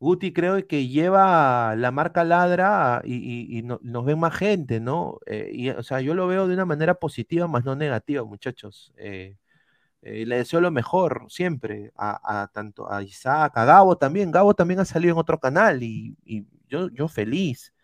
Guti 0.00 0.32
creo 0.32 0.66
que 0.66 0.88
lleva 0.88 1.76
la 1.76 1.90
marca 1.92 2.24
Ladra 2.24 3.02
y, 3.04 3.14
y- 3.16 3.58
y 3.58 3.62
no- 3.62 3.80
nos 3.82 4.04
ven 4.04 4.18
más 4.20 4.34
gente, 4.36 4.80
¿no? 4.80 5.18
Eh, 5.26 5.50
y, 5.54 5.70
o 5.70 5.82
sea, 5.82 6.00
yo 6.00 6.14
lo 6.14 6.26
veo 6.28 6.48
de 6.48 6.54
una 6.54 6.64
manera 6.66 6.94
positiva, 6.94 7.48
más 7.48 7.64
no 7.64 7.76
negativa, 7.76 8.24
muchachos. 8.24 8.92
Eh, 8.98 9.36
eh, 10.02 10.26
le 10.26 10.36
deseo 10.38 10.60
lo 10.60 10.70
mejor 10.70 11.26
siempre 11.28 11.92
a, 11.96 12.42
a 12.42 12.48
tanto 12.48 12.90
a 12.92 13.02
Isaac, 13.02 13.52
a 13.56 13.64
Gabo 13.64 13.96
también. 13.98 14.30
Gabo 14.30 14.54
también 14.54 14.80
ha 14.80 14.84
salido 14.84 15.14
en 15.14 15.18
otro 15.20 15.38
canal 15.40 15.82
y, 15.82 16.16
y 16.24 16.46
yo, 16.68 16.88
yo 16.90 17.08
feliz. 17.08 17.74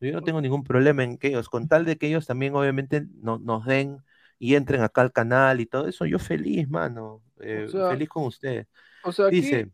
Yo 0.00 0.12
no 0.12 0.22
tengo 0.22 0.40
ningún 0.40 0.64
problema 0.64 1.04
en 1.04 1.18
que 1.18 1.28
ellos, 1.28 1.48
con 1.48 1.68
tal 1.68 1.84
de 1.84 1.96
que 1.98 2.08
ellos 2.08 2.26
también 2.26 2.54
obviamente 2.54 3.06
no- 3.22 3.38
nos 3.38 3.64
den 3.66 3.98
y 4.38 4.54
entren 4.54 4.82
acá 4.82 5.00
al 5.02 5.12
canal 5.12 5.60
y 5.60 5.66
todo 5.66 5.88
eso, 5.88 6.04
yo 6.06 6.18
feliz, 6.18 6.68
mano. 6.68 7.22
Eh, 7.40 7.64
O 7.66 7.68
sea, 7.70 7.88
feliz 7.88 8.08
con 8.08 8.24
ustedes. 8.24 8.66
O 9.02 9.12
sea, 9.12 9.26
aquí, 9.28 9.36
Dice, 9.36 9.70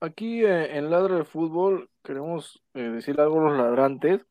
aquí 0.00 0.44
eh, 0.44 0.76
en 0.78 0.90
Ladra 0.90 1.16
del 1.16 1.26
Fútbol 1.26 1.90
queremos 2.04 2.62
eh, 2.74 2.82
decirle 2.82 3.22
algo 3.22 3.40
a 3.40 3.50
los 3.50 3.58
ladrantes. 3.58 4.22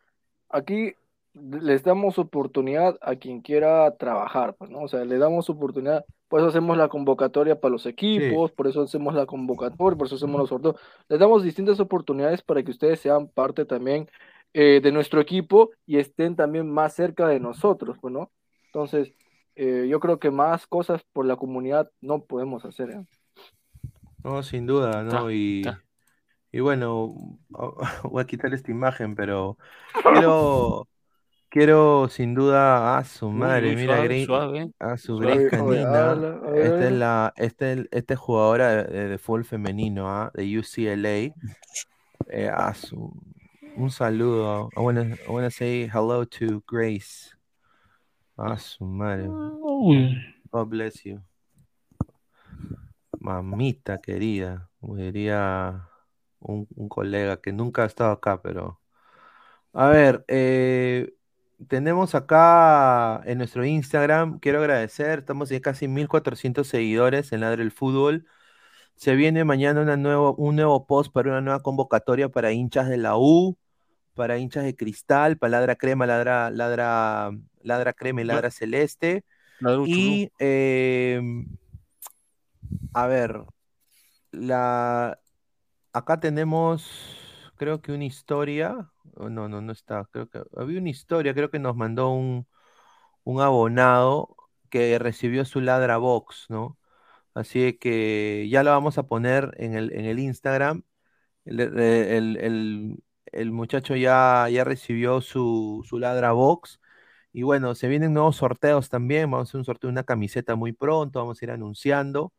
Aquí 0.50 0.96
les 1.36 1.84
damos 1.84 2.18
oportunidad 2.18 2.98
a 3.02 3.16
quien 3.16 3.42
quiera 3.42 3.96
trabajar, 3.98 4.56
pues, 4.56 4.72
¿no? 4.72 4.82
O 4.84 4.88
sea, 4.88 5.04
le 5.06 5.18
damos 5.18 5.50
oportunidad. 5.50 6.06
Por 6.28 6.40
eso 6.40 6.50
hacemos 6.50 6.78
la 6.78 6.88
convocatoria 6.88 7.60
para 7.60 7.72
los 7.72 7.86
equipos, 7.86 8.52
por 8.52 8.68
eso 8.68 8.82
hacemos 8.82 9.14
la 9.14 9.26
convocatoria, 9.26 9.98
por 9.98 10.08
eso 10.08 10.16
hacemos 10.16 10.40
los 10.40 10.50
sorteos. 10.50 10.76
Les 11.10 11.20
damos 11.20 11.44
distintas 11.44 11.80
oportunidades 11.80 12.42
para 12.42 12.64
que 12.64 12.72
ustedes 12.72 13.00
sean 13.00 13.28
parte 13.28 13.66
también 13.66 14.10
eh, 14.54 14.80
de 14.82 14.92
nuestro 14.92 15.22
equipo 15.22 15.72
y 15.86 15.98
estén 15.98 16.36
también 16.36 16.72
más 16.72 16.94
cerca 16.94 17.28
de 17.28 17.40
nosotros, 17.40 17.98
pues, 18.02 18.14
¿no? 18.14 18.32
Entonces, 18.68 19.14
eh, 19.56 19.88
yo 19.90 20.00
creo 20.00 20.20
que 20.20 20.32
más 20.32 20.68
cosas 20.68 21.04
por 21.14 21.26
la 21.26 21.36
comunidad 21.36 21.92
no 22.02 22.24
podemos 22.24 22.66
hacer, 22.66 22.92
¿eh? 22.92 23.06
no, 24.24 24.42
sin 24.44 24.66
duda, 24.66 25.04
¿no? 25.04 25.32
Y, 25.32 25.64
y 26.52 26.60
bueno, 26.60 27.14
voy 28.04 28.22
a 28.24 28.26
quitar 28.26 28.54
esta 28.54 28.72
imagen, 28.72 29.16
pero 29.16 29.58
quiero, 30.12 30.88
quiero 31.56 32.10
sin 32.10 32.36
duda 32.36 32.98
a 32.98 33.04
su 33.06 33.30
madre, 33.32 33.70
uy, 33.70 33.76
mira, 33.78 33.94
suave, 33.96 34.08
Grace- 34.10 34.26
suave, 34.26 34.72
a 34.78 34.98
su 34.98 35.18
suave. 35.18 35.36
Grace 35.36 35.50
Canina. 35.58 36.12
habla. 36.12 36.42
Esta 36.54 36.86
es 36.88 36.92
la, 36.92 37.34
esta 37.38 37.72
es, 37.72 37.88
esta 37.92 38.14
es 38.14 38.20
jugadora 38.20 38.84
de, 38.84 39.08
de 39.08 39.18
fútbol 39.18 39.46
femenino, 39.46 40.10
¿ah? 40.10 40.32
De 40.34 40.44
UCLA. 40.60 41.34
Eh, 42.28 42.50
a 42.54 42.74
su, 42.74 43.14
un 43.78 43.90
saludo. 43.90 44.70
I 44.76 44.80
wanna, 44.82 45.16
I 45.16 45.30
wanna 45.32 45.50
say 45.50 45.88
hello 45.88 46.26
to 46.26 46.62
Grace. 46.68 47.34
A 48.36 48.58
su 48.58 48.84
madre. 48.84 49.30
God 49.30 50.68
bless 50.68 51.04
you. 51.06 51.22
Mamita 53.22 54.02
querida, 54.02 54.70
como 54.82 54.98
diría 54.98 55.88
un, 56.40 56.68
un 56.76 56.90
colega 56.90 57.38
que 57.38 57.54
nunca 57.54 57.84
ha 57.84 57.86
estado 57.86 58.12
acá, 58.12 58.42
pero. 58.42 58.82
A 59.72 59.88
ver, 59.88 60.26
eh, 60.28 61.14
tenemos 61.68 62.16
acá 62.16 63.22
en 63.26 63.38
nuestro 63.40 63.66
Instagram, 63.66 64.40
quiero 64.40 64.60
agradecer, 64.60 65.20
estamos 65.20 65.50
ya 65.50 65.60
casi 65.62 65.88
1400 65.88 66.68
seguidores 66.68 67.32
en 67.32 67.42
Ladre 67.42 67.64
el 67.64 67.72
Fútbol. 67.72 68.26
Se 68.96 69.16
viene 69.16 69.44
mañana 69.46 69.82
una 69.82 69.98
nuevo, 69.98 70.36
un 70.36 70.56
nuevo 70.58 70.88
post 70.88 71.12
para 71.14 71.32
una 71.32 71.42
nueva 71.42 71.62
convocatoria 71.62 72.30
para 72.30 72.52
hinchas 72.54 72.90
de 72.90 72.98
la 72.98 73.18
U, 73.18 73.58
para 74.16 74.38
hinchas 74.38 74.64
de 74.66 74.76
Cristal, 74.76 75.38
para 75.38 75.52
Ladra 75.52 75.76
Crema, 75.76 76.06
Ladra, 76.08 76.50
Ladra, 76.52 77.32
Ladra 77.62 77.94
Crema 77.94 78.22
y 78.22 78.26
Ladra 78.26 78.52
Celeste. 78.52 79.26
Y 79.84 80.32
eh, 80.40 81.22
a 82.94 83.08
ver, 83.08 83.44
la 84.32 85.20
acá 85.94 86.20
tenemos, 86.20 87.52
creo 87.56 87.82
que 87.82 87.92
una 87.94 88.06
historia. 88.06 88.92
No, 89.18 89.48
no, 89.48 89.62
no 89.62 89.72
está. 89.72 90.06
Creo 90.12 90.30
que 90.30 90.42
había 90.58 90.80
una 90.80 90.90
historia, 90.90 91.34
creo 91.34 91.50
que 91.50 91.60
nos 91.60 91.76
mandó 91.76 92.10
un, 92.12 92.48
un 93.24 93.42
abonado 93.42 94.36
que 94.70 95.00
recibió 95.00 95.46
su 95.46 95.62
Ladra 95.62 95.98
Box, 95.98 96.48
¿no? 96.50 96.78
Así 97.36 97.74
que 97.80 98.48
ya 98.50 98.64
lo 98.64 98.72
vamos 98.72 98.98
a 99.00 99.04
poner 99.08 99.54
en 99.60 99.76
el, 99.76 99.94
en 99.94 100.06
el 100.06 100.20
Instagram. 100.20 100.84
El, 101.46 101.60
el- 101.62 102.38
el- 102.38 103.04
el 103.34 103.52
muchacho 103.52 103.96
ya, 103.96 104.48
ya 104.52 104.64
recibió 104.66 105.22
su, 105.22 105.84
su 105.88 106.00
Ladra 106.00 106.34
Box. 106.34 106.80
Y 107.34 107.44
bueno, 107.44 107.76
se 107.76 107.88
vienen 107.90 108.14
nuevos 108.14 108.38
sorteos 108.38 108.90
también. 108.90 109.32
Vamos 109.32 109.50
a 109.50 109.52
hacer 109.52 109.60
un 109.60 109.66
sorteo 109.66 109.90
de 109.90 109.94
una 109.94 110.04
camiseta 110.06 110.56
muy 110.56 110.74
pronto. 110.74 111.20
Vamos 111.20 111.42
a 111.42 111.46
ir 111.46 111.52
anunciando. 111.52 112.34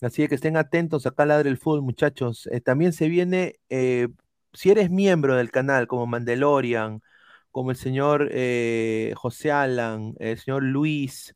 Así 0.00 0.28
que 0.28 0.34
estén 0.34 0.56
atentos 0.56 1.06
acá 1.06 1.22
a 1.22 1.26
Ladre 1.26 1.48
el 1.50 1.56
Fútbol, 1.58 1.82
muchachos. 1.82 2.46
Eh, 2.52 2.60
también 2.60 2.92
se 2.92 3.08
viene, 3.08 3.54
eh, 3.70 4.08
si 4.54 4.70
eres 4.70 4.90
miembro 4.90 5.36
del 5.36 5.50
canal, 5.50 5.86
como 5.86 6.06
Mandalorian, 6.06 7.02
como 7.50 7.70
el 7.70 7.76
señor 7.76 8.28
eh, 8.32 9.14
José 9.16 9.52
Alan, 9.52 10.14
el 10.18 10.38
señor 10.38 10.62
Luis, 10.64 11.34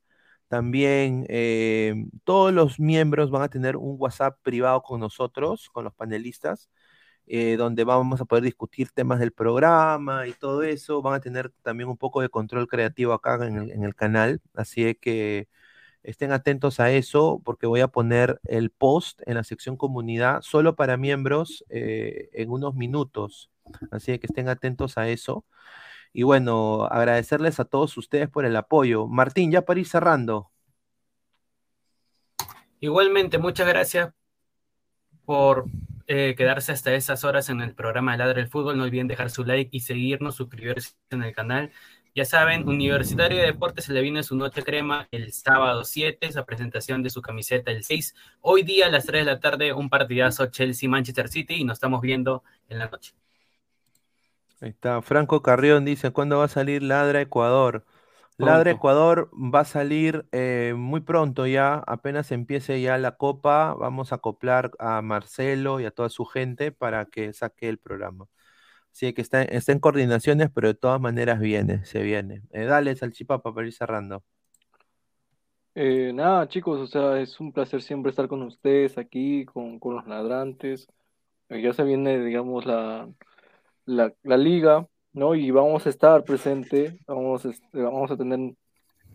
también 0.48 1.26
eh, 1.28 1.94
todos 2.24 2.52
los 2.52 2.80
miembros 2.80 3.30
van 3.30 3.42
a 3.42 3.48
tener 3.48 3.76
un 3.76 3.96
WhatsApp 3.98 4.38
privado 4.42 4.82
con 4.82 5.00
nosotros, 5.00 5.68
con 5.70 5.84
los 5.84 5.94
panelistas, 5.94 6.70
eh, 7.26 7.56
donde 7.56 7.84
vamos 7.84 8.20
a 8.20 8.24
poder 8.24 8.44
discutir 8.44 8.90
temas 8.92 9.20
del 9.20 9.32
programa 9.32 10.26
y 10.26 10.32
todo 10.32 10.62
eso. 10.62 11.02
Van 11.02 11.14
a 11.14 11.20
tener 11.20 11.50
también 11.62 11.88
un 11.90 11.98
poco 11.98 12.22
de 12.22 12.30
control 12.30 12.66
creativo 12.68 13.12
acá 13.12 13.34
en 13.46 13.58
el, 13.58 13.70
en 13.72 13.84
el 13.84 13.94
canal. 13.94 14.40
Así 14.54 14.94
que 14.94 15.48
estén 16.02 16.32
atentos 16.32 16.80
a 16.80 16.90
eso 16.90 17.40
porque 17.44 17.66
voy 17.66 17.80
a 17.80 17.88
poner 17.88 18.40
el 18.44 18.70
post 18.70 19.20
en 19.26 19.34
la 19.34 19.44
sección 19.44 19.76
comunidad 19.76 20.42
solo 20.42 20.74
para 20.74 20.96
miembros 20.96 21.64
eh, 21.68 22.28
en 22.32 22.50
unos 22.50 22.74
minutos. 22.74 23.50
Así 23.90 24.18
que 24.18 24.26
estén 24.26 24.48
atentos 24.48 24.98
a 24.98 25.08
eso. 25.08 25.44
Y 26.12 26.22
bueno, 26.22 26.84
agradecerles 26.84 27.60
a 27.60 27.64
todos 27.64 27.96
ustedes 27.96 28.28
por 28.28 28.44
el 28.44 28.56
apoyo. 28.56 29.06
Martín, 29.06 29.52
ya 29.52 29.62
para 29.62 29.80
ir 29.80 29.86
cerrando. 29.86 30.50
Igualmente, 32.80 33.38
muchas 33.38 33.66
gracias 33.66 34.12
por 35.24 35.66
eh, 36.06 36.34
quedarse 36.36 36.72
hasta 36.72 36.94
esas 36.94 37.24
horas 37.24 37.50
en 37.50 37.60
el 37.60 37.74
programa 37.74 38.12
de 38.12 38.18
Ladra 38.18 38.40
el 38.40 38.48
Fútbol. 38.48 38.78
No 38.78 38.84
olviden 38.84 39.08
dejar 39.08 39.30
su 39.30 39.44
like 39.44 39.76
y 39.76 39.80
seguirnos, 39.80 40.36
suscribirse 40.36 40.92
en 41.10 41.22
el 41.22 41.34
canal. 41.34 41.70
Ya 42.18 42.24
saben, 42.24 42.68
Universitario 42.68 43.38
de 43.38 43.46
Deportes 43.46 43.84
se 43.84 43.92
le 43.92 44.02
viene 44.02 44.24
su 44.24 44.34
noche 44.34 44.64
crema 44.64 45.06
el 45.12 45.32
sábado 45.32 45.84
7, 45.84 46.26
esa 46.26 46.44
presentación 46.44 47.00
de 47.04 47.10
su 47.10 47.22
camiseta 47.22 47.70
el 47.70 47.84
6. 47.84 48.12
Hoy 48.40 48.64
día 48.64 48.86
a 48.86 48.90
las 48.90 49.06
3 49.06 49.24
de 49.24 49.30
la 49.30 49.38
tarde, 49.38 49.72
un 49.72 49.88
partidazo 49.88 50.46
Chelsea-Manchester 50.46 51.28
City 51.28 51.54
y 51.54 51.64
nos 51.64 51.76
estamos 51.76 52.00
viendo 52.00 52.42
en 52.68 52.80
la 52.80 52.88
noche. 52.88 53.14
Ahí 54.60 54.70
está. 54.70 55.00
Franco 55.00 55.42
Carrión 55.42 55.84
dice, 55.84 56.10
¿cuándo 56.10 56.38
va 56.38 56.46
a 56.46 56.48
salir 56.48 56.82
Ladra 56.82 57.20
Ecuador? 57.20 57.86
Ladra 58.36 58.64
Pronto. 58.64 58.78
Ecuador 58.78 59.30
va 59.32 59.60
a 59.60 59.64
salir 59.64 60.26
eh, 60.32 60.74
muy 60.76 61.02
pronto 61.02 61.46
ya, 61.46 61.84
apenas 61.86 62.32
empiece 62.32 62.80
ya 62.80 62.98
la 62.98 63.12
copa, 63.12 63.74
vamos 63.74 64.10
a 64.10 64.16
acoplar 64.16 64.72
a 64.80 65.02
Marcelo 65.02 65.78
y 65.78 65.84
a 65.84 65.92
toda 65.92 66.08
su 66.08 66.24
gente 66.24 66.72
para 66.72 67.04
que 67.04 67.32
saque 67.32 67.68
el 67.68 67.78
programa. 67.78 68.26
Así 68.98 69.12
que 69.14 69.22
está, 69.22 69.42
está 69.44 69.70
en 69.72 69.78
coordinaciones, 69.80 70.50
pero 70.52 70.68
de 70.68 70.74
todas 70.74 71.00
maneras 71.00 71.38
viene, 71.40 71.84
se 71.86 72.02
viene. 72.02 72.42
Eh, 72.50 72.64
dale, 72.64 72.96
Salchipapa, 72.96 73.54
para 73.54 73.66
ir 73.68 73.72
cerrando. 73.72 74.24
Eh, 75.74 76.12
nada, 76.12 76.48
chicos, 76.48 76.80
o 76.80 76.86
sea, 76.88 77.20
es 77.20 77.38
un 77.40 77.52
placer 77.52 77.82
siempre 77.82 78.10
estar 78.10 78.26
con 78.28 78.42
ustedes 78.42 78.98
aquí, 78.98 79.44
con, 79.44 79.78
con 79.78 79.94
los 79.96 80.06
ladrantes. 80.08 80.88
Eh, 81.50 81.62
ya 81.62 81.72
se 81.74 81.84
viene, 81.84 82.20
digamos, 82.24 82.66
la, 82.66 83.10
la, 83.86 84.12
liga, 84.38 84.86
¿no? 85.12 85.34
Y 85.36 85.50
vamos 85.52 85.86
a 85.86 85.90
estar 85.90 86.24
presente, 86.24 86.98
vamos, 87.06 87.46
vamos 87.72 88.10
a 88.12 88.16
tener 88.18 88.54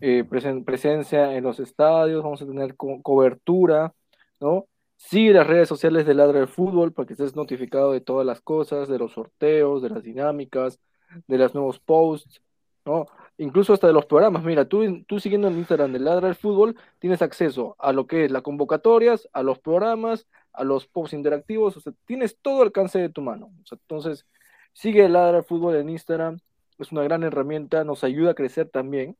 eh, 0.00 0.24
presen- 0.28 0.64
presencia 0.64 1.34
en 1.36 1.44
los 1.44 1.60
estadios, 1.60 2.22
vamos 2.24 2.42
a 2.42 2.46
tener 2.46 2.76
co- 2.76 3.02
cobertura, 3.02 3.94
¿no? 4.40 4.66
Sigue 5.06 5.34
las 5.34 5.46
redes 5.46 5.68
sociales 5.68 6.06
de 6.06 6.14
Ladra 6.14 6.38
del 6.38 6.48
Fútbol 6.48 6.94
para 6.94 7.06
que 7.06 7.12
estés 7.12 7.36
notificado 7.36 7.92
de 7.92 8.00
todas 8.00 8.24
las 8.24 8.40
cosas, 8.40 8.88
de 8.88 8.98
los 8.98 9.12
sorteos, 9.12 9.82
de 9.82 9.90
las 9.90 10.02
dinámicas, 10.02 10.80
de 11.26 11.36
los 11.36 11.54
nuevos 11.54 11.78
posts, 11.78 12.40
¿no? 12.86 13.06
Incluso 13.36 13.74
hasta 13.74 13.86
de 13.86 13.92
los 13.92 14.06
programas. 14.06 14.42
Mira, 14.44 14.64
tú, 14.64 15.04
tú 15.04 15.20
siguiendo 15.20 15.48
el 15.48 15.58
Instagram 15.58 15.92
de 15.92 15.98
Ladra 15.98 16.28
del 16.28 16.36
Fútbol, 16.36 16.74
tienes 17.00 17.20
acceso 17.20 17.76
a 17.78 17.92
lo 17.92 18.06
que 18.06 18.24
es 18.24 18.30
las 18.30 18.40
convocatorias, 18.40 19.28
a 19.34 19.42
los 19.42 19.58
programas, 19.58 20.26
a 20.54 20.64
los 20.64 20.86
posts 20.86 21.12
interactivos, 21.12 21.76
o 21.76 21.80
sea, 21.80 21.92
tienes 22.06 22.38
todo 22.40 22.62
el 22.62 22.68
alcance 22.68 22.98
de 22.98 23.10
tu 23.10 23.20
mano. 23.20 23.50
O 23.62 23.66
sea, 23.66 23.76
entonces, 23.78 24.26
sigue 24.72 25.06
Ladra 25.10 25.32
del 25.32 25.44
Fútbol 25.44 25.76
en 25.76 25.90
Instagram, 25.90 26.38
es 26.78 26.92
una 26.92 27.02
gran 27.02 27.22
herramienta, 27.24 27.84
nos 27.84 28.04
ayuda 28.04 28.30
a 28.30 28.34
crecer 28.34 28.70
también. 28.70 29.18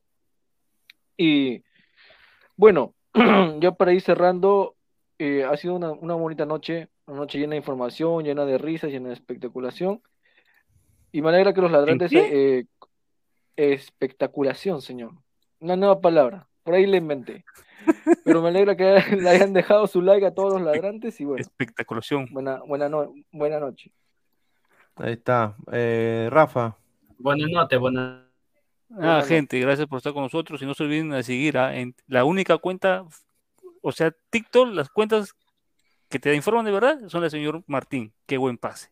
Y 1.15 1.63
bueno, 2.55 2.95
ya 3.59 3.71
para 3.73 3.93
ir 3.93 4.01
cerrando, 4.01 4.74
eh, 5.19 5.43
ha 5.43 5.55
sido 5.57 5.75
una, 5.75 5.91
una 5.91 6.15
bonita 6.15 6.45
noche, 6.45 6.89
una 7.05 7.17
noche 7.19 7.37
llena 7.39 7.51
de 7.51 7.57
información, 7.57 8.23
llena 8.23 8.45
de 8.45 8.57
risas, 8.57 8.91
llena 8.91 9.09
de 9.09 9.13
espectaculación. 9.15 10.01
Y 11.11 11.21
me 11.21 11.29
alegra 11.29 11.53
que 11.53 11.61
los 11.61 11.71
ladrantes... 11.71 12.09
qué? 12.11 12.59
eh, 12.59 12.65
espectaculación, 13.55 14.81
señor. 14.81 15.11
Una 15.59 15.75
nueva 15.75 16.01
palabra. 16.01 16.47
Por 16.63 16.73
ahí 16.73 16.85
la 16.85 16.97
inventé. 16.97 17.45
Pero 18.23 18.41
me 18.41 18.49
alegra 18.49 18.75
que 18.75 18.83
le 19.21 19.29
hayan 19.29 19.53
dejado 19.53 19.87
su 19.87 20.01
like 20.01 20.25
a 20.25 20.33
todos 20.33 20.53
los 20.53 20.61
ladrantes 20.61 21.19
y 21.21 21.25
bueno. 21.25 21.41
Espectaculación. 21.41 22.27
Buena, 22.31 22.61
buena, 22.67 22.89
no- 22.89 23.13
buena 23.31 23.59
noche. 23.59 23.91
Ahí 24.95 25.13
está. 25.13 25.55
Eh, 25.71 26.27
Rafa. 26.31 26.77
Buenas 27.17 27.49
noches, 27.49 27.79
buenas 27.79 28.25
Ah, 28.99 29.23
gente, 29.27 29.59
gracias 29.59 29.87
por 29.87 29.97
estar 29.97 30.13
con 30.13 30.23
nosotros 30.23 30.61
y 30.61 30.65
no 30.65 30.73
se 30.73 30.83
olviden 30.83 31.09
de 31.09 31.23
seguir 31.23 31.57
en 31.57 31.95
la 32.07 32.23
única 32.23 32.57
cuenta, 32.59 33.03
o 33.87 33.91
sea, 33.91 34.11
TikTok, 34.31 34.69
las 34.73 34.89
cuentas 34.89 35.33
que 36.09 36.17
te 36.17 36.33
informan 36.33 36.65
de 36.65 36.71
verdad 36.71 36.97
son 37.07 37.21
la 37.21 37.29
señor 37.29 37.63
Martín. 37.67 38.11
Qué 38.25 38.37
buen 38.39 38.57
pase. 38.57 38.89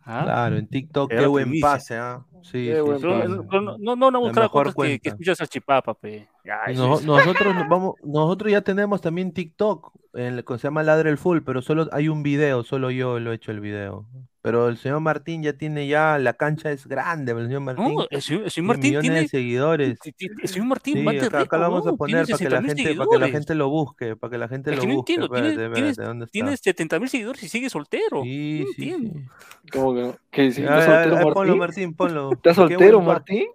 Ah, 0.00 0.22
Claro, 0.24 0.56
en 0.56 0.66
TikTok, 0.66 1.10
qué 1.10 1.26
buen 1.26 1.44
primicia. 1.44 1.68
pase, 1.70 1.96
¿ah? 1.96 2.24
Sí, 2.42 2.66
Qué 2.66 2.74
sí, 2.74 2.80
buen 2.80 2.98
sí. 2.98 3.02
Pero, 3.04 3.20
pase. 3.20 3.48
pero 3.48 3.60
no, 3.78 3.96
no, 3.96 4.10
no 4.10 4.18
a 4.18 4.32
La 4.32 4.42
mejor 4.42 4.74
cuentas 4.74 5.00
que, 5.00 5.08
escuchas 5.10 5.40
al 5.40 5.48
chipapa, 5.48 5.94
pe. 5.94 6.28
No- 6.74 6.98
es- 6.98 7.04
nosotros 7.06 7.54
nos 7.54 7.68
vamos, 7.68 7.94
nosotros 8.04 8.52
ya 8.52 8.60
tenemos 8.60 9.00
también 9.00 9.32
TikTok, 9.32 9.92
en 10.14 10.34
el 10.34 10.44
que 10.44 10.58
se 10.58 10.64
llama 10.68 10.82
Ladre 10.82 11.10
el 11.10 11.18
Full, 11.18 11.38
pero 11.44 11.62
solo 11.62 11.88
hay 11.92 12.08
un 12.08 12.22
video, 12.22 12.62
solo 12.64 12.90
yo 12.90 13.18
lo 13.18 13.32
he 13.32 13.36
hecho 13.36 13.50
el 13.50 13.60
video. 13.60 14.06
Pero 14.42 14.68
el 14.68 14.76
señor 14.76 15.00
Martín 15.00 15.42
ya 15.42 15.54
tiene 15.54 15.86
ya, 15.88 16.18
la 16.18 16.34
cancha 16.34 16.70
es 16.70 16.86
grande, 16.86 17.32
el 17.32 17.46
señor 17.46 17.62
Martín. 17.62 17.94
No, 17.94 18.06
el 18.10 18.20
señor, 18.20 18.42
el 18.44 18.50
señor 18.50 18.50
tiene 18.50 18.66
Martín 18.68 18.90
millones 18.90 19.02
tiene, 19.02 19.20
de 19.22 19.28
seguidores. 19.28 19.98
el 20.42 20.48
señor 20.50 20.66
Martín 20.68 20.98
Sí, 20.98 21.18
acá, 21.18 21.40
acá 21.40 21.56
lo 21.56 21.62
vamos 21.62 21.86
a 21.86 21.92
poner 21.94 22.26
Tiene 22.26 22.38
para 22.38 22.38
que 22.38 22.50
la 22.50 22.60
60.000 22.60 22.66
gente, 22.76 22.94
para 22.94 23.08
que 23.10 23.18
la 23.18 23.28
gente 23.30 23.54
lo 23.54 23.68
busque, 23.70 24.16
para 24.16 24.30
que 24.30 24.36
la 24.38 24.48
gente 24.48 24.70
Es 24.70 24.76
lo 24.76 24.82
no 24.84 24.94
busque. 24.96 25.12
entiendo, 25.14 25.34
Espérate, 25.34 25.54
tienes, 25.54 25.64
espérate, 25.64 25.94
tienes, 25.94 25.96
¿dónde 25.96 26.24
está? 26.26 26.32
tienes 26.32 26.60
70 26.60 26.98
mil 27.00 27.08
seguidores 27.08 27.42
y 27.42 27.48
sigue 27.48 27.70
soltero. 27.70 28.22
Sí, 28.22 28.64
no 28.66 28.72
sí, 28.76 28.90
entiendo. 28.90 29.18
sí. 29.18 29.26
¿Cómo 29.72 29.94
que 29.94 30.00
no? 30.02 30.16
¿Que 30.30 30.52
si 30.52 30.62
A 30.66 30.76
a 30.76 30.82
soltero, 30.82 31.16
a 31.16 31.24
ver, 31.24 31.32
ponlo, 31.32 31.56
Martín? 31.56 31.58
Martín, 31.58 31.94
ponlo. 31.94 32.32
¿Estás 32.34 32.56
soltero, 32.56 32.98
pa- 32.98 33.04
Martín? 33.06 33.46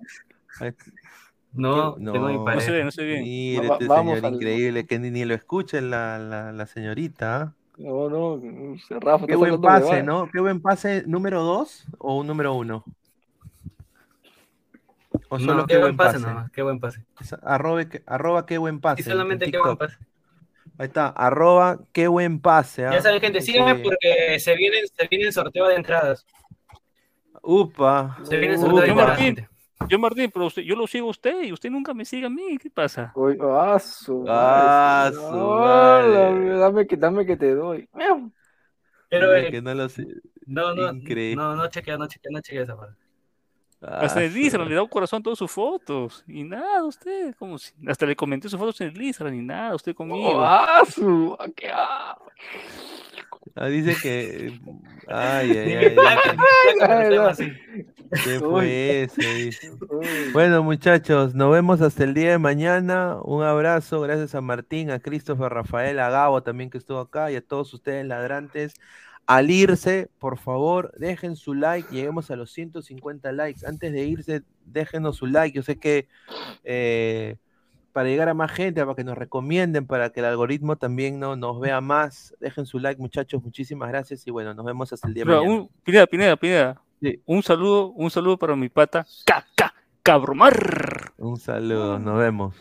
No, 1.53 1.95
qué- 1.95 2.03
tengo 2.11 2.27
mi 2.27 2.33
no. 2.35 2.45
No 2.45 2.61
se 2.61 2.71
ve, 2.71 2.83
no 2.83 2.91
se 2.91 3.03
ve. 3.03 3.21
Mire 3.21 3.67
este 3.67 3.87
vamos 3.87 4.15
señor 4.15 4.25
al- 4.27 4.33
increíble, 4.35 4.85
que 4.85 4.99
ni, 4.99 5.09
ni 5.11 5.25
lo 5.25 5.33
escuche 5.33 5.81
la, 5.81 6.19
la, 6.19 6.51
la 6.51 6.65
señorita. 6.67 7.41
¿ah? 7.41 7.53
No, 7.77 8.09
no, 8.09 8.41
Rafa, 8.99 9.25
Qué 9.25 9.35
buen 9.35 9.59
pase. 9.61 10.03
¿no? 10.03 10.29
Qué 10.31 10.39
buen 10.41 10.61
pase, 10.61 11.03
número 11.07 11.41
2 11.43 11.85
o 11.97 12.17
un 12.17 12.27
número 12.27 12.53
1. 12.53 12.83
O 15.29 15.39
solo 15.39 15.53
No, 15.55 15.65
qué, 15.67 15.77
buen 15.77 15.95
pase. 15.97 16.19
nomás, 16.19 16.51
qué 16.51 16.61
buen 16.61 16.79
pase. 16.79 17.03
Es 17.19 17.33
Arroba, 17.41 17.83
arroba 18.05 18.45
qué 18.45 18.57
buen 18.57 18.79
pase. 18.79 19.01
Y 19.01 19.05
en- 19.05 19.11
solamente 19.11 19.45
en 19.45 19.51
qué 19.51 19.59
buen 19.59 19.77
pase. 19.77 19.97
Ahí 20.77 20.87
está, 20.87 21.07
arroba 21.07 21.79
qué 21.91 22.07
buen 22.07 22.39
pase. 22.39 22.83
Ya 22.83 22.89
¿ah? 22.91 23.01
saben, 23.01 23.19
gente, 23.21 23.41
síganme 23.41 23.75
Sí. 23.77 23.81
porque 23.83 24.39
se 24.39 24.55
vienen, 24.55 24.85
se 24.87 25.07
vienen 25.07 25.33
sorteo 25.33 25.67
de 25.67 25.75
entradas. 25.75 26.25
Upa. 27.41 28.17
Se 28.23 28.37
viene 28.37 28.55
el 28.55 28.59
Uh, 28.59 28.65
sorteo 28.65 28.81
de 28.81 28.87
entradas. 28.89 29.48
Yo 29.87 29.97
Martín, 29.99 30.29
pero 30.33 30.45
usted- 30.47 30.61
yo 30.63 30.75
lo 30.75 30.85
sigo 30.87 31.07
a 31.07 31.11
usted 31.11 31.43
y 31.43 31.51
usted 31.53 31.69
nunca 31.69 31.93
me 31.93 32.05
sigue 32.05 32.25
a 32.25 32.29
mí. 32.29 32.57
¿Qué 32.57 32.69
pasa? 32.69 33.11
Uy, 33.15 33.37
ah, 33.41 33.79
su 33.79 34.25
Ah, 34.27 35.11
su 35.13 35.21
dame 36.59 36.85
que, 36.87 36.97
dame 36.97 37.25
que 37.25 37.37
te 37.37 37.55
doy. 37.55 37.87
Pero, 39.09 39.35
eh, 39.35 39.49
que 39.49 39.61
no 39.61 39.73
lo 39.73 39.89
sé. 39.89 40.05
no, 40.45 40.73
no, 40.75 40.91
Increíble. 40.91 41.35
no, 41.35 41.55
no 41.55 41.67
chequea, 41.67 41.97
no 41.97 42.07
chequea, 42.07 42.29
no 42.31 42.41
chequea 42.41 42.63
esa 42.63 42.77
parte. 42.77 42.95
Hasta 43.81 44.19
en 44.19 44.29
el 44.29 44.35
Ah, 44.35 44.39
Instagram 44.39 44.67
le 44.67 44.75
da 44.75 44.83
un 44.83 44.89
corazón 44.89 45.21
a 45.21 45.23
todas 45.23 45.39
sus 45.39 45.49
fotos. 45.49 46.23
Y 46.27 46.43
nada, 46.43 46.83
usted, 46.83 47.33
como 47.39 47.57
si. 47.57 47.73
Hasta 47.87 48.05
le 48.05 48.15
comenté 48.15 48.49
sus 48.49 48.59
fotos 48.59 48.79
en 48.81 48.89
el 48.89 49.01
Instagram 49.01 49.33
y 49.35 49.41
nada, 49.41 49.73
usted 49.73 49.95
conmigo. 49.95 50.31
Oh, 50.37 50.41
ah, 50.41 50.83
su, 50.85 51.35
ah, 51.39 51.47
qué 51.55 51.69
ah. 51.73 52.17
Ah, 53.55 53.67
dice 53.67 53.95
que. 54.01 54.59
Ay, 55.07 55.51
ay, 55.51 55.73
ay. 55.73 55.95
no. 57.15 57.29
¿Qué 58.23 58.39
fue 58.39 59.03
eso? 59.03 59.21
Dice. 59.21 59.71
Bueno, 60.33 60.63
muchachos, 60.63 61.35
nos 61.35 61.51
vemos 61.51 61.81
hasta 61.81 62.03
el 62.03 62.13
día 62.13 62.31
de 62.31 62.37
mañana. 62.37 63.17
Un 63.23 63.43
abrazo, 63.43 64.01
gracias 64.01 64.35
a 64.35 64.41
Martín, 64.41 64.91
a 64.91 64.99
Christopher, 64.99 65.51
Rafael, 65.51 65.99
a 65.99 66.09
Gabo 66.09 66.41
también 66.43 66.69
que 66.69 66.77
estuvo 66.77 66.99
acá 66.99 67.31
y 67.31 67.35
a 67.35 67.41
todos 67.41 67.73
ustedes 67.73 68.05
ladrantes. 68.05 68.73
Al 69.25 69.51
irse, 69.51 70.09
por 70.17 70.39
favor, 70.39 70.91
dejen 70.97 71.35
su 71.35 71.53
like, 71.53 71.87
lleguemos 71.91 72.31
a 72.31 72.35
los 72.35 72.51
150 72.51 73.31
likes. 73.31 73.65
Antes 73.65 73.93
de 73.93 74.03
irse, 74.05 74.41
déjenos 74.65 75.17
su 75.17 75.27
like. 75.27 75.55
Yo 75.55 75.61
sé 75.61 75.77
que 75.77 76.07
eh, 76.63 77.37
para 77.93 78.09
llegar 78.09 78.29
a 78.29 78.33
más 78.33 78.51
gente, 78.51 78.81
para 78.81 78.95
que 78.95 79.03
nos 79.03 79.17
recomienden, 79.17 79.85
para 79.85 80.09
que 80.11 80.19
el 80.19 80.25
algoritmo 80.27 80.75
también 80.75 81.19
no, 81.19 81.35
nos 81.35 81.59
vea 81.59 81.81
más, 81.81 82.35
dejen 82.39 82.65
su 82.65 82.79
like, 82.79 83.01
muchachos. 83.01 83.43
Muchísimas 83.43 83.89
gracias 83.89 84.25
y 84.27 84.31
bueno, 84.31 84.53
nos 84.53 84.65
vemos 84.65 84.91
hasta 84.93 85.07
el 85.07 85.13
día 85.13 85.25
de 85.25 85.31
mañana. 85.31 85.51
un, 85.51 85.69
Pineda, 85.83 86.07
Pineda, 86.07 86.35
Pineda. 86.35 86.81
Sí. 87.01 87.21
Un 87.25 87.43
saludo, 87.43 87.87
un 87.91 88.11
saludo 88.11 88.37
para 88.37 88.55
mi 88.55 88.69
pata. 88.69 89.05
Caca, 89.25 89.73
cabromar. 90.03 91.13
Un 91.17 91.37
saludo, 91.37 91.97
nos 91.99 92.19
vemos. 92.19 92.55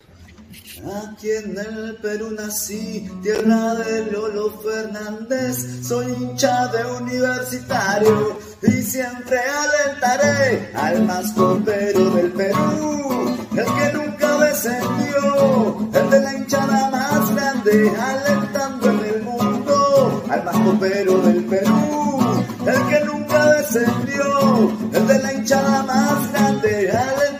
Aquí 0.49 1.29
en 1.29 1.55
el 1.57 1.97
Perú 2.01 2.31
nací, 2.31 3.07
tierra 3.21 3.75
de 3.75 4.11
Lolo 4.11 4.51
Fernández, 4.61 5.85
soy 5.87 6.11
hincha 6.11 6.67
de 6.69 6.85
universitario 6.85 8.39
y 8.63 8.81
siempre 8.81 9.37
alentaré 9.37 10.71
al 10.73 11.03
más 11.05 11.33
copero 11.33 12.09
del 12.11 12.31
Perú, 12.31 13.37
el 13.51 13.65
que 13.65 13.93
nunca 13.93 14.37
descendió, 14.39 15.89
el 15.93 16.09
de 16.09 16.19
la 16.19 16.33
hinchada 16.33 16.89
más 16.89 17.35
grande, 17.35 17.91
alentando 17.99 18.89
en 18.89 19.05
el 19.05 19.21
mundo 19.21 20.23
al 20.29 20.43
más 20.45 20.57
copero 20.57 21.21
del 21.21 21.43
Perú, 21.45 22.19
el 22.65 22.87
que 22.87 23.05
nunca 23.05 23.53
descendió, 23.53 24.77
el 24.93 25.07
de 25.07 25.19
la 25.19 25.33
hinchada 25.33 25.83
más 25.83 26.31
grande, 26.31 26.91
alentando 26.91 27.38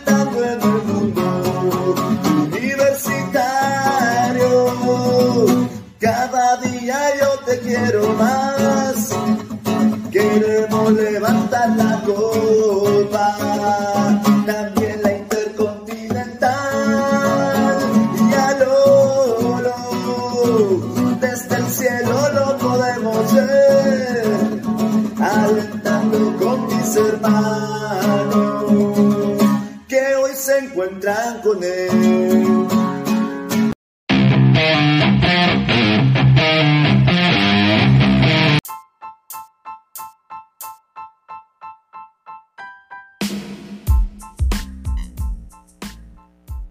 Queremos 10.90 11.12
levantar 11.12 11.70
la 11.76 12.02
copa, 12.02 13.36
también 14.44 15.00
la 15.02 15.12
intercontinental. 15.12 17.78
Y 18.28 18.34
al 18.34 18.62
oro, 18.62 19.74
desde 21.20 21.56
el 21.56 21.66
cielo 21.66 22.32
lo 22.34 22.58
podemos 22.58 23.34
ver, 23.34 24.26
alentando 25.20 26.36
con 26.38 26.66
mis 26.66 26.96
hermanos 26.96 28.64
que 29.86 30.16
hoy 30.16 30.32
se 30.34 30.58
encuentran 30.58 31.40
con 31.42 31.62
él. 31.62 32.66